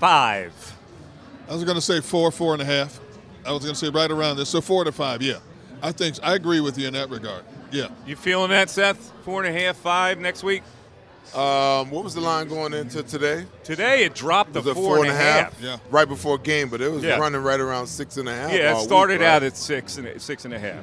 five. 0.00 0.52
I 1.48 1.54
was 1.54 1.62
going 1.62 1.76
to 1.76 1.80
say 1.80 2.00
four, 2.00 2.32
four 2.32 2.52
and 2.52 2.60
a 2.62 2.64
half. 2.64 2.98
I 3.46 3.52
was 3.52 3.62
going 3.62 3.74
to 3.74 3.78
say 3.78 3.90
right 3.90 4.10
around 4.10 4.38
this. 4.38 4.48
So 4.48 4.60
four 4.60 4.82
to 4.82 4.90
five, 4.90 5.22
yeah. 5.22 5.34
I 5.82 5.92
think 5.92 6.16
I 6.22 6.34
agree 6.34 6.58
with 6.60 6.76
you 6.78 6.88
in 6.88 6.94
that 6.94 7.10
regard. 7.10 7.44
Yeah. 7.70 7.86
You 8.04 8.16
feeling 8.16 8.50
that, 8.50 8.70
Seth? 8.70 9.12
Four 9.24 9.44
and 9.44 9.56
a 9.56 9.60
half, 9.60 9.76
five 9.76 10.18
next 10.18 10.42
week? 10.42 10.64
Um, 11.32 11.90
what 11.92 12.02
was 12.02 12.14
the 12.14 12.20
line 12.20 12.48
going 12.48 12.74
into 12.74 13.04
today? 13.04 13.46
Today 13.62 14.02
it 14.02 14.16
dropped 14.16 14.54
to 14.54 14.58
Was 14.62 14.66
it 14.66 14.74
four 14.74 14.98
and 14.98 15.08
a 15.10 15.14
half. 15.14 15.56
Yeah. 15.62 15.76
Right 15.88 16.08
before 16.08 16.38
game, 16.38 16.70
but 16.70 16.80
it 16.80 16.90
was 16.90 17.04
Yeah. 17.04 17.18
running 17.18 17.40
right 17.40 17.60
around 17.60 17.86
six 17.86 18.16
and 18.16 18.28
a 18.28 18.34
half. 18.34 18.52
Yeah, 18.52 18.76
it 18.76 18.82
started 18.82 19.14
week, 19.14 19.20
right? 19.20 19.28
out 19.36 19.42
at 19.44 19.56
six 19.56 19.96
and 19.96 20.20
six 20.20 20.44
and 20.44 20.52
a 20.52 20.58
half. 20.58 20.82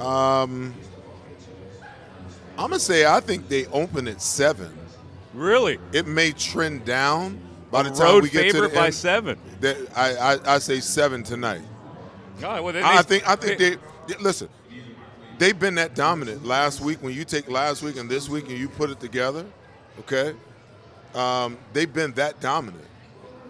Um, 0.00 0.74
I'm 2.58 2.68
gonna 2.70 2.78
say 2.80 3.06
I 3.06 3.20
think 3.20 3.48
they 3.48 3.66
open 3.66 4.08
at 4.08 4.20
seven. 4.20 4.76
Really? 5.34 5.78
It 5.92 6.06
may 6.06 6.32
trend 6.32 6.84
down 6.84 7.40
by 7.70 7.82
the 7.84 7.90
time 7.90 8.22
we 8.22 8.28
get 8.30 8.50
to 8.52 8.62
the 8.62 8.68
by 8.68 8.86
end. 8.86 8.94
seven. 8.94 9.38
That- 9.60 9.76
I, 9.96 10.14
I 10.34 10.54
I 10.54 10.58
say 10.58 10.80
seven 10.80 11.22
tonight. 11.22 11.62
Right, 12.40 12.60
well, 12.60 12.72
then 12.72 12.84
I 12.84 13.02
think 13.02 13.28
I 13.28 13.36
think 13.36 13.58
they, 13.58 13.76
they- 14.06 14.16
listen. 14.20 14.48
They've 15.38 15.58
been 15.58 15.76
that 15.76 15.94
dominant 15.94 16.44
last 16.44 16.82
week. 16.82 17.02
When 17.02 17.14
you 17.14 17.24
take 17.24 17.48
last 17.48 17.82
week 17.82 17.96
and 17.96 18.10
this 18.10 18.28
week 18.28 18.48
and 18.50 18.58
you 18.58 18.68
put 18.68 18.90
it 18.90 19.00
together, 19.00 19.46
okay, 20.00 20.34
um, 21.14 21.56
they've 21.72 21.90
been 21.90 22.12
that 22.12 22.40
dominant. 22.40 22.84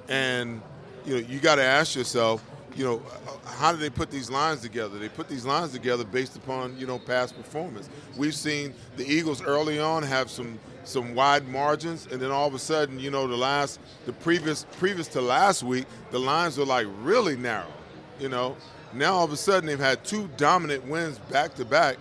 And 0.09 0.63
you 1.05 1.15
know 1.15 1.21
you 1.27 1.41
got 1.41 1.57
to 1.57 1.65
ask 1.65 1.97
yourself, 1.97 2.45
you 2.77 2.85
know, 2.85 3.03
uh, 3.27 3.49
how 3.49 3.73
do 3.73 3.79
they 3.79 3.91
put 3.91 4.11
these 4.11 4.31
lines 4.31 4.61
together? 4.61 4.99
They 4.99 5.09
put 5.09 5.29
these 5.29 5.45
lines 5.45 5.73
together 5.73 6.05
based 6.05 6.37
upon 6.37 6.79
you 6.79 6.87
know 6.87 6.99
past 6.99 7.37
performance. 7.37 7.89
We've 8.17 8.35
seen 8.35 8.75
the 8.97 9.07
Eagles 9.07 9.43
early 9.43 9.79
on 9.79 10.03
have 10.03 10.31
some 10.31 10.59
some 10.85 11.15
wide 11.15 11.49
margins, 11.49 12.07
and 12.11 12.21
then 12.21 12.31
all 12.31 12.47
of 12.47 12.55
a 12.55 12.59
sudden, 12.59 12.99
you 12.99 13.11
know, 13.11 13.27
the 13.27 13.37
last 13.37 13.81
the 14.07 14.13
previous 14.13 14.67
previous 14.79 15.09
to 15.09 15.21
last 15.21 15.63
week, 15.63 15.87
the 16.11 16.19
lines 16.19 16.59
were 16.59 16.65
like 16.65 16.87
really 17.01 17.37
narrow. 17.37 17.73
You 18.19 18.29
know, 18.29 18.57
now 18.93 19.15
all 19.15 19.25
of 19.25 19.33
a 19.33 19.37
sudden 19.37 19.67
they've 19.67 19.79
had 19.79 20.05
two 20.05 20.29
dominant 20.37 20.87
wins 20.87 21.19
back 21.31 21.55
to 21.57 21.65
back. 21.65 21.97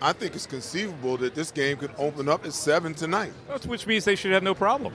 I 0.00 0.12
think 0.12 0.34
it's 0.34 0.46
conceivable 0.46 1.16
that 1.18 1.34
this 1.34 1.50
game 1.50 1.78
could 1.78 1.92
open 1.96 2.28
up 2.28 2.44
at 2.44 2.52
seven 2.52 2.94
tonight. 2.94 3.32
Which 3.66 3.86
means 3.86 4.04
they 4.04 4.14
should 4.14 4.32
have 4.32 4.42
no 4.42 4.54
problem. 4.54 4.92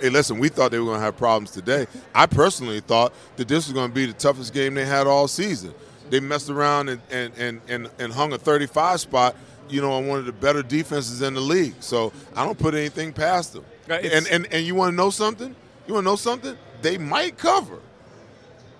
Hey, 0.00 0.10
listen, 0.10 0.38
we 0.38 0.48
thought 0.48 0.70
they 0.70 0.78
were 0.78 0.84
going 0.86 0.98
to 0.98 1.04
have 1.04 1.16
problems 1.16 1.50
today. 1.50 1.86
I 2.14 2.26
personally 2.26 2.80
thought 2.80 3.12
that 3.36 3.48
this 3.48 3.66
was 3.66 3.72
going 3.72 3.88
to 3.90 3.94
be 3.94 4.06
the 4.06 4.12
toughest 4.12 4.52
game 4.52 4.74
they 4.74 4.84
had 4.84 5.06
all 5.06 5.28
season. 5.28 5.72
They 6.10 6.20
messed 6.20 6.50
around 6.50 6.88
and, 6.90 7.00
and, 7.10 7.32
and, 7.38 7.60
and, 7.68 7.90
and 7.98 8.12
hung 8.12 8.32
a 8.32 8.38
35 8.38 9.00
spot, 9.00 9.36
you 9.68 9.80
know, 9.80 9.92
on 9.92 10.06
one 10.06 10.18
of 10.18 10.26
the 10.26 10.32
better 10.32 10.62
defenses 10.62 11.22
in 11.22 11.34
the 11.34 11.40
league. 11.40 11.74
So 11.80 12.12
I 12.36 12.44
don't 12.44 12.58
put 12.58 12.74
anything 12.74 13.12
past 13.12 13.52
them. 13.54 13.64
Uh, 13.88 13.94
it's- 13.94 14.12
and, 14.30 14.44
and, 14.44 14.52
and 14.52 14.66
you 14.66 14.74
want 14.74 14.92
to 14.92 14.96
know 14.96 15.10
something? 15.10 15.54
You 15.86 15.94
want 15.94 16.04
to 16.04 16.10
know 16.10 16.16
something? 16.16 16.56
They 16.82 16.98
might 16.98 17.38
cover. 17.38 17.78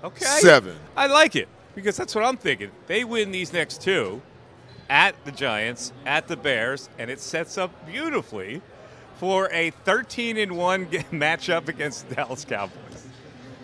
Okay. 0.02 0.24
Seven. 0.24 0.76
I 0.96 1.06
like 1.06 1.34
it 1.36 1.48
because 1.74 1.96
that's 1.96 2.14
what 2.14 2.24
I'm 2.24 2.36
thinking. 2.36 2.70
They 2.86 3.04
win 3.04 3.30
these 3.30 3.52
next 3.52 3.80
two 3.80 4.20
at 4.90 5.14
the 5.24 5.32
Giants, 5.32 5.92
at 6.04 6.28
the 6.28 6.36
Bears, 6.36 6.90
and 6.98 7.10
it 7.10 7.20
sets 7.20 7.56
up 7.56 7.86
beautifully 7.86 8.60
for 9.16 9.48
a 9.52 9.70
13 9.70 10.36
and 10.38 10.56
1 10.56 10.86
matchup 11.12 11.68
against 11.68 12.08
the 12.08 12.16
Dallas 12.16 12.44
Cowboys. 12.44 13.06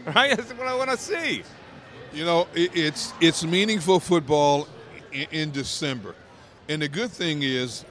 Right? 0.07 0.37
That's 0.37 0.53
what 0.53 0.67
I 0.67 0.75
want 0.75 0.91
to 0.91 0.97
see. 0.97 1.43
You 2.13 2.25
know, 2.25 2.49
it, 2.55 2.75
it's 2.75 3.13
it's 3.21 3.45
meaningful 3.45 4.01
football 4.01 4.67
in, 5.13 5.53
December, 5.53 6.15
and 6.69 6.83
the 6.83 6.89
good 6.89 7.11
thing 7.11 7.43
is, 7.43 7.85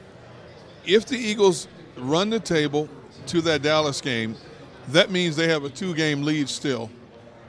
if 0.85 1.05
the 1.05 1.17
Eagles 1.17 1.67
run 1.95 2.29
the 2.29 2.39
table 2.39 2.89
to 3.27 3.41
that 3.41 3.61
Dallas 3.61 4.01
game, 4.01 4.35
that 4.89 5.11
means 5.11 5.35
they 5.35 5.47
have 5.47 5.63
a 5.63 5.69
two-game 5.69 6.23
lead 6.23 6.49
still. 6.49 6.89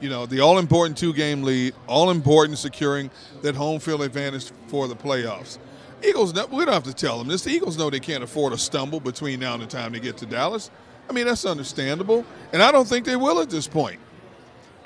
You 0.01 0.11
know, 0.11 0.27
the 0.27 0.41
all-important 0.41 0.97
two-game 0.97 1.43
lead, 1.43 1.75
all-important 1.87 2.59
securing 2.59 3.11
that 3.43 3.55
home 3.55 3.81
field 3.81 4.03
advantage 4.03 4.51
for 4.69 4.87
the 4.87 4.97
playoffs. 4.97 5.59
Eagles, 6.05 6.33
we 6.51 6.65
don't 6.65 6.75
have 6.75 6.85
to 6.85 6.95
tell 6.95 7.19
them 7.19 7.29
this. 7.29 7.43
The 7.45 7.51
Eagles 7.51 7.77
know 7.79 7.91
they 7.91 8.01
can't 8.01 8.23
afford 8.25 8.53
a 8.53 8.59
stumble 8.59 9.01
between 9.01 9.41
now 9.41 9.55
and 9.55 9.63
the 9.63 9.67
time 9.67 9.93
they 9.93 10.01
get 10.01 10.17
to 10.19 10.27
Dallas. 10.27 10.71
I 11.09 11.13
mean, 11.13 11.27
that's 11.27 11.45
understandable, 11.45 12.25
and 12.53 12.63
I 12.63 12.71
don't 12.73 12.87
think 12.87 13.05
they 13.05 13.17
will 13.17 13.41
at 13.41 13.51
this 13.51 13.67
point. 13.67 13.99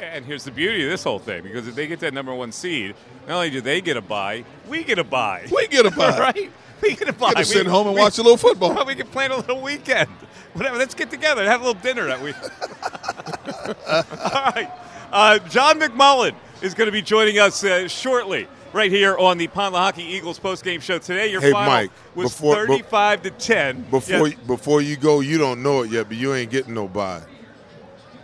And 0.01 0.25
here's 0.25 0.45
the 0.45 0.51
beauty 0.51 0.85
of 0.85 0.91
this 0.91 1.05
whole 1.05 1.19
thing 1.19 1.43
because 1.43 1.69
if 1.69 1.75
they 1.75 1.87
get 1.87 2.01
that 2.01 2.13
number 2.15 2.35
one 2.35 2.51
seed, 2.53 2.95
not 3.29 3.37
only 3.37 3.51
do 3.51 3.61
they 3.61 3.81
get 3.81 3.97
a 3.97 4.01
bye, 4.03 4.45
we 4.69 4.83
get 4.85 4.99
a 4.99 5.05
bye. 5.05 5.47
We 5.55 5.67
get 5.69 5.87
a 5.87 5.91
bye. 5.97 6.19
right? 6.19 6.51
We 6.83 6.97
get 6.97 7.09
a 7.09 7.13
to 7.13 7.33
We- 7.37 7.45
sit 7.45 7.67
home 7.67 7.87
and 7.87 7.95
we- 7.95 8.01
watch 8.03 8.19
a 8.19 8.23
little 8.23 8.37
football. 8.37 8.85
we 8.87 8.95
can 8.95 9.07
plan 9.07 9.31
a 9.31 9.37
little 9.37 9.61
weekend. 9.63 10.09
Whatever. 10.55 10.77
Let's 10.79 10.95
get 10.95 11.11
together 11.11 11.43
and 11.43 11.51
have 11.51 11.63
a 11.63 11.65
little 11.67 11.81
dinner 11.81 12.07
that 12.07 12.21
week. 12.23 12.35
All 13.89 14.53
right. 14.53 14.71
Uh, 15.13 15.39
John 15.49 15.79
McMullen 15.81 16.35
is 16.61 16.75
going 16.75 16.87
to 16.87 16.93
be 16.93 17.03
joining 17.03 17.39
us 17.39 17.63
uh, 17.65 17.87
shortly, 17.89 18.49
right 18.75 18.91
here 18.91 19.17
on 19.17 19.39
the 19.39 19.47
Pond 19.47 19.75
Lehocky 19.75 20.01
Eagles 20.01 20.39
postgame 20.39 20.83
show 20.83 20.99
today. 20.99 21.31
Your 21.31 21.41
Hey, 21.41 21.53
final 21.53 21.71
Mike, 21.73 21.91
was 22.15 22.31
before- 22.33 22.67
be- 22.67 22.73
35 22.79 23.23
to 23.23 23.31
10. 23.31 23.87
Before 23.91 24.29
Yes. 24.29 24.39
before 24.47 24.81
you 24.83 24.97
go, 24.97 25.21
you 25.21 25.39
don't 25.39 25.63
know 25.63 25.83
it 25.83 25.91
yet, 25.91 26.09
but 26.09 26.17
you 26.17 26.35
ain't 26.35 26.51
getting 26.51 26.75
no 26.75 26.89
bye. 26.89 27.21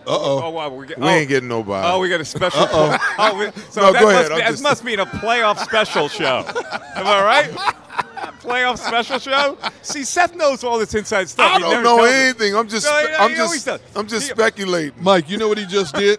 Uh-oh. 0.07 0.43
Oh, 0.45 0.51
wow, 0.51 0.69
we're 0.71 0.87
get- 0.87 0.99
We 0.99 1.07
oh. 1.07 1.11
ain't 1.11 1.29
getting 1.29 1.49
no 1.49 1.63
bye. 1.63 1.83
Oh, 1.93 2.01
we 2.01 2.09
got 2.09 2.21
a 2.21 2.25
special. 2.25 2.61
Uh-oh. 2.63 2.97
oh, 3.19 3.39
we, 3.39 3.45
so 3.71 3.81
No, 3.83 3.93
that 3.93 4.01
go 4.01 4.07
must 4.07 4.17
ahead, 4.17 4.29
Be, 4.39 4.43
I'm 4.43 4.55
that 4.57 4.63
must 4.63 4.85
mean 4.85 4.99
a 4.99 5.07
playoff 5.07 5.59
special 5.61 6.09
show. 6.09 6.45
Am 6.97 7.07
I 7.07 7.23
right? 7.23 7.51
playoff 8.43 8.79
special 8.79 9.19
show. 9.19 9.57
See, 9.83 10.03
Seth 10.03 10.35
knows 10.35 10.65
all 10.65 10.79
this 10.79 10.95
inside 10.95 11.29
stuff. 11.29 11.53
I 11.53 11.55
He 11.57 11.61
don't 11.61 11.83
know 11.85 11.99
tells 11.99 12.09
us. 12.11 12.15
anything. 12.15 12.57
I'm 12.57 12.69
just 12.69 12.87
No, 12.87 13.07
he- 13.07 13.15
I'm 13.15 13.31
he 13.35 13.41
always 13.41 13.65
just. 13.65 13.83
I'm 13.95 14.09
just 14.09 14.27
He- 14.29 14.33
speculating. 14.35 14.95
Mike, 15.01 15.29
you 15.31 15.37
know 15.37 15.49
what 15.49 15.59
he 15.59 15.67
just 15.67 15.95
did? 15.95 16.19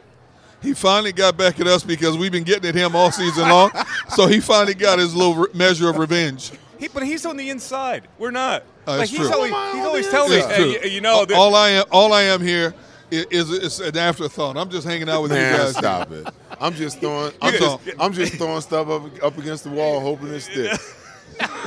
He 0.62 0.74
finally 0.74 1.12
got 1.12 1.38
back 1.38 1.60
at 1.60 1.68
us 1.68 1.84
because 1.84 2.18
we've 2.18 2.32
been 2.32 2.44
getting 2.44 2.70
at 2.70 2.76
him 2.76 2.96
all 2.96 3.12
season 3.12 3.50
long. 3.50 3.72
so 4.10 4.28
he 4.28 4.40
finally 4.40 4.74
got 4.76 5.00
his 5.00 5.16
little 5.16 5.36
re- 5.36 5.48
measure 5.54 5.90
of 5.90 5.98
revenge. 5.98 6.52
He, 6.78 6.88
but 6.88 7.04
he's 7.04 7.26
on 7.26 7.38
the 7.38 7.50
inside. 7.50 8.08
We're 8.20 8.32
not. 8.32 8.64
Oh, 8.88 8.92
like 8.92 9.00
that's 9.02 9.12
he's 9.12 9.20
true. 9.20 9.34
always, 9.34 9.52
he's 9.74 9.86
always 9.86 10.10
telling 10.10 10.32
me, 10.32 10.38
It's 10.38 10.48
hey, 10.48 10.56
true. 10.58 10.72
you, 10.90 10.96
you 10.96 11.02
know, 11.02 11.26
that- 11.26 11.38
all 11.38 11.56
I 11.56 11.70
am, 11.70 11.86
all 11.92 12.14
I 12.14 12.24
am 12.24 12.42
here 12.42 12.74
i- 13.12 13.26
is, 13.30 13.50
is 13.52 13.80
an 13.80 13.98
afterthought. 13.98 14.58
I'm 14.58 14.70
just 14.70 14.88
hanging 14.88 15.08
out 15.10 15.22
with 15.24 15.32
you 15.32 15.38
Man, 15.38 15.58
guys. 15.58 15.78
stop 15.78 16.12
it. 16.12 16.28
I'm 16.60 16.74
just 16.74 17.00
throwing 17.00 17.32
I'm 17.42 17.54
You 17.54 17.60
just 17.60 17.86
just- 17.86 17.98
I'm 18.00 18.14
just 18.14 18.34
throwing 18.36 18.62
stuff 18.62 18.88
up 18.90 19.24
up 19.24 19.38
against 19.38 19.64
the 19.64 19.70
wall, 19.72 20.00
hoping 20.00 20.28
it 20.30 20.40
sticks. 20.42 20.96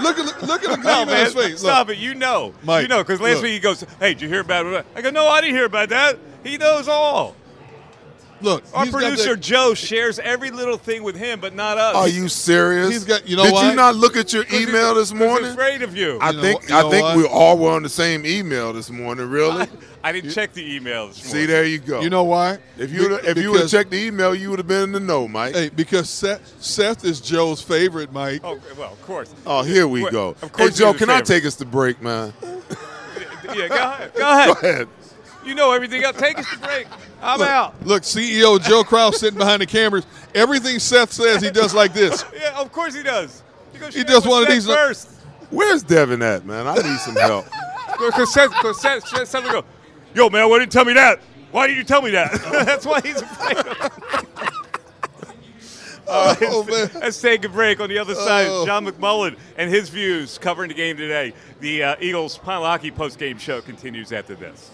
Look 0.02 0.18
at 0.18 0.42
look 0.42 0.62
at 0.62 0.70
the 0.70 0.76
No, 0.76 0.82
gleam 0.82 0.94
on 0.98 1.06
man, 1.08 1.24
his 1.24 1.34
face. 1.34 1.58
stop 1.60 1.88
it. 1.90 1.98
You 1.98 2.14
know. 2.14 2.54
Mike, 2.62 2.82
you 2.82 2.88
know, 2.88 2.98
because 3.02 3.20
last 3.20 3.34
look. 3.36 3.42
week 3.44 3.52
he 3.54 3.58
goes, 3.58 3.80
hey, 3.98 4.12
did 4.14 4.22
you 4.22 4.28
hear 4.28 4.40
about 4.40 4.66
it? 4.66 4.86
I 4.94 5.02
go, 5.02 5.10
no, 5.10 5.26
I 5.26 5.40
didn't 5.40 5.56
hear 5.56 5.64
about 5.64 5.88
that. 5.88 6.16
He 6.44 6.58
knows 6.58 6.86
all. 6.86 7.34
Look, 8.40 8.64
Our 8.74 8.86
producer 8.86 9.34
that- 9.36 9.40
Joe 9.40 9.74
shares 9.74 10.18
every 10.18 10.50
little 10.50 10.76
thing 10.76 11.02
with 11.02 11.16
him, 11.16 11.40
but 11.40 11.54
not 11.54 11.78
us. 11.78 11.94
Are 11.94 12.08
you 12.08 12.28
serious? 12.28 12.90
He's 12.90 13.04
got- 13.04 13.26
you 13.28 13.36
know 13.36 13.44
Did 13.44 13.52
why? 13.54 13.70
you 13.70 13.76
not 13.76 13.94
look 13.96 14.16
at 14.16 14.32
your 14.32 14.44
'Cause 14.44 14.52
he's- 14.58 14.68
email 14.68 14.94
this 14.94 15.10
'cause 15.10 15.18
he's 15.18 15.28
morning? 15.28 15.50
afraid 15.52 15.82
of 15.82 15.96
you. 15.96 16.18
I 16.20 16.30
You 16.30 16.36
know 16.36 16.42
think 16.42 16.60
what- 16.60 16.68
you 16.68 16.74
I 16.76 16.82
know 16.82 16.90
think 16.90 17.02
what? 17.04 17.16
we 17.16 17.24
all 17.24 17.56
were 17.58 17.70
on 17.70 17.82
the 17.82 17.88
same 17.88 18.26
email 18.26 18.72
this 18.72 18.90
morning. 18.90 19.30
Really? 19.30 19.66
I 20.04 20.12
didn't 20.12 20.32
check 20.32 20.52
the 20.52 20.74
email 20.76 21.08
this 21.08 21.16
See, 21.18 21.46
there 21.46 21.64
you 21.64 21.78
go. 21.78 22.00
You 22.02 22.10
know 22.10 22.24
why? 22.24 22.58
if 22.76 22.92
you 22.92 23.08
Be- 23.08 23.26
if 23.28 23.38
you 23.38 23.50
would 23.52 23.60
have 23.62 23.70
checked 23.70 23.90
the 23.90 23.96
email, 24.04 24.34
you 24.34 24.50
would 24.50 24.58
have 24.58 24.68
been 24.68 24.82
in 24.82 24.92
the 24.92 25.00
know, 25.00 25.26
Mike. 25.26 25.54
Hey, 25.54 25.70
because 25.74 26.10
Seth, 26.10 26.40
Seth 26.60 27.04
is 27.06 27.20
Joe's 27.20 27.62
favorite, 27.62 28.12
Mike. 28.12 28.42
Oh, 28.44 28.58
well, 28.76 28.92
of 28.92 29.02
course. 29.06 29.30
Oh, 29.46 29.62
here 29.62 29.88
we 29.88 30.02
Well, 30.02 30.12
go. 30.12 30.28
of 30.30 30.36
Hey, 30.42 30.48
course 30.48 30.76
Joe, 30.76 30.84
you're 30.86 30.92
the 30.92 30.98
can 30.98 31.10
I 31.10 31.20
take 31.22 31.46
us 31.46 31.54
to 31.56 31.64
break, 31.64 32.02
man? 32.02 32.34
Yeah, 33.54 33.68
go 33.68 33.74
ahead. 33.76 34.12
Go 34.14 34.30
ahead. 34.32 34.46
Go 34.60 34.68
ahead. 34.68 34.88
You 35.44 35.54
know 35.54 35.72
everything 35.72 36.02
else. 36.02 36.16
Take 36.18 36.38
us 36.38 36.46
to 36.50 36.58
break. 36.58 36.86
I'm 37.24 37.38
Look, 37.38 37.48
out. 37.48 37.86
Look, 37.86 38.02
CEO 38.02 38.62
Joe 38.62 38.84
Kraus 38.84 39.18
sitting 39.18 39.38
behind 39.38 39.62
the 39.62 39.66
cameras. 39.66 40.06
Everything 40.34 40.78
Seth 40.78 41.10
says, 41.12 41.40
he 41.42 41.50
does 41.50 41.74
like 41.74 41.94
this. 41.94 42.24
Yeah, 42.38 42.60
of 42.60 42.70
course 42.70 42.94
he 42.94 43.02
does. 43.02 43.42
He, 43.72 43.78
goes 43.78 43.94
He 43.94 44.04
does 44.04 44.26
one 44.26 44.42
of 44.42 44.48
Seth 44.48 44.54
these- 44.54 44.66
first. 44.66 45.10
Where's 45.50 45.82
Devan 45.84 46.22
at, 46.22 46.44
man? 46.44 46.66
I 46.66 46.74
need 46.76 46.98
some 47.00 47.16
help. 47.16 47.46
Because 47.96 48.34
Seth, 48.34 48.50
cause 48.50 48.80
Seth, 48.82 49.06
Seth, 49.06 49.28
Seth 49.28 49.44
go, 49.44 49.64
yo, 50.14 50.28
man, 50.28 50.48
why 50.50 50.58
didn't 50.58 50.74
you 50.74 50.78
tell 50.78 50.84
me 50.84 50.94
that? 50.94 51.20
Why 51.52 51.68
didn't 51.68 51.78
you 51.78 51.84
tell 51.84 52.02
me 52.02 52.10
that? 52.10 52.32
That's 52.66 52.84
why 52.84 53.00
he's 53.00 53.22
afraid 53.22 53.58
of 53.58 53.66
Uh, 56.08 56.34
Oh, 56.42 56.64
man. 56.64 56.90
Let's 56.94 57.20
take 57.20 57.44
a 57.44 57.48
break 57.48 57.78
on 57.78 57.88
the 57.88 57.98
other 57.98 58.16
side. 58.16 58.48
Oh. 58.50 58.66
John 58.66 58.84
McMullen 58.84 59.38
and 59.56 59.70
his 59.70 59.90
views 59.90 60.38
covering 60.38 60.68
the 60.68 60.74
game 60.74 60.96
today. 60.96 61.34
The 61.60 61.82
uh, 61.84 61.96
Eagles 62.00 62.36
Pond 62.36 62.64
Lehocky 62.64 62.92
post-game 62.94 63.38
show 63.38 63.60
continues 63.60 64.10
after 64.12 64.34
this. 64.34 64.72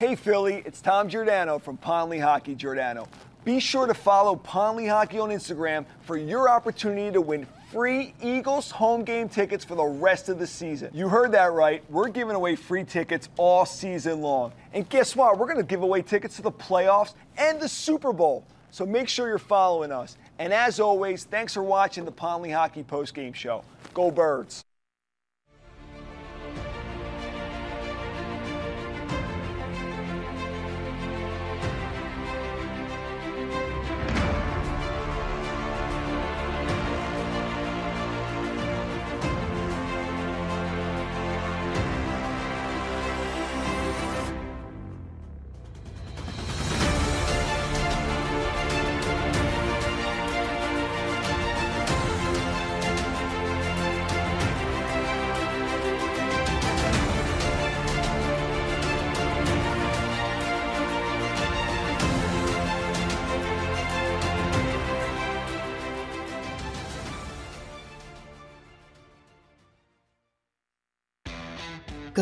Hey 0.00 0.14
Philly, 0.14 0.62
it's 0.64 0.80
Tom 0.80 1.10
Giordano 1.10 1.58
from 1.58 1.76
Pond 1.76 2.10
Lehocky 2.10 2.56
Giordano. 2.56 3.06
Be 3.44 3.60
sure 3.60 3.86
to 3.86 3.92
follow 3.92 4.34
Pond 4.34 4.78
Lehocky 4.78 5.22
on 5.22 5.28
Instagram 5.28 5.84
for 6.00 6.16
your 6.16 6.48
opportunity 6.48 7.12
to 7.12 7.20
win 7.20 7.46
free 7.70 8.14
Eagles 8.22 8.70
home 8.70 9.04
game 9.04 9.28
tickets 9.28 9.62
for 9.62 9.74
the 9.74 9.84
rest 9.84 10.30
of 10.30 10.38
the 10.38 10.46
season. 10.46 10.88
You 10.94 11.10
heard 11.10 11.32
that 11.32 11.52
right. 11.52 11.84
We're 11.90 12.08
giving 12.08 12.34
away 12.34 12.56
free 12.56 12.82
tickets 12.82 13.28
all 13.36 13.66
season 13.66 14.22
long. 14.22 14.54
And 14.72 14.88
guess 14.88 15.14
what? 15.14 15.38
We're 15.38 15.44
going 15.44 15.58
to 15.58 15.64
give 15.64 15.82
away 15.82 16.00
tickets 16.00 16.36
to 16.36 16.42
the 16.42 16.50
playoffs 16.50 17.12
and 17.36 17.60
the 17.60 17.68
Super 17.68 18.14
Bowl. 18.14 18.46
So 18.70 18.86
make 18.86 19.06
sure 19.06 19.28
you're 19.28 19.36
following 19.36 19.92
us. 19.92 20.16
And 20.38 20.54
as 20.54 20.80
always, 20.80 21.24
thanks 21.24 21.52
for 21.52 21.62
watching 21.62 22.06
the 22.06 22.10
Pond 22.10 22.42
Lehocky 22.42 22.86
Post 22.86 23.12
Game 23.12 23.34
show. 23.34 23.64
Go 23.92 24.10
Birds. 24.10 24.64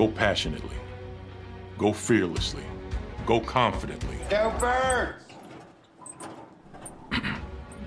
Go 0.00 0.08
passionately. 0.08 0.78
Go 1.76 1.92
fearlessly. 1.92 2.62
Go 3.26 3.38
confidently. 3.38 4.16
Go 4.30 4.50
Birds! 4.58 5.26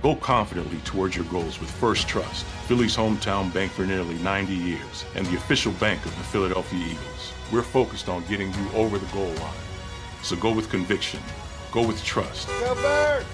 Go 0.03 0.15
confidently 0.17 0.77
towards 0.85 1.15
your 1.15 1.25
goals 1.25 1.59
with 1.59 1.71
First 1.71 2.07
Trust, 2.07 2.45
Philly's 2.67 2.95
hometown 2.95 3.51
bank 3.51 3.71
for 3.71 3.83
nearly 3.87 4.13
90 4.19 4.53
years, 4.53 5.05
and 5.15 5.25
the 5.25 5.37
official 5.37 5.71
bank 5.71 6.05
of 6.05 6.15
the 6.15 6.23
Philadelphia 6.25 6.85
Eagles. 6.85 7.33
We're 7.51 7.63
focused 7.63 8.07
on 8.07 8.23
getting 8.27 8.53
you 8.53 8.69
over 8.75 8.99
the 8.99 9.11
goal 9.11 9.33
line. 9.41 9.63
So 10.21 10.35
go 10.35 10.53
with 10.53 10.69
conviction, 10.69 11.19
go 11.71 11.83
with 11.83 12.03
trust, 12.03 12.47
Go 12.47 12.75
Birds! 12.75 13.25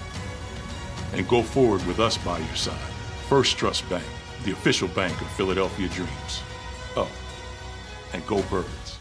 and 1.12 1.28
go 1.28 1.42
forward 1.42 1.86
with 1.86 2.00
us 2.00 2.16
by 2.16 2.38
your 2.38 2.56
side. 2.56 2.92
First 3.28 3.58
Trust 3.58 3.86
Bank, 3.90 4.06
the 4.44 4.52
official 4.52 4.88
bank 4.88 5.20
of 5.20 5.30
Philadelphia 5.32 5.88
Dreams. 5.88 6.42
Oh, 6.96 7.10
and 8.12 8.26
go 8.26 8.42
Birds. 8.42 8.98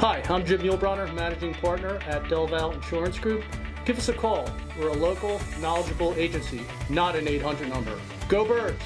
Hi, 0.00 0.22
I'm 0.30 0.46
Jim 0.46 0.62
Muehlbronner, 0.62 1.12
Managing 1.14 1.52
Partner 1.52 1.96
at 2.06 2.24
Delval 2.24 2.72
Insurance 2.72 3.18
Group. 3.18 3.44
Give 3.84 3.98
us 3.98 4.08
a 4.08 4.14
call. 4.14 4.50
We're 4.78 4.88
a 4.88 4.94
local, 4.94 5.38
knowledgeable 5.60 6.14
agency, 6.16 6.62
not 6.88 7.16
an 7.16 7.28
800 7.28 7.68
number. 7.68 8.00
Go 8.28 8.46
Birds! 8.46 8.82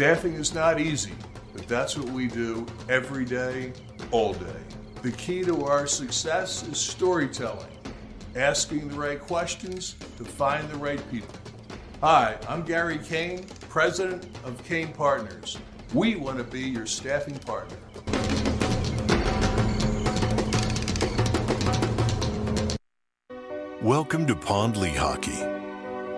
Staffing 0.00 0.32
is 0.32 0.54
not 0.54 0.80
easy, 0.80 1.12
but 1.52 1.68
that's 1.68 1.94
what 1.94 2.08
we 2.08 2.26
do 2.26 2.64
every 2.88 3.22
day, 3.22 3.70
all 4.10 4.32
day. 4.32 4.62
The 5.02 5.12
key 5.12 5.42
to 5.42 5.66
our 5.66 5.86
success 5.86 6.66
is 6.66 6.80
storytelling, 6.80 7.68
asking 8.34 8.88
the 8.88 8.94
right 8.94 9.20
questions 9.20 9.96
to 10.16 10.24
find 10.24 10.66
the 10.70 10.78
right 10.78 11.02
people. 11.10 11.34
Hi, 12.00 12.38
I'm 12.48 12.62
Gary 12.62 12.96
Kane, 12.96 13.44
president 13.68 14.24
of 14.42 14.64
Kane 14.64 14.90
Partners. 14.94 15.58
We 15.92 16.16
want 16.16 16.38
to 16.38 16.44
be 16.44 16.60
your 16.60 16.86
staffing 16.86 17.38
partner. 17.40 17.76
Welcome 23.82 24.26
to 24.28 24.34
Pond 24.34 24.76
Pondley 24.76 24.96
Hockey. 24.96 25.59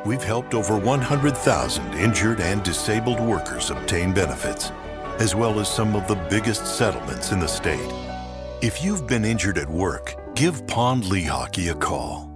We've 0.05 0.23
helped 0.23 0.53
over 0.53 0.77
100,000 0.77 1.95
injured 1.95 2.41
and 2.41 2.61
disabled 2.65 3.21
workers 3.21 3.71
obtain 3.71 4.13
benefits, 4.13 4.73
as 5.21 5.37
well 5.37 5.61
as 5.61 5.73
some 5.73 5.95
of 5.95 6.09
the 6.09 6.17
biggest 6.29 6.67
settlements 6.67 7.31
in 7.31 7.39
the 7.39 7.47
state. 7.47 7.89
If 8.63 8.83
you've 8.83 9.07
been 9.07 9.25
injured 9.25 9.59
at 9.59 9.69
work, 9.69 10.17
give 10.35 10.67
Pond 10.67 11.05
Lehocky 11.05 11.71
a 11.71 11.75
call. 11.77 12.29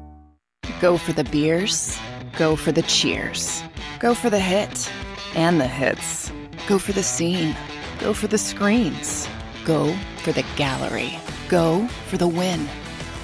Go 0.80 0.96
for 0.96 1.12
the 1.12 1.24
beers. 1.24 1.98
Go 2.36 2.54
for 2.54 2.70
the 2.70 2.82
cheers. 2.82 3.64
Go 3.98 4.14
for 4.14 4.30
the 4.30 4.38
hit 4.38 4.88
and 5.34 5.60
the 5.60 5.66
hits. 5.66 6.30
Go 6.68 6.78
for 6.78 6.92
the 6.92 7.02
scene. 7.02 7.56
Go 7.98 8.12
for 8.12 8.28
the 8.28 8.38
screens. 8.38 9.26
Go 9.64 9.92
for 10.18 10.30
the 10.30 10.44
gallery. 10.54 11.18
Go 11.48 11.88
for 12.08 12.16
the 12.16 12.28
win. 12.28 12.68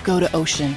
Go 0.02 0.19
to 0.19 0.35
Ocean. 0.35 0.77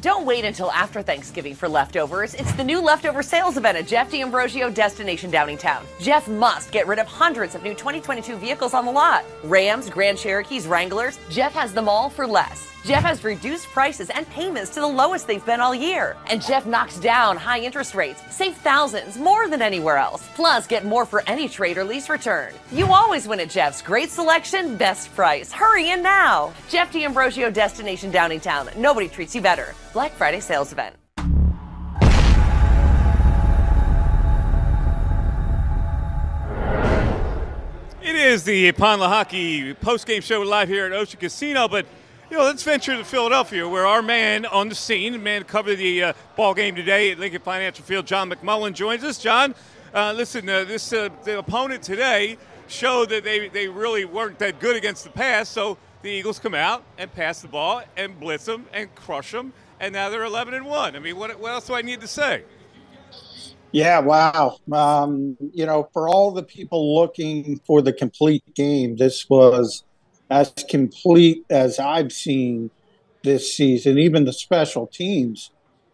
Don't 0.00 0.26
wait 0.26 0.44
until 0.44 0.70
after 0.70 1.02
Thanksgiving 1.02 1.56
for 1.56 1.68
leftovers. 1.68 2.34
It's 2.34 2.52
the 2.52 2.62
new 2.62 2.80
leftover 2.80 3.20
sales 3.20 3.56
event 3.56 3.78
at 3.78 3.88
Jeff 3.88 4.12
D'Ambrosio 4.12 4.70
Destination 4.70 5.28
Downingtown. 5.28 5.82
Jeff 5.98 6.28
must 6.28 6.70
get 6.70 6.86
rid 6.86 7.00
of 7.00 7.08
hundreds 7.08 7.56
of 7.56 7.64
new 7.64 7.74
2022 7.74 8.36
vehicles 8.36 8.74
on 8.74 8.84
the 8.84 8.92
lot. 8.92 9.24
Rams, 9.42 9.90
Grand 9.90 10.16
Cherokees, 10.16 10.68
Wranglers. 10.68 11.18
Jeff 11.30 11.52
has 11.52 11.72
them 11.72 11.88
all 11.88 12.08
for 12.10 12.28
less. 12.28 12.72
Jeff 12.84 13.02
has 13.02 13.24
reduced 13.24 13.66
prices 13.68 14.08
and 14.10 14.28
payments 14.30 14.70
to 14.74 14.80
the 14.80 14.86
lowest 14.86 15.26
they've 15.26 15.44
been 15.44 15.60
all 15.60 15.74
year. 15.74 16.16
And 16.30 16.40
Jeff 16.40 16.64
knocks 16.64 16.98
down 16.98 17.36
high 17.36 17.60
interest 17.60 17.94
rates. 17.94 18.22
Save 18.34 18.56
thousands 18.56 19.18
more 19.18 19.48
than 19.48 19.60
anywhere 19.60 19.96
else. 19.96 20.26
Plus, 20.34 20.66
get 20.66 20.84
more 20.84 21.04
for 21.04 21.22
any 21.26 21.48
trade 21.48 21.76
or 21.76 21.84
lease 21.84 22.08
return. 22.08 22.52
You 22.72 22.86
always 22.86 23.26
win 23.26 23.40
at 23.40 23.50
Jeff's. 23.50 23.82
Great 23.82 24.10
selection, 24.10 24.76
best 24.76 25.14
price. 25.14 25.52
Hurry 25.52 25.90
in 25.90 26.02
now. 26.02 26.52
Jeff 26.68 26.92
D'Ambrosio 26.92 27.50
Destination 27.50 28.12
Downingtown. 28.12 28.74
Nobody 28.76 29.08
treats 29.08 29.34
you 29.34 29.40
better. 29.40 29.74
Black 29.92 30.12
Friday 30.12 30.40
sales 30.40 30.72
event. 30.72 30.94
It 38.00 38.14
is 38.14 38.44
the 38.44 38.72
Pond 38.72 39.02
Lehocky 39.02 39.78
post-game 39.78 40.22
show 40.22 40.40
live 40.40 40.68
here 40.68 40.86
at 40.86 40.92
Ocean 40.92 41.20
Casino, 41.20 41.68
but 41.68 41.84
you 42.30 42.36
know, 42.36 42.44
let's 42.44 42.62
venture 42.62 42.94
to 42.94 43.04
Philadelphia, 43.04 43.66
where 43.66 43.86
our 43.86 44.02
man 44.02 44.44
on 44.44 44.68
the 44.68 44.74
scene, 44.74 45.22
man 45.22 45.44
covered 45.44 45.76
the 45.76 46.02
uh, 46.02 46.12
ball 46.36 46.52
game 46.52 46.74
today 46.74 47.10
at 47.10 47.18
Lincoln 47.18 47.40
Financial 47.40 47.82
Field, 47.84 48.06
John 48.06 48.30
McMullen, 48.30 48.74
joins 48.74 49.02
us. 49.02 49.16
John, 49.16 49.54
uh, 49.94 50.12
listen, 50.12 50.46
uh, 50.46 50.64
this 50.64 50.92
uh, 50.92 51.08
the 51.24 51.38
opponent 51.38 51.82
today 51.82 52.36
showed 52.66 53.08
that 53.08 53.24
they, 53.24 53.48
they 53.48 53.66
really 53.66 54.04
weren't 54.04 54.38
that 54.40 54.60
good 54.60 54.76
against 54.76 55.04
the 55.04 55.10
pass, 55.10 55.48
so 55.48 55.78
the 56.02 56.10
Eagles 56.10 56.38
come 56.38 56.54
out 56.54 56.84
and 56.98 57.10
pass 57.14 57.40
the 57.40 57.48
ball 57.48 57.82
and 57.96 58.20
blitz 58.20 58.44
them 58.44 58.66
and 58.74 58.94
crush 58.94 59.32
them, 59.32 59.54
and 59.80 59.94
now 59.94 60.10
they're 60.10 60.24
11 60.24 60.52
and 60.52 60.66
one. 60.66 60.96
I 60.96 60.98
mean, 60.98 61.16
what, 61.16 61.38
what 61.40 61.52
else 61.52 61.66
do 61.66 61.74
I 61.74 61.82
need 61.82 62.02
to 62.02 62.08
say? 62.08 62.44
Yeah, 63.72 64.00
wow. 64.00 64.58
Um, 64.70 65.36
you 65.52 65.64
know, 65.64 65.88
for 65.92 66.08
all 66.08 66.30
the 66.30 66.42
people 66.42 66.94
looking 66.94 67.58
for 67.66 67.80
the 67.80 67.92
complete 67.92 68.42
game, 68.54 68.96
this 68.96 69.28
was 69.30 69.84
as 70.30 70.52
complete 70.68 71.44
as 71.50 71.78
I've 71.78 72.12
seen 72.12 72.70
this 73.22 73.54
season. 73.54 73.98
Even 73.98 74.24
the 74.24 74.32
special 74.32 74.86
teams 74.86 75.50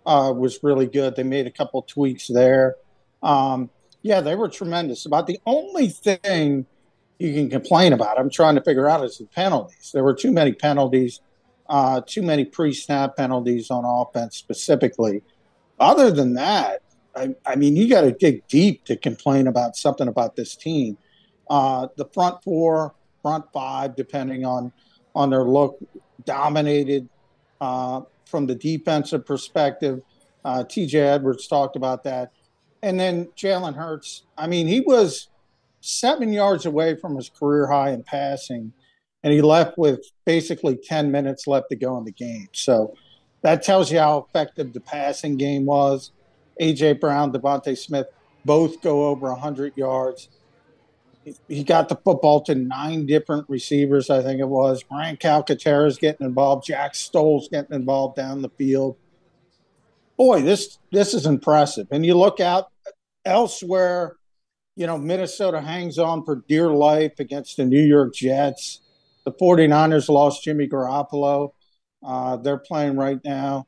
uh, 0.06 0.32
was 0.36 0.58
really 0.62 0.86
good. 0.86 1.16
They 1.16 1.22
made 1.22 1.46
a 1.46 1.50
couple 1.50 1.82
tweaks 1.82 2.28
there. 2.28 2.76
Um, 3.22 3.70
yeah, 4.02 4.20
they 4.20 4.34
were 4.34 4.48
tremendous. 4.48 5.06
About 5.06 5.26
the 5.26 5.40
only 5.46 5.88
thing 5.88 6.66
you 7.18 7.32
can 7.32 7.48
complain 7.48 7.92
about, 7.92 8.18
I'm 8.18 8.28
trying 8.28 8.56
to 8.56 8.62
figure 8.62 8.88
out, 8.88 9.04
is 9.04 9.18
the 9.18 9.26
penalties. 9.26 9.90
There 9.94 10.04
were 10.04 10.14
too 10.14 10.32
many 10.32 10.52
penalties, 10.52 11.20
uh, 11.68 12.02
too 12.06 12.22
many 12.22 12.44
pre-snap 12.44 13.16
penalties 13.16 13.70
on 13.70 13.84
offense 13.86 14.36
specifically. 14.36 15.22
Other 15.80 16.10
than 16.10 16.34
that, 16.34 16.82
I, 17.16 17.34
I 17.46 17.56
mean, 17.56 17.76
you 17.76 17.88
got 17.88 18.02
to 18.02 18.12
dig 18.12 18.46
deep 18.48 18.84
to 18.86 18.96
complain 18.96 19.46
about 19.46 19.76
something 19.76 20.08
about 20.08 20.36
this 20.36 20.56
team. 20.56 20.98
Uh, 21.48 21.88
the 21.96 22.06
front 22.06 22.42
four, 22.42 22.94
front 23.24 23.46
five, 23.54 23.96
depending 23.96 24.44
on 24.44 24.70
on 25.14 25.30
their 25.30 25.44
look, 25.44 25.78
dominated 26.26 27.08
uh, 27.60 28.02
from 28.26 28.46
the 28.46 28.54
defensive 28.54 29.24
perspective. 29.24 30.02
Uh, 30.44 30.62
TJ 30.62 30.94
Edwards 30.94 31.46
talked 31.48 31.74
about 31.74 32.04
that, 32.04 32.32
and 32.82 33.00
then 33.00 33.26
Jalen 33.36 33.74
Hurts. 33.74 34.24
I 34.36 34.46
mean, 34.46 34.68
he 34.68 34.80
was 34.80 35.28
seven 35.80 36.32
yards 36.32 36.66
away 36.66 36.96
from 36.96 37.16
his 37.16 37.30
career 37.30 37.66
high 37.66 37.92
in 37.92 38.02
passing, 38.02 38.74
and 39.22 39.32
he 39.32 39.40
left 39.40 39.78
with 39.78 40.04
basically 40.26 40.76
10 40.76 41.10
minutes 41.10 41.46
left 41.46 41.70
to 41.70 41.76
go 41.76 41.96
in 41.96 42.04
the 42.04 42.12
game. 42.12 42.48
So 42.52 42.94
that 43.40 43.62
tells 43.62 43.90
you 43.90 43.98
how 44.00 44.26
effective 44.28 44.74
the 44.74 44.80
passing 44.80 45.38
game 45.38 45.64
was. 45.64 46.12
A.J. 46.60 46.94
Brown, 46.94 47.32
DeVonta 47.32 47.76
Smith 47.76 48.06
both 48.44 48.82
go 48.82 49.06
over 49.06 49.30
100 49.30 49.76
yards. 49.76 50.28
He 51.48 51.64
got 51.64 51.88
the 51.88 51.96
football 51.96 52.42
to 52.42 52.54
nine 52.54 53.06
different 53.06 53.48
receivers, 53.48 54.10
I 54.10 54.22
think 54.22 54.40
it 54.40 54.48
was. 54.48 54.82
Brian 54.82 55.16
Calcaterra 55.16 55.86
is 55.86 55.96
getting 55.96 56.26
involved. 56.26 56.66
Jack 56.66 56.94
Stoll's 56.94 57.48
getting 57.48 57.74
involved 57.74 58.16
down 58.16 58.42
the 58.42 58.50
field. 58.50 58.96
Boy, 60.16 60.42
this 60.42 60.78
this 60.92 61.14
is 61.14 61.26
impressive. 61.26 61.88
And 61.90 62.04
you 62.04 62.14
look 62.14 62.40
out 62.40 62.70
elsewhere, 63.24 64.16
you 64.76 64.86
know, 64.86 64.98
Minnesota 64.98 65.60
hangs 65.60 65.98
on 65.98 66.24
for 66.24 66.44
dear 66.48 66.70
life 66.70 67.18
against 67.18 67.56
the 67.56 67.64
New 67.64 67.82
York 67.82 68.14
Jets. 68.14 68.80
The 69.24 69.32
49ers 69.32 70.08
lost 70.08 70.44
Jimmy 70.44 70.68
Garoppolo. 70.68 71.52
Uh, 72.04 72.36
they're 72.36 72.58
playing 72.58 72.96
right 72.96 73.20
now. 73.24 73.66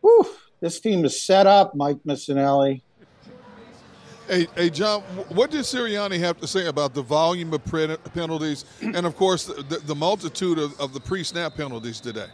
Whew, 0.00 0.26
this 0.60 0.78
team 0.80 1.04
is 1.04 1.20
set 1.20 1.46
up, 1.46 1.74
Mike 1.74 1.98
Missanelli. 2.06 2.82
Hey, 4.28 4.48
hey, 4.56 4.70
John, 4.70 5.02
what 5.28 5.52
did 5.52 5.60
Sirianni 5.60 6.18
have 6.18 6.40
to 6.40 6.48
say 6.48 6.66
about 6.66 6.94
the 6.94 7.02
volume 7.02 7.52
of 7.52 7.64
penalties 7.64 8.64
and, 8.80 9.06
of 9.06 9.16
course, 9.16 9.44
the, 9.44 9.80
the 9.84 9.94
multitude 9.94 10.58
of, 10.58 10.78
of 10.80 10.92
the 10.92 11.00
pre-snap 11.00 11.56
penalties 11.56 12.00
today? 12.00 12.26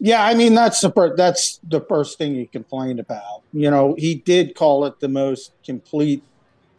Yeah, 0.00 0.24
I 0.24 0.34
mean 0.34 0.54
that's 0.54 0.80
the 0.80 0.92
first, 0.92 1.16
that's 1.16 1.60
the 1.68 1.80
first 1.80 2.18
thing 2.18 2.36
he 2.36 2.46
complained 2.46 3.00
about. 3.00 3.42
You 3.52 3.70
know, 3.70 3.96
he 3.98 4.14
did 4.14 4.54
call 4.54 4.84
it 4.86 5.00
the 5.00 5.08
most 5.08 5.52
complete 5.64 6.22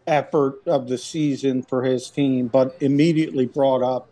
effort 0.07 0.61
of 0.65 0.87
the 0.87 0.97
season 0.97 1.61
for 1.61 1.83
his 1.83 2.09
team, 2.09 2.47
but 2.47 2.75
immediately 2.79 3.45
brought 3.45 3.83
up 3.83 4.09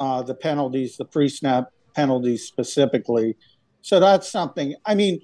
uh, 0.00 0.22
the 0.22 0.34
penalties, 0.34 0.96
the 0.96 1.04
pre-snap 1.04 1.70
penalties 1.94 2.44
specifically. 2.44 3.36
So 3.82 4.00
that's 4.00 4.28
something. 4.28 4.74
I 4.84 4.94
mean, 4.94 5.20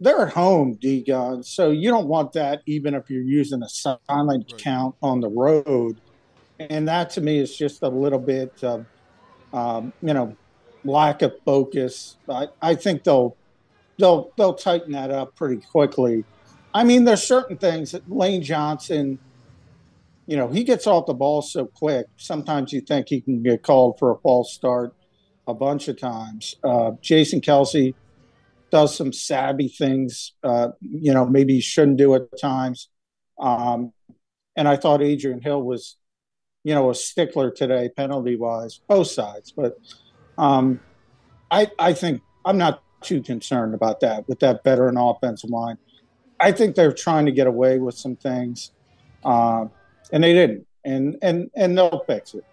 they're 0.00 0.26
at 0.26 0.32
home, 0.32 0.74
D 0.74 1.02
Gunn. 1.02 1.42
So 1.42 1.70
you 1.70 1.90
don't 1.90 2.08
want 2.08 2.32
that 2.32 2.62
even 2.66 2.94
if 2.94 3.08
you're 3.08 3.22
using 3.22 3.62
a 3.62 3.68
silent 3.68 4.02
right. 4.52 4.58
count 4.58 4.94
on 5.02 5.20
the 5.20 5.28
road. 5.28 6.00
And 6.58 6.88
that 6.88 7.10
to 7.10 7.20
me 7.20 7.38
is 7.38 7.56
just 7.56 7.82
a 7.82 7.88
little 7.88 8.18
bit 8.18 8.62
of, 8.62 8.86
um, 9.52 9.92
you 10.02 10.14
know, 10.14 10.36
lack 10.84 11.22
of 11.22 11.34
focus. 11.44 12.16
I, 12.28 12.48
I 12.60 12.74
think 12.74 13.04
they'll 13.04 13.36
they'll 13.98 14.32
they'll 14.36 14.54
tighten 14.54 14.92
that 14.92 15.10
up 15.10 15.34
pretty 15.36 15.62
quickly. 15.62 16.24
I 16.72 16.84
mean, 16.84 17.04
there's 17.04 17.22
certain 17.22 17.56
things 17.56 17.92
that 17.92 18.10
Lane 18.10 18.42
Johnson, 18.42 19.18
you 20.26 20.36
know, 20.36 20.48
he 20.48 20.64
gets 20.64 20.86
off 20.86 21.06
the 21.06 21.14
ball 21.14 21.40
so 21.42 21.66
quick. 21.66 22.06
Sometimes 22.16 22.72
you 22.72 22.80
think 22.80 23.08
he 23.08 23.20
can 23.20 23.42
get 23.42 23.62
called 23.62 23.98
for 23.98 24.10
a 24.10 24.16
false 24.18 24.52
start 24.52 24.92
a 25.46 25.54
bunch 25.54 25.88
of 25.88 25.98
times. 25.98 26.56
Uh, 26.64 26.92
Jason 27.00 27.40
Kelce 27.40 27.94
does 28.74 28.96
some 28.96 29.12
savvy 29.12 29.68
things, 29.68 30.32
uh, 30.42 30.70
you 30.80 31.14
know, 31.14 31.24
maybe 31.24 31.54
he 31.54 31.60
shouldn't 31.60 31.96
do 31.96 32.12
at 32.16 32.22
times. 32.40 32.88
Um, 33.38 33.92
and 34.56 34.66
I 34.66 34.74
thought 34.74 35.00
Adrian 35.00 35.40
Hill 35.40 35.62
was, 35.62 35.96
you 36.64 36.74
know, 36.74 36.90
a 36.90 36.94
stickler 36.96 37.52
today, 37.52 37.88
penalty 37.88 38.34
wise, 38.34 38.80
both 38.88 39.06
sides. 39.06 39.52
But 39.52 39.78
um, 40.36 40.80
I, 41.52 41.70
I 41.78 41.92
think 41.92 42.20
I'm 42.44 42.58
not 42.58 42.82
too 43.00 43.22
concerned 43.22 43.74
about 43.74 44.00
that 44.00 44.28
with 44.28 44.40
that 44.40 44.64
veteran 44.64 44.96
offensive 44.96 45.50
line. 45.50 45.78
I 46.40 46.50
think 46.50 46.74
they're 46.74 46.92
trying 46.92 47.26
to 47.26 47.32
get 47.32 47.46
away 47.46 47.78
with 47.78 47.94
some 47.94 48.16
things, 48.16 48.72
uh, 49.24 49.66
and 50.10 50.24
they 50.24 50.32
didn't, 50.32 50.66
and 50.84 51.16
and 51.22 51.48
and 51.54 51.78
they'll 51.78 52.02
fix 52.08 52.34
it. 52.34 52.44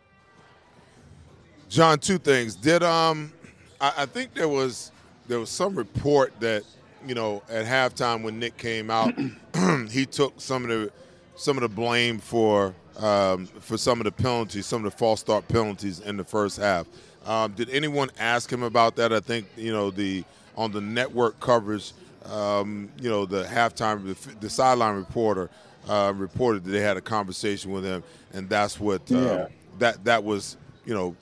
John, 1.68 1.98
two 1.98 2.19
things. 2.19 2.53
Did 2.53 2.84
um, 2.84 3.34
I, 3.80 3.93
I, 3.98 4.06
think 4.06 4.35
there 4.35 4.48
was 4.48 4.91
there 5.31 5.39
was 5.39 5.49
some 5.49 5.75
report 5.75 6.37
that 6.41 6.63
you 7.07 7.15
know 7.15 7.41
at 7.49 7.65
halftime 7.65 8.21
when 8.21 8.37
Nick 8.37 8.57
came 8.57 8.91
out, 8.91 9.13
he 9.89 10.05
took 10.05 10.33
some 10.41 10.63
of 10.63 10.69
the 10.69 10.91
some 11.37 11.55
of 11.55 11.61
the 11.61 11.69
blame 11.69 12.19
for 12.19 12.75
um, 12.97 13.45
for 13.45 13.77
some 13.77 14.01
of 14.01 14.03
the 14.03 14.11
penalties, 14.11 14.65
some 14.65 14.85
of 14.85 14.91
the 14.91 14.97
false 14.97 15.21
start 15.21 15.47
penalties 15.47 16.01
in 16.01 16.17
the 16.17 16.23
first 16.25 16.57
half. 16.57 16.85
Um, 17.25 17.53
did 17.53 17.69
anyone 17.69 18.09
ask 18.19 18.51
him 18.51 18.61
about 18.61 18.97
that? 18.97 19.13
I 19.13 19.21
think 19.21 19.47
you 19.55 19.71
know 19.71 19.89
the 19.89 20.25
on 20.57 20.73
the 20.73 20.81
network 20.81 21.39
coverage. 21.39 21.93
Um, 22.25 22.89
you 22.99 23.09
know 23.09 23.25
the 23.25 23.45
halftime, 23.45 24.05
the, 24.05 24.35
the 24.41 24.49
sideline 24.49 24.95
reporter 24.95 25.49
uh, 25.87 26.11
reported 26.13 26.65
that 26.65 26.71
they 26.71 26.81
had 26.81 26.97
a 26.97 27.01
conversation 27.01 27.71
with 27.71 27.85
him, 27.85 28.03
and 28.33 28.49
that's 28.49 28.81
what 28.81 29.09
uh, 29.09 29.15
yeah. 29.15 29.47
that 29.79 30.03
that 30.03 30.25
was. 30.25 30.57
You 30.83 30.95
know, 30.95 31.15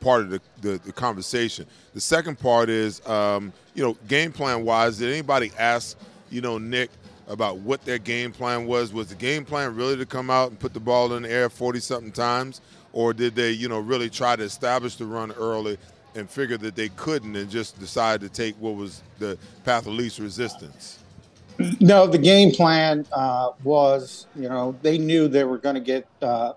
part 0.00 0.22
of 0.22 0.30
the, 0.30 0.40
the, 0.60 0.78
the 0.78 0.92
conversation. 0.92 1.66
The 1.94 2.00
second 2.00 2.38
part 2.38 2.68
is, 2.68 3.06
um, 3.06 3.52
you 3.74 3.82
know, 3.82 3.96
game 4.06 4.32
plan 4.32 4.64
wise, 4.64 4.98
did 4.98 5.10
anybody 5.10 5.52
ask, 5.58 5.96
you 6.30 6.40
know, 6.40 6.58
Nick 6.58 6.90
about 7.28 7.58
what 7.58 7.84
their 7.84 7.98
game 7.98 8.32
plan 8.32 8.66
was? 8.66 8.92
Was 8.92 9.08
the 9.08 9.14
game 9.14 9.44
plan 9.44 9.74
really 9.74 9.96
to 9.96 10.06
come 10.06 10.30
out 10.30 10.50
and 10.50 10.58
put 10.58 10.74
the 10.74 10.80
ball 10.80 11.12
in 11.14 11.22
the 11.22 11.30
air 11.30 11.48
40 11.48 11.80
something 11.80 12.12
times? 12.12 12.60
Or 12.92 13.12
did 13.12 13.34
they, 13.34 13.50
you 13.50 13.68
know, 13.68 13.80
really 13.80 14.08
try 14.08 14.34
to 14.34 14.42
establish 14.42 14.96
the 14.96 15.04
run 15.04 15.32
early 15.32 15.78
and 16.14 16.28
figure 16.28 16.56
that 16.58 16.74
they 16.74 16.88
couldn't 16.90 17.36
and 17.36 17.50
just 17.50 17.78
decide 17.78 18.20
to 18.22 18.28
take 18.28 18.54
what 18.56 18.74
was 18.74 19.02
the 19.18 19.38
path 19.64 19.86
of 19.86 19.92
least 19.92 20.18
resistance? 20.18 20.98
No, 21.80 22.06
the 22.06 22.18
game 22.18 22.52
plan 22.52 23.04
uh, 23.12 23.50
was, 23.64 24.28
you 24.36 24.48
know, 24.48 24.76
they 24.82 24.96
knew 24.96 25.26
they 25.26 25.42
were 25.44 25.58
going 25.58 25.74
to 25.74 25.80
get 25.80 26.06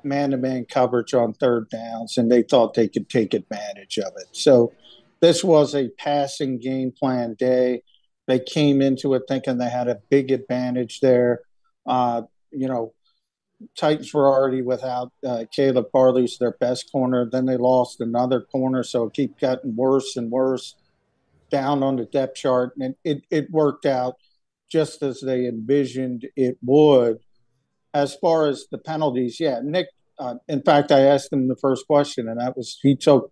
man 0.03 0.31
to 0.31 0.37
man 0.37 0.65
coverage 0.65 1.13
on 1.13 1.33
third 1.33 1.69
downs, 1.69 2.17
and 2.17 2.31
they 2.31 2.43
thought 2.43 2.75
they 2.75 2.87
could 2.87 3.09
take 3.09 3.33
advantage 3.33 3.97
of 3.97 4.13
it. 4.17 4.27
So 4.31 4.73
this 5.19 5.43
was 5.43 5.73
a 5.73 5.89
passing 5.97 6.59
game 6.59 6.91
plan 6.91 7.33
day. 7.33 7.81
They 8.27 8.39
came 8.39 8.81
into 8.81 9.15
it 9.15 9.23
thinking 9.27 9.57
they 9.57 9.69
had 9.69 9.87
a 9.87 9.99
big 10.09 10.31
advantage 10.31 10.99
there. 10.99 11.41
Uh, 11.87 12.23
you 12.51 12.67
know, 12.67 12.93
Titans 13.75 14.13
were 14.13 14.27
already 14.27 14.61
without 14.61 15.11
uh, 15.25 15.45
Caleb 15.51 15.87
Farley, 15.91 16.21
who's 16.21 16.37
their 16.37 16.55
best 16.59 16.91
corner. 16.91 17.27
Then 17.31 17.45
they 17.47 17.57
lost 17.57 18.01
another 18.01 18.41
corner, 18.41 18.83
so 18.83 19.05
it 19.05 19.15
kept 19.15 19.39
getting 19.39 19.75
worse 19.75 20.15
and 20.15 20.29
worse 20.29 20.75
down 21.49 21.81
on 21.83 21.95
the 21.95 22.05
depth 22.05 22.35
chart, 22.35 22.73
and 22.79 22.95
it, 23.03 23.23
it 23.29 23.49
worked 23.51 23.85
out 23.85 24.15
just 24.71 25.03
as 25.03 25.21
they 25.21 25.45
envisioned 25.45 26.27
it 26.35 26.57
would. 26.63 27.19
As 27.93 28.15
far 28.15 28.47
as 28.47 28.67
the 28.71 28.77
penalties, 28.77 29.39
yeah, 29.39 29.59
Nick. 29.61 29.87
Uh, 30.17 30.35
in 30.47 30.61
fact, 30.61 30.91
I 30.91 31.01
asked 31.01 31.33
him 31.33 31.47
the 31.47 31.55
first 31.55 31.85
question, 31.87 32.29
and 32.29 32.39
that 32.39 32.55
was 32.55 32.79
he 32.81 32.95
took 32.95 33.31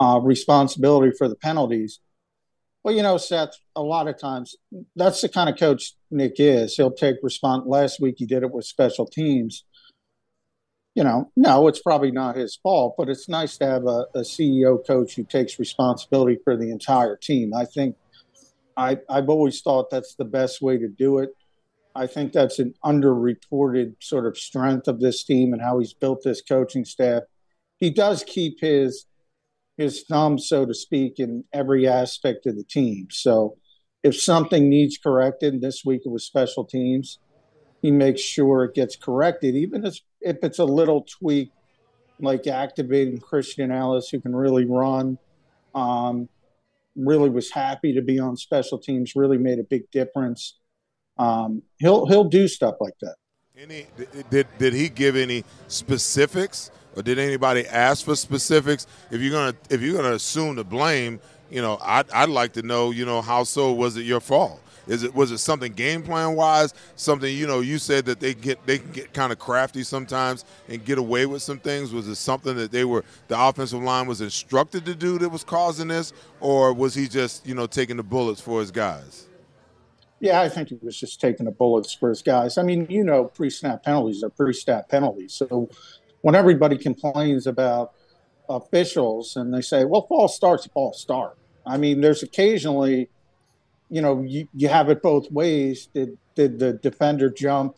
uh, 0.00 0.18
responsibility 0.22 1.12
for 1.16 1.28
the 1.28 1.36
penalties. 1.36 2.00
Well, 2.82 2.94
you 2.94 3.02
know, 3.02 3.16
Seth, 3.16 3.56
a 3.76 3.82
lot 3.82 4.08
of 4.08 4.18
times 4.18 4.56
that's 4.96 5.20
the 5.20 5.28
kind 5.28 5.48
of 5.48 5.56
coach 5.56 5.94
Nick 6.10 6.34
is. 6.38 6.76
He'll 6.76 6.90
take 6.90 7.16
response. 7.22 7.64
Last 7.66 8.00
week 8.00 8.16
he 8.18 8.26
did 8.26 8.42
it 8.42 8.50
with 8.50 8.64
special 8.64 9.06
teams. 9.06 9.64
You 10.94 11.04
know, 11.04 11.30
no, 11.36 11.66
it's 11.66 11.80
probably 11.80 12.10
not 12.10 12.36
his 12.36 12.56
fault, 12.62 12.94
but 12.96 13.08
it's 13.08 13.28
nice 13.28 13.56
to 13.58 13.66
have 13.66 13.84
a, 13.86 14.06
a 14.14 14.20
CEO 14.20 14.84
coach 14.86 15.16
who 15.16 15.24
takes 15.24 15.58
responsibility 15.58 16.38
for 16.44 16.56
the 16.56 16.70
entire 16.70 17.16
team. 17.16 17.52
I 17.54 17.64
think 17.64 17.96
I, 18.76 18.98
I've 19.08 19.28
always 19.28 19.60
thought 19.60 19.90
that's 19.90 20.14
the 20.14 20.24
best 20.24 20.60
way 20.60 20.78
to 20.78 20.88
do 20.88 21.18
it. 21.18 21.30
I 21.94 22.06
think 22.06 22.32
that's 22.32 22.58
an 22.58 22.74
underreported 22.84 23.94
sort 24.00 24.26
of 24.26 24.36
strength 24.36 24.88
of 24.88 25.00
this 25.00 25.22
team 25.22 25.52
and 25.52 25.62
how 25.62 25.78
he's 25.78 25.94
built 25.94 26.22
this 26.24 26.42
coaching 26.42 26.84
staff. 26.84 27.22
He 27.78 27.90
does 27.90 28.24
keep 28.24 28.60
his 28.60 29.06
his 29.76 30.04
thumb, 30.08 30.38
so 30.38 30.64
to 30.64 30.74
speak, 30.74 31.18
in 31.18 31.44
every 31.52 31.88
aspect 31.88 32.46
of 32.46 32.56
the 32.56 32.62
team. 32.64 33.08
So 33.10 33.56
if 34.04 34.20
something 34.20 34.68
needs 34.68 34.98
corrected, 34.98 35.60
this 35.60 35.84
week 35.84 36.02
it 36.04 36.10
was 36.10 36.24
special 36.24 36.64
teams, 36.64 37.18
he 37.82 37.90
makes 37.90 38.20
sure 38.20 38.64
it 38.64 38.74
gets 38.74 38.94
corrected, 38.96 39.56
even 39.56 39.84
if, 39.84 39.98
it's 40.20 40.58
a 40.58 40.64
little 40.64 41.02
tweak, 41.02 41.50
like 42.20 42.46
activating 42.46 43.18
Christian 43.18 43.72
Ellis, 43.72 44.08
who 44.08 44.20
can 44.20 44.34
really 44.34 44.64
run. 44.64 45.18
Um, 45.74 46.28
really 46.96 47.30
was 47.30 47.50
happy 47.50 47.94
to 47.94 48.02
be 48.02 48.18
on 48.18 48.36
special 48.36 48.78
teams. 48.78 49.14
Really 49.16 49.38
made 49.38 49.58
a 49.58 49.64
big 49.64 49.90
difference. 49.90 50.58
Um, 51.18 51.62
he'll 51.78 52.06
he'll 52.06 52.24
do 52.24 52.48
stuff 52.48 52.76
like 52.80 52.94
that. 53.00 53.16
Any 53.56 53.86
did 54.30 54.46
did 54.58 54.74
he 54.74 54.88
give 54.88 55.16
any 55.16 55.44
specifics, 55.68 56.70
or 56.96 57.02
did 57.02 57.18
anybody 57.18 57.66
ask 57.66 58.04
for 58.04 58.16
specifics? 58.16 58.86
If 59.10 59.20
you're 59.20 59.32
gonna 59.32 59.56
if 59.70 59.80
you're 59.80 59.96
gonna 59.96 60.14
assume 60.14 60.56
the 60.56 60.64
blame, 60.64 61.20
you 61.50 61.62
know, 61.62 61.78
I'd 61.80 62.10
I'd 62.10 62.30
like 62.30 62.52
to 62.54 62.62
know, 62.62 62.90
you 62.90 63.04
know, 63.04 63.22
how 63.22 63.44
so 63.44 63.72
was 63.72 63.96
it 63.96 64.02
your 64.02 64.20
fault? 64.20 64.60
Is 64.86 65.02
it 65.02 65.14
was 65.14 65.30
it 65.30 65.38
something 65.38 65.72
game 65.72 66.02
plan 66.02 66.34
wise? 66.34 66.74
Something 66.96 67.34
you 67.34 67.46
know 67.46 67.60
you 67.60 67.78
said 67.78 68.04
that 68.06 68.20
they 68.20 68.34
get 68.34 68.64
they 68.66 68.78
can 68.78 68.90
get 68.92 69.14
kind 69.14 69.32
of 69.32 69.38
crafty 69.38 69.82
sometimes 69.82 70.44
and 70.68 70.84
get 70.84 70.98
away 70.98 71.26
with 71.26 71.42
some 71.42 71.58
things. 71.58 71.92
Was 71.92 72.08
it 72.08 72.16
something 72.16 72.56
that 72.56 72.70
they 72.70 72.84
were 72.84 73.04
the 73.28 73.40
offensive 73.40 73.82
line 73.82 74.06
was 74.06 74.20
instructed 74.20 74.84
to 74.86 74.94
do 74.94 75.18
that 75.18 75.28
was 75.28 75.44
causing 75.44 75.88
this, 75.88 76.12
or 76.40 76.72
was 76.72 76.94
he 76.94 77.08
just 77.08 77.46
you 77.46 77.54
know 77.54 77.66
taking 77.66 77.96
the 77.96 78.02
bullets 78.02 78.40
for 78.40 78.60
his 78.60 78.70
guys? 78.70 79.26
Yeah, 80.20 80.40
I 80.40 80.48
think 80.48 80.68
he 80.68 80.78
was 80.80 80.98
just 80.98 81.20
taking 81.20 81.44
the 81.44 81.52
bullets 81.52 81.92
for 81.92 82.08
his 82.08 82.22
guys. 82.22 82.56
I 82.56 82.62
mean, 82.62 82.86
you 82.88 83.04
know, 83.04 83.26
pre-snap 83.26 83.82
penalties 83.82 84.22
are 84.22 84.30
pre-snap 84.30 84.88
penalties. 84.88 85.34
So 85.34 85.68
when 86.22 86.34
everybody 86.34 86.78
complains 86.78 87.46
about 87.46 87.92
officials 88.48 89.36
and 89.36 89.52
they 89.52 89.60
say, 89.60 89.84
"Well, 89.84 90.06
false 90.08 90.34
start's 90.34 90.66
false 90.66 91.00
start," 91.00 91.36
I 91.66 91.76
mean, 91.76 92.00
there's 92.00 92.22
occasionally, 92.22 93.10
you 93.90 94.00
know, 94.00 94.22
you, 94.22 94.48
you 94.54 94.68
have 94.68 94.88
it 94.88 95.02
both 95.02 95.30
ways. 95.30 95.88
Did 95.94 96.18
did 96.34 96.58
the 96.58 96.72
defender 96.72 97.30
jump 97.30 97.76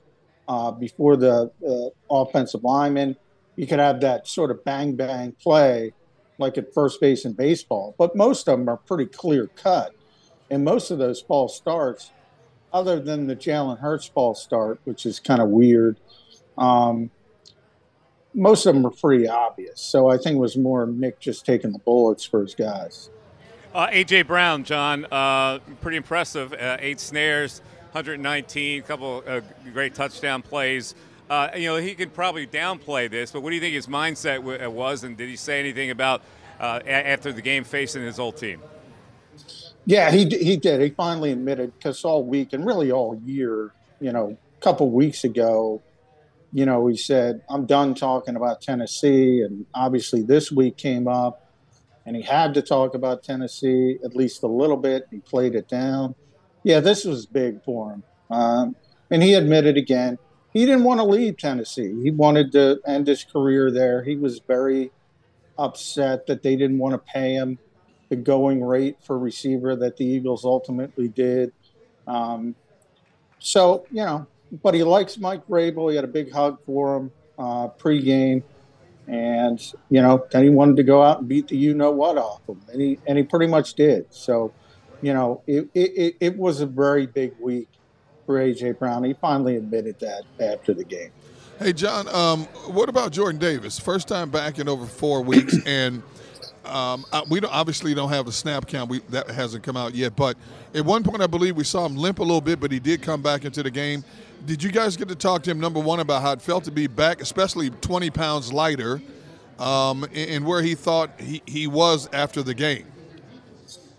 uh, 0.48 0.70
before 0.70 1.16
the 1.16 1.50
uh, 1.66 2.14
offensive 2.14 2.64
lineman? 2.64 3.16
You 3.56 3.66
could 3.66 3.78
have 3.78 4.00
that 4.00 4.26
sort 4.26 4.50
of 4.50 4.64
bang 4.64 4.96
bang 4.96 5.32
play, 5.32 5.92
like 6.38 6.58
at 6.58 6.72
first 6.72 7.00
base 7.00 7.24
in 7.24 7.32
baseball. 7.32 7.94
But 7.98 8.16
most 8.16 8.48
of 8.48 8.58
them 8.58 8.68
are 8.68 8.76
pretty 8.76 9.06
clear 9.06 9.48
cut, 9.56 9.94
and 10.50 10.64
most 10.64 10.90
of 10.90 10.98
those 10.98 11.20
false 11.20 11.56
starts 11.56 12.12
other 12.72 13.00
than 13.00 13.26
the 13.26 13.36
Jalen 13.36 13.78
Hurts 13.78 14.08
ball 14.08 14.34
start, 14.34 14.80
which 14.84 15.06
is 15.06 15.18
kind 15.18 15.40
of 15.40 15.48
weird, 15.48 15.98
um, 16.58 17.10
most 18.34 18.66
of 18.66 18.74
them 18.74 18.84
are 18.84 18.90
pretty 18.90 19.26
obvious. 19.26 19.80
So 19.80 20.08
I 20.08 20.18
think 20.18 20.36
it 20.36 20.40
was 20.40 20.56
more 20.58 20.86
Nick 20.86 21.18
just 21.18 21.46
taking 21.46 21.72
the 21.72 21.78
bullets 21.78 22.24
for 22.24 22.42
his 22.42 22.54
guys. 22.54 23.08
Uh, 23.76 23.88
AJ 23.88 24.26
Brown, 24.26 24.64
John, 24.64 25.04
uh, 25.12 25.58
pretty 25.82 25.98
impressive. 25.98 26.54
Uh, 26.54 26.78
eight 26.80 26.98
snares, 26.98 27.60
119, 27.92 28.80
a 28.80 28.82
couple 28.82 29.22
uh, 29.26 29.42
great 29.74 29.94
touchdown 29.94 30.40
plays. 30.40 30.94
Uh, 31.28 31.50
you 31.54 31.68
know, 31.68 31.76
he 31.76 31.94
could 31.94 32.14
probably 32.14 32.46
downplay 32.46 33.10
this, 33.10 33.32
but 33.32 33.42
what 33.42 33.50
do 33.50 33.54
you 33.54 33.60
think 33.60 33.74
his 33.74 33.86
mindset 33.86 34.36
w- 34.36 34.64
uh, 34.64 34.70
was, 34.70 35.04
and 35.04 35.18
did 35.18 35.28
he 35.28 35.36
say 35.36 35.60
anything 35.60 35.90
about 35.90 36.22
a- 36.58 36.88
after 36.88 37.34
the 37.34 37.42
game 37.42 37.64
facing 37.64 38.00
his 38.00 38.18
old 38.18 38.38
team? 38.38 38.62
Yeah, 39.84 40.10
he 40.10 40.24
he 40.24 40.56
did. 40.56 40.80
He 40.80 40.88
finally 40.88 41.32
admitted 41.32 41.74
because 41.76 42.02
all 42.02 42.24
week 42.24 42.54
and 42.54 42.64
really 42.64 42.90
all 42.90 43.20
year, 43.26 43.72
you 44.00 44.10
know, 44.10 44.38
a 44.56 44.60
couple 44.62 44.90
weeks 44.90 45.22
ago, 45.22 45.82
you 46.50 46.64
know, 46.64 46.86
he 46.86 46.96
said, 46.96 47.42
"I'm 47.50 47.66
done 47.66 47.94
talking 47.94 48.36
about 48.36 48.62
Tennessee," 48.62 49.42
and 49.42 49.66
obviously 49.74 50.22
this 50.22 50.50
week 50.50 50.78
came 50.78 51.06
up, 51.06 51.45
and 52.06 52.16
he 52.16 52.22
had 52.22 52.54
to 52.54 52.62
talk 52.62 52.94
about 52.94 53.22
Tennessee 53.22 53.98
at 54.04 54.16
least 54.16 54.42
a 54.42 54.46
little 54.46 54.76
bit. 54.76 55.06
He 55.10 55.18
played 55.18 55.54
it 55.54 55.68
down. 55.68 56.14
Yeah, 56.62 56.80
this 56.80 57.04
was 57.04 57.26
big 57.26 57.62
for 57.64 57.92
him, 57.92 58.02
um, 58.30 58.76
and 59.10 59.22
he 59.22 59.34
admitted 59.34 59.76
again 59.76 60.18
he 60.56 60.64
didn't 60.64 60.84
want 60.84 61.00
to 61.00 61.04
leave 61.04 61.36
Tennessee. 61.36 61.94
He 62.02 62.10
wanted 62.10 62.50
to 62.52 62.80
end 62.86 63.08
his 63.08 63.24
career 63.24 63.70
there. 63.70 64.02
He 64.02 64.16
was 64.16 64.38
very 64.38 64.90
upset 65.58 66.26
that 66.28 66.42
they 66.42 66.56
didn't 66.56 66.78
want 66.78 66.94
to 66.94 67.12
pay 67.12 67.34
him 67.34 67.58
the 68.08 68.16
going 68.16 68.64
rate 68.64 68.96
for 69.02 69.18
receiver 69.18 69.76
that 69.76 69.98
the 69.98 70.06
Eagles 70.06 70.46
ultimately 70.46 71.08
did. 71.08 71.52
Um, 72.06 72.54
so, 73.38 73.84
you 73.90 74.02
know, 74.02 74.26
but 74.62 74.72
he 74.72 74.82
likes 74.82 75.18
Mike 75.18 75.46
Vrabel. 75.46 75.90
He 75.90 75.96
had 75.96 76.06
a 76.06 76.08
big 76.08 76.32
hug 76.32 76.58
for 76.64 76.96
him 76.96 77.12
uh, 77.38 77.68
pregame. 77.68 78.42
And, 79.06 79.60
you 79.88 80.02
know, 80.02 80.26
then 80.30 80.42
he 80.42 80.50
wanted 80.50 80.76
to 80.76 80.82
go 80.82 81.02
out 81.02 81.20
and 81.20 81.28
beat 81.28 81.48
the 81.48 81.56
you 81.56 81.74
know 81.74 81.90
what 81.90 82.18
off 82.18 82.40
him. 82.48 82.60
And 82.72 82.80
he, 82.80 82.98
and 83.06 83.16
he 83.16 83.24
pretty 83.24 83.46
much 83.46 83.74
did. 83.74 84.06
So, 84.12 84.52
you 85.00 85.14
know, 85.14 85.42
it, 85.46 85.68
it, 85.74 86.16
it 86.20 86.36
was 86.36 86.60
a 86.60 86.66
very 86.66 87.06
big 87.06 87.34
week 87.38 87.68
for 88.24 88.40
A.J. 88.40 88.72
Brown. 88.72 89.04
He 89.04 89.14
finally 89.14 89.56
admitted 89.56 90.00
that 90.00 90.24
after 90.40 90.74
the 90.74 90.84
game. 90.84 91.12
Hey, 91.58 91.72
John, 91.72 92.08
um, 92.08 92.44
what 92.74 92.88
about 92.88 93.12
Jordan 93.12 93.40
Davis? 93.40 93.78
First 93.78 94.08
time 94.08 94.28
back 94.30 94.58
in 94.58 94.68
over 94.68 94.84
four 94.84 95.22
weeks. 95.22 95.56
and 95.66 96.02
um, 96.64 97.04
we 97.30 97.40
don't, 97.40 97.52
obviously 97.52 97.94
don't 97.94 98.10
have 98.10 98.26
the 98.26 98.32
snap 98.32 98.66
count. 98.66 98.90
We, 98.90 98.98
that 99.10 99.30
hasn't 99.30 99.62
come 99.62 99.76
out 99.76 99.94
yet. 99.94 100.16
But 100.16 100.36
at 100.74 100.84
one 100.84 101.02
point, 101.02 101.22
I 101.22 101.26
believe 101.26 101.56
we 101.56 101.64
saw 101.64 101.86
him 101.86 101.96
limp 101.96 102.18
a 102.18 102.22
little 102.22 102.40
bit, 102.40 102.60
but 102.60 102.72
he 102.72 102.80
did 102.80 103.02
come 103.02 103.22
back 103.22 103.44
into 103.44 103.62
the 103.62 103.70
game. 103.70 104.04
Did 104.44 104.62
you 104.62 104.70
guys 104.70 104.96
get 104.96 105.08
to 105.08 105.14
talk 105.14 105.42
to 105.44 105.50
him, 105.50 105.58
number 105.58 105.80
one, 105.80 106.00
about 106.00 106.22
how 106.22 106.32
it 106.32 106.42
felt 106.42 106.64
to 106.64 106.70
be 106.70 106.86
back, 106.86 107.20
especially 107.20 107.70
20 107.70 108.10
pounds 108.10 108.52
lighter, 108.52 109.00
um, 109.58 110.06
and, 110.14 110.44
where 110.44 110.62
he 110.62 110.74
thought 110.74 111.20
he, 111.20 111.42
he 111.46 111.66
was 111.66 112.08
after 112.12 112.42
the 112.42 112.54
game? 112.54 112.86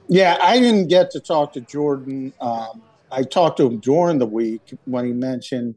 Yeah, 0.08 0.38
I 0.42 0.60
didn't 0.60 0.88
get 0.88 1.12
to 1.12 1.20
talk 1.20 1.54
to 1.54 1.62
Jordan. 1.62 2.32
Um, 2.40 2.82
I 3.12 3.24
talked 3.24 3.58
to 3.58 3.66
him 3.66 3.80
during 3.80 4.20
the 4.20 4.26
week 4.26 4.62
when 4.86 5.06
he 5.06 5.12
mentioned 5.12 5.76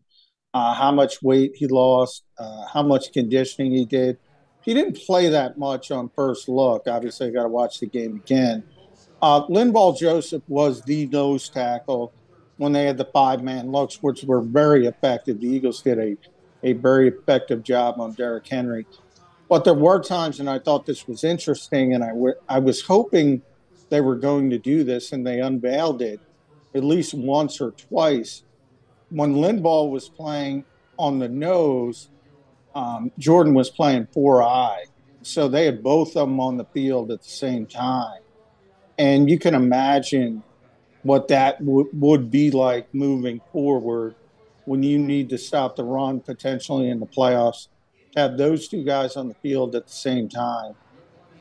uh, 0.55 0.75
how 0.75 0.93
much 0.93 1.23
weight 1.23 1.53
he 1.57 1.67
lost, 1.67 2.25
uh, 2.39 2.67
how 2.67 2.83
much 2.83 3.13
conditioning 3.13 3.73
he 3.73 3.85
did 3.85 4.19
he 4.63 4.75
didn't 4.75 4.99
play 5.05 5.29
that 5.29 5.59
much 5.59 5.91
on 5.91 6.11
first 6.11 6.49
look. 6.49 6.87
Obviously, 6.87 7.29
I 7.29 7.31
got 7.31 7.45
to 7.45 7.49
watch 7.49 7.81
the 7.81 7.87
game 7.87 8.17
again. 8.17 8.63
Uh, 9.23 9.47
Linval 9.47 9.99
Joseph 9.99 10.43
was 10.49 10.83
the 10.83 11.07
nose 11.07 11.49
tackle 11.49 12.13
when 12.61 12.73
they 12.73 12.85
had 12.85 12.99
the 12.99 13.07
five 13.07 13.43
man 13.43 13.73
looks, 13.73 14.03
which 14.03 14.23
were 14.23 14.43
very 14.43 14.87
effective. 14.87 15.41
The 15.41 15.47
Eagles 15.47 15.81
did 15.81 15.99
a, 15.99 16.15
a 16.63 16.75
very 16.75 17.09
effective 17.09 17.63
job 17.63 17.99
on 17.99 18.13
Derrick 18.13 18.47
Henry. 18.47 18.87
But 19.49 19.65
there 19.65 19.73
were 19.73 19.99
times, 19.99 20.41
and 20.41 20.51
I 20.51 20.59
thought 20.59 20.85
this 20.85 21.09
was 21.09 21.25
interesting, 21.25 21.95
and 21.95 22.05
I, 22.05 22.09
w- 22.11 22.35
I 22.51 22.59
was 22.59 22.83
hoping 22.83 23.41
they 23.89 24.03
were 24.03 24.15
going 24.15 24.51
to 24.51 24.59
do 24.59 24.85
this, 24.85 25.11
and 25.11 25.27
they 25.27 25.41
unveiled 25.41 26.03
it 26.03 26.21
at 26.75 26.85
least 26.85 27.15
once 27.15 27.63
or 27.63 27.71
twice. 27.71 28.43
When 29.09 29.37
Linval 29.37 29.91
was 29.91 30.11
playing 30.11 30.67
on 30.99 31.19
the 31.19 31.31
nose, 31.31 32.11
um, 32.75 33.11
Jordan 33.19 33.55
was 33.55 33.71
playing 33.71 34.07
four 34.13 34.43
eye. 34.43 34.85
So 35.23 35.49
they 35.49 35.65
had 35.65 35.83
both 35.83 36.09
of 36.09 36.29
them 36.29 36.39
on 36.39 36.59
the 36.59 36.67
field 36.67 37.11
at 37.11 37.23
the 37.23 37.31
same 37.31 37.65
time. 37.65 38.21
And 38.99 39.31
you 39.31 39.39
can 39.39 39.55
imagine 39.55 40.43
what 41.03 41.29
that 41.29 41.59
w- 41.61 41.89
would 41.93 42.31
be 42.31 42.51
like 42.51 42.93
moving 42.95 43.41
forward 43.53 44.15
when 44.65 44.83
you 44.83 44.99
need 44.99 45.29
to 45.31 45.39
stop 45.39 45.77
the 45.77 45.85
run 45.85 46.21
potentially 46.21 46.89
in 46.89 47.01
the 47.01 47.07
playoffs. 47.07 47.69
Have 48.17 48.37
those 48.37 48.69
two 48.69 48.85
guys 48.85 49.17
on 49.17 49.29
the 49.29 49.35
field 49.35 49.75
at 49.75 49.87
the 49.87 49.93
same 49.93 50.29
time, 50.29 50.75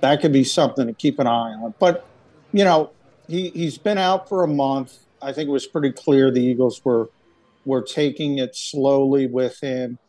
that 0.02 0.22
could 0.22 0.32
be 0.32 0.44
something 0.44 0.88
to 0.88 0.94
keep 0.94 1.20
an 1.20 1.28
eye 1.28 1.54
on. 1.54 1.74
But, 1.80 2.06
you 2.54 2.64
know, 2.64 2.92
he, 3.28 3.50
he's 3.50 3.78
been 3.78 3.98
out 3.98 4.30
for 4.30 4.44
a 4.44 4.48
month. 4.48 4.98
I 5.22 5.34
think 5.34 5.50
it 5.50 5.52
was 5.52 5.68
pretty 5.68 5.92
clear 5.92 6.32
the 6.32 6.42
Eagles 6.42 6.84
were 6.84 7.10
were 7.66 7.82
taking 7.82 8.38
it 8.38 8.56
slowly 8.56 9.28
with 9.28 9.60
him 9.60 10.00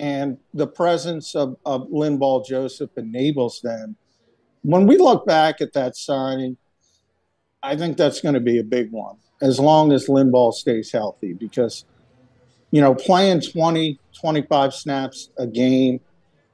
and 0.00 0.38
the 0.52 0.66
presence 0.66 1.34
of, 1.34 1.56
of 1.64 1.88
Linval 1.88 2.44
Joseph 2.44 2.90
enables 2.96 3.60
them. 3.60 3.96
When 4.62 4.86
we 4.86 4.96
look 4.96 5.26
back 5.26 5.60
at 5.60 5.72
that 5.74 5.96
signing, 5.96 6.56
I 7.64 7.76
think 7.76 7.96
that's 7.96 8.20
going 8.20 8.34
to 8.34 8.40
be 8.40 8.58
a 8.58 8.64
big 8.64 8.92
one 8.92 9.16
as 9.40 9.58
long 9.58 9.92
as 9.92 10.06
Linval 10.06 10.52
stays 10.52 10.92
healthy 10.92 11.32
because, 11.32 11.86
you 12.70 12.80
know, 12.80 12.94
playing 12.94 13.40
20, 13.40 13.98
25 14.20 14.74
snaps 14.74 15.30
a 15.38 15.46
game 15.46 15.98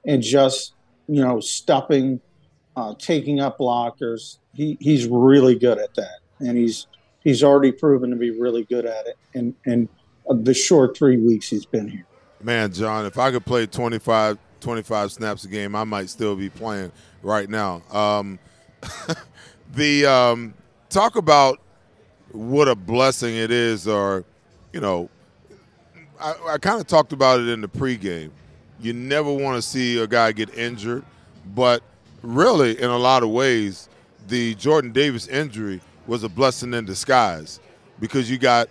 and 0.06 0.22
just, 0.22 0.74
you 1.08 1.20
know, 1.20 1.40
stuffing, 1.40 2.20
uh, 2.76 2.94
taking 2.98 3.40
up 3.40 3.58
blockers, 3.58 4.38
he, 4.54 4.78
he's 4.80 5.08
really 5.08 5.56
good 5.56 5.78
at 5.78 5.92
that. 5.94 6.20
And 6.38 6.56
he's, 6.56 6.86
he's 7.24 7.42
already 7.42 7.72
proven 7.72 8.10
to 8.10 8.16
be 8.16 8.30
really 8.30 8.62
good 8.64 8.86
at 8.86 9.06
it 9.06 9.18
in, 9.34 9.54
in 9.66 9.88
the 10.28 10.54
short 10.54 10.96
three 10.96 11.16
weeks 11.16 11.48
he's 11.48 11.66
been 11.66 11.88
here. 11.88 12.06
Man, 12.40 12.72
John, 12.72 13.04
if 13.04 13.18
I 13.18 13.32
could 13.32 13.44
play 13.44 13.66
25, 13.66 14.38
25 14.60 15.12
snaps 15.12 15.44
a 15.44 15.48
game, 15.48 15.74
I 15.74 15.82
might 15.82 16.08
still 16.08 16.36
be 16.36 16.50
playing 16.50 16.92
right 17.22 17.50
now. 17.50 17.82
Um, 17.90 18.38
the 19.74 20.06
um, 20.06 20.54
talk 20.90 21.16
about 21.16 21.60
what 22.32 22.68
a 22.68 22.74
blessing 22.74 23.34
it 23.36 23.50
is, 23.50 23.88
or 23.88 24.24
you 24.72 24.80
know, 24.80 25.08
I, 26.20 26.34
I 26.50 26.58
kind 26.58 26.80
of 26.80 26.86
talked 26.86 27.12
about 27.12 27.40
it 27.40 27.48
in 27.48 27.60
the 27.60 27.68
pregame. 27.68 28.30
You 28.80 28.92
never 28.92 29.32
want 29.32 29.56
to 29.56 29.62
see 29.62 30.00
a 30.00 30.06
guy 30.06 30.32
get 30.32 30.54
injured, 30.54 31.04
but 31.54 31.82
really, 32.22 32.80
in 32.80 32.90
a 32.90 32.98
lot 32.98 33.22
of 33.22 33.30
ways, 33.30 33.88
the 34.28 34.54
Jordan 34.56 34.92
Davis 34.92 35.26
injury 35.28 35.80
was 36.06 36.24
a 36.24 36.28
blessing 36.28 36.74
in 36.74 36.84
disguise 36.84 37.60
because 38.00 38.30
you 38.30 38.38
got 38.38 38.68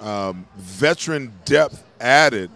um, 0.00 0.46
veteran 0.56 1.32
depth 1.44 1.84
added 2.00 2.50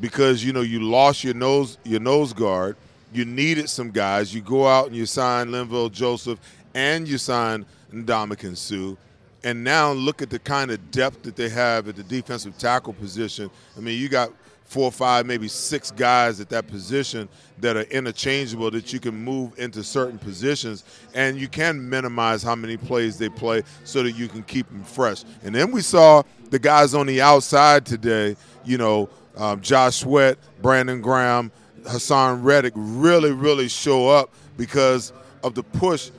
because 0.00 0.44
you 0.44 0.52
know 0.52 0.62
you 0.62 0.80
lost 0.80 1.24
your 1.24 1.34
nose 1.34 1.78
your 1.84 2.00
nose 2.00 2.32
guard. 2.32 2.76
You 3.12 3.24
needed 3.24 3.70
some 3.70 3.90
guys. 3.90 4.34
You 4.34 4.40
go 4.40 4.66
out 4.66 4.88
and 4.88 4.96
you 4.96 5.06
sign 5.06 5.48
Linval 5.48 5.90
Joseph 5.90 6.38
and 6.74 7.08
you 7.08 7.18
sign 7.18 7.64
Ndamukong 7.92 8.56
Suh. 8.56 8.96
And 9.44 9.62
now 9.62 9.92
look 9.92 10.22
at 10.22 10.30
the 10.30 10.38
kind 10.38 10.70
of 10.70 10.90
depth 10.90 11.22
that 11.22 11.36
they 11.36 11.48
have 11.48 11.88
at 11.88 11.96
the 11.96 12.02
defensive 12.02 12.58
tackle 12.58 12.92
position. 12.92 13.50
I 13.76 13.80
mean, 13.80 14.00
you 14.00 14.08
got 14.08 14.32
four 14.64 14.90
five, 14.90 15.26
maybe 15.26 15.46
six 15.46 15.92
guys 15.92 16.40
at 16.40 16.48
that 16.48 16.66
position 16.66 17.28
that 17.58 17.76
are 17.76 17.82
interchangeable 17.82 18.70
that 18.72 18.92
you 18.92 18.98
can 18.98 19.14
move 19.14 19.56
into 19.58 19.84
certain 19.84 20.18
positions, 20.18 20.84
and 21.14 21.38
you 21.38 21.48
can 21.48 21.88
minimize 21.88 22.42
how 22.42 22.56
many 22.56 22.76
plays 22.76 23.18
they 23.18 23.28
play 23.28 23.62
so 23.84 24.02
that 24.02 24.12
you 24.12 24.26
can 24.26 24.42
keep 24.42 24.68
them 24.68 24.82
fresh. 24.82 25.24
And 25.44 25.54
then 25.54 25.70
we 25.70 25.80
saw 25.80 26.22
the 26.50 26.58
guys 26.58 26.94
on 26.94 27.06
the 27.06 27.22
outside 27.22 27.86
today, 27.86 28.36
you 28.64 28.78
know, 28.78 29.08
um, 29.36 29.60
Josh 29.60 29.96
Sweat, 29.96 30.38
Brandon 30.62 31.00
Graham, 31.00 31.52
Haason 31.82 32.42
Reddick 32.42 32.72
really, 32.74 33.32
really 33.32 33.68
show 33.68 34.08
up 34.08 34.34
because 34.56 35.12
of 35.44 35.54
the 35.54 35.62
push 35.62 36.10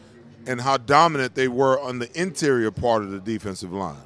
and 0.48 0.62
how 0.62 0.78
dominant 0.78 1.36
they 1.36 1.48
were 1.48 1.80
on 1.80 2.00
the 2.00 2.10
interior 2.20 2.72
part 2.72 3.04
of 3.04 3.12
the 3.12 3.20
defensive 3.20 3.74
line. 3.74 3.98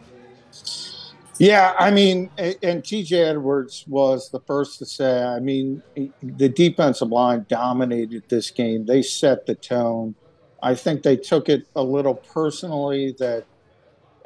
Yeah, 1.37 1.73
I 1.79 1.89
mean, 1.89 2.29
and 2.37 2.83
TJ 2.83 3.29
Edwards 3.29 3.85
was 3.87 4.29
the 4.29 4.39
first 4.41 4.77
to 4.79 4.85
say, 4.85 5.23
I 5.23 5.39
mean, 5.39 5.81
the 6.21 6.49
defensive 6.49 7.09
line 7.09 7.47
dominated 7.49 8.23
this 8.29 8.51
game. 8.51 8.85
They 8.85 9.01
set 9.01 9.47
the 9.47 9.55
tone. 9.55 10.13
I 10.61 10.75
think 10.75 11.01
they 11.01 11.17
took 11.17 11.49
it 11.49 11.65
a 11.75 11.81
little 11.81 12.13
personally 12.13 13.15
that 13.17 13.45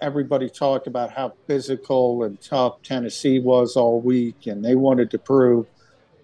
everybody 0.02 0.50
talked 0.50 0.88
about 0.88 1.12
how 1.12 1.34
physical 1.48 2.24
and 2.24 2.42
tough 2.42 2.82
Tennessee 2.84 3.40
was 3.40 3.78
all 3.78 4.02
week, 4.02 4.48
and 4.48 4.66
they 4.66 4.76
wanted 4.76 5.10
to 5.12 5.18
prove 5.18 5.68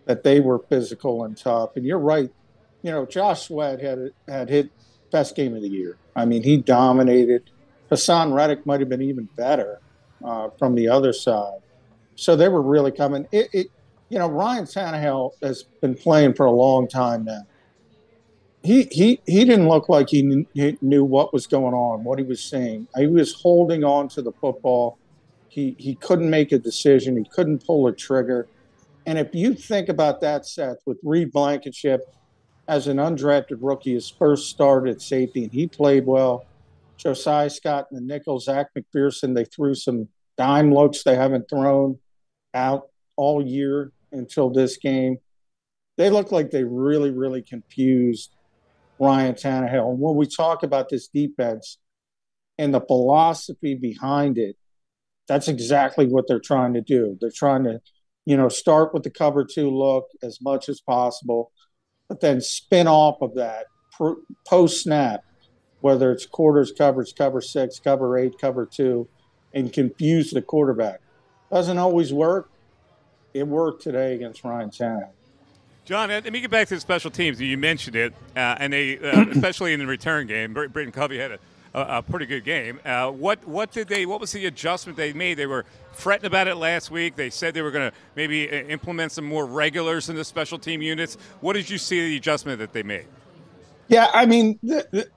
that 0.05 0.23
they 0.23 0.41
were 0.41 0.59
physical 0.59 1.23
and 1.23 1.37
tough. 1.37 1.77
And 1.77 1.85
you're 1.85 1.99
right. 1.99 2.29
You 2.81 2.91
know, 2.91 3.05
Josh 3.05 3.47
Sweat 3.47 3.79
had 3.79 4.11
had 4.27 4.49
hit 4.49 4.71
best 5.11 5.35
game 5.35 5.55
of 5.55 5.61
the 5.61 5.69
year. 5.69 5.97
I 6.15 6.25
mean, 6.25 6.43
he 6.43 6.57
dominated. 6.57 7.49
Haason 7.91 8.33
Reddick 8.33 8.65
might 8.65 8.79
have 8.79 8.89
been 8.89 9.01
even 9.01 9.27
better 9.35 9.81
uh, 10.23 10.49
from 10.57 10.75
the 10.75 10.87
other 10.87 11.13
side. 11.13 11.59
So 12.15 12.35
they 12.35 12.47
were 12.47 12.61
really 12.61 12.91
coming. 12.91 13.27
It, 13.31 13.49
it, 13.53 13.67
you 14.09 14.19
know, 14.19 14.27
Ryan 14.27 14.65
Tannehill 14.65 15.31
has 15.41 15.63
been 15.81 15.95
playing 15.95 16.33
for 16.33 16.45
a 16.45 16.51
long 16.51 16.87
time 16.87 17.25
now. 17.25 17.43
He 18.63 18.83
he 18.91 19.19
he 19.25 19.43
didn't 19.43 19.67
look 19.67 19.89
like 19.89 20.09
he, 20.09 20.45
knew, 20.81 21.03
what 21.03 21.33
was 21.33 21.47
going 21.47 21.73
on, 21.73 22.03
what 22.03 22.19
he 22.19 22.25
was 22.25 22.43
saying. 22.43 22.87
He 22.95 23.07
was 23.07 23.33
holding 23.33 23.83
on 23.83 24.07
to 24.09 24.21
the 24.21 24.31
football. 24.33 24.99
He 25.49 25.75
he 25.79 25.95
couldn't 25.95 26.29
make 26.29 26.51
a 26.51 26.59
decision. 26.59 27.17
He 27.17 27.23
couldn't 27.23 27.65
pull 27.65 27.87
a 27.87 27.91
trigger. 27.91 28.47
And 29.07 29.17
if 29.17 29.33
you 29.33 29.55
think 29.55 29.89
about 29.89 30.21
that, 30.21 30.45
Seth, 30.45 30.77
with 30.85 30.99
Reed 31.01 31.31
Blankenship 31.31 32.13
as 32.67 32.87
an 32.87 32.97
undrafted 32.97 33.57
rookie, 33.59 33.93
his 33.93 34.09
first 34.09 34.49
start 34.49 34.87
at 34.87 35.01
safety, 35.01 35.43
and 35.43 35.51
he 35.51 35.67
played 35.67 36.05
well. 36.05 36.45
Josiah 36.97 37.49
Scott 37.49 37.87
and 37.91 37.97
the 37.97 38.13
nickel, 38.13 38.39
Zech 38.39 38.67
McPhearson, 38.77 39.33
they 39.35 39.45
threw 39.45 39.73
some 39.73 40.07
dime 40.37 40.73
looks 40.73 41.03
they 41.03 41.15
haven't 41.15 41.49
thrown 41.49 41.99
out 42.53 42.89
all 43.15 43.45
year 43.45 43.91
until 44.11 44.49
this 44.49 44.77
game. 44.77 45.17
They 45.97 46.09
look 46.09 46.31
like 46.31 46.51
they 46.51 46.63
really, 46.63 47.11
really 47.11 47.41
confused 47.41 48.35
Ryan 48.99 49.35
Tannehill. 49.35 49.91
And 49.91 49.99
when 49.99 50.15
we 50.15 50.27
talk 50.27 50.63
about 50.63 50.89
this 50.89 51.07
defense 51.07 51.77
and 52.57 52.73
the 52.73 52.81
philosophy 52.81 53.75
behind 53.75 54.37
it, 54.37 54.55
that's 55.27 55.47
exactly 55.47 56.07
what 56.07 56.27
they're 56.27 56.39
trying 56.39 56.73
to 56.73 56.81
do. 56.81 57.17
They're 57.19 57.31
trying 57.33 57.63
to, 57.63 57.79
you 58.25 58.37
know, 58.37 58.49
start 58.49 58.93
with 58.93 59.03
the 59.03 59.09
cover 59.09 59.45
two 59.45 59.69
look 59.69 60.05
as 60.21 60.39
much 60.41 60.69
as 60.69 60.81
possible, 60.81 61.51
but 62.11 62.19
then 62.19 62.41
spin 62.41 62.89
off 62.89 63.21
of 63.21 63.35
that 63.35 63.67
post 64.45 64.83
snap 64.83 65.23
whether 65.79 66.11
it's 66.11 66.25
quarters 66.25 66.73
coverage, 66.77 67.15
cover 67.15 67.39
six, 67.39 67.79
cover 67.79 68.17
eight, 68.17 68.37
cover 68.37 68.65
two, 68.65 69.07
and 69.53 69.71
confuse 69.71 70.29
the 70.29 70.41
quarterback. 70.41 70.99
Doesn't 71.49 71.77
always 71.77 72.11
work. 72.11 72.49
It 73.33 73.47
worked 73.47 73.81
today 73.81 74.13
against 74.13 74.43
Ryan 74.43 74.69
Tannehill. 74.69 75.11
John, 75.85 76.09
let 76.09 76.29
me 76.29 76.41
get 76.41 76.51
back 76.51 76.67
to 76.67 76.75
the 76.75 76.81
special 76.81 77.11
teams. 77.11 77.39
You 77.39 77.57
mentioned 77.57 77.95
it, 77.95 78.13
uh, 78.35 78.57
and 78.59 78.73
they, 78.73 78.99
uh, 78.99 79.27
especially 79.31 79.71
in 79.71 79.79
the 79.79 79.87
return 79.87 80.27
game, 80.27 80.53
Britton 80.53 80.91
Covey 80.91 81.17
had 81.17 81.31
a, 81.31 81.39
a, 81.73 82.01
pretty 82.01 82.25
good 82.25 82.43
game. 82.43 82.79
Uh, 82.85 83.09
what 83.09 83.45
what 83.47 83.71
did 83.71 83.87
they? 83.87 84.05
What 84.05 84.19
was 84.19 84.31
the 84.31 84.45
adjustment 84.45 84.97
they 84.97 85.13
made? 85.13 85.35
They 85.35 85.45
were 85.45 85.65
fretting 85.93 86.25
about 86.25 86.47
it 86.47 86.55
last 86.55 86.91
week. 86.91 87.15
They 87.15 87.29
said 87.29 87.53
they 87.53 87.61
were 87.61 87.71
going 87.71 87.91
to 87.91 87.97
maybe 88.15 88.49
uh, 88.49 88.63
implement 88.63 89.11
some 89.11 89.25
more 89.25 89.45
regulars 89.45 90.09
in 90.09 90.15
the 90.15 90.25
special 90.25 90.59
team 90.59 90.81
units. 90.81 91.17
What 91.39 91.53
did 91.53 91.69
you 91.69 91.77
see 91.77 92.09
the 92.09 92.17
adjustment 92.17 92.59
that 92.59 92.73
they 92.73 92.83
made? 92.83 93.05
Yeah, 93.87 94.09
I 94.13 94.25
mean, 94.25 94.57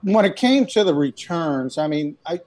when 0.02 0.24
it 0.24 0.36
came 0.36 0.66
to 0.66 0.84
the 0.84 0.94
returns, 0.94 1.78
I 1.78 1.86
mean, 1.86 2.16
I 2.26 2.40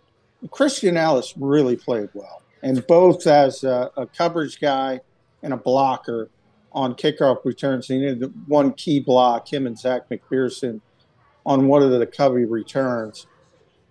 Christian 0.52 0.98
Ellis 0.98 1.34
really 1.38 1.76
played 1.76 2.10
well, 2.14 2.42
and 2.62 2.86
both 2.88 3.28
as 3.28 3.64
a, 3.64 3.92
a 3.98 4.06
coverage 4.06 4.60
guy 4.60 5.00
and 5.44 5.54
a 5.54 5.58
blocker 5.58 6.30
on 6.72 6.94
kickoff 6.96 7.44
returns. 7.44 7.88
He 7.88 7.98
needed 7.98 8.32
one 8.48 8.74
key 8.74 9.00
block, 9.00 9.52
him 9.52 9.68
and 9.68 9.78
Zech 9.78 10.10
McPhearson, 10.10 10.82
on 11.46 11.68
one 11.68 11.82
of 11.82 11.92
the 11.92 12.06
Covey 12.06 12.46
returns. 12.46 13.26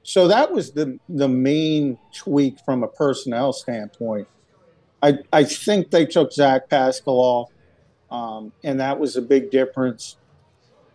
So 0.07 0.28
that 0.28 0.53
was 0.53 0.70
the 0.70 1.01
the 1.09 1.27
main 1.27 1.99
tweak 2.15 2.61
from 2.65 2.85
a 2.85 2.87
personnel 2.87 3.53
standpoint. 3.53 4.28
I 5.03 5.19
I 5.33 5.43
think 5.43 5.91
they 5.91 6.07
took 6.07 6.33
Zach 6.33 6.69
Pascal 6.69 7.15
off, 7.15 7.51
um, 8.09 8.53
and 8.62 8.78
that 8.78 9.01
was 9.01 9.16
a 9.16 9.20
big 9.20 9.51
difference. 9.51 10.16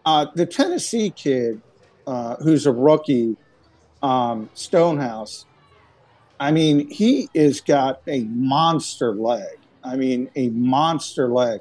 Uh, 0.06 0.28
the 0.34 0.46
Tennessee 0.46 1.10
kid, 1.10 1.62
uh, 2.08 2.38
who's 2.38 2.66
a 2.66 2.72
rookie, 2.72 3.36
um, 4.02 4.50
Stonehouse. 4.54 5.46
I 6.40 6.52
mean, 6.52 6.90
he 6.90 7.30
has 7.36 7.60
got 7.60 8.02
a 8.08 8.22
monster 8.24 9.14
leg. 9.14 9.58
I 9.84 9.98
mean, 9.98 10.30
a 10.38 10.48
monster 10.52 11.28
leg. 11.28 11.60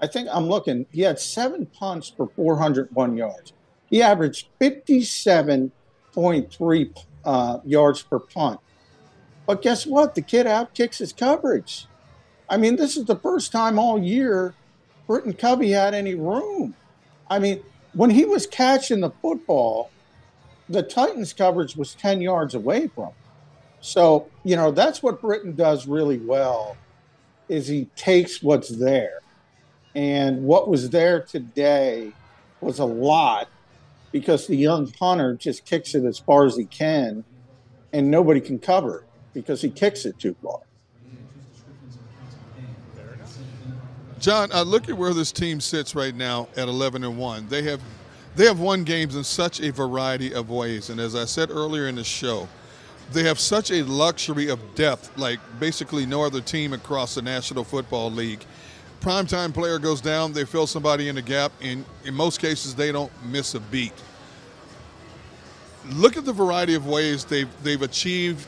I 0.00 0.08
think 0.08 0.28
I'm 0.32 0.48
looking. 0.48 0.84
He 0.90 1.02
had 1.02 1.20
seven 1.20 1.66
punts 1.66 2.12
for 2.14 2.28
401 2.34 3.16
yards. 3.16 3.52
He 3.88 4.02
averaged 4.02 4.48
57.3 6.18 7.04
uh, 7.24 7.58
yards 7.64 8.02
per 8.02 8.18
punt. 8.18 8.60
But 9.46 9.62
guess 9.62 9.86
what? 9.86 10.14
The 10.14 10.22
kid 10.22 10.46
outkicks 10.46 10.98
his 10.98 11.12
coverage. 11.12 11.86
I 12.48 12.56
mean, 12.56 12.76
this 12.76 12.96
is 12.96 13.04
the 13.04 13.16
first 13.16 13.52
time 13.52 13.78
all 13.78 14.02
year 14.02 14.54
Britton 15.06 15.32
Covey 15.32 15.70
had 15.70 15.94
any 15.94 16.14
room. 16.14 16.74
I 17.30 17.38
mean, 17.38 17.62
when 17.94 18.10
he 18.10 18.24
was 18.24 18.46
catching 18.46 19.00
the 19.00 19.10
football, 19.22 19.90
the 20.68 20.82
Titans 20.82 21.32
coverage 21.32 21.76
was 21.76 21.94
10 21.94 22.20
yards 22.20 22.54
away 22.54 22.88
from 22.88 23.06
him. 23.06 23.12
So, 23.80 24.28
you 24.44 24.56
know, 24.56 24.70
that's 24.70 25.02
what 25.02 25.20
Britton 25.20 25.54
does 25.54 25.86
really 25.86 26.18
well 26.18 26.76
is 27.48 27.68
he 27.68 27.86
takes 27.96 28.42
what's 28.42 28.68
there. 28.68 29.20
And 29.94 30.44
what 30.44 30.68
was 30.68 30.90
there 30.90 31.20
today 31.20 32.12
was 32.60 32.78
a 32.78 32.84
lot 32.84 33.48
because 34.12 34.46
the 34.46 34.56
young 34.56 34.90
punter 34.90 35.34
just 35.34 35.64
kicks 35.64 35.94
it 35.94 36.04
as 36.04 36.18
far 36.18 36.46
as 36.46 36.56
he 36.56 36.64
can 36.64 37.24
and 37.92 38.10
nobody 38.10 38.40
can 38.40 38.58
cover 38.58 39.00
it 39.00 39.04
because 39.34 39.62
he 39.62 39.70
kicks 39.70 40.04
it 40.04 40.18
too 40.18 40.34
far. 40.42 40.60
John, 44.18 44.50
uh, 44.52 44.62
look 44.62 44.88
at 44.88 44.96
where 44.96 45.14
this 45.14 45.30
team 45.30 45.60
sits 45.60 45.94
right 45.94 46.14
now 46.14 46.48
at 46.56 46.68
11 46.68 47.04
and 47.04 47.16
one. 47.16 47.46
They 47.48 47.62
have 47.62 47.80
they 48.34 48.44
have 48.46 48.60
won 48.60 48.84
games 48.84 49.16
in 49.16 49.24
such 49.24 49.60
a 49.60 49.72
variety 49.72 50.32
of 50.32 50.48
ways, 50.48 50.90
and 50.90 51.00
as 51.00 51.16
I 51.16 51.24
said 51.24 51.50
earlier 51.50 51.88
in 51.88 51.96
the 51.96 52.04
show, 52.04 52.48
they 53.12 53.24
have 53.24 53.40
such 53.40 53.70
a 53.70 53.82
luxury 53.82 54.48
of 54.48 54.60
depth, 54.74 55.16
like 55.16 55.40
basically 55.58 56.06
no 56.06 56.22
other 56.22 56.40
team 56.40 56.72
across 56.72 57.14
the 57.14 57.22
National 57.22 57.64
Football 57.64 58.12
League. 58.12 58.44
Primetime 59.00 59.54
player 59.54 59.78
goes 59.78 60.00
down, 60.00 60.32
they 60.32 60.44
fill 60.44 60.66
somebody 60.66 61.08
in 61.08 61.14
the 61.14 61.22
gap, 61.22 61.52
and 61.60 61.84
in 62.04 62.14
most 62.14 62.40
cases, 62.40 62.74
they 62.74 62.90
don't 62.90 63.12
miss 63.24 63.54
a 63.54 63.60
beat. 63.60 63.92
Look 65.90 66.16
at 66.16 66.24
the 66.24 66.32
variety 66.32 66.74
of 66.74 66.86
ways 66.86 67.24
they've 67.24 67.48
they've 67.62 67.80
achieved 67.80 68.46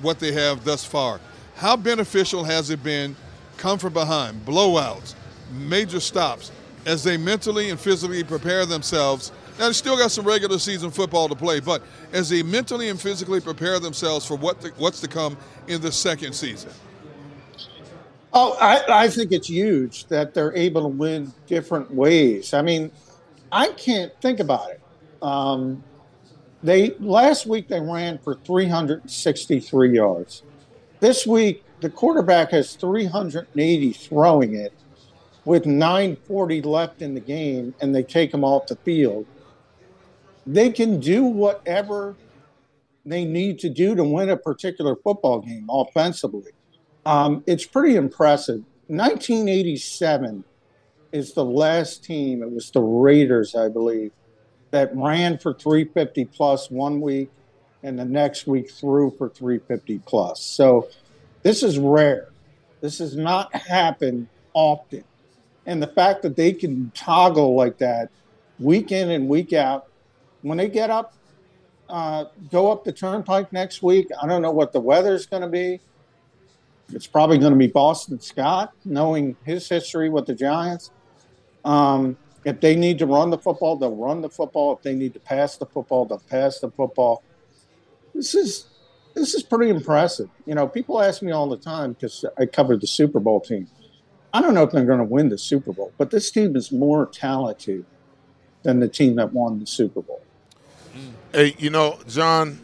what 0.00 0.18
they 0.18 0.32
have 0.32 0.64
thus 0.64 0.84
far. 0.84 1.20
How 1.56 1.76
beneficial 1.76 2.44
has 2.44 2.70
it 2.70 2.82
been 2.82 3.16
come 3.56 3.78
from 3.78 3.92
behind, 3.92 4.44
blowouts, 4.44 5.14
major 5.52 6.00
stops, 6.00 6.50
as 6.86 7.02
they 7.02 7.16
mentally 7.16 7.70
and 7.70 7.80
physically 7.80 8.22
prepare 8.22 8.66
themselves. 8.66 9.32
Now, 9.58 9.68
they 9.68 9.72
still 9.72 9.96
got 9.96 10.10
some 10.10 10.26
regular 10.26 10.58
season 10.58 10.90
football 10.90 11.28
to 11.28 11.34
play, 11.34 11.60
but 11.60 11.82
as 12.12 12.28
they 12.28 12.42
mentally 12.42 12.88
and 12.88 13.00
physically 13.00 13.40
prepare 13.40 13.78
themselves 13.78 14.26
for 14.26 14.36
what 14.36 14.60
the, 14.60 14.70
what's 14.76 15.00
to 15.00 15.08
come 15.08 15.36
in 15.68 15.80
the 15.80 15.92
second 15.92 16.34
season. 16.34 16.70
Oh, 18.36 18.56
I, 18.60 19.04
I 19.04 19.08
think 19.08 19.30
it's 19.30 19.48
huge 19.48 20.06
that 20.06 20.34
they're 20.34 20.54
able 20.56 20.82
to 20.82 20.88
win 20.88 21.32
different 21.46 21.94
ways. 21.94 22.52
I 22.52 22.62
mean, 22.62 22.90
I 23.52 23.68
can't 23.68 24.12
think 24.20 24.40
about 24.40 24.70
it. 24.70 24.80
Um, 25.22 25.84
they 26.64 26.96
last 26.98 27.46
week 27.46 27.68
they 27.68 27.80
ran 27.80 28.18
for 28.18 28.34
363 28.34 29.94
yards. 29.94 30.42
This 30.98 31.24
week 31.24 31.62
the 31.80 31.88
quarterback 31.88 32.50
has 32.50 32.74
380 32.74 33.92
throwing 33.92 34.54
it 34.56 34.72
with 35.44 35.64
940 35.64 36.62
left 36.62 37.02
in 37.02 37.14
the 37.14 37.20
game 37.20 37.72
and 37.80 37.94
they 37.94 38.02
take 38.02 38.34
him 38.34 38.42
off 38.42 38.66
the 38.66 38.76
field. 38.76 39.26
They 40.44 40.70
can 40.70 40.98
do 40.98 41.24
whatever 41.24 42.16
they 43.06 43.24
need 43.24 43.60
to 43.60 43.68
do 43.68 43.94
to 43.94 44.02
win 44.02 44.30
a 44.30 44.36
particular 44.36 44.96
football 44.96 45.40
game 45.40 45.68
offensively. 45.70 46.50
Um, 47.06 47.44
it's 47.46 47.66
pretty 47.66 47.96
impressive. 47.96 48.64
1987 48.88 50.44
is 51.12 51.32
the 51.32 51.44
last 51.44 52.04
team, 52.04 52.42
it 52.42 52.50
was 52.50 52.70
the 52.70 52.82
Raiders, 52.82 53.54
I 53.54 53.68
believe, 53.68 54.12
that 54.70 54.94
ran 54.94 55.38
for 55.38 55.54
350 55.54 56.24
plus 56.26 56.70
one 56.70 57.00
week 57.00 57.30
and 57.84 57.98
the 57.98 58.04
next 58.04 58.46
week 58.46 58.70
threw 58.70 59.10
for 59.10 59.28
350 59.28 60.00
plus. 60.00 60.40
So 60.40 60.88
this 61.42 61.62
is 61.62 61.78
rare. 61.78 62.30
This 62.80 62.98
has 62.98 63.16
not 63.16 63.54
happened 63.54 64.28
often. 64.54 65.04
And 65.66 65.82
the 65.82 65.86
fact 65.86 66.22
that 66.22 66.36
they 66.36 66.52
can 66.52 66.90
toggle 66.94 67.54
like 67.54 67.78
that 67.78 68.10
week 68.58 68.90
in 68.90 69.10
and 69.10 69.28
week 69.28 69.52
out, 69.52 69.86
when 70.42 70.58
they 70.58 70.68
get 70.68 70.90
up, 70.90 71.14
uh, 71.88 72.24
go 72.50 72.72
up 72.72 72.84
the 72.84 72.92
turnpike 72.92 73.52
next 73.52 73.82
week, 73.82 74.08
I 74.20 74.26
don't 74.26 74.42
know 74.42 74.50
what 74.50 74.72
the 74.72 74.80
weather's 74.80 75.26
going 75.26 75.42
to 75.42 75.48
be. 75.48 75.80
It's 76.92 77.06
probably 77.06 77.38
going 77.38 77.52
to 77.52 77.58
be 77.58 77.66
Boston 77.66 78.20
Scott, 78.20 78.72
knowing 78.84 79.36
his 79.44 79.68
history 79.68 80.08
with 80.10 80.26
the 80.26 80.34
Giants. 80.34 80.90
Um, 81.64 82.16
if 82.44 82.60
they 82.60 82.76
need 82.76 82.98
to 82.98 83.06
run 83.06 83.30
the 83.30 83.38
football, 83.38 83.76
they'll 83.76 83.96
run 83.96 84.20
the 84.20 84.28
football. 84.28 84.76
If 84.76 84.82
they 84.82 84.94
need 84.94 85.14
to 85.14 85.20
pass 85.20 85.56
the 85.56 85.66
football, 85.66 86.04
they'll 86.04 86.18
pass 86.18 86.58
the 86.58 86.70
football. 86.70 87.22
This 88.14 88.34
is 88.34 88.66
this 89.14 89.34
is 89.34 89.42
pretty 89.42 89.70
impressive. 89.70 90.28
You 90.44 90.54
know, 90.54 90.66
people 90.68 91.00
ask 91.00 91.22
me 91.22 91.32
all 91.32 91.48
the 91.48 91.56
time 91.56 91.92
because 91.92 92.24
I 92.36 92.46
covered 92.46 92.80
the 92.80 92.86
Super 92.86 93.20
Bowl 93.20 93.40
team. 93.40 93.68
I 94.32 94.42
don't 94.42 94.54
know 94.54 94.64
if 94.64 94.72
they're 94.72 94.84
going 94.84 94.98
to 94.98 95.04
win 95.04 95.28
the 95.28 95.38
Super 95.38 95.72
Bowl, 95.72 95.92
but 95.96 96.10
this 96.10 96.30
team 96.30 96.56
is 96.56 96.72
more 96.72 97.06
talented 97.06 97.86
than 98.64 98.80
the 98.80 98.88
team 98.88 99.14
that 99.16 99.32
won 99.32 99.60
the 99.60 99.66
Super 99.66 100.02
Bowl. 100.02 100.20
Hey, 101.32 101.54
you 101.58 101.70
know, 101.70 101.98
John, 102.08 102.60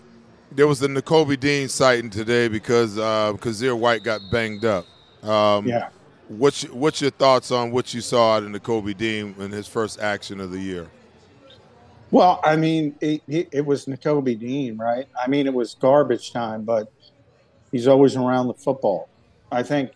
there 0.52 0.66
was 0.66 0.80
the 0.80 0.88
Nakobe 0.88 1.38
Dean 1.38 1.68
sighting 1.68 2.10
today 2.10 2.48
because 2.48 2.98
uh, 2.98 3.32
Kyzir 3.34 3.78
White 3.78 4.02
got 4.02 4.20
banged 4.30 4.64
up. 4.64 4.86
Um, 5.22 5.66
yeah. 5.66 5.90
What's 6.28 6.62
what's 6.70 7.00
your 7.00 7.10
thoughts 7.10 7.50
on 7.50 7.72
what 7.72 7.92
you 7.92 8.00
saw 8.00 8.36
out 8.36 8.44
of 8.44 8.50
Nakobe 8.50 8.96
Dean 8.96 9.34
in 9.38 9.50
his 9.50 9.66
first 9.66 10.00
action 10.00 10.40
of 10.40 10.50
the 10.52 10.60
year? 10.60 10.88
Well, 12.12 12.40
I 12.44 12.56
mean, 12.56 12.96
it, 13.00 13.22
it, 13.28 13.48
it 13.52 13.66
was 13.66 13.86
Nakobe 13.86 14.38
Dean, 14.38 14.76
right? 14.76 15.06
I 15.20 15.28
mean, 15.28 15.46
it 15.46 15.54
was 15.54 15.74
garbage 15.74 16.32
time, 16.32 16.64
but 16.64 16.90
he's 17.70 17.86
always 17.86 18.16
around 18.16 18.48
the 18.48 18.54
football. 18.54 19.08
I 19.52 19.62
think 19.62 19.92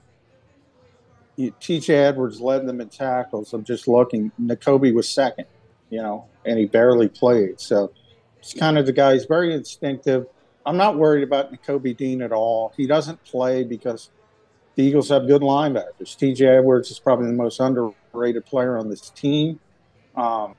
TJ 1.38 1.88
Edwards 1.88 2.40
led 2.40 2.66
them 2.66 2.80
in 2.80 2.88
tackles. 2.88 3.52
I'm 3.52 3.64
just 3.64 3.88
looking. 3.88 4.30
Nakobe 4.40 4.94
was 4.94 5.08
second, 5.08 5.46
you 5.90 6.00
know, 6.00 6.26
and 6.44 6.58
he 6.58 6.66
barely 6.66 7.08
played. 7.08 7.60
So 7.60 7.92
it's 8.38 8.54
kind 8.54 8.78
of 8.78 8.86
the 8.86 8.92
guy. 8.92 9.14
He's 9.14 9.24
very 9.24 9.52
instinctive. 9.54 10.26
I'm 10.66 10.76
not 10.76 10.96
worried 10.96 11.22
about 11.22 11.52
Nakobe 11.52 11.96
Dean 11.96 12.22
at 12.22 12.32
all. 12.32 12.72
He 12.76 12.86
doesn't 12.86 13.22
play 13.24 13.64
because 13.64 14.10
the 14.76 14.82
Eagles 14.82 15.08
have 15.10 15.26
good 15.26 15.42
linebackers. 15.42 16.16
TJ 16.16 16.58
Edwards 16.58 16.90
is 16.90 16.98
probably 16.98 17.26
the 17.26 17.32
most 17.32 17.60
underrated 17.60 18.46
player 18.46 18.78
on 18.78 18.88
this 18.88 19.10
team. 19.10 19.60
Um, 20.16 20.54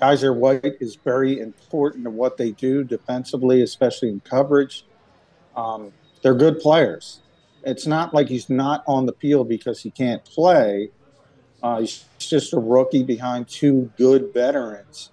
Kyzir 0.00 0.34
White 0.34 0.76
is 0.80 0.96
very 0.96 1.38
important 1.38 2.04
to 2.04 2.10
what 2.10 2.36
they 2.36 2.52
do 2.52 2.82
defensively, 2.82 3.62
especially 3.62 4.08
in 4.08 4.20
coverage. 4.20 4.84
Um, 5.54 5.92
they're 6.22 6.34
good 6.34 6.58
players. 6.58 7.20
It's 7.64 7.86
not 7.86 8.12
like 8.12 8.28
he's 8.28 8.50
not 8.50 8.82
on 8.88 9.06
the 9.06 9.12
field 9.12 9.48
because 9.48 9.80
he 9.80 9.90
can't 9.90 10.24
play. 10.24 10.90
Uh, 11.62 11.80
he's 11.80 12.04
just 12.18 12.52
a 12.52 12.58
rookie 12.58 13.04
behind 13.04 13.46
two 13.46 13.92
good 13.96 14.32
veterans. 14.34 15.10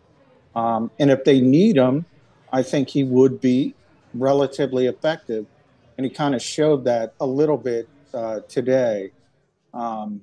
Um, 0.55 0.89
and 0.97 1.11
if 1.11 1.23
they 1.23 1.41
need 1.41 1.75
him, 1.77 2.05
I 2.51 2.63
think 2.63 2.89
he 2.89 3.03
would 3.03 3.39
be 3.39 3.75
relatively 4.13 4.87
effective. 4.87 5.45
And 5.97 6.05
he 6.05 6.09
kind 6.09 6.33
of 6.33 6.41
showed 6.41 6.85
that 6.85 7.13
a 7.19 7.25
little 7.25 7.57
bit 7.57 7.89
uh, 8.13 8.39
today. 8.47 9.11
Um, 9.73 10.21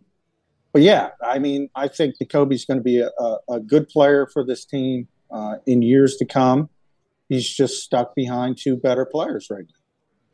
but 0.72 0.82
yeah, 0.82 1.10
I 1.24 1.38
mean, 1.38 1.70
I 1.74 1.88
think 1.88 2.16
Nakobe's 2.22 2.64
going 2.64 2.78
to 2.78 2.84
be 2.84 3.00
a, 3.00 3.08
a, 3.18 3.38
a, 3.48 3.60
good 3.60 3.88
player 3.88 4.26
for 4.26 4.44
this 4.44 4.64
team 4.64 5.08
uh, 5.30 5.56
in 5.66 5.82
years 5.82 6.16
to 6.16 6.26
come. 6.26 6.68
He's 7.28 7.48
just 7.48 7.82
stuck 7.82 8.14
behind 8.14 8.58
two 8.58 8.76
better 8.76 9.04
players 9.04 9.48
right 9.50 9.64
now. 9.64 9.76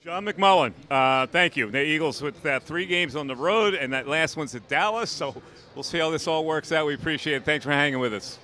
John 0.03 0.25
McMullen, 0.25 0.73
uh, 0.91 1.29
thank 1.29 1.57
you. 1.57 1.71
The 1.71 1.81
Eagles 1.81 2.21
with 2.23 2.43
that 2.43 2.65
three 2.65 2.87
games 2.87 3.15
on 3.15 3.29
the 3.29 3.37
road, 3.37 3.75
and 3.75 3.93
that 3.93 4.09
last 4.09 4.37
one's 4.37 4.53
at 4.57 4.67
Dallas. 4.69 5.13
So 5.13 5.41
we'll 5.77 5.85
see 5.85 5.99
how 5.99 6.11
this 6.11 6.27
all 6.27 6.45
works 6.45 6.73
out. 6.73 6.87
We 6.87 6.95
appreciate 6.95 7.37
it. 7.37 7.45
Thanks 7.45 7.65
for 7.65 7.71
hanging 7.71 8.01
with 8.01 8.13
us. 8.13 8.41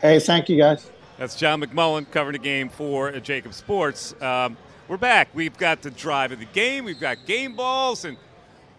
Hey, 0.00 0.18
thank 0.18 0.48
you, 0.48 0.56
guys. 0.56 0.90
That's 1.18 1.34
John 1.34 1.60
McMullen 1.60 2.08
covering 2.12 2.34
the 2.34 2.38
game 2.38 2.68
for 2.68 3.10
JAKIB 3.10 3.52
Sports. 3.52 4.14
Um, 4.22 4.56
we're 4.86 4.98
back. 4.98 5.26
We've 5.34 5.56
got 5.58 5.82
the 5.82 5.90
drive 5.90 6.30
of 6.30 6.38
the 6.38 6.44
game. 6.44 6.84
We've 6.84 7.00
got 7.00 7.26
game 7.26 7.56
balls 7.56 8.04
and 8.04 8.16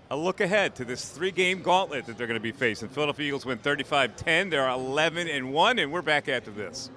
a 0.10 0.16
look 0.16 0.40
ahead 0.40 0.74
to 0.76 0.86
this 0.86 1.10
three-game 1.10 1.62
gauntlet 1.62 2.06
that 2.06 2.18
they're 2.18 2.28
going 2.28 2.40
to 2.40 2.42
be 2.42 2.54
facing. 2.54 2.88
Philadelphia 2.88 3.28
Eagles 3.28 3.46
win 3.46 3.58
35-10. 3.58 4.52
They're 4.52 4.70
11 4.70 5.28
and 5.28 5.52
one, 5.52 5.80
and 5.80 5.92
we're 5.92 6.02
back 6.02 6.30
after 6.30 6.50
this. 6.50 6.90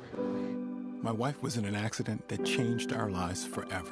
My 1.03 1.11
wife 1.11 1.43
was 1.43 1.57
in 1.57 1.65
an 1.65 1.75
accident 1.75 2.29
that 2.29 2.45
changed 2.45 2.93
our 2.93 3.11
lives 3.11 3.45
forever. 3.45 3.91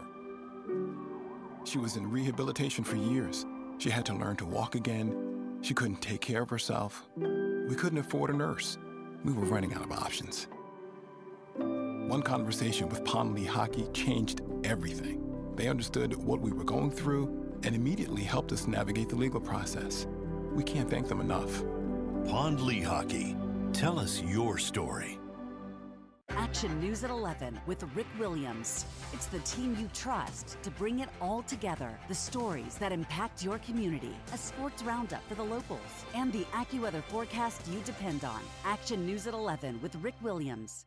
She 1.64 1.78
was 1.78 1.96
in 1.96 2.08
rehabilitation 2.08 2.84
for 2.84 2.94
years. 2.94 3.44
She 3.78 3.90
had 3.90 4.06
to 4.06 4.14
learn 4.14 4.36
to 4.36 4.46
walk 4.46 4.76
again. 4.76 5.58
She 5.62 5.74
couldn't 5.74 6.00
take 6.00 6.20
care 6.20 6.42
of 6.42 6.48
herself. 6.48 7.08
We 7.16 7.74
couldn't 7.74 7.98
afford 7.98 8.30
a 8.30 8.34
nurse. 8.34 8.78
We 9.24 9.32
were 9.32 9.46
running 9.46 9.74
out 9.74 9.82
of 9.82 9.90
options. 9.90 10.46
One 12.10 12.22
conversation 12.22 12.88
with 12.88 13.04
Pond 13.04 13.38
Lehocky 13.38 13.94
changed 13.94 14.40
everything. 14.64 15.22
They 15.54 15.68
understood 15.68 16.16
what 16.16 16.40
we 16.40 16.50
were 16.50 16.64
going 16.64 16.90
through 16.90 17.60
and 17.62 17.72
immediately 17.72 18.24
helped 18.24 18.50
us 18.50 18.66
navigate 18.66 19.08
the 19.08 19.14
legal 19.14 19.40
process. 19.40 20.08
We 20.52 20.64
can't 20.64 20.90
thank 20.90 21.06
them 21.06 21.20
enough. 21.20 21.62
Pond 22.26 22.58
Lehocky. 22.58 23.36
Tell 23.72 23.96
us 23.96 24.20
your 24.22 24.58
story. 24.58 25.20
Action 26.30 26.80
News 26.80 27.04
at 27.04 27.10
11 27.10 27.60
with 27.68 27.84
Rick 27.94 28.08
Williams. 28.18 28.86
It's 29.12 29.26
the 29.26 29.38
team 29.40 29.76
you 29.78 29.88
trust 29.94 30.60
to 30.64 30.70
bring 30.72 30.98
it 30.98 31.10
all 31.20 31.42
together. 31.42 31.96
The 32.08 32.14
stories 32.16 32.74
that 32.78 32.90
impact 32.90 33.44
your 33.44 33.58
community, 33.58 34.16
a 34.34 34.36
sports 34.36 34.82
roundup 34.82 35.22
for 35.28 35.36
the 35.36 35.44
locals, 35.44 35.78
and 36.16 36.32
the 36.32 36.44
AccuWeather 36.52 37.04
forecast 37.04 37.68
you 37.68 37.78
depend 37.84 38.24
on. 38.24 38.40
Action 38.64 39.06
News 39.06 39.28
at 39.28 39.34
11 39.34 39.78
with 39.80 39.94
Rick 40.02 40.16
Williams. 40.22 40.86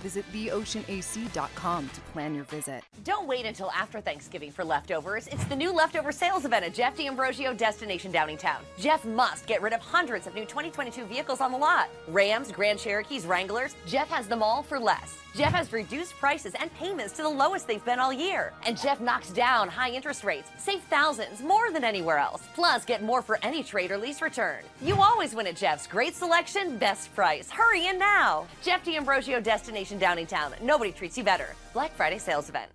Visit 0.00 0.24
theoceanac.com 0.32 1.88
to 1.88 2.00
plan 2.12 2.34
your 2.34 2.44
visit. 2.44 2.82
Don't 3.04 3.26
wait 3.26 3.46
until 3.46 3.70
after 3.70 4.00
Thanksgiving 4.00 4.50
for 4.50 4.64
leftovers. 4.64 5.26
It's 5.28 5.44
the 5.44 5.56
new 5.56 5.72
leftover 5.72 6.12
sales 6.12 6.44
event 6.44 6.64
at 6.64 6.74
Jeff 6.74 6.96
D'Ambrosio 6.96 7.54
Destination 7.54 8.12
Downingtown. 8.12 8.58
Jeff 8.78 9.04
must 9.04 9.46
get 9.46 9.62
rid 9.62 9.72
of 9.72 9.80
hundreds 9.80 10.26
of 10.26 10.34
new 10.34 10.44
2022 10.44 11.04
vehicles 11.04 11.40
on 11.40 11.52
the 11.52 11.58
lot. 11.58 11.88
Rams, 12.08 12.50
Grand 12.52 12.78
Cherokees, 12.78 13.26
Wranglers. 13.26 13.74
Jeff 13.86 14.08
has 14.08 14.26
them 14.26 14.42
all 14.42 14.62
for 14.62 14.78
less. 14.78 15.18
Jeff 15.34 15.52
has 15.52 15.72
reduced 15.72 16.14
prices 16.14 16.54
and 16.58 16.72
payments 16.74 17.14
to 17.16 17.22
the 17.22 17.28
lowest 17.28 17.66
they've 17.66 17.84
been 17.84 18.00
all 18.00 18.12
year. 18.12 18.52
And 18.66 18.80
Jeff 18.80 19.00
knocks 19.00 19.30
down 19.30 19.68
high 19.68 19.90
interest 19.90 20.24
rates. 20.24 20.50
Save 20.58 20.80
thousands 20.82 21.42
more 21.42 21.70
than 21.70 21.84
anywhere 21.84 22.18
else. 22.18 22.42
Plus, 22.54 22.84
get 22.84 23.02
more 23.02 23.22
for 23.22 23.38
any 23.42 23.62
trade 23.62 23.90
or 23.90 23.98
lease 23.98 24.22
return. 24.22 24.64
You 24.82 24.96
always 25.00 25.34
win 25.34 25.46
at 25.46 25.56
Jeff's. 25.56 25.86
Great 25.86 26.14
selection, 26.14 26.78
best 26.78 27.14
price. 27.14 27.50
Hurry 27.50 27.86
in 27.86 27.98
now. 27.98 28.46
Jeff 28.62 28.84
D'Ambrosio 28.84 29.40
Destination 29.40 29.98
Downingtown. 29.98 30.60
Nobody 30.60 30.92
treats 30.92 31.16
you 31.16 31.24
better. 31.24 31.54
Black 31.72 31.94
Friday 31.94 32.18
sales 32.18 32.48
event. 32.48 32.70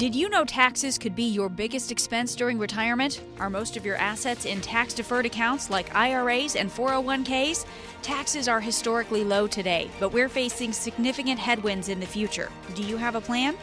Did 0.00 0.14
you 0.14 0.30
know 0.30 0.46
taxes 0.46 0.96
could 0.96 1.14
be 1.14 1.24
your 1.24 1.50
biggest 1.50 1.92
expense 1.92 2.34
during 2.34 2.58
retirement? 2.58 3.20
Are 3.38 3.50
most 3.50 3.76
of 3.76 3.84
your 3.84 3.96
assets 3.96 4.46
in 4.46 4.62
tax 4.62 4.94
deferred 4.94 5.26
accounts 5.26 5.68
like 5.68 5.94
IRAs 5.94 6.56
and 6.56 6.70
401ks? 6.70 7.66
Taxes 8.00 8.48
are 8.48 8.60
historically 8.62 9.24
low 9.24 9.46
today, 9.46 9.90
but 10.00 10.10
we're 10.10 10.30
facing 10.30 10.72
significant 10.72 11.38
headwinds 11.38 11.90
in 11.90 12.00
the 12.00 12.06
future. 12.06 12.50
Do 12.74 12.82
you 12.82 12.96
have 12.96 13.14
a 13.14 13.20
plan? 13.20 13.58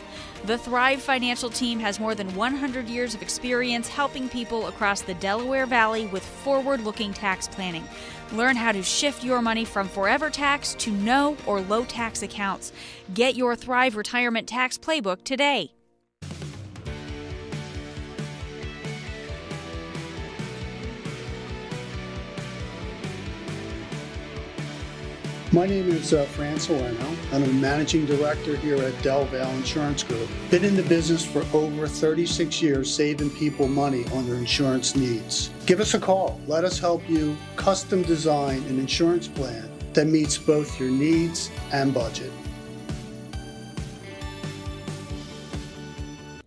The 0.46 0.60
Thrive 0.60 1.02
Financial 1.02 1.50
team 1.50 1.80
has 1.80 2.00
more 2.00 2.14
than 2.14 2.36
100 2.36 2.88
years 2.88 3.16
of 3.16 3.24
experience 3.24 3.88
helping 3.88 4.30
people 4.30 4.68
across 4.68 5.02
the 5.02 5.16
Delaware 5.16 5.66
Valley 5.66 6.06
with 6.06 6.24
forward 6.24 6.82
looking 6.82 7.14
tax 7.14 7.48
planning. 7.48 7.84
Learn 8.32 8.56
how 8.56 8.72
to 8.74 8.84
shift 8.84 9.24
your 9.24 9.42
money 9.42 9.66
from 9.66 9.88
forever 9.88 10.30
tax 10.30 10.76
to 10.76 10.92
no 10.92 11.36
or 11.48 11.62
low 11.62 11.84
tax 11.84 12.22
accounts. 12.22 12.74
Get 13.16 13.36
your 13.36 13.56
Thrive 13.56 13.96
Retirement 13.96 14.48
Tax 14.48 14.78
Playbook 14.78 15.24
today. 15.24 15.72
My 25.54 25.66
name 25.66 25.90
is 25.90 26.14
uh, 26.14 26.26
Fran 26.26 26.60
Salerno, 26.60 27.16
I'm 27.32 27.42
a 27.42 27.48
managing 27.48 28.06
director 28.06 28.58
here 28.58 28.76
at 28.76 29.02
Del 29.02 29.24
Valle 29.26 29.50
Insurance 29.56 30.04
Group. 30.04 30.28
Been 30.52 30.66
in 30.66 30.76
the 30.76 30.84
business 30.84 31.26
for 31.26 31.46
over 31.56 31.88
36 31.88 32.62
years, 32.62 32.94
saving 32.94 33.30
people 33.30 33.70
money 33.70 34.04
on 34.12 34.28
their 34.28 34.36
insurance 34.36 34.98
needs. 34.98 35.50
Give 35.66 35.80
us 35.80 35.94
a 35.94 36.00
call. 36.00 36.42
Let 36.48 36.66
us 36.66 36.80
help 36.80 37.10
you 37.10 37.38
custom 37.56 38.04
design 38.04 38.58
an 38.64 38.78
insurance 38.78 39.30
plan 39.30 39.70
that 39.94 40.08
meets 40.08 40.38
both 40.38 40.78
your 40.82 40.92
needs 40.92 41.50
and 41.72 41.94
budget. 41.94 42.32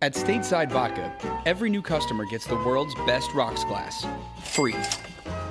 At 0.03 0.13
Stateside 0.13 0.71
Vodka, 0.71 1.11
every 1.47 1.71
new 1.71 1.81
customer 1.81 2.25
gets 2.25 2.45
the 2.45 2.55
world's 2.55 2.93
best 3.07 3.33
rocks 3.33 3.63
glass. 3.63 4.05
Free. 4.43 4.75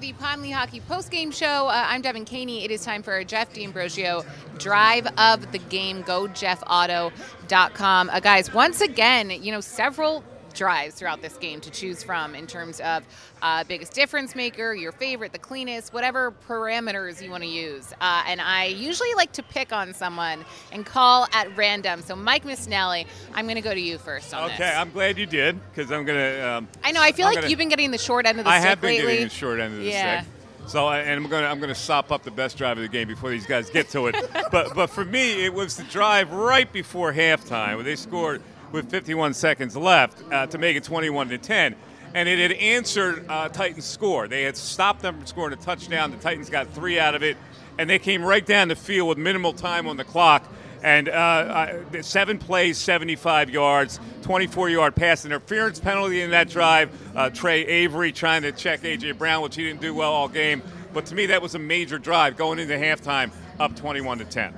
The 0.00 0.14
Pond 0.14 0.42
Lehocky 0.42 0.80
postgame 0.88 1.30
show. 1.30 1.68
Uh, 1.68 1.84
I'm 1.86 2.00
Devan 2.00 2.24
Kaney. 2.24 2.64
It 2.64 2.70
is 2.70 2.82
time 2.82 3.02
for 3.02 3.12
our 3.12 3.22
Jeff 3.22 3.52
D'Ambrosio 3.52 4.24
drive 4.56 5.06
of 5.18 5.52
the 5.52 5.58
game. 5.58 6.00
Go 6.00 6.26
JeffAuto.com. 6.26 8.08
Uh, 8.08 8.20
guys, 8.20 8.54
once 8.54 8.80
again, 8.80 9.28
you 9.28 9.52
know, 9.52 9.60
several 9.60 10.24
drives 10.60 10.94
throughout 10.94 11.22
this 11.22 11.38
game 11.38 11.58
to 11.58 11.70
choose 11.70 12.02
from 12.02 12.34
in 12.34 12.46
terms 12.46 12.80
of 12.80 13.02
uh, 13.40 13.64
biggest 13.64 13.94
difference 13.94 14.34
maker, 14.34 14.74
your 14.74 14.92
favorite, 14.92 15.32
the 15.32 15.38
cleanest, 15.38 15.94
whatever 15.94 16.34
parameters 16.46 17.22
you 17.22 17.30
want 17.30 17.42
to 17.42 17.48
use. 17.48 17.94
Uh, 17.98 18.22
and 18.26 18.42
I 18.42 18.66
usually 18.66 19.14
like 19.16 19.32
to 19.32 19.42
pick 19.42 19.72
on 19.72 19.94
someone 19.94 20.44
and 20.70 20.84
call 20.84 21.26
at 21.32 21.56
random. 21.56 22.02
So, 22.02 22.14
Mike 22.14 22.44
Missanelli, 22.44 23.06
I'm 23.32 23.46
going 23.46 23.54
to 23.54 23.62
go 23.62 23.72
to 23.72 23.80
you 23.80 23.96
first 23.96 24.34
on 24.34 24.50
Okay, 24.50 24.58
this. 24.58 24.76
I'm 24.76 24.90
glad 24.90 25.16
you 25.16 25.24
did 25.24 25.58
because 25.70 25.90
I'm 25.90 26.04
gonna. 26.04 26.58
Um, 26.58 26.68
I 26.84 26.92
know. 26.92 27.00
I 27.00 27.12
feel 27.12 27.24
I'm 27.26 27.30
like 27.30 27.36
gonna- 27.36 27.48
you've 27.48 27.58
been 27.58 27.70
getting 27.70 27.90
the 27.90 27.96
short 27.96 28.26
end 28.26 28.38
of 28.38 28.44
the 28.44 28.50
stick. 28.50 28.58
I 28.58 28.60
stick 28.60 28.68
have 28.68 28.80
been 28.82 28.90
lately. 28.90 29.12
getting 29.12 29.28
the 29.28 29.34
short 29.34 29.60
end 29.60 29.72
of 29.72 29.80
the 29.80 29.86
yeah. 29.86 30.20
stick. 30.20 30.32
So 30.66 30.86
I- 30.86 30.98
and 30.98 31.24
I'm 31.24 31.30
gonna 31.30 31.46
I'm 31.46 31.58
gonna 31.58 31.74
sop 31.74 32.12
up 32.12 32.22
the 32.22 32.30
best 32.30 32.58
drive 32.58 32.76
of 32.76 32.82
the 32.82 32.88
game 32.88 33.08
before 33.08 33.30
these 33.30 33.46
guys 33.46 33.70
get 33.70 33.88
to 33.90 34.08
it. 34.08 34.16
but 34.52 34.74
but 34.74 34.88
for 34.88 35.06
me, 35.06 35.42
it 35.46 35.54
was 35.54 35.78
the 35.78 35.84
drive 35.84 36.30
right 36.32 36.70
before 36.70 37.14
halftime 37.14 37.76
where 37.76 37.84
they 37.84 37.96
scored 37.96 38.42
with 38.72 38.90
51 38.90 39.34
seconds 39.34 39.76
left 39.76 40.22
uh, 40.32 40.46
to 40.46 40.58
make 40.58 40.76
it 40.76 40.84
21 40.84 41.28
to 41.30 41.38
10. 41.38 41.74
And 42.14 42.28
it 42.28 42.38
had 42.38 42.52
answered 42.52 43.24
uh, 43.28 43.48
Titans' 43.48 43.84
score. 43.84 44.26
They 44.26 44.42
had 44.42 44.56
stopped 44.56 45.02
them 45.02 45.16
from 45.16 45.26
scoring 45.26 45.52
a 45.52 45.56
touchdown. 45.56 46.10
The 46.10 46.16
Titans 46.16 46.50
got 46.50 46.68
three 46.68 46.98
out 46.98 47.14
of 47.14 47.22
it, 47.22 47.36
and 47.78 47.88
they 47.88 47.98
came 47.98 48.22
right 48.24 48.44
down 48.44 48.68
the 48.68 48.76
field 48.76 49.08
with 49.08 49.18
minimal 49.18 49.52
time 49.52 49.86
on 49.86 49.96
the 49.96 50.04
clock. 50.04 50.44
And 50.82 51.08
uh, 51.08 52.02
seven 52.02 52.38
plays, 52.38 52.78
75 52.78 53.50
yards, 53.50 54.00
24 54.22 54.70
yard 54.70 54.96
pass 54.96 55.24
interference 55.24 55.78
penalty 55.78 56.22
in 56.22 56.30
that 56.30 56.48
drive. 56.48 56.90
Uh, 57.14 57.30
Tre 57.30 57.66
Avery 57.66 58.12
trying 58.12 58.42
to 58.42 58.52
check 58.52 58.84
A.J. 58.84 59.12
Brown, 59.12 59.42
which 59.42 59.56
he 59.56 59.64
didn't 59.64 59.82
do 59.82 59.94
well 59.94 60.12
all 60.12 60.28
game. 60.28 60.62
But 60.92 61.06
to 61.06 61.14
me, 61.14 61.26
that 61.26 61.42
was 61.42 61.54
a 61.54 61.58
major 61.58 61.98
drive 61.98 62.36
going 62.36 62.58
into 62.58 62.74
halftime, 62.74 63.30
up 63.60 63.76
21 63.76 64.18
to 64.18 64.24
10. 64.24 64.54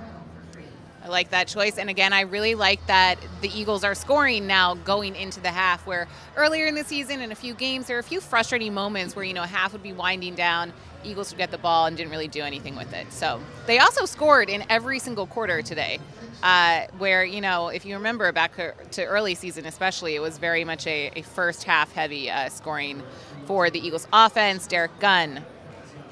I 1.05 1.09
like 1.09 1.31
that 1.31 1.49
choice. 1.49 1.79
And 1.79 1.91
again, 1.91 2.13
I 2.13 2.21
really 2.21 2.55
like 2.55 2.85
that 2.87 3.19
the 3.41 3.49
Eagles 3.49 3.83
are 3.83 3.95
scoring 3.95 4.47
now 4.47 4.75
going 4.75 5.17
into 5.17 5.41
the 5.41 5.51
half, 5.51 5.85
where 5.87 6.07
earlier 6.37 6.67
in 6.67 6.77
the 6.77 6.85
season, 6.85 7.21
in 7.21 7.33
a 7.33 7.35
few 7.35 7.55
games, 7.55 7.87
there 7.87 7.97
were 7.97 8.01
a 8.01 8.05
few 8.05 8.21
frustrating 8.21 8.73
moments 8.73 9.17
where, 9.17 9.25
you 9.25 9.35
know, 9.35 9.43
half 9.43 9.73
would 9.73 9.83
be 9.83 9.93
winding 9.93 10.37
down, 10.37 10.73
Eagles 11.05 11.31
would 11.31 11.39
get 11.39 11.51
the 11.51 11.59
ball 11.59 11.87
and 11.87 11.97
didn't 11.97 12.13
really 12.13 12.29
do 12.29 12.43
anything 12.43 12.77
with 12.77 12.93
it. 12.95 13.13
So 13.13 13.41
they 13.67 13.81
also 13.81 14.05
scored 14.05 14.49
in 14.49 14.65
every 14.71 15.01
single 15.01 15.27
quarter 15.27 15.61
today, 15.61 15.99
uh, 16.45 16.83
where, 16.99 17.25
you 17.25 17.41
know, 17.41 17.69
if 17.69 17.85
you 17.85 17.97
remember 17.97 18.31
back 18.31 18.55
to 18.93 19.05
early 19.05 19.35
season, 19.35 19.67
especially, 19.67 20.15
it 20.15 20.21
was 20.21 20.39
very 20.39 20.65
much 20.65 20.87
a, 20.87 21.11
a 21.17 21.23
first 21.23 21.65
half 21.65 21.93
heavy 21.93 22.31
uh, 22.31 22.49
scoring 22.49 23.03
for 23.47 23.71
the 23.71 23.85
Eagles 23.85 24.07
offense. 24.13 24.69
Derrick 24.69 24.97
Gunn, 25.01 25.45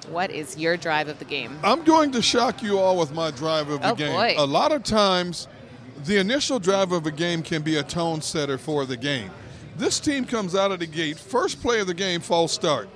what 0.09 0.31
is 0.31 0.57
your 0.59 0.77
drive 0.77 1.09
of 1.09 1.19
the 1.19 1.25
game? 1.25 1.59
I'm 1.63 1.85
going 1.85 2.13
to 2.13 2.23
shock 2.23 2.63
you 2.63 2.79
all 2.79 2.97
with 2.99 3.13
my 3.13 3.31
drive 3.31 3.69
of 3.69 3.81
the 3.83 3.91
Oh, 3.91 3.95
game. 3.95 4.13
boy. 4.13 4.35
A 4.37 4.47
lot 4.47 4.73
of 4.73 4.83
times, 4.83 5.47
the 6.05 6.17
initial 6.19 6.59
drive 6.59 6.93
of 6.93 7.07
a 7.07 7.11
game 7.11 7.43
can 7.43 7.63
be 7.63 7.77
a 7.77 7.83
tone 7.83 8.23
setter 8.23 8.59
for 8.59 8.87
the 8.87 8.97
game. 8.97 9.31
This 9.77 10.01
team 10.01 10.25
comes 10.25 10.55
out 10.55 10.73
of 10.73 10.79
the 10.79 10.87
gate, 10.87 11.19
first 11.19 11.61
play 11.63 11.81
of 11.81 11.87
the 11.87 11.95
game, 11.95 12.21
false 12.21 12.53
start. 12.53 12.89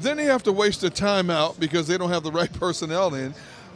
Then 0.00 0.16
they 0.18 0.24
have 0.24 0.42
to 0.44 0.52
waste 0.52 0.84
a 0.84 0.90
timeout 0.90 1.58
because 1.58 1.86
they 1.86 1.96
don't 1.96 2.10
have 2.10 2.22
the 2.22 2.32
right 2.32 2.52
personnel 2.60 3.14
in. 3.14 3.34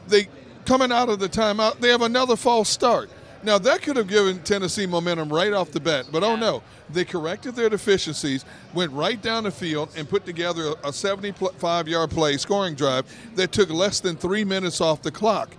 They 0.08 0.28
coming 0.66 0.92
out 0.92 1.08
of 1.08 1.18
the 1.18 1.28
timeout, 1.28 1.78
they 1.80 1.88
have 1.88 2.02
another 2.02 2.36
false 2.36 2.68
start. 2.68 3.08
Now 3.42 3.56
that 3.58 3.80
could 3.80 3.96
have 3.96 4.08
given 4.08 4.38
Tennessee 4.40 4.86
momentum 4.86 5.32
right 5.32 5.52
off 5.52 5.70
the 5.70 5.80
bat, 5.80 6.06
but 6.12 6.22
oh 6.22 6.36
no, 6.36 6.62
they 6.90 7.06
corrected 7.06 7.54
their 7.54 7.70
deficiencies, 7.70 8.44
went 8.74 8.92
right 8.92 9.20
down 9.20 9.44
the 9.44 9.50
field, 9.50 9.88
and 9.96 10.08
put 10.08 10.26
together 10.26 10.72
a 10.84 10.90
75-yard 10.90 12.10
play 12.10 12.36
scoring 12.36 12.74
drive 12.74 13.06
that 13.36 13.50
took 13.50 13.70
less 13.70 14.00
than 14.00 14.16
three 14.16 14.44
minutes 14.44 14.82
off 14.82 15.00
the 15.00 15.10
clock. 15.10 15.54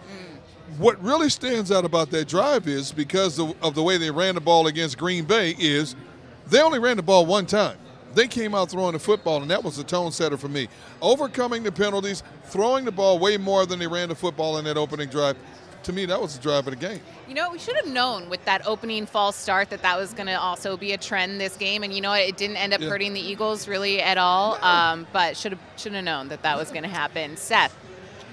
What 0.77 1.01
really 1.03 1.29
stands 1.29 1.71
out 1.71 1.83
about 1.83 2.11
that 2.11 2.27
drive 2.27 2.67
is 2.67 2.91
because 2.91 3.39
of, 3.39 3.55
of 3.63 3.73
the 3.73 3.83
way 3.83 3.97
they 3.97 4.11
ran 4.11 4.35
the 4.35 4.41
ball 4.41 4.67
against 4.67 4.97
Green 4.97 5.25
Bay 5.25 5.55
is 5.57 5.95
they 6.47 6.61
only 6.61 6.79
ran 6.79 6.97
the 6.97 7.03
ball 7.03 7.25
one 7.25 7.47
time. 7.47 7.77
They 8.13 8.27
came 8.27 8.53
out 8.53 8.69
throwing 8.69 8.93
the 8.93 8.99
football, 8.99 9.41
and 9.41 9.49
that 9.51 9.63
was 9.63 9.77
the 9.77 9.83
tone 9.83 10.11
setter 10.11 10.37
for 10.37 10.49
me. 10.49 10.67
Overcoming 11.01 11.63
the 11.63 11.71
penalties, 11.71 12.23
throwing 12.45 12.85
the 12.85 12.91
ball 12.91 13.19
way 13.19 13.37
more 13.37 13.65
than 13.65 13.79
they 13.79 13.87
ran 13.87 14.09
the 14.09 14.15
football 14.15 14.57
in 14.57 14.65
that 14.65 14.77
opening 14.77 15.09
drive. 15.09 15.37
To 15.83 15.93
me, 15.93 16.05
that 16.05 16.21
was 16.21 16.35
the 16.37 16.41
drive 16.43 16.67
of 16.67 16.79
the 16.79 16.87
game. 16.87 16.99
You 17.27 17.33
know, 17.33 17.49
we 17.51 17.57
should 17.57 17.75
have 17.75 17.87
known 17.87 18.29
with 18.29 18.43
that 18.45 18.65
opening 18.67 19.05
false 19.07 19.35
start 19.35 19.69
that 19.71 19.81
that 19.81 19.97
was 19.97 20.13
going 20.13 20.27
to 20.27 20.39
also 20.39 20.77
be 20.77 20.91
a 20.93 20.97
trend 20.97 21.41
this 21.41 21.57
game, 21.57 21.81
and 21.83 21.91
you 21.93 22.01
know 22.01 22.09
what? 22.11 22.21
It 22.21 22.37
didn't 22.37 22.57
end 22.57 22.73
up 22.73 22.81
Yeah. 22.81 22.89
hurting 22.89 23.13
the 23.13 23.19
Eagles 23.19 23.67
really 23.67 23.99
at 24.01 24.17
all. 24.19 24.63
Um, 24.63 25.07
but 25.11 25.35
should 25.35 25.53
have 25.53 25.61
should 25.77 25.93
have 25.93 26.03
known 26.03 26.27
that 26.29 26.43
that 26.43 26.57
was 26.57 26.69
going 26.69 26.83
to 26.83 26.89
happen. 26.89 27.35
Seth, 27.37 27.75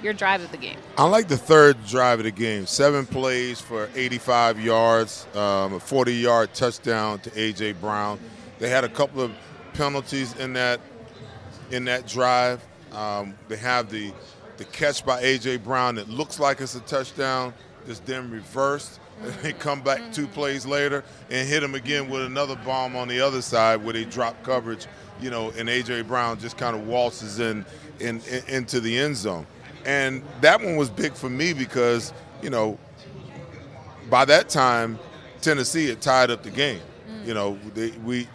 your 0.02 0.12
drive 0.12 0.42
of 0.42 0.50
the 0.50 0.58
game. 0.58 0.76
I 0.98 1.04
like 1.04 1.28
the 1.28 1.38
third 1.38 1.76
drive 1.86 2.18
of 2.20 2.24
the 2.24 2.30
game. 2.30 2.66
Seven 2.66 3.06
plays 3.06 3.60
for 3.60 3.88
85 3.94 4.60
yards, 4.60 5.26
um, 5.34 5.72
a 5.74 5.78
40-yard 5.80 6.52
touchdown 6.54 7.18
to 7.20 7.30
A.J. 7.40 7.72
Brown. 7.72 8.20
They 8.58 8.68
had 8.68 8.84
a 8.84 8.88
couple 8.88 9.22
of 9.22 9.32
penalties 9.72 10.36
in 10.36 10.52
that 10.52 10.80
in 11.70 11.84
that 11.86 12.06
drive. 12.06 12.62
Um, 12.92 13.34
they 13.48 13.56
have 13.56 13.90
the 13.90 14.12
the 14.58 14.64
catch 14.64 15.04
by 15.06 15.20
A.J. 15.20 15.58
Brown 15.58 15.94
that 15.94 16.08
looks 16.08 16.38
like 16.38 16.60
it's 16.60 16.74
a 16.74 16.80
touchdown, 16.80 17.54
just 17.86 18.04
then 18.06 18.30
reversed. 18.30 19.00
And 19.20 19.34
they 19.42 19.52
come 19.52 19.80
back 19.80 20.12
two 20.12 20.26
mm-hmm. 20.26 20.32
plays 20.32 20.64
later 20.64 21.02
and 21.28 21.48
hit 21.48 21.60
him 21.60 21.74
again 21.74 22.08
with 22.08 22.22
mm-hmm. 22.22 22.36
another 22.36 22.54
bomb 22.64 22.94
on 22.94 23.08
the 23.08 23.20
other 23.20 23.42
side 23.42 23.82
where 23.82 23.92
they 23.92 24.04
drop 24.04 24.40
coverage, 24.44 24.86
you 25.20 25.28
know, 25.28 25.50
and 25.58 25.68
A.J. 25.68 26.02
Brown 26.02 26.38
just 26.38 26.56
kind 26.56 26.76
of 26.76 26.86
waltzes 26.86 27.40
in, 27.40 27.66
in, 27.98 28.20
in 28.30 28.44
into 28.46 28.78
the 28.78 28.96
end 28.96 29.16
zone. 29.16 29.44
And 29.84 30.22
that 30.40 30.60
one 30.60 30.76
was 30.76 30.88
big 30.88 31.14
for 31.14 31.28
me 31.28 31.52
because, 31.52 32.12
you 32.42 32.50
know, 32.50 32.78
by 34.08 34.24
that 34.26 34.48
time, 34.48 35.00
Tennessee 35.40 35.88
had 35.88 36.00
tied 36.00 36.30
up 36.30 36.42
the 36.44 36.50
game. 36.50 36.80
Mm. 37.10 37.26
You 37.26 37.34
know, 37.34 37.58
they, 37.74 37.90
we 38.04 38.28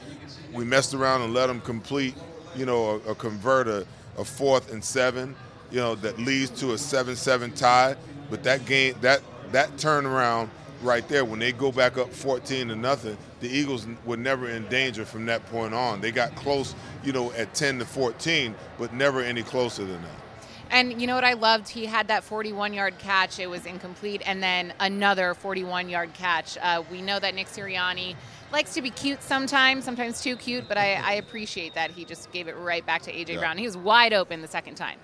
we 0.54 0.66
messed 0.66 0.94
around 0.94 1.22
and 1.22 1.34
let 1.34 1.48
them 1.48 1.62
complete, 1.62 2.16
you 2.56 2.66
know, 2.66 3.02
a, 3.08 3.12
a 3.12 3.16
convert 3.16 3.68
a, 3.68 3.86
a 4.18 4.26
fourth 4.26 4.72
and 4.72 4.84
seven, 4.84 5.36
you 5.74 5.80
know, 5.80 5.96
that 5.96 6.20
leads 6.20 6.52
to 6.62 6.74
a 6.74 6.78
seven-seven 6.78 7.52
tie. 7.54 7.96
But 8.30 8.44
that 8.44 8.66
game, 8.66 8.96
that 9.02 9.22
that 9.52 9.76
turnaround 9.78 10.50
right 10.84 11.08
there, 11.08 11.26
when 11.26 11.40
they 11.40 11.52
go 11.52 11.72
back 11.72 11.98
up 11.98 12.14
14 12.14 12.68
to 12.68 12.76
nothing, 12.76 13.18
the 13.40 13.50
Eagles 13.50 13.88
were 14.06 14.18
never 14.18 14.50
in 14.50 14.68
danger 14.68 15.04
from 15.04 15.26
that 15.26 15.46
point 15.48 15.74
on. 15.74 16.00
They 16.00 16.12
got 16.12 16.36
close, 16.36 16.76
you 17.04 17.12
know, 17.12 17.32
at 17.34 17.54
10 17.56 17.80
to 17.80 17.86
14, 17.86 18.54
but 18.78 18.94
never 18.94 19.22
any 19.22 19.42
closer 19.42 19.84
than 19.84 20.02
that. 20.02 20.24
And 20.70 21.00
you 21.00 21.08
know 21.08 21.16
what 21.16 21.24
I 21.24 21.34
loved? 21.34 21.70
He 21.70 21.86
had 21.86 22.08
that 22.08 22.24
41 22.24 22.74
yard 22.74 22.98
catch. 23.00 23.40
It 23.40 23.50
was 23.50 23.66
incomplete. 23.66 24.22
And 24.26 24.42
then 24.42 24.74
another 24.80 25.34
41 25.34 25.90
yard 25.90 26.14
catch. 26.14 26.58
Uh, 26.62 26.84
we 26.92 27.02
know 27.02 27.20
that 27.20 27.36
Nick 27.36 27.48
Sirianni 27.48 28.16
likes 28.52 28.74
to 28.74 28.82
be 28.82 28.90
cute 28.90 29.22
sometimes, 29.22 29.84
sometimes 29.84 30.22
too 30.22 30.36
cute, 30.36 30.68
but 30.68 30.78
I, 30.78 30.94
I 30.96 31.14
appreciate 31.14 31.74
that 31.76 31.92
he 31.92 32.06
just 32.06 32.32
gave 32.32 32.48
it 32.48 32.56
right 32.58 32.86
back 32.86 33.02
to 33.04 33.12
A.J. 33.12 33.34
Yeah. 33.34 33.40
Brown. 33.40 33.58
He 33.58 33.66
was 33.66 33.78
wide 33.78 34.14
open 34.14 34.42
the 34.42 34.48
second 34.48 34.76
time. 34.76 35.00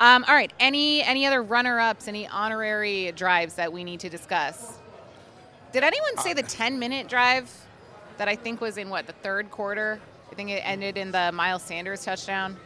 Um, 0.00 0.24
all 0.26 0.34
right. 0.34 0.52
Any 0.58 1.02
any 1.02 1.26
other 1.26 1.42
runner 1.42 1.78
ups, 1.78 2.08
any 2.08 2.26
honorary 2.26 3.12
drives 3.12 3.54
that 3.54 3.72
we 3.72 3.84
need 3.84 4.00
to 4.00 4.08
discuss? 4.08 4.78
Did 5.72 5.84
anyone 5.84 6.16
say 6.18 6.32
the 6.32 6.42
10 6.42 6.78
minute 6.78 7.06
drive 7.08 7.48
that 8.16 8.26
I 8.28 8.34
think 8.34 8.60
was 8.60 8.76
in 8.78 8.88
what, 8.88 9.06
the 9.06 9.12
third 9.12 9.50
quarter? 9.50 10.00
I 10.32 10.34
think 10.34 10.50
it 10.50 10.62
ended 10.64 10.96
in 10.96 11.12
the 11.12 11.30
Miles 11.32 11.62
Sanders 11.62 12.04
touchdown. 12.04 12.56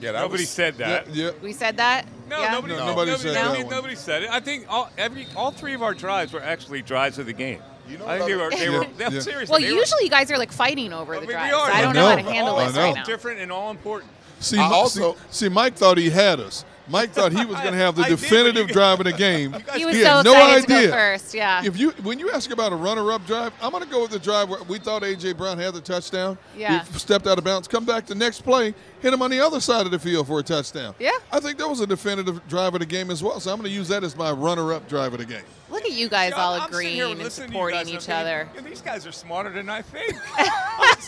Yeah, 0.00 0.12
Nobody 0.12 0.44
said 0.44 0.76
that. 0.78 1.08
Yeah, 1.14 1.30
We 1.42 1.52
said 1.52 1.76
that? 1.78 2.06
No, 2.28 2.40
Yeah? 2.40 2.52
nobody, 2.52 2.74
No. 2.74 2.86
nobody, 2.86 3.10
Nobody 3.10 3.28
said 3.28 3.34
nobody, 3.34 3.58
that 3.62 3.66
one. 3.66 3.74
nobody 3.74 3.94
said 3.96 4.22
it. 4.22 4.30
I 4.30 4.40
think 4.40 4.66
all 4.68 4.90
every 4.96 5.26
all 5.36 5.50
three 5.50 5.74
of 5.74 5.82
our 5.82 5.94
drives 5.94 6.32
were 6.32 6.42
actually 6.42 6.82
drives 6.82 7.18
of 7.18 7.26
the 7.26 7.32
game. 7.32 7.60
You 7.88 7.98
know 7.98 8.06
I 8.06 8.18
think 8.18 8.30
they 8.30 8.36
were. 8.36 8.50
They 8.50 8.64
Yeah, 8.70 8.78
were. 8.78 8.84
They, 8.96 9.04
yeah. 9.14 9.20
Seriously. 9.20 9.52
Well, 9.52 9.60
they 9.60 9.72
were- 9.72 9.80
usually 9.80 10.04
you 10.04 10.10
guys 10.10 10.30
are 10.30 10.38
like 10.38 10.52
fighting 10.52 10.92
over 10.92 11.14
I 11.14 11.16
the 11.16 11.20
mean, 11.22 11.28
we 11.28 11.32
drives. 11.34 11.54
are. 11.54 11.70
I 11.70 11.80
don't 11.82 11.90
I 11.96 12.00
know 12.00 12.08
how 12.08 12.16
to 12.16 12.22
handle 12.22 12.56
I 12.56 12.66
this 12.66 12.74
know. 12.76 12.80
right 12.82 12.88
all 12.90 12.94
now. 12.94 13.04
different 13.04 13.40
and 13.40 13.50
all 13.52 13.70
important. 13.70 14.10
See, 14.40 14.58
I 14.58 14.64
also- 14.70 15.12
see, 15.14 15.18
see, 15.30 15.48
Mike 15.48 15.74
thought 15.76 15.96
he 15.98 16.10
had 16.10 16.40
us. 16.40 16.64
Mike 16.88 17.12
thought 17.12 17.30
he 17.30 17.44
was 17.44 17.54
going 17.60 17.70
to 17.78 17.78
have 17.78 17.94
the 17.94 18.02
I 18.02 18.08
definitive 18.08 18.66
you- 18.68 18.74
drive 18.74 18.98
of 18.98 19.04
the 19.04 19.12
game. 19.28 19.54
He 19.76 19.84
was 19.84 19.94
he 19.94 20.02
so 20.02 20.16
had 20.16 20.24
no 20.24 20.32
excited 20.32 20.66
to 20.66 20.74
idea. 20.74 20.86
go 20.88 20.92
first. 20.92 21.34
Yeah. 21.34 21.62
If 21.64 21.78
you 21.78 21.90
when 22.02 22.18
you 22.18 22.30
ask 22.32 22.50
about 22.50 22.72
a 22.72 22.74
runner-up 22.74 23.24
drive, 23.26 23.52
I'm 23.62 23.70
going 23.70 23.84
to 23.84 23.88
go 23.88 24.02
with 24.02 24.10
the 24.10 24.18
drive 24.18 24.48
where 24.48 24.60
we 24.64 24.78
thought 24.80 25.02
AJ 25.02 25.36
Brown 25.36 25.56
had 25.58 25.74
the 25.74 25.80
touchdown. 25.80 26.36
Yeah. 26.56 26.82
He 26.84 26.98
stepped 26.98 27.28
out 27.28 27.38
of 27.38 27.44
bounds, 27.44 27.68
come 27.68 27.84
back 27.84 28.06
the 28.06 28.14
next 28.16 28.40
play, 28.40 28.74
hit 29.00 29.14
him 29.14 29.22
on 29.22 29.30
the 29.30 29.38
other 29.38 29.60
side 29.60 29.86
of 29.86 29.92
the 29.92 30.00
field 30.00 30.26
for 30.26 30.40
a 30.40 30.42
touchdown. 30.42 30.94
Yeah. 30.98 31.12
I 31.30 31.38
think 31.38 31.58
that 31.58 31.68
was 31.68 31.78
a 31.80 31.86
definitive 31.86 32.40
drive 32.48 32.74
of 32.74 32.80
the 32.80 32.86
game 32.86 33.10
as 33.12 33.22
well. 33.22 33.38
So 33.38 33.52
I'm 33.52 33.58
going 33.58 33.70
to 33.70 33.74
use 33.76 33.86
that 33.88 34.02
as 34.02 34.16
my 34.16 34.32
runner-up 34.32 34.88
drive 34.88 35.12
of 35.12 35.20
the 35.20 35.26
game. 35.26 35.44
Look 35.70 35.84
at 35.84 35.92
you 35.92 36.08
guys 36.08 36.32
all 36.32 36.54
I'm 36.54 36.68
agreeing 36.68 37.00
and 37.00 37.18
listening 37.18 37.50
to 37.50 37.54
you 37.54 37.60
supporting 37.64 37.88
each 37.88 38.08
other. 38.08 38.44
thinking, 38.52 38.64
"Yeah, 38.64 38.70
these 38.70 38.80
guys 38.80 39.06
are 39.06 39.12
smarter 39.12 39.50
than 39.50 39.68
I 39.68 39.82
think. 39.82 40.14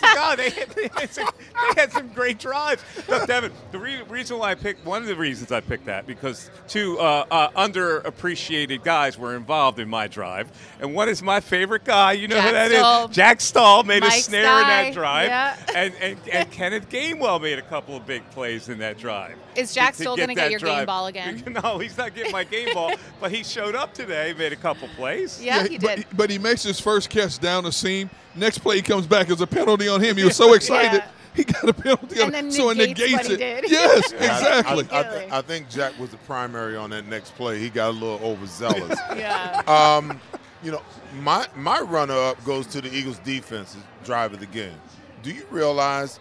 God, 0.15 0.39
they, 0.39 0.51
they, 0.51 0.89
had 0.95 1.13
some, 1.13 1.29
they 1.75 1.81
had 1.81 1.93
some 1.93 2.09
great 2.09 2.39
drives. 2.39 2.83
Look, 3.09 3.29
Devan, 3.29 3.53
the 3.71 3.79
re- 3.79 4.03
reason 4.09 4.39
why 4.39 4.51
I 4.51 4.55
picked 4.55 4.85
one 4.85 5.03
of 5.03 5.09
the 5.09 5.17
reasons 5.17 5.53
I 5.53 5.61
picked 5.61 5.87
that 5.87 6.07
because 6.07 6.51
two 6.69 6.99
uh, 6.99 7.25
uh, 7.31 7.49
underappreciated 7.51 8.85
guys 8.85 9.19
were 9.19 9.37
involved 9.37 9.79
in 9.79 9.89
my 9.89 10.09
drive, 10.09 10.51
and 10.81 10.95
one 10.95 11.09
is 11.09 11.23
my 11.23 11.41
favorite 11.41 11.85
guy. 11.85 12.13
You 12.13 12.29
know 12.29 12.41
who 12.41 12.51
Jack 12.51 12.71
that 12.71 13.09
is? 13.11 13.17
Jack 13.17 13.41
Stoll 13.41 13.83
made 13.85 14.03
Mike 14.03 14.13
a 14.13 14.23
snare 14.23 14.61
in 14.61 14.67
that 14.69 14.93
drive, 14.93 15.29
yeah. 15.29 15.57
and, 15.75 15.95
and, 16.01 16.19
and 16.31 16.51
Kenneth 16.53 16.89
Gainwell 16.89 17.41
made 17.41 17.59
a 17.59 17.63
couple 17.63 17.97
of 17.97 18.07
big 18.07 18.29
plays 18.31 18.69
in 18.69 18.79
that 18.79 18.99
drive. 18.99 19.37
Is 19.57 19.75
Jack 19.75 19.97
to- 19.97 20.05
to 20.05 20.17
get 20.17 20.21
gonna 20.23 20.35
get 20.35 20.51
your 20.51 20.61
game 20.61 20.87
ball 20.87 21.07
again? 21.07 21.43
No, 21.63 21.79
he's 21.79 21.97
not 21.97 22.15
getting 22.15 22.33
my 22.33 22.45
game 22.45 22.73
ball, 22.73 22.93
but 23.21 23.31
he 23.31 23.45
showed 23.45 23.75
up 23.75 23.95
today, 23.95 24.35
made 24.37 24.52
a 24.53 24.57
couple 24.57 24.89
plays. 24.97 25.43
Yeah, 25.43 25.67
he 25.67 25.79
but, 25.79 25.97
did. 25.97 26.07
but 26.17 26.31
he 26.31 26.39
makes 26.39 26.63
his 26.63 26.79
first 26.81 27.11
catch 27.11 27.39
down 27.39 27.65
the 27.65 27.73
seam. 27.73 28.09
Next 28.35 28.59
play, 28.59 28.77
he 28.77 28.83
comes 28.83 29.07
back 29.07 29.29
as 29.31 29.41
a 29.41 29.47
penalty 29.47 29.89
on 29.89 30.03
him. 30.03 30.17
He 30.17 30.25
was 30.25 30.37
so 30.37 30.53
excited. 30.55 30.99
Yeah. 30.99 31.09
He 31.35 31.45
got 31.45 31.67
a 31.67 31.73
penalty 31.73 32.21
on 32.21 32.27
And 32.27 32.35
then 32.35 32.45
him. 32.47 32.51
So 32.53 32.71
it 32.71 32.77
negates 32.77 33.01
negates 33.01 33.29
what 33.29 33.39
he 33.41 33.45
it. 33.45 33.61
did. 33.63 33.71
Yes, 33.71 34.13
Yeah, 34.13 34.19
I- 34.21 34.37
exactly. 34.75 34.89
I, 34.91 35.01
I, 35.01 35.03
thi- 35.03 35.33
I 35.33 35.43
think 35.43 35.71
Jack 35.71 35.99
was 35.99 36.11
the 36.11 36.19
primary 36.19 36.77
on 36.77 36.91
that 36.91 37.07
next 37.07 37.35
play. 37.37 37.59
He 37.59 37.71
got 37.71 37.89
a 37.91 37.93
little 37.93 38.21
overzealous. 38.27 38.99
Yeah. 39.17 39.63
um, 39.67 40.21
you 40.63 40.71
know, 40.73 40.83
my 41.23 41.47
my 41.57 41.81
runner 41.81 42.15
up 42.15 42.43
goes 42.45 42.67
to 42.69 42.81
the 42.81 42.95
Eagles 42.95 43.19
defense's 43.21 43.83
drive 44.05 44.33
of 44.33 44.41
the 44.41 44.47
game. 44.47 44.77
Do 45.23 45.33
you 45.33 45.45
realize 45.51 46.21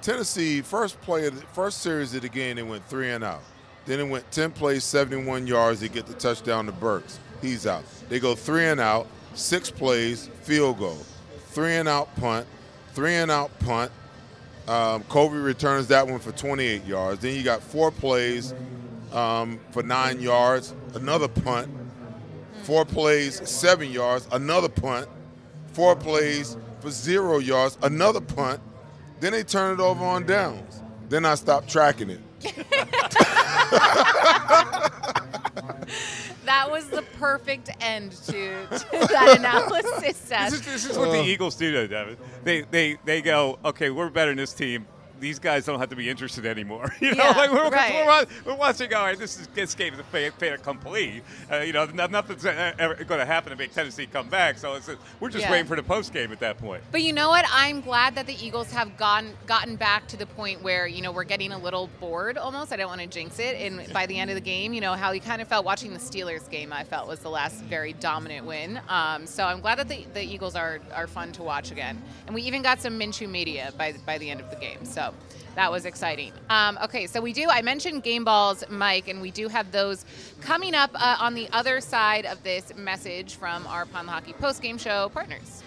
Tennessee 0.00 0.62
first 0.62 1.00
play 1.02 1.26
of 1.26 1.38
the 1.38 1.46
first 1.48 1.78
series 1.82 2.14
of 2.14 2.22
the 2.22 2.28
game 2.28 2.56
they 2.56 2.62
went 2.62 2.86
three 2.88 3.10
and 3.10 3.22
out. 3.22 3.42
Then 3.86 4.00
it 4.00 4.08
went 4.08 4.30
ten 4.30 4.52
plays, 4.52 4.84
seventy 4.84 5.24
one 5.24 5.46
yards. 5.46 5.80
They 5.80 5.88
get 5.88 6.06
the 6.06 6.14
touchdown 6.14 6.66
to 6.66 6.72
Burks. 6.72 7.18
He's 7.40 7.66
out. 7.66 7.84
They 8.08 8.20
go 8.20 8.34
three 8.34 8.66
and 8.66 8.80
out, 8.80 9.06
six 9.34 9.70
plays, 9.70 10.28
field 10.42 10.78
goal, 10.78 10.98
three 11.48 11.74
and 11.74 11.88
out 11.88 12.14
punt, 12.16 12.46
three 12.94 13.14
and 13.14 13.30
out 13.30 13.56
punt. 13.60 13.90
Um, 14.68 15.02
Covey 15.04 15.38
returns 15.38 15.88
that 15.88 16.06
one 16.06 16.20
for 16.20 16.30
28 16.30 16.84
yards. 16.84 17.20
Then 17.20 17.34
you 17.34 17.42
got 17.42 17.62
four 17.62 17.90
plays 17.90 18.54
um, 19.12 19.58
for 19.72 19.82
nine 19.82 20.20
yards, 20.20 20.72
another 20.94 21.26
punt, 21.26 21.68
four 22.62 22.84
plays, 22.84 23.46
seven 23.48 23.90
yards, 23.90 24.28
another 24.30 24.68
punt, 24.68 25.08
four 25.72 25.96
plays 25.96 26.56
for 26.80 26.90
zero 26.90 27.38
yards, 27.38 27.76
another 27.82 28.20
punt. 28.20 28.60
Then 29.20 29.32
they 29.32 29.42
turn 29.42 29.74
it 29.74 29.82
over 29.82 30.04
on 30.04 30.26
downs. 30.26 30.82
Then 31.08 31.24
I 31.24 31.34
stopped 31.34 31.68
tracking 31.68 32.10
it. 32.10 32.20
That 36.44 36.70
was 36.70 36.88
the 36.88 37.02
perfect 37.18 37.70
end 37.80 38.12
to, 38.26 38.66
to 38.66 38.86
that 38.90 39.36
analysis, 39.38 40.16
Seth. 40.16 40.50
This 40.50 40.60
is, 40.60 40.66
this 40.66 40.90
is 40.90 40.98
what 40.98 41.12
the 41.12 41.18
oh. 41.18 41.24
Eagles 41.24 41.54
do, 41.54 41.72
though, 41.72 41.88
Devan. 41.88 42.16
They, 42.42 42.62
they, 42.62 42.98
they 43.04 43.22
go, 43.22 43.58
okay, 43.64 43.90
we're 43.90 44.10
better 44.10 44.32
than 44.32 44.38
this 44.38 44.52
team. 44.52 44.86
These 45.22 45.38
guys 45.38 45.64
don't 45.64 45.78
have 45.78 45.88
to 45.90 45.96
be 45.96 46.10
interested 46.10 46.44
anymore. 46.46 46.92
You 47.00 47.14
know, 47.14 47.24
Yeah, 47.24 47.30
like 47.30 47.50
we're, 47.52 47.70
right. 47.70 48.28
we're, 48.44 48.52
we're 48.52 48.58
watching. 48.58 48.92
All 48.92 49.04
right, 49.04 49.16
this 49.18 49.38
is 49.40 49.46
this 49.54 49.74
game 49.74 49.92
is 49.94 50.00
a 50.00 50.04
fait, 50.04 50.32
fait 50.34 50.52
accompli. 50.52 51.22
Uh, 51.50 51.58
you 51.58 51.72
know, 51.72 51.84
nothing's 51.86 52.44
ever 52.44 52.94
going 53.04 53.20
to 53.20 53.24
happen 53.26 53.50
to 53.50 53.56
make 53.56 53.72
Tennessee 53.72 54.06
come 54.06 54.28
back. 54.28 54.58
So 54.58 54.74
it's, 54.74 54.90
we're 55.20 55.30
just 55.30 55.44
Yeah. 55.44 55.52
waiting 55.52 55.66
for 55.66 55.76
the 55.76 55.82
post 55.82 56.12
game 56.12 56.32
at 56.32 56.40
that 56.40 56.58
point. 56.58 56.82
But 56.90 57.02
you 57.02 57.12
know 57.12 57.28
what? 57.28 57.44
I'm 57.52 57.80
glad 57.82 58.16
that 58.16 58.26
the 58.26 58.34
Eagles 58.44 58.70
have 58.72 58.96
gotten 58.96 59.32
gotten 59.46 59.76
back 59.76 60.08
to 60.08 60.16
the 60.16 60.26
point 60.26 60.62
where 60.62 60.86
you 60.88 61.02
know 61.02 61.12
we're 61.12 61.22
getting 61.24 61.52
a 61.52 61.58
little 61.58 61.88
bored 62.00 62.36
almost. 62.36 62.72
I 62.72 62.76
don't 62.76 62.88
want 62.88 63.00
to 63.00 63.06
jinx 63.06 63.38
it. 63.38 63.54
And 63.56 63.92
by 63.92 64.06
the 64.06 64.18
end 64.18 64.28
of 64.30 64.34
the 64.34 64.40
game, 64.40 64.72
you 64.72 64.80
know 64.80 64.94
how 64.94 65.12
you 65.12 65.20
kind 65.20 65.40
of 65.40 65.46
felt 65.46 65.64
watching 65.64 65.92
the 65.92 66.00
Steelers 66.00 66.48
game. 66.50 66.72
I 66.72 66.82
felt 66.82 67.06
was 67.06 67.20
the 67.20 67.30
last 67.30 67.62
very 67.64 67.92
dominant 67.94 68.44
win. 68.44 68.80
Um, 68.88 69.26
so 69.26 69.44
I'm 69.44 69.60
glad 69.60 69.78
that 69.78 69.88
the, 69.88 70.04
the 70.14 70.22
Eagles 70.22 70.56
are 70.56 70.80
are 70.94 71.06
fun 71.06 71.30
to 71.32 71.42
watch 71.44 71.70
again. 71.70 72.00
And 72.26 72.34
we 72.34 72.42
even 72.42 72.62
got 72.62 72.80
some 72.80 72.98
Minshew 72.98 73.28
media 73.30 73.72
by 73.78 73.94
by 74.04 74.18
the 74.18 74.28
end 74.28 74.40
of 74.40 74.50
the 74.50 74.56
game. 74.56 74.84
So. 74.84 75.11
That 75.54 75.70
was 75.70 75.84
exciting. 75.84 76.32
Um, 76.48 76.78
okay, 76.84 77.06
so 77.06 77.20
we 77.20 77.32
do. 77.32 77.48
I 77.50 77.60
mentioned 77.60 78.02
game 78.02 78.24
balls, 78.24 78.64
Mike, 78.70 79.08
and 79.08 79.20
we 79.20 79.30
do 79.30 79.48
have 79.48 79.70
those 79.70 80.04
coming 80.40 80.74
up 80.74 80.90
uh, 80.94 81.16
on 81.20 81.34
the 81.34 81.48
other 81.52 81.80
side 81.80 82.24
of 82.24 82.42
this 82.42 82.74
message 82.74 83.34
from 83.34 83.66
our 83.66 83.84
Pond 83.84 84.08
Lehocky 84.08 84.36
post 84.38 84.62
game 84.62 84.78
show 84.78 85.10
partners. 85.10 85.62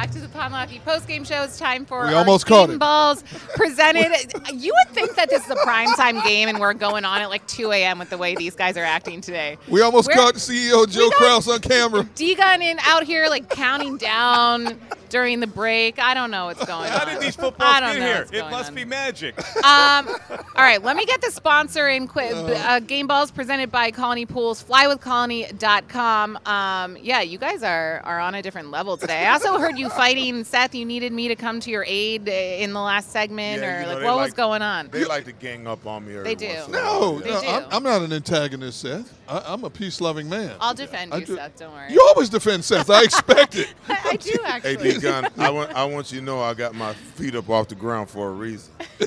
Back 0.00 0.12
to 0.12 0.18
the 0.18 0.28
Pond 0.28 0.54
Lehocky 0.54 0.82
Post 0.82 1.06
Game 1.06 1.24
Show. 1.24 1.42
It's 1.42 1.58
time 1.58 1.84
for 1.84 2.06
We 2.06 2.14
almost 2.14 2.46
caught 2.46 2.70
it. 2.70 2.78
balls 2.78 3.22
presented. 3.54 4.32
you 4.54 4.72
would 4.72 4.94
think 4.94 5.14
that 5.16 5.28
this 5.28 5.44
is 5.44 5.50
a 5.50 5.56
primetime 5.56 6.24
game 6.24 6.48
and 6.48 6.58
we're 6.58 6.72
going 6.72 7.04
on 7.04 7.20
at 7.20 7.28
like 7.28 7.46
2 7.46 7.70
a.m. 7.72 7.98
with 7.98 8.08
the 8.08 8.16
way 8.16 8.34
these 8.34 8.54
guys 8.54 8.78
are 8.78 8.82
acting 8.82 9.20
today. 9.20 9.58
We 9.68 9.82
almost 9.82 10.08
We're- 10.08 10.18
caught 10.18 10.36
CEO 10.36 10.88
Joe 10.90 11.10
Kraus 11.10 11.46
on 11.48 11.60
camera. 11.60 12.04
D-Gunn 12.14 12.62
in 12.62 12.78
out 12.84 13.02
here 13.04 13.26
like 13.28 13.50
counting 13.50 13.98
down 13.98 14.80
during 15.10 15.40
the 15.40 15.46
break. 15.46 15.98
I 15.98 16.14
don't 16.14 16.30
know 16.30 16.46
what's 16.46 16.64
going 16.64 16.90
on. 16.90 16.98
How 16.98 17.04
did 17.04 17.20
these 17.20 17.38
I 17.38 17.42
footballs 17.42 17.80
don't 17.80 17.92
get 17.94 17.98
know 18.00 18.06
here? 18.06 18.18
what's 18.20 18.32
It 18.32 18.50
must 18.50 18.68
on. 18.70 18.74
be 18.74 18.84
magic. 18.84 19.38
Um, 19.64 20.08
all 20.56 20.62
right, 20.64 20.82
let 20.82 20.96
me 20.96 21.04
get 21.04 21.20
the 21.20 21.30
sponsor 21.30 21.88
in 21.88 22.08
quick. 22.08 22.32
Uh, 22.34 22.80
Game 22.80 23.06
Balls 23.06 23.30
presented 23.30 23.70
by 23.70 23.90
Colony 23.90 24.26
Pools, 24.26 24.62
flywithcolony.com. 24.64 26.38
Um, 26.46 26.96
yeah, 27.00 27.20
you 27.20 27.38
guys 27.38 27.62
are, 27.62 28.00
are 28.04 28.20
on 28.20 28.34
a 28.34 28.42
different 28.42 28.70
level 28.70 28.96
today. 28.96 29.26
I 29.26 29.32
also 29.32 29.58
heard 29.58 29.78
you 29.78 29.88
fighting, 29.90 30.44
Seth. 30.44 30.74
You 30.74 30.84
needed 30.84 31.12
me 31.12 31.28
to 31.28 31.36
come 31.36 31.60
to 31.60 31.70
your 31.70 31.84
aid 31.86 32.28
uh, 32.28 32.32
in 32.32 32.72
the 32.72 32.80
last 32.80 33.10
segment, 33.12 33.62
Yeah, 33.62 33.76
or 33.78 33.80
you 33.80 33.86
know, 33.86 33.92
like 33.92 33.98
they 34.00 34.04
what 34.06 34.16
was 34.18 34.32
going 34.32 34.62
on? 34.62 34.88
They 34.88 35.04
like 35.04 35.24
to 35.26 35.32
gang 35.32 35.66
up 35.66 35.86
on 35.86 36.06
me. 36.06 36.12
Every 36.16 36.24
They 36.24 36.34
do. 36.34 36.46
once 36.48 36.68
in 36.68 36.74
a. 36.74 36.78
No, 36.78 37.18
They 37.18 37.30
no 37.30 37.40
do. 37.40 37.46
I'm, 37.48 37.64
I'm 37.70 37.82
not 37.82 38.02
an 38.02 38.12
antagonist, 38.12 38.80
Seth. 38.80 39.12
I, 39.30 39.42
I'm 39.46 39.62
a 39.64 39.70
peace-loving 39.70 40.28
man. 40.28 40.56
I'll 40.60 40.74
defend 40.74 41.14
I 41.14 41.18
you, 41.18 41.26
do- 41.26 41.36
Seth. 41.36 41.56
Don't 41.58 41.72
worry. 41.72 41.92
You 41.92 42.04
always 42.08 42.28
defend 42.28 42.64
Seth. 42.64 42.90
I 42.90 43.04
expect 43.04 43.56
it. 43.56 43.72
I, 43.88 43.98
I 44.04 44.16
do 44.16 44.38
actually. 44.44 44.92
Hey, 44.92 44.98
Gunn, 44.98 45.28
I 45.38 45.50
want 45.50 45.72
I 45.72 45.84
want 45.84 46.10
you 46.12 46.18
to 46.18 46.24
know 46.24 46.40
I 46.40 46.54
got 46.54 46.74
my 46.74 46.92
feet 46.92 47.34
up 47.36 47.48
off 47.48 47.68
the 47.68 47.76
ground 47.76 48.10
for 48.10 48.28
a 48.28 48.32
reason. 48.32 48.72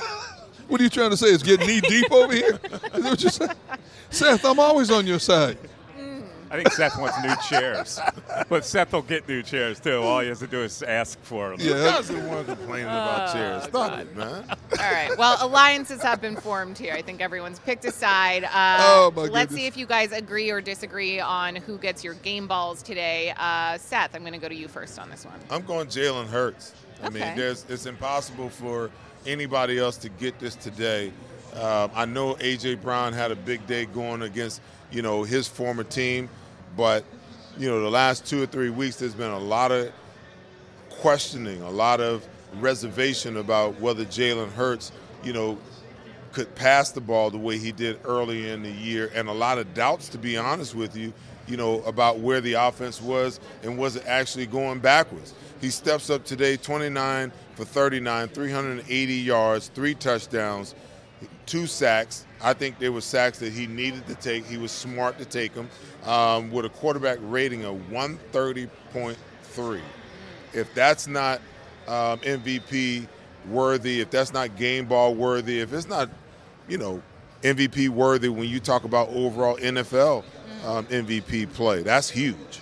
What 0.70 0.80
are 0.80 0.86
you 0.86 0.90
trying 0.90 1.10
to 1.10 1.18
say? 1.18 1.28
Is 1.28 1.44
getting 1.44 1.68
knee 1.68 1.82
deep 1.82 2.10
over 2.12 2.34
here? 2.34 2.58
Is 2.64 2.72
that 2.72 3.04
what 3.04 3.22
you're 3.22 3.30
saying? 3.30 3.52
Seth, 4.10 4.46
I'm 4.46 4.60
always 4.60 4.90
on 4.90 5.06
your 5.06 5.20
side. 5.20 5.58
I 6.54 6.58
think 6.58 6.72
Seth 6.74 7.00
wants 7.00 7.20
new 7.24 7.36
chairs, 7.50 8.00
but 8.48 8.64
Seth 8.64 8.94
will 8.94 9.02
get 9.02 9.28
new 9.28 9.42
chairs 9.42 9.80
too. 9.80 9.96
All 10.04 10.20
he 10.20 10.28
has 10.28 10.38
to 10.38 10.46
do 10.48 10.62
is 10.62 10.84
ask 10.84 11.20
for 11.24 11.50
them. 11.50 11.60
You 11.60 11.74
guys 11.74 12.12
are 12.12 12.14
the 12.14 12.30
one 12.30 12.46
complaining 12.46 12.86
about 12.86 13.30
Oh, 13.30 13.34
chairs. 13.34 13.64
Stop 13.64 14.00
it, 14.00 14.16
man. 14.16 14.46
All 14.50 14.92
right. 14.92 15.10
Well, 15.18 15.36
alliances 15.42 16.04
have 16.04 16.22
been 16.22 16.36
formed 16.36 16.78
here. 16.78 16.94
I 16.94 17.02
think 17.02 17.22
everyone's 17.22 17.58
picked 17.58 17.86
a 17.86 17.92
side. 17.92 18.44
Uh, 18.44 18.78
Oh, 18.82 19.12
my 19.16 19.24
let's 19.24 19.32
goodness. 19.34 19.56
see 19.62 19.66
if 19.66 19.78
you 19.78 19.88
guys 19.88 20.12
agree 20.12 20.52
or 20.52 20.62
disagree 20.62 21.20
on 21.20 21.56
who 21.56 21.80
gets 21.80 22.04
your 22.04 22.14
game 22.16 22.46
balls 22.46 22.84
today. 22.84 23.34
Uh, 23.36 23.80
Seth, 23.80 24.14
I'm 24.14 24.22
going 24.22 24.34
to 24.34 24.40
go 24.40 24.48
to 24.48 24.56
you 24.56 24.68
first 24.68 25.00
on 25.00 25.10
this 25.10 25.26
one. 25.26 25.40
I'm 25.50 25.64
going 25.64 25.88
Jalen 25.88 26.28
Hurts. 26.28 26.74
I 27.02 27.08
Okay. 27.08 27.20
mean, 27.26 27.36
there's 27.36 27.66
it's 27.68 27.88
impossible 27.88 28.50
for 28.50 28.92
anybody 29.26 29.80
else 29.80 29.98
to 29.98 30.10
get 30.10 30.38
this 30.40 30.54
today. 30.54 31.12
Um, 31.56 31.90
I 31.96 32.06
know 32.06 32.36
AJ 32.36 32.82
Brown 32.84 33.12
had 33.14 33.32
a 33.32 33.36
big 33.36 33.66
day 33.66 33.86
going 33.86 34.22
against 34.22 34.62
you 34.92 35.02
know 35.02 35.24
his 35.24 35.48
former 35.48 35.84
team, 35.84 36.30
but 36.76 37.04
you 37.58 37.70
know 37.70 37.82
the 37.82 37.92
last 37.92 38.26
two 38.26 38.42
or 38.42 38.46
three 38.46 38.70
weeks 38.70 38.96
there's 38.98 39.16
been 39.16 39.32
a 39.32 39.40
lot 39.40 39.72
of 39.72 39.92
questioning, 40.90 41.62
a 41.62 41.70
lot 41.70 42.00
of 42.00 42.26
reservation 42.60 43.38
about 43.38 43.80
whether 43.80 44.06
Jalen 44.06 44.52
Hurts, 44.52 44.92
you 45.24 45.34
know, 45.34 45.58
could 46.32 46.54
pass 46.56 46.92
the 46.92 47.02
ball 47.02 47.30
the 47.30 47.38
way 47.38 47.58
he 47.58 47.72
did 47.72 48.00
early 48.06 48.50
in 48.50 48.64
the 48.64 48.72
year, 48.72 49.12
and 49.14 49.28
a 49.28 49.34
lot 49.34 49.58
of 49.58 49.74
doubts, 49.74 50.10
to 50.10 50.18
be 50.18 50.38
honest 50.38 50.76
with 50.76 50.96
you, 50.96 51.14
you 51.48 51.58
know, 51.58 51.82
about 51.82 52.20
where 52.20 52.42
the 52.42 52.54
offense 52.54 53.02
was 53.02 53.40
and 53.64 53.78
was 53.78 53.96
it 53.96 54.04
actually 54.08 54.46
going 54.46 54.80
backwards. 54.80 55.34
He 55.62 55.70
steps 55.70 56.10
up 56.10 56.26
today, 56.26 56.58
29 56.58 57.32
for 57.56 57.66
39, 57.66 58.28
380 58.30 59.14
yards, 59.14 59.68
three 59.70 59.94
touchdowns, 59.94 60.76
two 61.46 61.68
sacks. 61.68 62.26
I 62.44 62.54
think 62.54 62.78
they 62.78 62.90
were 62.90 63.02
sacks 63.02 63.40
that 63.40 63.54
he 63.54 63.68
needed 63.68 64.06
to 64.08 64.16
take. 64.16 64.46
He 64.46 64.58
was 64.58 64.72
smart 64.72 65.18
to 65.20 65.26
take 65.26 65.54
them 65.54 65.70
um, 66.06 66.52
with 66.52 66.66
a 66.66 66.70
quarterback 66.70 67.20
rating 67.22 67.64
of 67.64 67.78
130.3. 67.90 69.82
If 70.54 70.74
that's 70.74 71.08
not 71.08 71.40
um, 71.88 72.20
MVP 72.20 73.08
worthy, 73.48 74.02
if 74.02 74.10
that's 74.10 74.34
not 74.34 74.58
game 74.58 74.86
ball 74.86 75.16
worthy, 75.16 75.62
if 75.62 75.72
it's 75.72 75.88
not, 75.88 76.10
you 76.68 76.78
know, 76.78 77.02
MVP 77.44 77.90
worthy 77.90 78.30
when 78.30 78.48
you 78.48 78.60
talk 78.60 78.84
about 78.84 79.10
overall 79.10 79.58
NFL 79.58 80.24
um, 80.66 80.86
MVP 80.88 81.52
play, 81.54 81.82
that's 81.82 82.10
huge. 82.10 82.60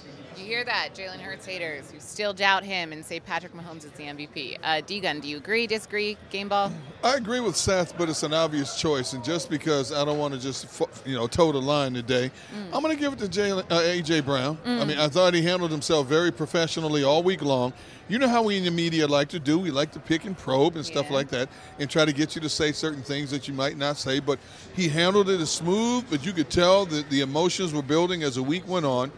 Hear 0.51 0.65
that, 0.65 0.89
Jalen 0.93 1.21
Hurts 1.21 1.45
haters 1.45 1.89
who 1.91 2.01
still 2.01 2.33
doubt 2.33 2.65
him 2.65 2.91
and 2.91 3.05
say 3.05 3.21
Patrick 3.21 3.53
Mahomes 3.53 3.85
is 3.85 3.91
the 3.91 4.03
MVP. 4.03 4.57
Uh, 4.61 4.81
D-Gunn, 4.85 5.21
do 5.21 5.29
you 5.29 5.37
agree, 5.37 5.65
disagree, 5.65 6.17
game 6.29 6.49
ball? 6.49 6.73
I 7.05 7.15
agree 7.15 7.39
with 7.39 7.55
Seth, 7.55 7.97
but 7.97 8.09
it's 8.09 8.21
an 8.23 8.33
obvious 8.33 8.77
choice. 8.77 9.13
And 9.13 9.23
just 9.23 9.49
because 9.49 9.93
I 9.93 10.03
don't 10.03 10.17
want 10.17 10.33
to 10.33 10.39
just 10.41 10.67
you 11.05 11.15
know 11.15 11.25
toe 11.27 11.53
the 11.53 11.61
line 11.61 11.93
today, 11.93 12.31
I'm 12.73 12.81
going 12.83 12.93
to 12.93 12.99
give 13.01 13.13
it 13.13 13.19
to 13.19 13.27
Jalen, 13.27 13.63
uh, 13.71 13.79
AJ 13.79 14.25
Brown. 14.25 14.57
I 14.65 14.67
Mm. 14.67 14.87
mean, 14.87 14.97
I 14.99 15.07
thought 15.07 15.33
he 15.33 15.41
handled 15.41 15.71
himself 15.71 16.07
very 16.07 16.31
professionally 16.33 17.01
all 17.05 17.23
week 17.23 17.41
long. 17.43 17.71
You 18.09 18.19
know 18.19 18.27
how 18.27 18.43
we 18.43 18.57
in 18.57 18.65
the 18.65 18.71
media 18.71 19.07
like 19.07 19.29
to 19.29 19.39
do? 19.39 19.57
We 19.57 19.71
like 19.71 19.93
to 19.93 20.01
pick 20.01 20.25
and 20.25 20.37
probe 20.37 20.75
and 20.75 20.85
stuff 20.85 21.09
like 21.09 21.29
that, 21.29 21.47
and 21.79 21.89
try 21.89 22.03
to 22.03 22.11
get 22.11 22.35
you 22.35 22.41
to 22.41 22.49
say 22.49 22.73
certain 22.73 23.03
things 23.03 23.31
that 23.31 23.47
you 23.47 23.53
might 23.53 23.77
not 23.77 23.95
say. 23.95 24.19
But 24.19 24.37
he 24.75 24.89
handled 24.89 25.29
it 25.29 25.39
as 25.39 25.49
smooth, 25.49 26.07
but 26.09 26.25
you 26.25 26.33
could 26.33 26.49
tell 26.49 26.85
that 26.87 27.09
the 27.09 27.21
emotions 27.21 27.73
were 27.73 27.81
building 27.81 28.21
as 28.23 28.35
the 28.35 28.43
week 28.43 28.67
went 28.67 28.85
on. 28.85 29.13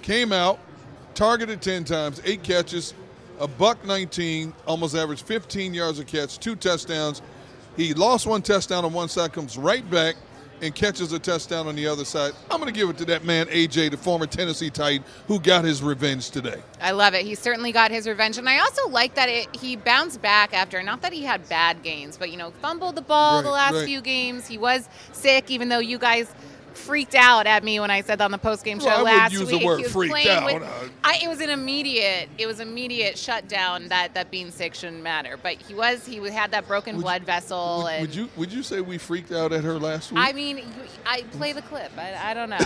Came 0.00 0.32
out, 0.32 0.58
targeted 1.14 1.62
10 1.62 1.84
times, 1.84 2.20
eight 2.24 2.42
catches, 2.42 2.94
a 3.38 3.48
buck 3.48 3.84
19, 3.84 4.52
almost 4.66 4.94
averaged 4.94 5.24
15 5.24 5.74
yards 5.74 5.98
a 5.98 6.04
catch, 6.04 6.38
two 6.38 6.56
touchdowns. 6.56 7.22
He 7.76 7.94
lost 7.94 8.26
one 8.26 8.42
touchdown 8.42 8.84
on 8.84 8.92
one 8.92 9.08
side, 9.08 9.32
comes 9.32 9.56
right 9.56 9.88
back 9.90 10.16
and 10.62 10.74
catches 10.74 11.12
a 11.12 11.18
touchdown 11.18 11.66
on 11.66 11.74
the 11.74 11.86
other 11.86 12.04
side. 12.04 12.32
I'm 12.50 12.60
going 12.60 12.72
to 12.72 12.78
give 12.78 12.88
it 12.90 12.98
to 12.98 13.04
that 13.06 13.24
man, 13.24 13.46
AJ, 13.46 13.90
the 13.90 13.96
former 13.96 14.26
Tennessee 14.26 14.70
Titan, 14.70 15.04
who 15.26 15.40
got 15.40 15.64
his 15.64 15.82
revenge 15.82 16.30
today. 16.30 16.62
I 16.80 16.90
love 16.92 17.14
it. 17.14 17.24
He 17.24 17.34
certainly 17.34 17.72
got 17.72 17.90
his 17.90 18.06
revenge, 18.06 18.38
and 18.38 18.48
I 18.48 18.58
also 18.58 18.88
like 18.88 19.14
that 19.14 19.28
it, 19.28 19.54
he 19.56 19.76
bounced 19.76 20.20
back 20.20 20.52
after. 20.52 20.82
Not 20.82 21.02
that 21.02 21.12
he 21.12 21.22
had 21.24 21.48
bad 21.48 21.82
games, 21.82 22.16
but 22.16 22.30
you 22.30 22.36
know, 22.36 22.50
fumbled 22.62 22.96
the 22.96 23.02
ball 23.02 23.42
the 23.42 23.50
last 23.50 23.74
right. 23.74 23.86
few 23.86 24.00
games. 24.00 24.46
He 24.46 24.58
was 24.58 24.88
sick, 25.12 25.50
even 25.50 25.68
though 25.68 25.78
you 25.78 25.98
guys 25.98 26.32
freaked 26.76 27.14
out 27.14 27.46
at 27.46 27.62
me 27.64 27.80
when 27.80 27.90
I 27.90 28.00
said 28.02 28.18
that 28.18 28.24
on 28.24 28.30
the 28.30 28.38
post 28.38 28.64
game 28.64 28.78
show 28.80 28.86
Well, 28.86 29.04
last 29.04 29.32
use 29.32 29.48
the 29.48 29.56
week. 29.58 29.66
word 29.66 29.76
he 29.78 29.82
was 29.84 29.92
freaked 29.92 30.14
with- 30.14 30.62
Uh, 30.62 30.88
I, 31.04 31.20
it 31.22 31.28
was 31.28 31.40
an 31.40 31.50
immediate. 31.50 32.28
It 32.38 32.46
was 32.46 32.60
immediate 32.60 33.16
shutdown 33.18 33.88
that 33.88 34.14
that 34.14 34.30
being 34.30 34.50
sick 34.50 34.74
shouldn't 34.74 35.02
matter. 35.02 35.36
But 35.42 35.54
he 35.62 35.74
was. 35.74 36.06
He 36.06 36.16
had 36.30 36.50
that 36.52 36.66
broken 36.66 37.00
blood 37.00 37.22
vessel, 37.22 37.86
and 37.86 38.00
Would 38.02 38.14
you 38.14 38.28
would 38.36 38.52
you 38.52 38.62
say 38.62 38.80
we 38.80 38.98
freaked 38.98 39.32
out 39.32 39.52
at 39.52 39.64
her 39.64 39.78
last 39.78 40.12
week? 40.12 40.20
I 40.22 40.32
mean, 40.32 40.64
I 41.06 41.22
play 41.32 41.52
the 41.52 41.62
clip. 41.62 41.90
I, 41.98 42.30
I 42.30 42.34
don't 42.34 42.50
know. 42.50 42.58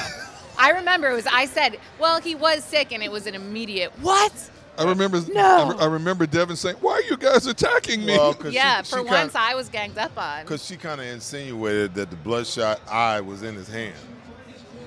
I 0.58 0.70
remember 0.70 1.08
it 1.10 1.14
was. 1.14 1.26
I 1.26 1.46
said, 1.46 1.78
"Well, 1.98 2.20
he 2.20 2.34
was 2.34 2.62
sick," 2.64 2.92
and 2.92 3.02
it 3.02 3.10
was 3.10 3.26
an 3.26 3.34
immediate 3.34 3.90
what? 4.00 4.32
I 4.78 4.84
remember. 4.84 5.20
No. 5.32 5.74
I, 5.78 5.84
I 5.84 5.86
remember 5.86 6.26
Devan 6.26 6.56
saying, 6.56 6.76
"Why 6.80 6.92
are 6.94 7.02
you 7.02 7.16
guys 7.16 7.46
attacking 7.46 8.04
me?" 8.04 8.16
Well, 8.18 8.34
'cause 8.34 8.52
Yeah, 8.52 8.82
she- 8.82 8.90
for 8.90 8.98
she 8.98 9.04
once 9.04 9.32
kinda- 9.32 9.38
I 9.40 9.54
was 9.54 9.68
ganged 9.68 9.98
up 9.98 10.16
on. 10.18 10.42
Because 10.42 10.64
she 10.64 10.76
kind 10.76 11.00
of 11.00 11.06
insinuated 11.06 11.94
that 11.94 12.10
the 12.10 12.16
bloodshot 12.16 12.80
eye 12.90 13.20
was 13.20 13.42
in 13.42 13.54
his 13.54 13.68
hand. 13.68 13.94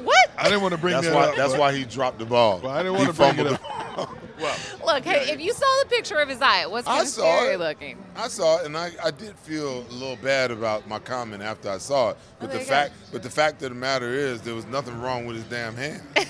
What? 0.03 0.29
I 0.37 0.43
didn't 0.45 0.61
want 0.61 0.73
to 0.73 0.77
bring 0.77 0.93
that's 0.93 1.07
that 1.07 1.15
why, 1.15 1.23
up, 1.29 1.35
That's 1.35 1.51
but- 1.53 1.59
why 1.59 1.73
he 1.73 1.83
dropped 1.83 2.19
the 2.19 2.25
ball. 2.25 2.65
I 2.67 2.77
didn't 2.83 2.93
want 2.95 3.07
to 3.07 3.13
bring 3.13 3.29
it 3.31 3.35
fumbled 3.35 3.59
up. 3.97 4.09
Look, 4.85 5.03
hey, 5.03 5.31
if 5.33 5.41
you 5.41 5.51
saw 5.51 5.65
the 5.83 5.89
picture 5.89 6.17
of 6.19 6.29
his 6.29 6.39
eye, 6.41 6.61
it 6.61 6.69
was 6.69 6.85
I 6.85 6.97
kind 6.97 7.01
of 7.01 7.07
saw 7.09 7.37
scary 7.37 7.53
it. 7.55 7.59
looking. 7.59 7.97
I 8.15 8.27
saw 8.27 8.59
it, 8.59 8.65
and 8.67 8.77
I, 8.77 8.91
I 9.03 9.09
did 9.09 9.35
feel 9.39 9.79
a 9.89 9.91
little 9.93 10.15
bad 10.17 10.51
about 10.51 10.87
my 10.87 10.99
comment 10.99 11.41
after 11.41 11.69
I 11.71 11.79
saw 11.79 12.11
it. 12.11 12.17
But 12.39 12.45
Oh, 12.45 12.47
the 12.47 12.53
there 12.53 12.61
you 12.61 12.67
fact, 12.67 12.93
but 13.11 13.23
the 13.23 13.29
fact 13.31 13.63
of 13.63 13.69
the 13.69 13.75
matter 13.75 14.09
is, 14.13 14.41
there 14.41 14.53
was 14.53 14.65
nothing 14.67 15.01
wrong 15.01 15.25
with 15.25 15.37
his 15.37 15.45
damn 15.45 15.75
hand. 15.75 16.01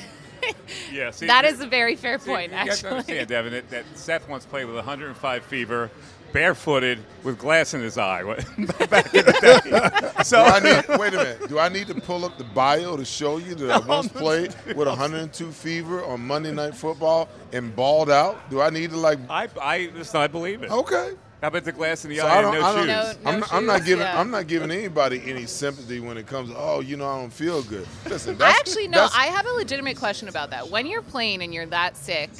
Yeah, 0.91 1.11
see, 1.11 1.27
That 1.27 1.45
is 1.45 1.59
a 1.59 1.67
very 1.67 1.95
fair 1.95 2.19
see, 2.19 2.29
point, 2.29 2.51
you 2.51 2.57
have 2.57 2.79
to 2.79 2.89
understand, 2.89 3.29
Devan, 3.29 3.51
that, 3.51 3.69
that 3.69 3.85
Seth 3.95 4.27
once 4.27 4.45
played 4.45 4.65
with 4.65 4.75
105 4.75 5.43
fever, 5.43 5.91
barefooted, 6.33 6.99
with 7.23 7.37
glass 7.37 7.73
in 7.73 7.81
his 7.81 7.97
eye 7.97 8.23
back 8.89 9.13
in 9.13 9.25
the 9.25 10.11
day. 10.17 10.23
So 10.23 10.41
I 10.41 10.59
need, 10.59 10.99
wait 10.99 11.13
a 11.13 11.17
minute. 11.17 11.49
Do 11.49 11.59
I 11.59 11.69
need 11.69 11.87
to 11.87 11.95
pull 11.95 12.25
up 12.25 12.37
the 12.37 12.43
bio 12.43 12.97
to 12.97 13.05
show 13.05 13.37
you 13.37 13.55
that 13.55 13.71
I 13.71 13.79
once 13.87 14.07
played 14.09 14.55
with 14.75 14.87
102 14.87 15.51
fever 15.51 16.03
on 16.03 16.21
Monday 16.25 16.51
Night 16.51 16.75
Football 16.75 17.29
and 17.53 17.75
balled 17.75 18.09
out? 18.09 18.49
Do 18.49 18.61
I 18.61 18.69
need 18.69 18.91
to 18.91 18.97
like? 18.97 19.19
I, 19.29 19.47
I, 19.61 19.91
listen, 19.95 20.19
I 20.19 20.27
believe 20.27 20.63
it. 20.63 20.71
Okay. 20.71 21.13
How 21.41 21.49
about 21.49 21.65
the 21.65 21.71
glass 21.71 22.03
in 22.03 22.09
the 22.09 22.17
So 22.17 22.25
eye 22.25 22.37
I 22.39 22.41
don't, 22.41 22.55
and 22.55 22.63
no 22.63 22.67
I 22.67 22.85
don't, 22.85 23.05
shoes? 23.05 23.17
I'm, 23.25 23.39
not, 23.39 23.53
I'm 23.53 23.65
not 23.67 23.85
giving. 23.85 24.07
I'm 24.07 24.31
not 24.31 24.47
giving 24.47 24.71
anybody 24.71 25.21
any 25.25 25.45
sympathy 25.45 25.99
when 25.99 26.17
it 26.17 26.25
comes. 26.25 26.51
Oh, 26.55 26.81
you 26.81 26.97
know, 26.97 27.07
I 27.07 27.19
don't 27.19 27.31
feel 27.31 27.61
good. 27.61 27.87
Listen, 28.09 28.41
I 28.41 28.49
actually 28.49 28.87
no. 28.87 29.01
that's- 29.01 29.15
I 29.15 29.27
have 29.27 29.45
a 29.45 29.51
legitimate 29.51 29.97
question 29.97 30.29
about 30.29 30.49
that. 30.49 30.69
When 30.69 30.87
you're 30.87 31.03
playing 31.03 31.43
and 31.43 31.53
you're 31.53 31.67
that 31.67 31.95
sick, 31.95 32.31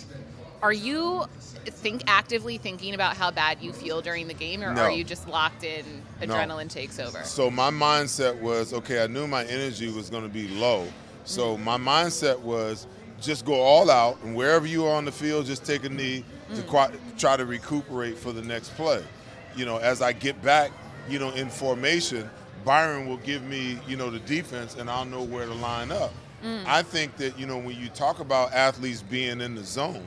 are 0.64 0.74
you 0.74 1.26
think 1.68 2.04
actively 2.08 2.58
thinking 2.58 2.96
about 2.96 3.16
how 3.18 3.30
bad 3.30 3.60
you 3.62 3.72
feel 3.72 4.02
during 4.02 4.28
the 4.28 4.34
game, 4.34 4.64
or 4.64 4.74
No. 4.74 4.84
are 4.84 4.92
you 4.92 5.04
just 5.04 5.28
locked 5.28 5.64
in? 5.64 5.86
No. 6.22 6.28
Adrenaline 6.28 6.70
takes 6.70 6.98
over. 6.98 7.22
So 7.24 7.52
my 7.52 7.70
mindset 7.70 8.40
was 8.40 8.74
okay. 8.74 9.04
I 9.04 9.08
knew 9.08 9.28
my 9.28 9.44
energy 9.46 9.92
was 9.92 10.10
going 10.10 10.24
to 10.24 10.30
be 10.30 10.48
low, 10.48 10.88
so 11.26 11.56
mm-hmm. 11.56 11.64
my 11.64 11.78
mindset 11.78 12.40
was 12.40 12.88
just 13.22 13.46
go 13.46 13.54
all 13.56 13.92
out, 13.92 14.18
and 14.24 14.36
wherever 14.36 14.66
you 14.66 14.86
are 14.86 14.96
on 14.96 15.06
the 15.06 15.12
field, 15.12 15.46
just 15.46 15.66
take 15.66 15.84
a 15.84 15.90
knee 15.90 16.24
to 16.56 16.92
try 17.18 17.38
to 17.38 17.46
recuperate 17.46 18.18
for 18.18 18.32
the 18.32 18.42
next 18.42 18.76
play. 18.76 19.04
You 19.56 19.66
know, 19.66 19.78
as 19.78 20.02
I 20.02 20.12
get 20.14 20.42
back, 20.42 20.72
you 21.10 21.20
know, 21.20 21.32
in 21.32 21.50
formation, 21.50 22.30
Byron 22.66 23.08
will 23.08 23.18
give 23.18 23.44
me, 23.44 23.80
you 23.88 23.96
know, 23.98 24.10
the 24.10 24.20
defense, 24.20 24.76
and 24.76 24.90
I'll 24.90 25.06
know 25.06 25.24
where 25.24 25.46
to 25.46 25.54
line 25.54 25.92
up. 25.92 26.14
Mm. 26.44 26.66
I 26.68 26.84
think 26.84 27.18
that 27.18 27.40
you 27.40 27.48
know 27.48 27.58
when 27.58 27.80
you 27.80 27.90
talk 27.90 28.20
about 28.20 28.54
athletes 28.54 29.02
being 29.02 29.42
in 29.42 29.56
the 29.56 29.64
zone, 29.64 30.06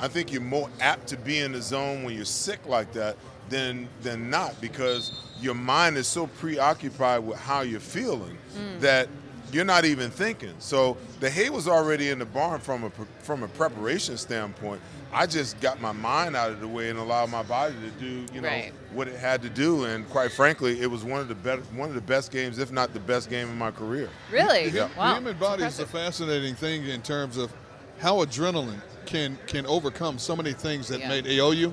I 0.00 0.06
think 0.08 0.32
you're 0.32 0.40
more 0.42 0.68
apt 0.80 1.08
to 1.08 1.16
be 1.16 1.38
in 1.38 1.52
the 1.52 1.62
zone 1.62 2.04
when 2.04 2.14
you're 2.14 2.24
sick 2.24 2.60
like 2.66 2.92
that 2.92 3.16
than 3.48 3.88
than 4.02 4.30
not 4.30 4.60
because 4.60 5.12
your 5.40 5.54
mind 5.54 5.96
is 5.96 6.06
so 6.06 6.28
preoccupied 6.28 7.24
with 7.26 7.38
how 7.38 7.62
you're 7.62 7.80
feeling 7.80 8.38
Mm. 8.56 8.80
that 8.80 9.08
you're 9.54 9.64
not 9.64 9.84
even 9.84 10.10
thinking. 10.10 10.52
So 10.58 10.96
the 11.20 11.30
hay 11.30 11.48
was 11.48 11.68
already 11.68 12.10
in 12.10 12.18
the 12.18 12.24
barn 12.24 12.60
from 12.60 12.84
a 12.84 12.90
from 13.22 13.42
a 13.44 13.48
preparation 13.48 14.16
standpoint. 14.16 14.80
I 15.12 15.26
just 15.26 15.60
got 15.60 15.80
my 15.80 15.92
mind 15.92 16.34
out 16.34 16.50
of 16.50 16.60
the 16.60 16.66
way 16.66 16.90
and 16.90 16.98
allowed 16.98 17.30
my 17.30 17.44
body 17.44 17.74
to 17.74 17.90
do 18.04 18.26
you 18.34 18.40
know 18.40 18.48
Right. 18.48 18.72
what 18.92 19.06
it 19.06 19.16
had 19.16 19.42
to 19.42 19.48
do. 19.48 19.84
And 19.84 20.08
quite 20.10 20.32
frankly, 20.32 20.80
it 20.80 20.90
was 20.90 21.04
one 21.04 21.20
of 21.20 21.28
the 21.28 21.36
better 21.36 21.62
one 21.76 21.88
of 21.88 21.94
the 21.94 22.00
best 22.00 22.32
games, 22.32 22.58
if 22.58 22.72
not 22.72 22.92
the 22.92 23.00
best 23.00 23.30
game 23.30 23.48
in 23.48 23.56
my 23.56 23.70
career. 23.70 24.10
Really? 24.32 24.68
Yeah. 24.70 24.88
The 24.96 25.14
human 25.14 25.36
body 25.38 25.62
is 25.64 25.78
a 25.78 25.86
fascinating 25.86 26.56
thing 26.56 26.84
in 26.88 27.00
terms 27.02 27.36
of 27.36 27.52
how 28.00 28.24
adrenaline 28.24 28.80
can 29.06 29.38
can 29.46 29.66
overcome 29.66 30.18
so 30.18 30.34
many 30.34 30.52
things 30.52 30.88
that 30.88 30.98
Yeah. 31.00 31.08
may 31.08 31.22
ail 31.26 31.54
you. 31.54 31.72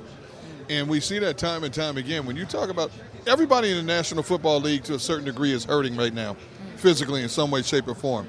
And 0.69 0.87
we 0.87 0.99
see 0.99 1.17
that 1.19 1.37
time 1.37 1.63
and 1.63 1.73
time 1.73 1.97
again. 1.97 2.25
When 2.25 2.37
you 2.37 2.45
talk 2.45 2.69
about 2.69 2.91
everybody 3.27 3.71
in 3.71 3.77
the 3.77 3.83
National 3.83 4.23
Football 4.23 4.61
League 4.61 4.83
to 4.83 4.93
a 4.93 4.99
certain 4.99 5.25
degree 5.25 5.51
is 5.51 5.65
hurting 5.65 5.97
right 5.97 6.13
now, 6.13 6.37
physically 6.81 7.21
in 7.21 7.29
some 7.29 7.51
way, 7.51 7.61
shape, 7.61 7.87
or 7.87 7.95
form. 7.95 8.27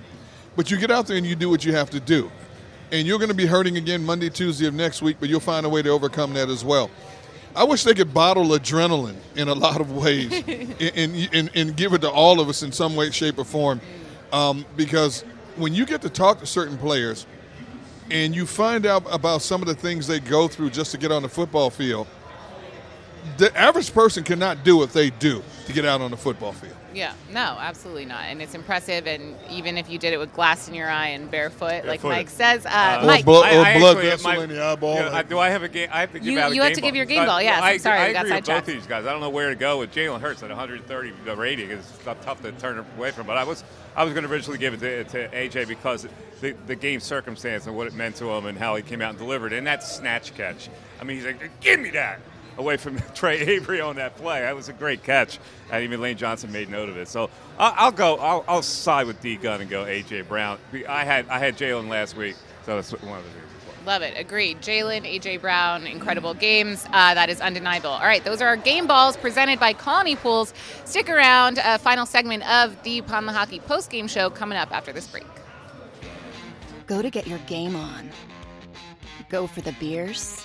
But 0.55 0.71
you 0.71 0.77
get 0.77 0.91
out 0.91 1.07
there 1.07 1.17
and 1.17 1.27
you 1.27 1.35
do 1.35 1.49
what 1.49 1.65
you 1.65 1.73
have 1.73 1.91
to 1.91 2.01
do. 2.01 2.31
and 2.93 3.07
you're 3.07 3.19
going 3.19 3.31
to 3.31 3.35
be 3.35 3.47
hurting 3.47 3.79
again 3.79 4.05
Monday, 4.05 4.29
Tuesday 4.29 4.67
of 4.67 4.75
next 4.75 5.01
week, 5.01 5.17
but 5.19 5.31
you'll 5.31 5.41
find 5.41 5.65
a 5.65 5.69
way 5.69 5.81
to 5.81 5.89
overcome 5.89 6.35
that 6.35 6.51
as 6.51 6.63
well. 6.63 6.91
I 7.57 7.65
wish 7.65 7.85
they 7.85 7.95
could 7.95 8.13
bottle 8.13 8.45
adrenaline 8.49 9.17
in 9.35 9.49
a 9.49 9.55
lot 9.67 9.81
of 9.81 9.93
ways 9.93 10.31
and, 10.47 11.17
and, 11.33 11.51
and, 11.55 11.77
give 11.77 11.95
it 11.95 12.03
to 12.03 12.11
all 12.11 12.39
of 12.39 12.49
us 12.49 12.63
in 12.63 12.71
some 12.71 12.95
way, 12.95 13.11
shape, 13.11 13.39
or 13.39 13.45
form. 13.45 13.81
Um, 14.31 14.67
because 14.77 15.23
when 15.57 15.75
you 15.75 15.87
get 15.87 16.03
to 16.03 16.11
talk 16.11 16.39
to 16.41 16.47
certain 16.47 16.79
players 16.79 17.27
and 18.11 18.35
you 18.35 18.47
find 18.47 18.87
out 18.87 19.05
about 19.11 19.43
some 19.43 19.63
of 19.63 19.69
the 19.69 19.75
things 19.75 20.07
they 20.07 20.21
go 20.21 20.49
through 20.49 20.71
just 20.71 20.91
to 20.93 20.99
get 20.99 21.11
on 21.13 21.23
the 21.23 21.29
football 21.29 21.71
field, 21.71 22.07
the 23.39 23.57
average 23.57 23.93
person 23.93 24.25
cannot 24.25 24.65
do 24.65 24.77
what 24.77 24.93
they 24.93 25.11
do 25.11 25.43
to 25.67 25.73
get 25.73 25.85
out 25.85 26.01
on 26.01 26.11
the 26.11 26.17
football 26.17 26.53
field. 26.53 26.77
Yeah, 26.95 27.15
no, 27.31 27.57
absolutely 27.61 28.05
not. 28.05 28.25
And 28.25 28.41
it's 28.43 28.55
impressive. 28.55 29.07
And 29.07 29.37
even 29.51 29.79
if 29.79 29.89
you 29.91 29.99
did 29.99 30.13
it 30.13 30.19
with 30.19 30.33
glass 30.35 30.69
in 30.69 30.75
your 30.75 30.89
eye 30.89 31.09
and 31.09 31.31
barefoot, 31.31 31.85
like 31.85 32.03
Mike 32.05 32.29
says, 32.31 32.67
uh, 32.67 32.69
uh, 33.03 33.05
Mike, 33.07 33.23
or, 33.23 33.25
blood, 33.25 33.55
or 33.55 33.65
I 33.65 33.79
blood 33.79 33.97
vessel 33.99 34.31
in 34.41 34.51
the 34.51 34.63
eyeball. 34.65 34.95
Yeah, 34.97 35.11
I- 35.13 35.23
do 35.23 35.39
I 35.39 35.49
have 35.51 35.63
a 35.63 35.69
game? 35.69 35.89
I 35.93 36.01
have 36.01 36.13
to 36.13 36.19
give 36.19 36.29
You- 36.33 36.39
out 36.41 36.51
a 36.53 36.55
you 36.55 36.61
game 36.61 36.69
have 36.69 36.75
to 36.75 36.81
give 36.81 36.91
ball. 36.91 36.97
your 36.97 37.07
game 37.07 37.27
ball, 37.27 37.43
yes, 37.43 37.63
I, 37.63 37.73
I'm 37.73 37.79
sorry, 37.79 37.99
I 37.99 38.07
we 38.09 38.13
got 38.13 38.27
agree 38.27 38.37
with 38.37 38.45
both 38.45 38.55
sidetracked. 38.57 38.67
these 38.67 38.87
guys. 38.87 39.07
I 39.07 39.13
don't 39.13 39.21
know 39.21 39.31
where 39.31 39.49
to 39.51 39.55
go 39.57 39.79
with 39.79 39.95
Jalen 39.95 40.21
Hurts 40.21 40.43
at 40.43 40.49
130 40.51 41.13
the 41.25 41.37
rating. 41.37 41.71
It's 41.71 41.99
tough 42.05 42.43
to 42.43 42.53
turn 42.53 42.85
away 42.99 43.11
from. 43.11 43.27
But 43.27 43.39
I 43.39 43.45
was 43.45 43.65
I 43.95 44.05
was 44.05 44.13
going 44.15 44.25
to 44.25 44.31
originally 44.31 44.59
give 44.59 44.75
it 44.75 44.81
to, 44.81 45.29
to 45.29 45.29
AJ 45.37 45.69
because 45.69 46.07
the 46.41 46.55
the 46.67 46.75
game 46.77 47.01
circumstance 47.01 47.67
and 47.67 47.77
what 47.77 47.87
it 47.87 47.95
meant 47.95 48.17
to 48.17 48.31
him 48.31 48.47
and 48.47 48.57
how 48.59 48.75
he 48.77 48.83
came 48.83 49.03
out 49.03 49.11
and 49.11 49.19
delivered. 49.19 49.53
And 49.53 49.67
that 49.67 49.83
snatch 49.83 50.35
catch. 50.35 50.69
I 51.01 51.05
mean, 51.05 51.17
he's 51.19 51.27
like, 51.27 51.61
give 51.61 51.79
me 51.81 51.91
that. 51.91 52.21
Away 52.59 52.77
from 52.77 52.99
Tre 53.15 53.39
Avery 53.39 53.81
on 53.81 53.97
that 53.97 54.17
play. 54.17 54.41
That 54.41 54.55
was 54.55 54.69
a 54.69 54.73
great 54.73 55.03
catch. 55.03 55.39
And 55.71 55.83
even 55.85 56.01
Lane 56.01 56.17
Johnson 56.17 56.53
made 56.53 56.69
note 56.69 56.89
of 56.89 56.97
it. 56.97 57.09
So 57.09 57.31
I'll, 57.59 57.75
I'll 57.77 57.93
go. 57.93 58.17
I'll, 58.17 58.45
I'll 58.47 58.63
side 58.63 59.07
with 59.07 59.21
D 59.21 59.37
Gunn 59.37 59.61
and 59.61 59.71
go 59.71 59.85
AJ 59.85 60.29
Brown. 60.29 60.59
I 60.89 61.05
had 61.05 61.29
I 61.29 61.39
had 61.39 61.57
Jalen 61.57 61.89
last 61.89 62.17
week, 62.17 62.37
so 62.67 62.77
that's 62.77 62.93
one 62.93 63.19
of 63.19 63.25
the 63.25 63.31
reasons. 63.31 63.43
Love 63.87 64.03
it. 64.03 64.15
Agreed. 64.17 64.61
Jalen, 64.61 65.03
AJ 65.03 65.41
Brown, 65.41 65.87
incredible 65.87 66.35
games. 66.35 66.87
Uh, 66.93 67.15
that 67.15 67.29
is 67.29 67.41
undeniable. 67.41 67.91
All 67.91 68.03
right, 68.03 68.25
those 68.25 68.41
are 68.41 68.47
our 68.47 68.57
game 68.57 68.87
balls 68.87 69.17
presented 69.17 69.59
by 69.59 69.73
Colony 69.73 70.15
Pools. 70.15 70.55
Stick 70.85 71.09
around. 71.09 71.59
A 71.65 71.79
final 71.79 72.07
segment 72.07 72.49
of 72.49 72.81
the 72.85 73.01
Pond 73.03 73.29
Hockey 73.31 73.59
post 73.61 73.91
game 73.91 74.07
show 74.07 74.31
coming 74.31 74.57
up 74.57 74.71
after 74.71 74.93
this 74.93 75.09
break. 75.09 75.27
Go 76.87 77.03
to 77.03 77.11
get 77.11 77.27
your 77.27 77.39
game 77.41 77.75
on. 77.75 78.11
Go 79.29 79.47
for 79.47 79.63
the 79.63 79.73
beers. 79.73 80.45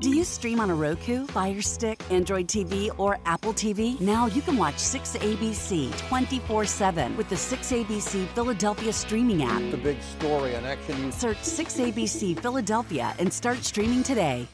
Do 0.00 0.14
you 0.14 0.22
stream 0.22 0.60
on 0.60 0.70
a 0.70 0.74
Roku, 0.76 1.26
Fire 1.26 1.60
Stick, 1.60 2.00
Android 2.08 2.46
TV, 2.46 2.88
or 2.98 3.18
Apple 3.26 3.52
TV? 3.52 4.00
Now 4.00 4.26
you 4.26 4.42
can 4.42 4.56
watch 4.56 4.76
6ABC 4.76 5.90
24 6.08 6.66
7 6.66 7.16
with 7.16 7.28
the 7.28 7.34
6ABC 7.34 8.28
Philadelphia 8.28 8.92
streaming 8.92 9.42
app. 9.42 9.60
The 9.72 9.76
big 9.76 10.00
story 10.00 10.54
on 10.54 10.64
Action 10.64 11.10
Search 11.10 11.38
6ABC 11.38 12.38
Philadelphia 12.38 13.12
and 13.18 13.32
start 13.32 13.64
streaming 13.64 14.04
today. 14.04 14.46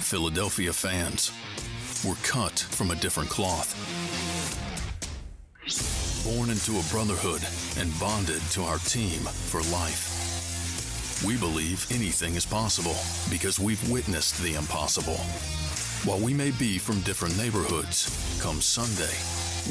Philadelphia 0.00 0.72
fans, 0.72 1.30
we're 2.04 2.16
cut 2.24 2.58
from 2.58 2.90
a 2.90 2.96
different 2.96 3.30
cloth. 3.30 3.78
Born 6.24 6.50
into 6.50 6.72
a 6.80 6.82
brotherhood 6.90 7.46
and 7.78 7.88
bonded 8.00 8.42
to 8.50 8.62
our 8.62 8.78
team 8.78 9.20
for 9.20 9.60
life. 9.72 10.11
We 11.24 11.36
believe 11.36 11.86
anything 11.90 12.34
is 12.34 12.44
possible 12.44 12.96
because 13.30 13.60
we've 13.60 13.90
witnessed 13.90 14.42
the 14.42 14.54
impossible. 14.54 15.18
While 16.04 16.18
we 16.18 16.34
may 16.34 16.50
be 16.50 16.78
from 16.78 17.00
different 17.02 17.36
neighborhoods, 17.38 18.38
come 18.42 18.60
Sunday, 18.60 19.14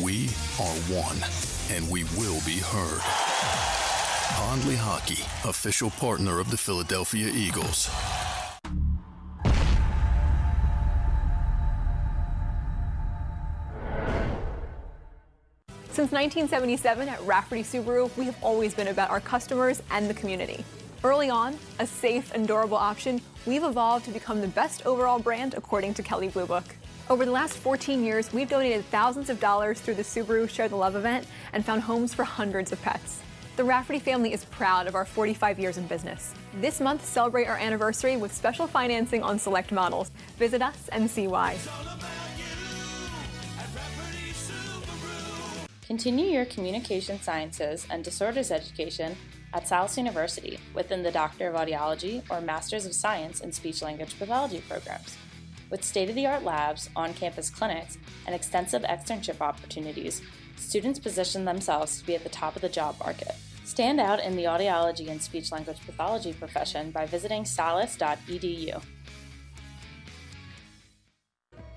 we 0.01 0.27
are 0.59 0.75
one 0.87 1.17
and 1.69 1.89
we 1.91 2.05
will 2.17 2.39
be 2.45 2.59
heard. 2.59 3.01
Pond 4.35 4.61
Lehocky, 4.61 5.21
official 5.47 5.89
partner 5.89 6.39
of 6.39 6.49
the 6.51 6.57
Philadelphia 6.57 7.27
Eagles. 7.27 7.89
Since 15.91 16.13
1977 16.13 17.09
at 17.09 17.21
Rafferty 17.23 17.63
Subaru, 17.63 18.09
we 18.15 18.23
have 18.23 18.37
always 18.41 18.73
been 18.73 18.87
about 18.87 19.09
our 19.09 19.19
customers 19.19 19.83
and 19.91 20.09
the 20.09 20.13
community. 20.13 20.63
Early 21.03 21.31
on, 21.31 21.57
a 21.79 21.87
safe 21.87 22.31
and 22.35 22.47
durable 22.47 22.77
option, 22.77 23.21
we've 23.47 23.63
evolved 23.63 24.05
to 24.05 24.11
become 24.11 24.39
the 24.39 24.47
best 24.47 24.85
overall 24.85 25.17
brand 25.17 25.55
according 25.55 25.95
to 25.95 26.03
Kelley 26.03 26.27
Blue 26.27 26.45
Book. 26.45 26.63
Over 27.09 27.25
the 27.25 27.31
last 27.31 27.57
14 27.57 28.03
years, 28.03 28.31
we've 28.31 28.47
donated 28.47 28.85
thousands 28.85 29.31
of 29.31 29.39
dollars 29.39 29.81
through 29.81 29.95
the 29.95 30.03
Subaru 30.03 30.47
Share 30.47 30.69
the 30.69 30.75
Love 30.75 30.95
event 30.95 31.25
and 31.53 31.65
found 31.65 31.81
homes 31.81 32.13
for 32.13 32.23
hundreds 32.23 32.71
of 32.71 32.79
pets. 32.83 33.19
The 33.55 33.63
Rafferty 33.63 33.97
family 33.97 34.31
is 34.31 34.45
proud 34.45 34.85
of 34.85 34.93
our 34.93 35.05
45 35.05 35.57
years 35.57 35.77
in 35.77 35.87
business. 35.87 36.35
This 36.61 36.79
month, 36.79 37.03
celebrate 37.03 37.45
our 37.45 37.57
anniversary 37.57 38.15
with 38.15 38.31
special 38.31 38.67
financing 38.67 39.23
on 39.23 39.39
select 39.39 39.71
models. 39.71 40.11
Visit 40.37 40.61
us 40.61 40.87
and 40.89 41.09
see 41.09 41.25
why. 41.27 41.57
Continue 45.87 46.27
your 46.27 46.45
communication 46.45 47.19
sciences 47.19 47.87
and 47.89 48.03
disorders 48.03 48.51
education 48.51 49.17
at 49.53 49.67
Salus 49.67 49.97
University 49.97 50.59
within 50.73 51.03
the 51.03 51.11
Doctor 51.11 51.49
of 51.49 51.55
Audiology 51.55 52.23
or 52.29 52.41
Masters 52.41 52.85
of 52.85 52.93
Science 52.93 53.41
in 53.41 53.51
Speech 53.51 53.81
Language 53.81 54.17
Pathology 54.17 54.61
programs. 54.67 55.17
With 55.69 55.83
state 55.83 56.09
of 56.09 56.15
the 56.15 56.27
art 56.27 56.43
labs, 56.43 56.89
on 56.95 57.13
campus 57.13 57.49
clinics, 57.49 57.97
and 58.25 58.35
extensive 58.35 58.83
externship 58.83 59.39
opportunities, 59.39 60.21
students 60.57 60.99
position 60.99 61.45
themselves 61.45 61.99
to 61.99 62.05
be 62.05 62.15
at 62.15 62.23
the 62.23 62.29
top 62.29 62.55
of 62.55 62.61
the 62.61 62.69
job 62.69 62.99
market. 62.99 63.35
Stand 63.63 64.01
out 64.01 64.21
in 64.21 64.35
the 64.35 64.43
audiology 64.43 65.09
and 65.09 65.21
speech 65.21 65.51
language 65.51 65.79
pathology 65.85 66.33
profession 66.33 66.91
by 66.91 67.05
visiting 67.05 67.45
salus.edu. 67.45 68.81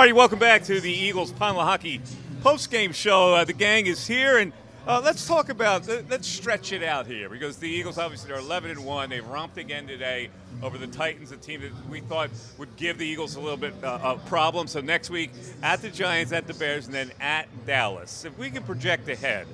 All 0.00 0.06
right, 0.06 0.16
welcome 0.16 0.38
back 0.38 0.64
to 0.64 0.80
the 0.80 0.90
Eagles 0.90 1.30
Pine 1.30 1.56
Hockey 1.56 2.00
post-game 2.40 2.92
show. 2.92 3.34
Uh, 3.34 3.44
the 3.44 3.52
gang 3.52 3.84
is 3.84 4.06
here, 4.06 4.38
and 4.38 4.50
uh, 4.86 5.02
let's 5.04 5.28
talk 5.28 5.50
about 5.50 5.86
let's 6.08 6.26
stretch 6.26 6.72
it 6.72 6.82
out 6.82 7.06
here 7.06 7.28
because 7.28 7.58
the 7.58 7.68
Eagles 7.68 7.98
obviously 7.98 8.32
are 8.32 8.38
11 8.38 8.70
and 8.70 8.86
one. 8.86 9.10
They 9.10 9.20
romped 9.20 9.58
again 9.58 9.86
today 9.86 10.30
over 10.62 10.78
the 10.78 10.86
Titans, 10.86 11.32
a 11.32 11.36
team 11.36 11.60
that 11.60 11.72
we 11.90 12.00
thought 12.00 12.30
would 12.56 12.74
give 12.76 12.96
the 12.96 13.06
Eagles 13.06 13.36
a 13.36 13.40
little 13.40 13.58
bit 13.58 13.74
uh, 13.84 13.98
of 14.02 14.24
problem. 14.24 14.68
So 14.68 14.80
next 14.80 15.10
week 15.10 15.32
at 15.62 15.82
the 15.82 15.90
Giants, 15.90 16.32
at 16.32 16.46
the 16.46 16.54
Bears, 16.54 16.86
and 16.86 16.94
then 16.94 17.10
at 17.20 17.46
Dallas. 17.66 18.24
If 18.24 18.38
we 18.38 18.48
can 18.48 18.62
project 18.62 19.06
ahead. 19.06 19.46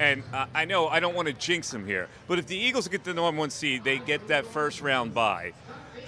And 0.00 0.22
uh, 0.32 0.46
I 0.54 0.64
know 0.64 0.88
I 0.88 0.98
don't 0.98 1.14
want 1.14 1.28
to 1.28 1.34
jinx 1.34 1.70
them 1.70 1.86
here, 1.86 2.08
but 2.26 2.38
if 2.38 2.46
the 2.46 2.56
Eagles 2.56 2.88
get 2.88 3.04
the 3.04 3.12
number 3.12 3.38
one 3.38 3.50
seed, 3.50 3.84
they 3.84 3.98
get 3.98 4.28
that 4.28 4.46
first 4.46 4.80
round 4.80 5.12
bye. 5.12 5.52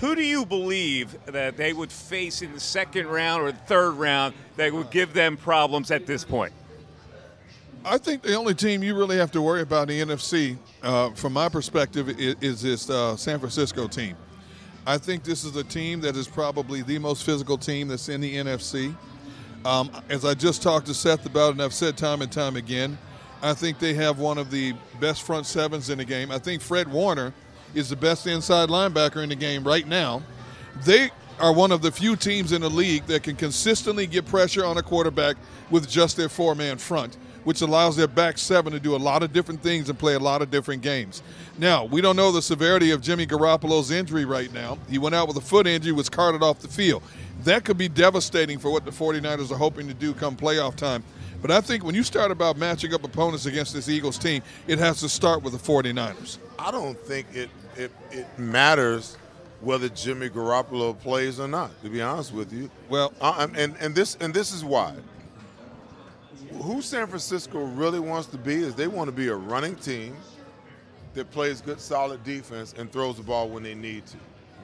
Who 0.01 0.15
do 0.15 0.23
you 0.23 0.45
believe 0.45 1.17
that 1.25 1.57
they 1.57 1.73
would 1.73 1.91
face 1.91 2.43
in 2.43 2.53
the 2.53 2.61
second 2.61 3.07
round 3.07 3.43
or 3.43 3.53
the 3.53 3.59
third 3.59 3.93
round 3.93 4.35
that 4.57 4.73
would 4.73 4.91
give 4.91 5.15
them 5.15 5.37
problems 5.39 5.91
at 5.91 6.07
this 6.07 6.23
point? 6.23 6.53
I 7.83 7.97
think 7.99 8.23
the 8.23 8.35
only 8.35 8.55
team 8.55 8.83
you 8.83 8.95
really 8.95 9.17
have 9.17 9.31
to 9.33 9.41
worry 9.41 9.63
about 9.63 9.89
in 9.91 10.09
the 10.09 10.15
NFC, 10.15 10.59
uh, 10.83 11.11
from 11.11 11.33
my 11.33 11.49
perspective, 11.49 12.09
is, 12.21 12.37
is 12.41 12.63
this 12.63 12.91
uh, 12.91 13.17
San 13.17 13.39
Francisco 13.39 13.87
team. 13.89 14.17
I 14.87 14.99
think 14.99 15.25
this 15.25 15.45
is 15.45 15.57
a 15.57 15.65
team 15.65 16.01
that 16.03 16.15
is 16.17 16.29
probably 16.29 16.83
the 16.83 16.99
most 16.99 17.25
physical 17.25 17.57
team 17.57 17.89
that's 17.89 18.09
in 18.09 18.21
the 18.21 18.37
NFC. 18.37 18.95
Um, 19.65 19.91
as 20.11 20.25
I 20.25 20.35
just 20.35 20.63
talked 20.63 20.87
to 20.87 20.95
Seth 20.95 21.25
about, 21.27 21.53
and 21.53 21.63
I've 21.63 21.75
said 21.75 21.97
time 21.97 22.23
and 22.23 22.31
time 22.31 22.57
again, 22.57 22.99
I 23.43 23.55
think 23.55 23.79
they 23.79 23.95
have 23.95 24.19
one 24.19 24.37
of 24.37 24.51
the 24.51 24.75
best 25.01 25.23
front 25.23 25.47
sevens 25.47 25.89
in 25.89 25.99
the 25.99 26.05
game. 26.05 26.31
I 26.31 26.39
think 26.39 26.61
Fred 26.61 26.87
Warner– 26.87 27.33
is 27.77 27.91
the 27.91 27.97
best 27.97 28.27
inside 28.27 28.71
linebacker 28.71 29.23
in 29.23 29.29
the 29.29 29.37
game 29.37 29.63
right 29.63 29.87
now. 29.87 30.23
They 30.85 31.11
are 31.39 31.53
one 31.53 31.71
of 31.71 31.83
the 31.83 31.93
few 31.93 32.17
teams 32.17 32.53
in 32.53 32.63
the 32.63 32.71
league 32.71 33.05
that 33.07 33.23
can 33.23 33.37
consistently 33.37 34.07
get 34.07 34.25
pressure 34.25 34.65
on 34.65 34.79
a 34.79 34.83
quarterback 34.83 35.37
with 35.71 35.89
just 35.89 36.17
their 36.17 36.31
four 36.31 36.55
man 36.55 36.79
front, 36.79 37.19
which 37.45 37.61
allows 37.61 37.95
their 37.95 38.09
back 38.09 38.39
seven 38.39 38.73
to 38.73 38.81
do 38.81 38.97
a 38.97 38.97
lot 38.97 39.23
of 39.23 39.35
different 39.35 39.63
things 39.63 39.91
and 39.91 39.99
play 39.99 40.15
a 40.15 40.19
lot 40.19 40.41
of 40.41 40.51
different 40.51 40.81
games. 40.81 41.23
Now, 41.59 41.85
we 41.85 42.01
don't 42.01 42.17
know 42.17 42.33
the 42.33 42.41
severity 42.41 42.93
of 42.93 43.03
Jimmy 43.03 43.27
Garoppolo's 43.27 43.91
injury 43.91 44.25
right 44.25 44.53
now. 44.55 44.79
He 44.89 44.97
went 44.97 45.15
out 45.15 45.29
with 45.29 45.37
a 45.37 45.43
foot 45.43 45.67
injury, 45.67 45.93
was 45.93 46.09
carted 46.09 46.43
off 46.43 46.61
the 46.61 46.69
field. 46.69 47.03
That 47.45 47.65
could 47.65 47.77
be 47.77 47.89
devastating 47.89 48.59
for 48.59 48.71
what 48.71 48.87
the 48.87 48.91
49ers 48.91 49.53
are 49.53 49.59
hoping 49.59 49.87
to 49.89 49.95
do 49.95 50.15
come 50.15 50.37
playoff 50.37 50.77
time. 50.77 51.05
But 51.43 51.51
I 51.51 51.61
think 51.61 51.85
when 51.85 51.95
you 51.95 52.03
start 52.03 52.31
about 52.31 52.57
matching 52.57 52.95
up 52.95 53.05
opponents 53.05 53.47
against 53.47 53.73
this 53.73 53.89
Eagles 53.89 54.19
team, 54.19 54.43
it 54.67 54.79
has 54.79 55.01
to 55.01 55.09
start 55.09 55.43
with 55.43 55.53
the 55.53 55.59
49ers. 55.59 56.39
I 56.59 56.71
don't 56.71 56.99
think 56.99 57.27
it 57.33 57.51
it, 57.77 57.93
it 58.11 58.27
matters 58.39 59.17
whether 59.61 59.89
Jimmy 59.89 60.29
Garoppolo 60.29 60.99
plays 60.99 61.39
or 61.39 61.49
not. 61.49 61.71
To 61.83 61.91
be 61.91 62.01
honest 62.03 62.33
with 62.33 62.53
you, 62.53 62.71
well, 62.89 63.13
uh, 63.21 63.47
and 63.55 63.77
and 63.81 63.95
this 63.95 64.17
and 64.21 64.33
this 64.33 64.53
is 64.53 64.65
why. 64.65 64.95
Who 66.63 66.81
San 66.81 67.07
Francisco 67.07 67.65
really 67.65 68.01
wants 68.01 68.29
to 68.29 68.39
be 68.39 68.55
is 68.55 68.75
they 68.75 68.87
want 68.87 69.09
to 69.09 69.13
be 69.13 69.29
a 69.29 69.35
running 69.35 69.77
team 69.77 70.17
that 71.15 71.31
plays 71.31 71.61
good, 71.61 71.81
solid 71.81 72.23
defense 72.25 72.75
and 72.79 72.91
throws 72.91 73.17
the 73.17 73.23
ball 73.23 73.49
when 73.49 73.63
they 73.63 73.75
need 73.75 74.05
to. 74.07 74.17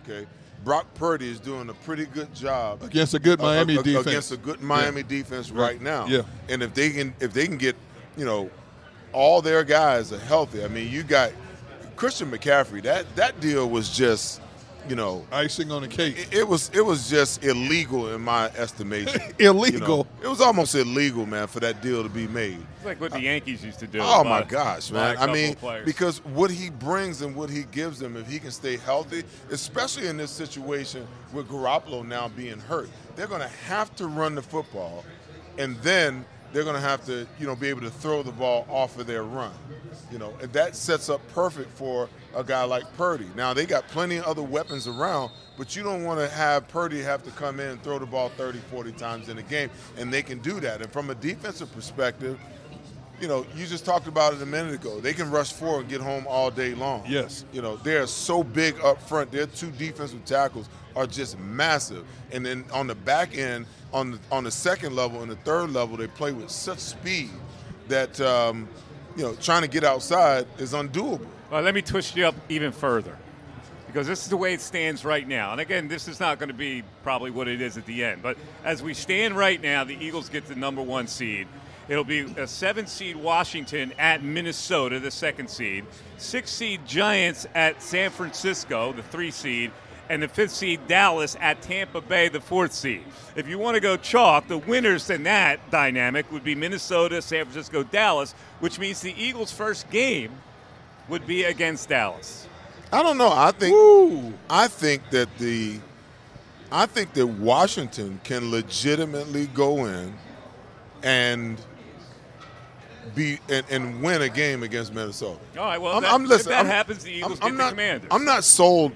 Okay, 0.04 0.26
Brock 0.64 0.92
Purdy 0.94 1.30
is 1.30 1.40
doing 1.40 1.68
a 1.68 1.74
pretty 1.74 2.06
good 2.06 2.34
job 2.34 2.82
against 2.82 3.14
a 3.14 3.18
good 3.18 3.40
Miami 3.40 3.76
defense. 3.76 4.06
Against 4.06 4.32
a 4.32 4.36
good 4.36 4.60
Miami 4.60 5.00
yeah. 5.00 5.08
defense 5.08 5.50
right, 5.50 5.72
right 5.72 5.82
now. 5.82 6.06
Yeah, 6.06 6.22
and 6.48 6.62
if 6.62 6.74
they 6.74 6.90
can 6.90 7.14
if 7.20 7.32
they 7.32 7.46
can 7.46 7.58
get 7.58 7.76
you 8.16 8.24
know 8.24 8.50
all 9.12 9.42
their 9.42 9.64
guys 9.64 10.12
are 10.12 10.18
healthy. 10.18 10.64
I 10.64 10.68
mean, 10.68 10.90
you 10.90 11.02
got 11.02 11.32
Christian 11.96 12.30
McCaffrey, 12.30 12.82
that 12.82 13.14
that 13.16 13.40
deal 13.40 13.68
was 13.68 13.88
just, 13.88 14.40
you 14.88 14.96
know, 14.96 15.24
icing 15.30 15.70
on 15.70 15.82
the 15.82 15.88
cake. 15.88 16.18
It, 16.18 16.34
it 16.38 16.48
was 16.48 16.70
it 16.74 16.84
was 16.84 17.08
just 17.08 17.44
illegal 17.44 18.12
in 18.14 18.20
my 18.20 18.46
estimation. 18.56 19.20
illegal. 19.38 19.72
You 19.72 19.78
know? 19.78 20.06
It 20.22 20.28
was 20.28 20.40
almost 20.40 20.74
illegal, 20.74 21.24
man, 21.24 21.46
for 21.46 21.60
that 21.60 21.82
deal 21.82 22.02
to 22.02 22.08
be 22.08 22.28
made. 22.28 22.58
It's 22.76 22.84
like 22.84 23.00
what 23.00 23.12
the 23.12 23.20
Yankees 23.20 23.64
used 23.64 23.78
to 23.80 23.86
do. 23.86 24.00
Oh 24.02 24.22
my 24.22 24.42
gosh, 24.42 24.90
man! 24.90 25.16
I 25.18 25.32
mean, 25.32 25.56
because 25.84 26.24
what 26.24 26.50
he 26.50 26.70
brings 26.70 27.22
and 27.22 27.34
what 27.34 27.48
he 27.48 27.64
gives 27.64 27.98
them, 27.98 28.16
if 28.16 28.28
he 28.28 28.38
can 28.38 28.50
stay 28.50 28.76
healthy, 28.76 29.24
especially 29.50 30.08
in 30.08 30.16
this 30.16 30.30
situation 30.30 31.06
with 31.32 31.48
Garoppolo 31.48 32.06
now 32.06 32.28
being 32.28 32.58
hurt, 32.58 32.90
they're 33.16 33.26
going 33.26 33.40
to 33.40 33.48
have 33.66 33.94
to 33.96 34.06
run 34.06 34.34
the 34.34 34.42
football, 34.42 35.04
and 35.58 35.76
then 35.76 36.24
they're 36.52 36.64
going 36.64 36.76
to 36.76 36.82
have 36.82 37.04
to, 37.06 37.26
you 37.38 37.46
know, 37.46 37.56
be 37.56 37.68
able 37.68 37.80
to 37.80 37.90
throw 37.90 38.22
the 38.22 38.32
ball 38.32 38.66
off 38.68 38.98
of 38.98 39.06
their 39.06 39.22
run. 39.22 39.52
You 40.10 40.18
know, 40.18 40.34
and 40.42 40.52
that 40.52 40.76
sets 40.76 41.08
up 41.08 41.20
perfect 41.32 41.70
for 41.70 42.08
a 42.34 42.44
guy 42.44 42.64
like 42.64 42.84
Purdy. 42.96 43.26
Now 43.36 43.54
they 43.54 43.66
got 43.66 43.86
plenty 43.88 44.16
of 44.16 44.24
other 44.24 44.42
weapons 44.42 44.88
around, 44.88 45.30
but 45.56 45.76
you 45.76 45.82
don't 45.82 46.04
want 46.04 46.20
to 46.20 46.28
have 46.28 46.68
Purdy 46.68 47.00
have 47.02 47.22
to 47.24 47.30
come 47.32 47.60
in 47.60 47.70
and 47.70 47.82
throw 47.82 47.98
the 47.98 48.06
ball 48.06 48.30
30, 48.30 48.58
40 48.70 48.92
times 48.92 49.28
in 49.28 49.38
a 49.38 49.42
game, 49.42 49.70
and 49.98 50.12
they 50.12 50.22
can 50.22 50.38
do 50.38 50.60
that. 50.60 50.82
And 50.82 50.90
from 50.90 51.10
a 51.10 51.14
defensive 51.14 51.72
perspective, 51.72 52.38
you 53.20 53.28
know, 53.28 53.46
you 53.54 53.66
just 53.66 53.84
talked 53.84 54.08
about 54.08 54.34
it 54.34 54.42
a 54.42 54.46
minute 54.46 54.74
ago. 54.74 54.98
They 54.98 55.12
can 55.12 55.30
rush 55.30 55.52
four 55.52 55.78
and 55.80 55.88
get 55.88 56.00
home 56.00 56.26
all 56.28 56.50
day 56.50 56.74
long. 56.74 57.04
Yes. 57.06 57.44
You 57.52 57.62
know, 57.62 57.76
they're 57.76 58.08
so 58.08 58.42
big 58.42 58.80
up 58.80 59.00
front. 59.00 59.30
Their 59.30 59.46
two 59.46 59.70
defensive 59.70 60.24
tackles 60.24 60.68
are 60.96 61.06
just 61.06 61.38
massive. 61.38 62.04
And 62.32 62.44
then 62.44 62.64
on 62.72 62.88
the 62.88 62.96
back 62.96 63.38
end, 63.38 63.66
on 63.92 64.12
the, 64.12 64.18
on 64.32 64.42
the 64.42 64.50
second 64.50 64.96
level 64.96 65.22
and 65.22 65.30
the 65.30 65.36
third 65.36 65.70
level, 65.70 65.96
they 65.96 66.08
play 66.08 66.32
with 66.32 66.50
such 66.50 66.80
speed 66.80 67.30
that 67.88 68.20
um, 68.20 68.68
you 69.16 69.22
know 69.22 69.34
trying 69.34 69.62
to 69.62 69.68
get 69.68 69.84
outside 69.84 70.46
is 70.58 70.72
undoable. 70.72 71.26
Well, 71.52 71.60
let 71.60 71.74
me 71.74 71.82
twist 71.82 72.16
you 72.16 72.26
up 72.26 72.34
even 72.48 72.72
further 72.72 73.14
because 73.86 74.06
this 74.06 74.22
is 74.22 74.30
the 74.30 74.38
way 74.38 74.54
it 74.54 74.62
stands 74.62 75.04
right 75.04 75.28
now. 75.28 75.52
And 75.52 75.60
again, 75.60 75.86
this 75.86 76.08
is 76.08 76.18
not 76.18 76.38
going 76.38 76.48
to 76.48 76.54
be 76.54 76.82
probably 77.02 77.30
what 77.30 77.46
it 77.46 77.60
is 77.60 77.76
at 77.76 77.84
the 77.84 78.04
end. 78.04 78.22
But 78.22 78.38
as 78.64 78.82
we 78.82 78.94
stand 78.94 79.36
right 79.36 79.60
now, 79.60 79.84
the 79.84 79.94
Eagles 80.02 80.30
get 80.30 80.46
the 80.46 80.54
number 80.54 80.80
one 80.80 81.06
seed. 81.06 81.46
It'll 81.90 82.04
be 82.04 82.20
a 82.20 82.46
seven 82.46 82.86
seed 82.86 83.16
Washington 83.16 83.92
at 83.98 84.22
Minnesota, 84.24 84.98
the 84.98 85.10
second 85.10 85.50
seed. 85.50 85.84
Six 86.16 86.50
seed 86.50 86.86
Giants 86.86 87.46
at 87.54 87.82
San 87.82 88.08
Francisco, 88.08 88.94
the 88.94 89.02
three 89.02 89.30
seed 89.30 89.72
and 90.08 90.22
the 90.22 90.28
fifth 90.28 90.52
seed 90.52 90.88
Dallas 90.88 91.36
at 91.38 91.60
Tampa 91.60 92.00
Bay, 92.00 92.30
the 92.30 92.40
fourth 92.40 92.72
seed. 92.72 93.04
If 93.36 93.46
you 93.46 93.58
want 93.58 93.74
to 93.74 93.80
go 93.82 93.98
chalk, 93.98 94.48
the 94.48 94.56
winners 94.56 95.10
in 95.10 95.24
that 95.24 95.70
dynamic 95.70 96.32
would 96.32 96.44
be 96.44 96.54
Minnesota, 96.54 97.20
San 97.20 97.44
Francisco, 97.44 97.82
Dallas, 97.82 98.32
which 98.60 98.78
means 98.78 99.02
the 99.02 99.14
Eagles' 99.22 99.52
first 99.52 99.90
game 99.90 100.32
would 101.12 101.26
be 101.26 101.44
against 101.44 101.90
Dallas. 101.90 102.48
I 102.90 103.02
don't 103.02 103.18
know. 103.18 103.30
I 103.30 103.52
think 103.52 103.74
Woo. 103.74 104.32
I 104.48 104.66
think 104.66 105.10
that 105.10 105.28
the 105.38 105.78
I 106.72 106.86
think 106.86 107.12
that 107.12 107.26
Washington 107.26 108.18
can 108.24 108.50
legitimately 108.50 109.46
go 109.48 109.84
in 109.84 110.14
and 111.02 111.60
be 113.14 113.38
and, 113.50 113.66
and, 113.68 114.02
win 114.02 114.22
a 114.22 114.28
game 114.30 114.62
against 114.62 114.94
Minnesota. 114.94 115.38
All 115.58 115.64
right, 115.66 115.78
well, 115.78 115.96
I'm, 115.96 116.02
that, 116.02 116.12
I'm 116.12 116.24
listening, 116.24 116.52
if 116.54 116.58
that 116.58 116.60
I'm, 116.60 116.66
happens, 116.66 117.04
the 117.04 117.12
Eagles 117.12 117.38
I'm, 117.42 117.50
get 117.50 117.58
not, 117.58 117.64
the 117.64 117.70
Commanders. 117.70 118.08
I'm 118.10 118.24
not 118.24 118.44
sold 118.44 118.92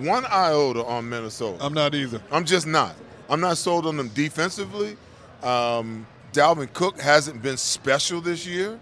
one 0.00 0.24
iota 0.26 0.84
on 0.84 1.08
Minnesota. 1.08 1.62
I'm 1.64 1.74
not 1.74 1.94
either. 1.94 2.20
I'm 2.32 2.44
just 2.44 2.66
not. 2.66 2.96
I'm 3.30 3.40
not 3.40 3.58
sold 3.58 3.86
on 3.86 3.96
them 3.96 4.08
defensively. 4.08 4.96
Um, 5.42 6.04
Dalvin 6.32 6.72
Cook 6.72 7.00
hasn't 7.00 7.42
been 7.42 7.56
special 7.56 8.20
this 8.20 8.44
year. 8.44 8.80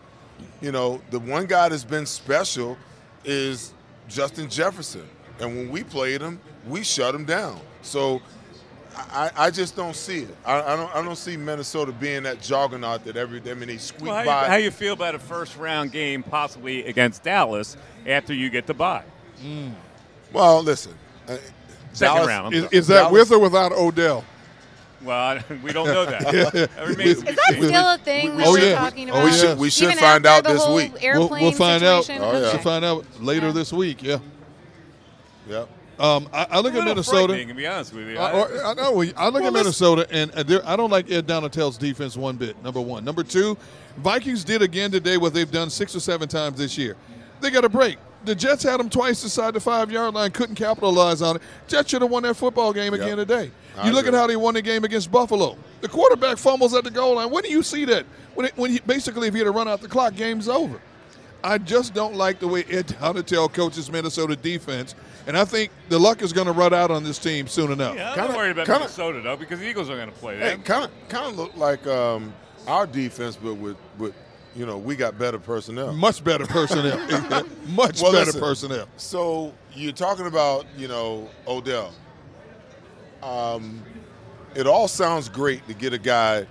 You 0.60 0.73
know, 0.73 1.01
the 1.10 1.19
one 1.19 1.47
guy 1.47 1.69
that's 1.69 1.85
been 1.85 2.06
special 2.06 2.77
is 3.24 3.73
Justin 4.09 4.48
Jefferson, 4.48 5.09
and 5.40 5.56
when 5.56 5.70
we 5.70 5.85
played 5.85 6.20
him, 6.20 6.40
we 6.66 6.82
shut 6.82 7.14
him 7.14 7.24
down. 7.24 7.60
So 7.82 8.23
I, 8.97 9.31
I 9.36 9.51
just 9.51 9.77
don't 9.77 9.97
see 9.97 10.20
it. 10.20 10.36
I, 10.44 10.60
I, 10.62 10.77
don't 10.77 10.97
I 10.97 11.02
don't 11.02 11.16
see 11.16 11.36
Minnesota 11.36 11.93
being 11.93 12.24
that 12.24 12.40
juggernaut 12.40 13.05
that 13.05 13.16
every 13.16 13.40
I 13.51 13.55
mean 13.55 13.69
they 13.69 13.78
squeak 13.78 14.10
well, 14.10 14.16
how 14.16 14.24
by. 14.24 14.43
You, 14.43 14.48
how 14.51 14.56
you 14.56 14.70
feel 14.70 14.93
about 14.93 15.14
a 15.14 15.19
first 15.19 15.56
round 15.56 15.93
game 15.93 16.23
possibly 16.23 16.85
against 16.85 17.23
Dallas 17.23 17.77
after 18.06 18.35
you 18.35 18.51
get 18.51 18.66
the 18.66 18.74
bye? 18.74 19.05
Mm. 19.43 19.73
Well, 20.32 20.62
listen. 20.62 20.94
Uh, 21.28 21.36
Second 21.93 22.14
Dallas, 22.14 22.28
round. 22.28 22.55
Is, 22.55 22.64
is, 22.70 22.86
that 22.86 23.02
Dallas, 23.02 23.12
with 23.12 23.32
or 23.32 23.39
without 23.39 23.73
Odell? 23.73 24.24
Well, 25.04 25.42
we 25.62 25.72
don't 25.72 25.86
know 25.86 26.04
that. 26.06 26.22
Is 26.34 26.52
that 26.52 26.86
remains 26.86 27.18
is 27.18 27.24
that 27.24 27.54
still 27.54 27.88
a 27.88 27.98
thing 27.98 28.36
we, 28.36 28.44
oh, 28.44 28.56
yeah. 28.56 28.62
we're 28.62 28.76
talking 28.76 29.08
about? 29.10 29.22
Oh, 29.22 29.24
we 29.24 29.32
should, 29.32 29.58
we 29.58 29.70
should 29.70 29.90
Even 29.90 29.98
find 29.98 30.26
out 30.26 30.44
this 30.44 30.66
week. 30.68 30.92
We'll, 31.02 31.28
we'll 31.28 31.52
find 31.52 31.80
situation? 31.80 32.22
out. 32.22 32.34
Oh, 32.34 32.40
yeah. 32.40 32.52
We'll 32.52 32.62
find 32.62 32.84
out 32.84 33.04
later 33.20 33.46
yeah. 33.46 33.52
this 33.52 33.72
week. 33.72 34.02
Yeah. 34.02 34.18
Yep. 35.48 35.68
Um, 35.98 36.28
I, 36.32 36.46
I, 36.50 36.60
look 36.60 36.74
at 36.74 36.84
Minnesota. 36.84 37.44
To 37.44 37.54
be 37.54 37.66
honest 37.66 37.92
with 37.92 38.08
you, 38.08 38.18
I, 38.18 38.32
or, 38.32 38.64
I 38.64 38.74
know. 38.74 39.02
I 39.02 39.28
look 39.28 39.34
well, 39.34 39.46
at 39.46 39.52
Minnesota, 39.52 40.06
and 40.10 40.32
I 40.34 40.76
don't 40.76 40.90
like 40.90 41.10
Ed 41.10 41.26
Donatell's 41.26 41.76
defense 41.78 42.16
one 42.16 42.36
bit. 42.36 42.60
Number 42.62 42.80
one. 42.80 43.04
Number 43.04 43.22
two, 43.22 43.56
Vikings 43.98 44.42
did 44.42 44.62
again 44.62 44.90
today 44.90 45.16
what 45.16 45.34
they've 45.34 45.50
done 45.50 45.70
six 45.70 45.94
or 45.94 46.00
seven 46.00 46.28
times 46.28 46.58
this 46.58 46.78
year. 46.78 46.96
They 47.40 47.50
got 47.50 47.64
a 47.64 47.68
break. 47.68 47.98
The 48.24 48.35
Jets 48.35 48.62
had 48.62 48.78
them 48.78 48.89
twice 48.89 49.23
inside 49.24 49.55
the 49.55 49.61
five 49.61 49.90
yard 49.90 50.15
line, 50.15 50.31
couldn't 50.31 50.55
capitalize 50.55 51.23
on 51.23 51.36
it. 51.36 51.43
Jets 51.66 51.90
should 51.90 52.03
have 52.03 52.11
won 52.11 52.23
that 52.23 52.35
football 52.35 52.73
game 52.73 52.94
again 52.94 53.19
yep. 53.19 53.28
today. 53.28 53.51
I 53.77 53.86
you 53.86 53.93
look 53.93 54.07
agree. 54.07 54.16
at 54.16 54.20
how 54.20 54.27
they 54.27 54.36
won 54.36 54.55
the 54.55 54.62
game 54.62 54.85
against 54.85 55.11
Buffalo. 55.11 55.57
The 55.81 55.89
quarterback 55.89 56.39
fumbles 56.39 56.74
at 56.74 56.85
the 56.85 56.90
goal 56.90 57.16
line. 57.16 57.31
When 57.31 57.43
do 57.43 57.51
you 57.51 57.62
see 57.62 57.85
that? 57.86 58.05
When, 58.35 58.47
it, 58.47 58.57
when 58.57 58.70
he, 58.70 58.81
basically, 58.81 59.28
if 59.28 59.35
he 59.35 59.40
had 59.40 59.47
to 59.47 59.51
run 59.51 59.66
out 59.69 59.81
the 59.81 59.89
clock, 59.89 60.15
game's 60.15 60.49
over. 60.49 60.81
I 61.44 61.59
just 61.59 61.93
don't 61.93 62.15
like 62.15 62.39
the 62.39 62.47
way 62.47 62.65
Ed 62.70 62.86
Donatell 62.86 63.53
coaches 63.53 63.90
Minnesota 63.90 64.36
defense, 64.36 64.94
and 65.27 65.36
I 65.36 65.44
think 65.44 65.73
the 65.89 65.99
luck 65.99 66.23
is 66.23 66.32
going 66.32 66.47
to 66.47 66.53
run 66.53 66.73
out 66.73 66.90
on 66.90 67.03
this 67.03 67.19
team 67.19 67.49
soon 67.49 67.73
enough. 67.73 67.97
Yeah, 67.97 68.11
I'm 68.11 68.15
Kinda- 68.15 68.28
not 68.28 68.36
worried 68.36 68.51
about 68.53 68.66
kinda- 68.66 68.81
Minnesota 68.81 69.20
though 69.23 69.36
because 69.36 69.59
the 69.59 69.69
Eagles 69.69 69.90
are 69.90 69.97
going 69.97 70.09
to 70.09 70.15
play 70.15 70.39
Hey, 70.39 70.57
kind 70.59 70.85
of 70.85 70.90
kind 71.09 71.27
of 71.27 71.36
look 71.36 71.57
like 71.57 71.85
um, 71.86 72.32
our 72.69 72.86
defense, 72.86 73.36
but 73.36 73.55
with 73.55 73.77
with 73.99 74.15
you 74.54 74.66
know 74.66 74.78
we 74.78 74.96
got 74.96 75.18
better 75.18 75.38
personnel. 75.38 75.92
Much 75.92 76.22
better 76.22 76.46
personnel. 76.46 76.98
Much 77.68 78.02
Well, 78.02 78.12
better 78.12 78.26
listen, 78.26 78.40
personnel. 78.40 78.88
So 78.96 79.52
you're 79.74 79.92
talking 79.92 80.26
about 80.26 80.66
you 80.76 80.88
know 80.88 81.28
Odell. 81.46 81.92
Um, 83.22 83.82
it 84.54 84.66
all 84.66 84.88
sounds 84.88 85.28
great 85.28 85.66
to 85.68 85.74
get 85.74 85.92
a 85.92 85.98
guy, 85.98 86.46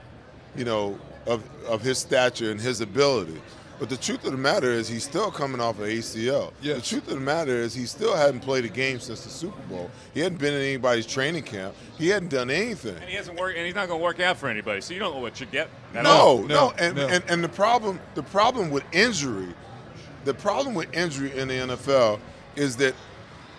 you 0.55 0.65
know, 0.65 0.97
of 1.27 1.43
of 1.67 1.81
his 1.81 1.97
stature 1.99 2.51
and 2.51 2.59
his 2.59 2.81
ability. 2.81 3.39
But 3.81 3.89
the 3.89 3.97
truth 3.97 4.23
of 4.25 4.31
the 4.31 4.37
matter 4.37 4.69
is 4.69 4.87
he's 4.87 5.03
still 5.03 5.31
coming 5.31 5.59
off 5.59 5.79
an 5.79 5.85
ACL. 5.85 6.53
The 6.61 6.79
truth 6.81 7.07
of 7.07 7.15
the 7.15 7.19
matter 7.19 7.55
is 7.55 7.73
he 7.73 7.87
still 7.87 8.15
hadn't 8.15 8.41
played 8.41 8.63
a 8.63 8.69
game 8.69 8.99
since 8.99 9.23
the 9.23 9.31
Super 9.31 9.59
Bowl. 9.63 9.89
He 10.13 10.19
hadn't 10.19 10.37
been 10.37 10.53
in 10.53 10.61
anybody's 10.61 11.07
training 11.07 11.41
camp. 11.41 11.73
He 11.97 12.07
hadn't 12.09 12.29
done 12.29 12.51
anything. 12.51 12.95
And 12.95 13.05
he 13.09 13.15
hasn't 13.15 13.39
worked, 13.39 13.57
and 13.57 13.65
he's 13.65 13.73
not 13.73 13.87
going 13.87 13.99
to 13.99 14.03
work 14.03 14.19
out 14.19 14.37
for 14.37 14.49
anybody. 14.49 14.81
So 14.81 14.93
you 14.93 14.99
don't 14.99 15.15
know 15.15 15.19
what 15.19 15.39
you 15.39 15.47
get. 15.47 15.67
at 15.95 16.03
No, 16.03 16.11
all. 16.11 16.43
no, 16.43 16.73
and, 16.77 16.95
And, 16.99 17.23
and 17.27 17.43
the 17.43 17.49
problem 17.49 17.99
the 18.13 18.21
problem 18.21 18.69
with 18.69 18.83
injury, 18.91 19.51
the 20.25 20.35
problem 20.35 20.75
with 20.75 20.93
injury 20.93 21.35
in 21.35 21.47
the 21.47 21.55
NFL 21.55 22.19
is 22.55 22.75
that 22.77 22.93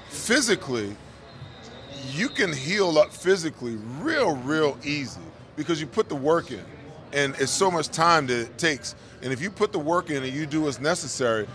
physically 0.09 0.95
you 2.13 2.29
can 2.29 2.53
heal 2.53 2.97
up 2.97 3.13
physically 3.13 3.75
real, 3.99 4.37
real 4.37 4.79
easy 4.85 5.21
because 5.57 5.81
you 5.81 5.89
put 5.89 6.09
the 6.09 6.15
work 6.15 6.53
in. 6.53 6.65
And 7.13 7.35
it's 7.39 7.53
so 7.53 7.71
much 7.71 7.89
time 7.89 8.27
that 8.29 8.41
it 8.41 8.59
takes. 8.59 8.95
And 9.23 9.33
if 9.33 9.41
you 9.41 9.51
put 9.51 9.73
the 9.73 9.79
work 9.79 10.11
in 10.11 10.23
and 10.23 10.33
you 10.33 10.47
do 10.47 10.63
what's 10.63 10.81
necessary, 10.81 11.47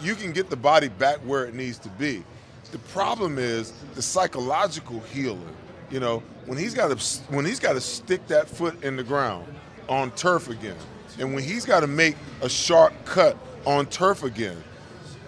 you 0.00 0.14
can 0.14 0.32
get 0.32 0.50
the 0.50 0.56
body 0.56 0.88
back 0.88 1.18
where 1.18 1.44
it 1.44 1.54
needs 1.54 1.78
to 1.80 1.88
be. 1.90 2.24
The 2.72 2.78
problem 2.78 3.38
is 3.38 3.72
the 3.94 4.02
psychological 4.02 5.00
healing. 5.00 5.56
You 5.90 6.00
know, 6.00 6.22
when 6.46 6.58
he's 6.58 6.74
got 6.74 6.96
to 6.96 7.22
when 7.32 7.44
he's 7.44 7.60
got 7.60 7.74
to 7.74 7.80
stick 7.80 8.26
that 8.26 8.50
foot 8.50 8.82
in 8.82 8.96
the 8.96 9.04
ground 9.04 9.46
on 9.88 10.10
turf 10.12 10.48
again, 10.48 10.76
and 11.18 11.32
when 11.32 11.44
he's 11.44 11.64
got 11.64 11.80
to 11.80 11.86
make 11.86 12.16
a 12.42 12.48
sharp 12.48 12.92
cut 13.04 13.38
on 13.64 13.86
turf 13.86 14.24
again, 14.24 14.62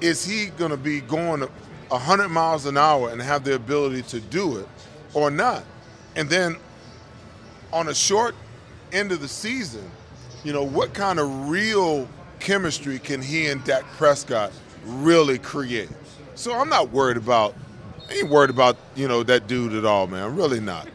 is 0.01 0.25
he 0.25 0.47
going 0.47 0.73
to 0.73 0.77
be 0.77 1.01
going 1.01 1.41
100 1.41 2.29
miles 2.29 2.67
an 2.67 2.77
hour 2.77 3.11
and 3.11 3.23
have 3.23 3.45
the 3.45 3.55
ability 3.55 4.03
to 4.03 4.21
do 4.21 4.59
it 4.59 4.69
or 5.15 5.31
not? 5.31 5.65
And 6.17 6.29
then 6.29 6.57
on 7.73 7.89
a 7.89 7.95
short 7.95 8.35
end 8.93 9.12
of 9.12 9.20
the 9.20 9.28
season, 9.28 9.90
you 10.44 10.52
know, 10.52 10.62
what 10.62 10.94
kind 10.94 11.19
of 11.19 11.48
real 11.48 12.09
chemistry 12.40 12.98
can 12.98 13.20
he 13.20 13.47
and 13.47 13.62
Dak 13.65 13.85
Prescott 13.97 14.52
really 14.85 15.39
create? 15.39 15.90
So 16.35 16.55
I'm 16.55 16.69
not 16.69 16.90
worried 16.90 17.16
about, 17.16 17.55
I 18.09 18.15
ain't 18.15 18.28
worried 18.28 18.51
about, 18.51 18.77
you 18.94 19.09
know, 19.09 19.23
that 19.24 19.47
dude 19.47 19.74
at 19.74 19.85
all, 19.85 20.06
man. 20.06 20.24
I'm 20.24 20.36
really 20.36 20.60
not. 20.60 20.89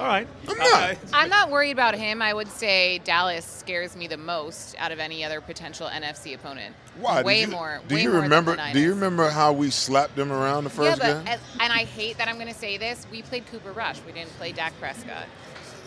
All 0.00 0.06
right. 0.06 0.26
I'm 0.48 0.58
uh, 0.58 0.64
not. 0.64 0.96
I'm 1.12 1.28
not 1.28 1.50
worried 1.50 1.72
about 1.72 1.94
him. 1.94 2.22
I 2.22 2.32
would 2.32 2.48
say 2.48 3.00
Dallas 3.04 3.44
scares 3.44 3.94
me 3.94 4.06
the 4.06 4.16
most 4.16 4.74
out 4.78 4.92
of 4.92 4.98
any 4.98 5.22
other 5.24 5.42
potential 5.42 5.88
NFC 5.88 6.34
opponent. 6.34 6.74
Why? 6.98 7.22
Way 7.22 7.44
do 7.44 7.50
you, 7.50 7.56
more. 7.56 7.80
Do 7.86 7.94
way 7.96 8.02
you 8.04 8.12
more 8.12 8.22
remember? 8.22 8.56
Than 8.56 8.72
the 8.72 8.72
Do 8.72 8.80
you 8.80 8.94
remember 8.94 9.28
how 9.28 9.52
we 9.52 9.68
slapped 9.68 10.16
them 10.16 10.32
around 10.32 10.64
the 10.64 10.70
first 10.70 11.02
yeah, 11.02 11.14
game? 11.14 11.24
but 11.26 11.38
and 11.62 11.70
I 11.70 11.84
hate 11.84 12.16
that 12.16 12.28
I'm 12.28 12.36
going 12.36 12.48
to 12.48 12.58
say 12.58 12.78
this. 12.78 13.06
We 13.10 13.20
played 13.20 13.46
Cooper 13.48 13.72
Rush. 13.72 13.98
We 14.06 14.12
didn't 14.12 14.30
play 14.38 14.52
Dak 14.52 14.72
Prescott. 14.80 15.26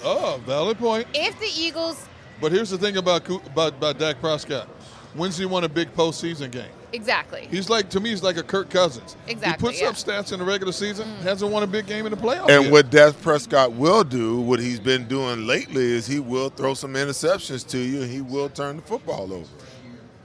Oh, 0.04 0.42
valid 0.46 0.78
point. 0.78 1.08
If 1.14 1.40
the 1.40 1.50
Eagles, 1.56 2.08
But 2.42 2.52
here's 2.52 2.70
the 2.70 2.78
thing 2.78 2.98
about 2.98 3.28
about, 3.30 3.74
about 3.74 4.00
Dak 4.00 4.20
Prescott. 4.20 4.68
When's 5.16 5.38
he 5.38 5.46
won 5.46 5.64
a 5.64 5.70
big 5.70 5.94
postseason 5.96 6.52
game? 6.52 6.72
exactly. 6.92 7.48
He's 7.50 7.70
like 7.70 7.90
to 7.92 8.00
me, 8.00 8.12
he's 8.12 8.22
like 8.24 8.38
a 8.38 8.44
Kirk 8.44 8.70
Cousins. 8.70 9.16
Exactly, 9.28 9.68
He 9.68 9.72
puts 9.72 9.82
yeah. 9.82 9.90
up 9.90 9.96
stats 9.96 10.32
in 10.32 10.40
the 10.40 10.46
regular 10.46 10.72
season, 10.72 11.08
mm. 11.08 11.20
hasn't 11.22 11.52
won 11.52 11.64
a 11.64 11.68
big 11.68 11.88
game 11.88 12.06
in 12.06 12.12
the 12.12 12.18
playoffs. 12.18 12.50
And 12.50 12.66
yet. 12.66 12.72
what 12.72 12.90
Dak 12.92 13.20
Prescott 13.22 13.72
will 13.74 14.04
do, 14.04 14.40
what 14.40 14.60
he's 14.60 14.80
been 14.80 15.08
doing 15.08 15.48
lately, 15.48 15.84
is 15.84 16.06
he 16.06 16.20
will 16.20 16.50
throw 16.50 16.74
some 16.76 16.94
interceptions 16.94 17.68
to 17.70 17.80
you, 17.80 18.04
and 18.04 18.12
he 18.12 18.22
will 18.22 18.50
turn 18.50 18.76
the 18.78 18.82
football 18.84 19.34
over. 19.34 19.50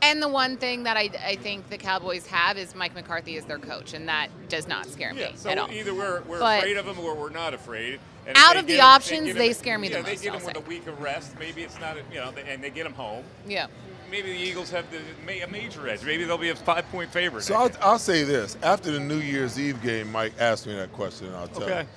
And 0.01 0.23
the 0.23 0.29
one 0.29 0.57
thing 0.59 0.85
that 0.85 0.97
I, 0.97 1.11
I 1.27 1.37
think 1.37 1.71
the 1.71 1.79
Cowboys 1.79 2.27
have 2.29 2.57
is 2.57 2.75
Mike 2.75 2.95
McCarthy 2.95 3.37
as 3.37 3.45
their 3.47 3.59
coach, 3.59 3.95
and 3.95 4.07
that 4.09 4.29
does 4.49 4.69
not 4.69 4.87
scare 4.87 5.13
me 5.13 5.33
so 5.35 5.51
at 5.51 5.59
all. 5.59 5.71
either 5.73 5.93
we're, 5.95 6.21
we're 6.23 6.39
But- 6.39 6.59
afraid 6.59 6.77
of 6.77 6.87
him 6.87 6.99
or 7.01 7.15
we're 7.17 7.31
not 7.31 7.53
afraid. 7.55 7.99
And 8.29 8.37
Out 8.37 8.57
of 8.59 8.67
the 8.67 8.75
get 8.75 8.81
'em- 8.81 8.87
options, 8.87 9.25
get 9.25 9.31
'em- 9.31 9.37
they 9.39 9.53
scare 9.55 9.79
me 9.79 9.89
the 9.89 9.95
yeah, 9.95 10.01
most, 10.03 10.07
They 10.11 10.17
get 10.17 10.33
I'll 10.35 10.39
them 10.39 10.47
with 10.47 10.57
say. 10.57 10.63
a 10.63 10.69
week 10.69 10.87
of 10.87 11.01
rest. 11.01 11.33
Maybe 11.39 11.63
it's 11.63 11.81
not, 11.81 11.97
you 12.13 12.19
know, 12.21 12.33
and 12.47 12.63
they 12.63 12.69
get 12.71 12.85
them 12.85 12.93
home. 12.93 13.25
Yeah. 13.47 13.69
Maybe 14.11 14.31
the 14.33 14.39
Eagles 14.39 14.71
have 14.71 14.85
the, 14.91 14.99
ma- 15.27 15.45
a 15.45 15.47
major 15.51 15.89
edge. 15.89 16.03
Maybe 16.05 16.25
they'll 16.25 16.37
be 16.39 16.51
a 16.51 16.57
five-point 16.57 17.11
favorite. 17.11 17.43
So 17.43 17.55
I'll, 17.55 17.71
I'll 17.81 17.99
say 17.99 18.25
this: 18.25 18.57
after 18.63 18.91
the 18.91 19.01
New 19.01 19.19
Year's 19.19 19.59
Eve 19.59 19.83
game, 19.83 20.13
Mike 20.13 20.33
asked 20.39 20.67
me 20.67 20.75
that 20.77 20.93
question, 20.93 21.29
and 21.29 21.37
I'll 21.37 21.49
tell 21.49 21.63
Okay. 21.65 21.81
you. 21.83 21.89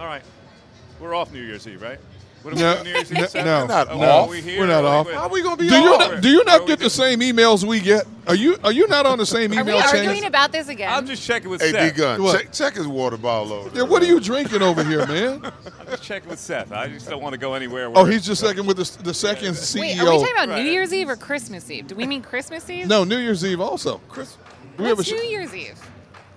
All 0.00 0.06
right. 0.06 0.22
We're 0.98 1.14
off 1.14 1.30
New 1.32 1.42
Year's 1.42 1.66
Eve, 1.68 1.80
right? 1.82 1.98
What 2.42 2.54
are 2.54 2.56
we 2.56 2.62
No, 2.62 2.72
doing 2.74 2.84
New 2.84 2.90
Year's 2.92 3.34
Eve? 3.34 3.34
no, 3.34 3.44
no, 3.44 3.66
not 3.66 3.88
Oh, 3.90 3.98
no, 3.98 4.10
are 4.10 4.28
we 4.28 4.40
here? 4.40 4.60
we're 4.60 4.66
not 4.66 4.84
off. 4.84 5.10
How 5.10 5.24
are 5.24 5.28
we 5.28 5.42
gonna 5.42 5.56
be 5.58 5.68
do 5.68 5.74
you 5.76 5.92
off? 5.94 6.12
not, 6.12 6.22
do 6.22 6.28
you 6.30 6.42
not 6.44 6.66
get 6.66 6.78
the 6.78 6.88
same 6.88 7.20
emails 7.20 7.64
we 7.64 7.80
get? 7.80 8.06
Are 8.26 8.34
you 8.34 8.56
are 8.64 8.72
you 8.72 8.86
not 8.88 9.04
on 9.04 9.18
the 9.18 9.26
same 9.26 9.52
email 9.52 9.64
chain? 9.64 9.68
Are 9.68 9.72
we 9.74 9.78
email 9.80 9.90
chain? 9.92 10.06
arguing 10.08 10.24
about 10.24 10.50
this 10.52 10.68
again? 10.68 10.90
I'm 10.90 11.06
just 11.06 11.22
checking 11.22 11.50
with 11.50 11.60
Hey, 11.60 11.72
D 11.72 11.78
Seth. 11.78 11.96
Gun, 11.96 12.32
check, 12.32 12.52
check 12.52 12.74
his 12.74 12.86
water 12.86 13.18
bottle 13.18 13.52
over. 13.52 13.76
Yeah, 13.76 13.82
what 13.82 14.02
are 14.02 14.06
you 14.06 14.20
drinking 14.20 14.62
over 14.62 14.82
here, 14.82 15.06
man? 15.06 15.44
I'm 15.80 15.86
just 15.88 16.02
checking 16.02 16.30
with 16.30 16.38
Seth. 16.38 16.72
I 16.72 16.88
just 16.88 17.10
don't 17.10 17.20
want 17.22 17.34
to 17.34 17.38
go 17.38 17.52
anywhere. 17.52 17.90
Oh, 17.94 18.04
he's 18.06 18.24
just 18.24 18.40
second 18.40 18.64
with 18.66 18.78
the, 18.78 19.02
the 19.02 19.12
second 19.14 19.52
CEO. 19.54 19.80
Wait, 19.80 20.00
are 20.00 20.04
we 20.04 20.10
talking 20.20 20.32
about 20.34 20.48
Right. 20.48 20.64
New 20.64 20.70
Year's 20.70 20.94
Eve 20.94 21.10
or 21.10 21.16
Christmas 21.16 21.70
Eve? 21.70 21.88
Do 21.88 21.94
we 21.94 22.06
mean 22.06 22.22
Christmas 22.22 22.70
Eve? 22.70 22.86
No, 22.86 23.04
New 23.04 23.18
Year's 23.18 23.44
Eve 23.44 23.60
also. 23.60 24.00
Chris, 24.08 24.38
we 24.78 24.84
have 24.84 24.92
a 24.94 24.96
What's 24.96 25.08
sh- 25.10 25.12
New 25.12 25.22
Year's 25.24 25.54
Eve? 25.54 25.78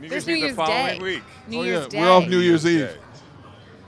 New 0.01 0.09
There's 0.09 0.27
New 0.27 0.34
Year's 0.34 0.57
Day. 0.57 0.99
week. 1.01 1.23
New 1.47 1.59
oh, 1.59 1.63
Year's 1.63 1.84
yeah, 1.84 1.89
Day. 1.89 2.01
we're 2.01 2.11
off 2.11 2.27
New 2.27 2.39
Year's 2.39 2.65
Eve. 2.67 2.89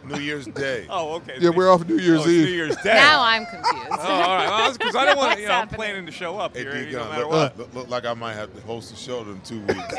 Day. 0.07 0.15
New 0.17 0.21
Year's 0.21 0.45
Day. 0.47 0.85
Oh, 0.89 1.15
okay. 1.15 1.35
Yeah, 1.39 1.49
we're 1.49 1.69
off 1.71 1.87
New 1.87 1.97
Year's 1.97 2.21
Oh, 2.25 2.29
Eve. 2.29 2.45
New 2.47 2.51
Year's 2.53 2.75
Day. 2.83 2.93
Now 2.93 3.21
I'm 3.23 3.45
confused. 3.45 3.87
Oh, 3.91 3.97
all 3.97 4.35
right. 4.37 4.73
Because 4.77 4.95
I 4.95 5.05
don't 5.05 5.17
want 5.17 5.33
to, 5.35 5.41
you 5.41 5.47
know, 5.47 5.53
I'm 5.55 5.67
planning 5.67 6.05
to 6.05 6.11
show 6.11 6.37
up 6.39 6.55
Hey, 6.55 6.63
here, 6.63 6.85
D 6.85 6.91
no 6.91 6.99
Gun, 6.99 7.09
matter 7.09 7.21
look, 7.23 7.31
what. 7.31 7.57
look, 7.57 7.73
look 7.73 7.89
like 7.89 8.05
I 8.05 8.13
might 8.13 8.33
have 8.33 8.53
to 8.55 8.61
host 8.61 8.93
a 8.93 8.95
show 8.95 9.21
in 9.21 9.41
two 9.41 9.59
weeks. 9.61 9.75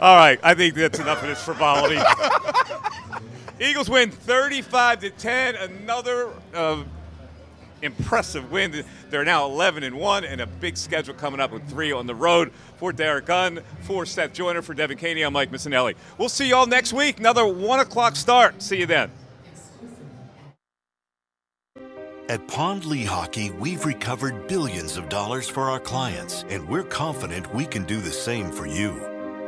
All 0.00 0.16
right, 0.16 0.40
I 0.42 0.54
think 0.54 0.74
that's 0.74 0.98
enough 0.98 1.22
of 1.22 1.28
this 1.28 1.42
frivolity. 1.44 1.98
Eagles 3.60 3.88
win 3.88 4.10
35 4.10 5.00
to 5.00 5.10
10. 5.10 5.54
Another 5.56 6.30
uh, 6.54 6.82
impressive 7.82 8.50
win. 8.50 8.84
They're 9.10 9.24
now 9.24 9.44
11 9.46 9.82
and 9.82 9.96
one, 9.96 10.24
and 10.24 10.40
a 10.40 10.46
big 10.46 10.76
schedule 10.76 11.14
coming 11.14 11.40
up 11.40 11.50
with 11.50 11.68
three 11.68 11.92
on 11.92 12.06
the 12.06 12.14
road. 12.14 12.52
For 12.76 12.92
Derrick 12.92 13.26
Gunn, 13.26 13.60
for 13.82 14.06
Seth 14.06 14.32
Joyner, 14.32 14.62
for 14.62 14.74
Devan 14.74 14.98
Kaney, 14.98 15.22
I'm 15.22 15.32
Mike 15.32 15.50
Missanelli. 15.50 15.94
We'll 16.18 16.28
see 16.28 16.48
y'all 16.48 16.66
next 16.66 16.92
week. 16.92 17.18
Another 17.18 17.46
one 17.46 17.80
o'clock 17.80 18.16
start. 18.16 18.62
See 18.62 18.78
you 18.78 18.86
then. 18.86 19.10
At 22.28 22.46
Pond 22.48 22.84
Lehocky, 22.84 23.54
we've 23.58 23.84
recovered 23.84 24.46
billions 24.46 24.96
of 24.96 25.08
dollars 25.08 25.48
for 25.48 25.64
our 25.68 25.80
clients, 25.80 26.44
and 26.48 26.66
we're 26.66 26.84
confident 26.84 27.52
we 27.54 27.66
can 27.66 27.84
do 27.84 28.00
the 28.00 28.12
same 28.12 28.50
for 28.50 28.66
you. 28.66 28.92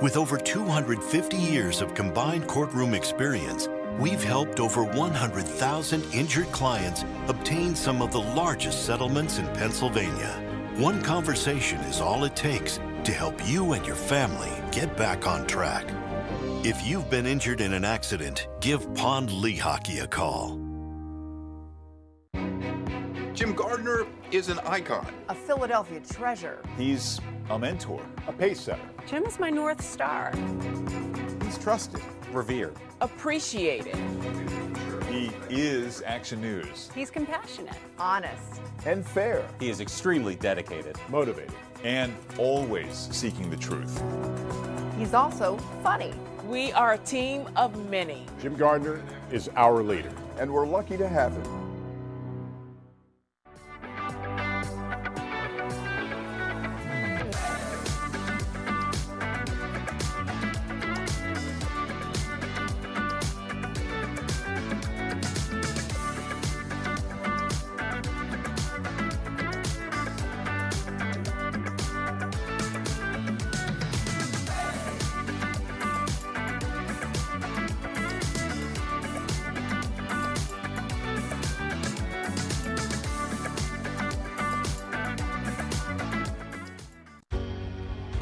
With 0.02 0.16
over 0.16 0.36
250 0.36 1.36
years 1.36 1.80
of 1.80 1.94
combined 1.94 2.46
courtroom 2.46 2.92
experience, 2.92 3.68
we've 3.98 4.22
helped 4.22 4.60
over 4.60 4.84
100,000 4.84 6.04
injured 6.12 6.50
clients 6.52 7.04
obtain 7.28 7.74
some 7.74 8.02
of 8.02 8.12
the 8.12 8.20
largest 8.20 8.84
settlements 8.86 9.38
in 9.38 9.46
Pennsylvania. 9.48 10.40
One 10.76 11.02
conversation 11.02 11.78
is 11.82 12.00
all 12.00 12.24
it 12.24 12.34
takes 12.34 12.80
to 13.04 13.12
help 13.12 13.34
you 13.46 13.72
and 13.72 13.86
your 13.86 13.96
family 13.96 14.50
get 14.72 14.96
back 14.96 15.26
on 15.26 15.46
track. 15.46 15.84
If 16.64 16.86
you've 16.86 17.10
been 17.10 17.26
injured 17.26 17.60
in 17.60 17.72
an 17.74 17.84
accident, 17.84 18.48
give 18.60 18.92
Pond 18.94 19.28
Lehocky 19.28 20.02
a 20.02 20.06
call. 20.06 20.58
Jim 23.34 23.52
Gardner 23.52 24.06
is 24.30 24.48
an 24.48 24.58
icon. 24.60 25.06
A 25.28 25.34
Philadelphia 25.34 26.00
treasure. 26.00 26.62
He's 26.78 27.20
a 27.50 27.58
mentor, 27.58 28.00
a 28.26 28.32
pace 28.32 28.60
setter. 28.60 28.88
Jim 29.06 29.24
is 29.24 29.38
my 29.38 29.50
North 29.50 29.82
Star. 29.84 30.32
He's 31.44 31.58
trusted, 31.58 32.00
revered. 32.34 32.76
Appreciated. 33.00 33.96
He 35.08 35.30
is 35.48 36.02
Action 36.04 36.40
News. 36.40 36.90
He's 36.94 37.10
compassionate. 37.10 37.76
Honest. 37.98 38.60
And 38.84 39.06
fair. 39.06 39.46
He 39.60 39.70
is 39.70 39.80
extremely 39.80 40.34
dedicated, 40.34 40.96
motivated, 41.08 41.54
and 41.84 42.12
always 42.36 43.08
seeking 43.12 43.48
the 43.48 43.56
truth. 43.56 44.02
He's 44.98 45.14
also 45.14 45.56
funny. 45.82 46.12
We 46.46 46.72
are 46.72 46.94
a 46.94 46.98
team 46.98 47.48
of 47.56 47.88
many. 47.88 48.26
Jim 48.42 48.56
Gardner 48.56 49.02
is 49.30 49.48
our 49.56 49.82
leader, 49.82 50.12
and 50.38 50.52
we're 50.52 50.66
lucky 50.66 50.96
to 50.96 51.08
have 51.08 51.32
him. 51.32 51.63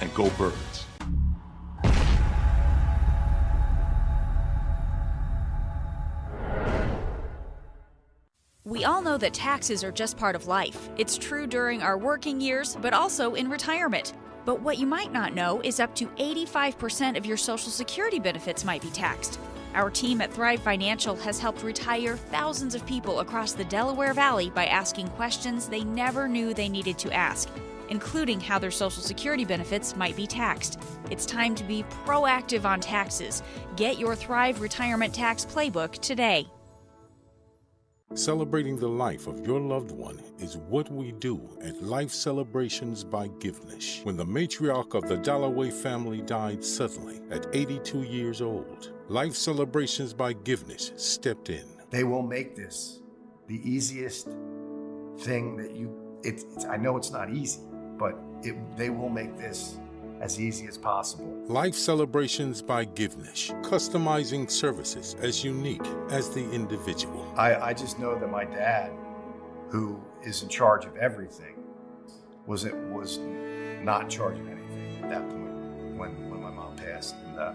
and 0.00 0.12
go 0.14 0.30
Birds. 0.30 0.86
We 8.68 8.84
all 8.84 9.00
know 9.00 9.16
that 9.16 9.32
taxes 9.32 9.82
are 9.82 9.90
just 9.90 10.18
part 10.18 10.36
of 10.36 10.46
life. 10.46 10.90
It's 10.98 11.16
true 11.16 11.46
during 11.46 11.82
our 11.82 11.96
working 11.96 12.38
years, 12.38 12.76
but 12.82 12.92
also 12.92 13.34
in 13.34 13.48
retirement. 13.48 14.12
But 14.44 14.60
what 14.60 14.76
you 14.76 14.86
might 14.86 15.10
not 15.10 15.34
know 15.34 15.62
is 15.64 15.80
up 15.80 15.94
to 15.94 16.06
85% 16.06 17.16
of 17.16 17.24
your 17.24 17.38
Social 17.38 17.70
Security 17.70 18.18
benefits 18.18 18.66
might 18.66 18.82
be 18.82 18.90
taxed. 18.90 19.40
Our 19.74 19.90
team 19.90 20.20
at 20.20 20.32
Thrive 20.32 20.60
Financial 20.60 21.16
has 21.16 21.38
helped 21.38 21.62
retire 21.62 22.16
thousands 22.16 22.74
of 22.74 22.84
people 22.84 23.20
across 23.20 23.52
the 23.52 23.64
Delaware 23.64 24.12
Valley 24.12 24.50
by 24.50 24.66
asking 24.66 25.08
questions 25.08 25.66
they 25.66 25.84
never 25.84 26.28
knew 26.28 26.52
they 26.52 26.68
needed 26.68 26.98
to 26.98 27.12
ask, 27.12 27.48
including 27.88 28.40
how 28.40 28.58
their 28.58 28.70
Social 28.70 29.02
Security 29.02 29.44
benefits 29.44 29.96
might 29.96 30.16
be 30.16 30.26
taxed. 30.26 30.80
It's 31.10 31.26
time 31.26 31.54
to 31.54 31.64
be 31.64 31.84
proactive 32.04 32.64
on 32.64 32.80
taxes. 32.80 33.42
Get 33.76 33.98
your 33.98 34.14
Thrive 34.14 34.60
Retirement 34.60 35.14
Tax 35.14 35.44
Playbook 35.44 35.92
today. 35.98 36.48
Celebrating 38.14 38.78
the 38.78 38.88
life 38.88 39.26
of 39.26 39.46
your 39.46 39.60
loved 39.60 39.90
one 39.90 40.18
is 40.38 40.56
what 40.56 40.90
we 40.90 41.12
do 41.12 41.46
at 41.62 41.82
Life 41.82 42.10
Celebrations 42.10 43.04
by 43.04 43.28
Givnish. 43.38 44.00
When 44.02 44.16
the 44.16 44.24
matriarch 44.24 44.94
of 44.94 45.06
the 45.06 45.18
Dalloway 45.18 45.70
family 45.70 46.22
died 46.22 46.64
suddenly 46.64 47.20
at 47.30 47.46
82 47.52 48.04
years 48.04 48.40
old, 48.40 48.92
Life 49.08 49.34
Celebrations 49.34 50.14
by 50.14 50.32
Givnish 50.32 50.90
stepped 50.96 51.50
in. 51.50 51.66
They 51.90 52.02
will 52.02 52.22
make 52.22 52.56
this 52.56 53.02
the 53.46 53.60
easiest 53.62 54.28
thing 55.18 55.58
that 55.58 55.76
you. 55.76 55.94
It's, 56.24 56.44
it's 56.54 56.64
I 56.64 56.78
know 56.78 56.96
it's 56.96 57.10
not 57.10 57.30
easy, 57.30 57.60
but 57.98 58.16
it, 58.42 58.54
they 58.76 58.90
will 58.90 59.08
make 59.08 59.36
this 59.36 59.78
as 60.20 60.40
easy 60.40 60.66
as 60.66 60.76
possible. 60.76 61.26
Life 61.46 61.74
Celebrations 61.74 62.60
by 62.62 62.84
Givnish, 62.84 63.50
customizing 63.62 64.50
services 64.50 65.16
as 65.20 65.44
unique 65.44 65.86
as 66.10 66.30
the 66.30 66.50
individual. 66.50 67.32
I, 67.36 67.54
I 67.56 67.72
just 67.72 67.98
know 67.98 68.18
that 68.18 68.30
my 68.30 68.44
dad, 68.44 68.92
who 69.68 70.00
is 70.24 70.42
in 70.42 70.48
charge 70.48 70.84
of 70.84 70.96
everything, 70.96 71.54
was 72.46 72.64
it 72.64 72.74
was 72.74 73.18
not 73.82 74.04
in 74.04 74.08
charge 74.08 74.38
of 74.38 74.48
anything 74.48 75.04
at 75.04 75.10
that 75.10 75.28
point 75.28 75.96
when 75.96 76.30
when 76.30 76.42
my 76.42 76.50
mom 76.50 76.74
passed. 76.76 77.14
And 77.26 77.38
uh, 77.38 77.52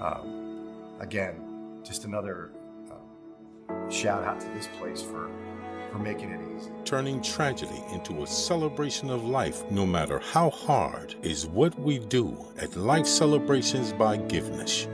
um, 0.00 0.96
again, 1.00 1.80
just 1.82 2.04
another 2.04 2.52
uh, 2.90 3.90
shout 3.90 4.24
out 4.24 4.40
to 4.40 4.48
this 4.48 4.68
place 4.78 5.02
for 5.02 5.30
for 5.92 5.98
making 5.98 6.30
it 6.30 6.40
easy. 6.56 6.70
Turning 6.84 7.22
tragedy 7.22 7.84
into 7.92 8.22
a 8.22 8.26
celebration 8.26 9.10
of 9.10 9.24
life, 9.24 9.70
no 9.70 9.84
matter 9.84 10.18
how 10.18 10.50
hard, 10.50 11.14
is 11.22 11.46
what 11.46 11.78
we 11.78 11.98
do 11.98 12.36
at 12.58 12.74
Life 12.74 13.06
Celebrations 13.06 13.92
by 13.92 14.16
Givnish. 14.16 14.88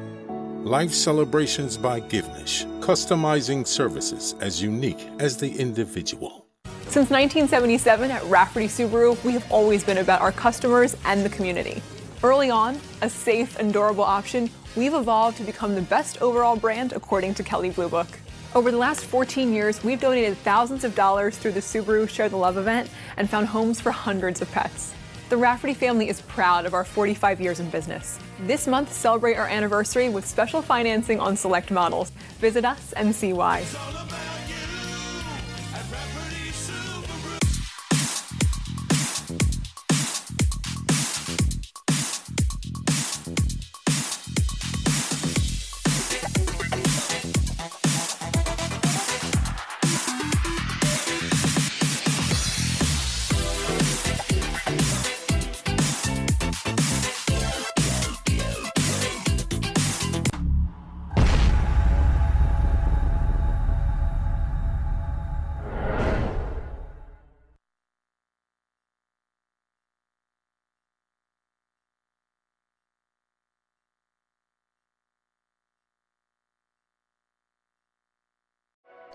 Life 0.64 0.92
Celebrations 0.92 1.78
by 1.78 2.00
Givnish, 2.00 2.66
customizing 2.80 3.66
services 3.66 4.34
as 4.40 4.60
unique 4.60 5.08
as 5.20 5.36
the 5.36 5.50
individual. 5.58 6.44
Since 6.88 7.10
1977 7.10 8.10
at 8.10 8.24
Rafferty 8.24 8.66
Subaru, 8.66 9.22
we 9.22 9.32
have 9.32 9.50
always 9.52 9.84
been 9.84 9.98
about 9.98 10.20
our 10.20 10.32
customers 10.32 10.96
and 11.04 11.24
the 11.24 11.28
community. 11.28 11.80
Early 12.22 12.50
on, 12.50 12.80
a 13.02 13.08
safe 13.08 13.58
and 13.58 13.72
durable 13.72 14.02
option, 14.02 14.50
we've 14.74 14.94
evolved 14.94 15.36
to 15.36 15.44
become 15.44 15.74
the 15.74 15.82
best 15.82 16.20
overall 16.20 16.56
brand 16.56 16.92
according 16.92 17.34
to 17.34 17.44
Kelley 17.44 17.70
Blue 17.70 17.88
Book. 17.88 18.08
Over 18.54 18.70
the 18.70 18.78
last 18.78 19.04
14 19.04 19.52
years, 19.52 19.84
we've 19.84 20.00
donated 20.00 20.38
thousands 20.38 20.82
of 20.82 20.94
dollars 20.94 21.36
through 21.36 21.52
the 21.52 21.60
Subaru 21.60 22.08
Share 22.08 22.30
the 22.30 22.36
Love 22.38 22.56
event 22.56 22.88
and 23.18 23.28
found 23.28 23.46
homes 23.46 23.78
for 23.78 23.90
hundreds 23.90 24.40
of 24.40 24.50
pets. 24.52 24.94
The 25.28 25.36
Rafferty 25.36 25.74
family 25.74 26.08
is 26.08 26.22
proud 26.22 26.64
of 26.64 26.72
our 26.72 26.84
45 26.84 27.42
years 27.42 27.60
in 27.60 27.68
business. 27.68 28.18
This 28.46 28.66
month, 28.66 28.90
celebrate 28.90 29.34
our 29.34 29.46
anniversary 29.46 30.08
with 30.08 30.26
special 30.26 30.62
financing 30.62 31.20
on 31.20 31.36
select 31.36 31.70
models. 31.70 32.10
Visit 32.38 32.64
us 32.64 32.94
and 32.94 33.14
see 33.14 33.34
why. 33.34 33.66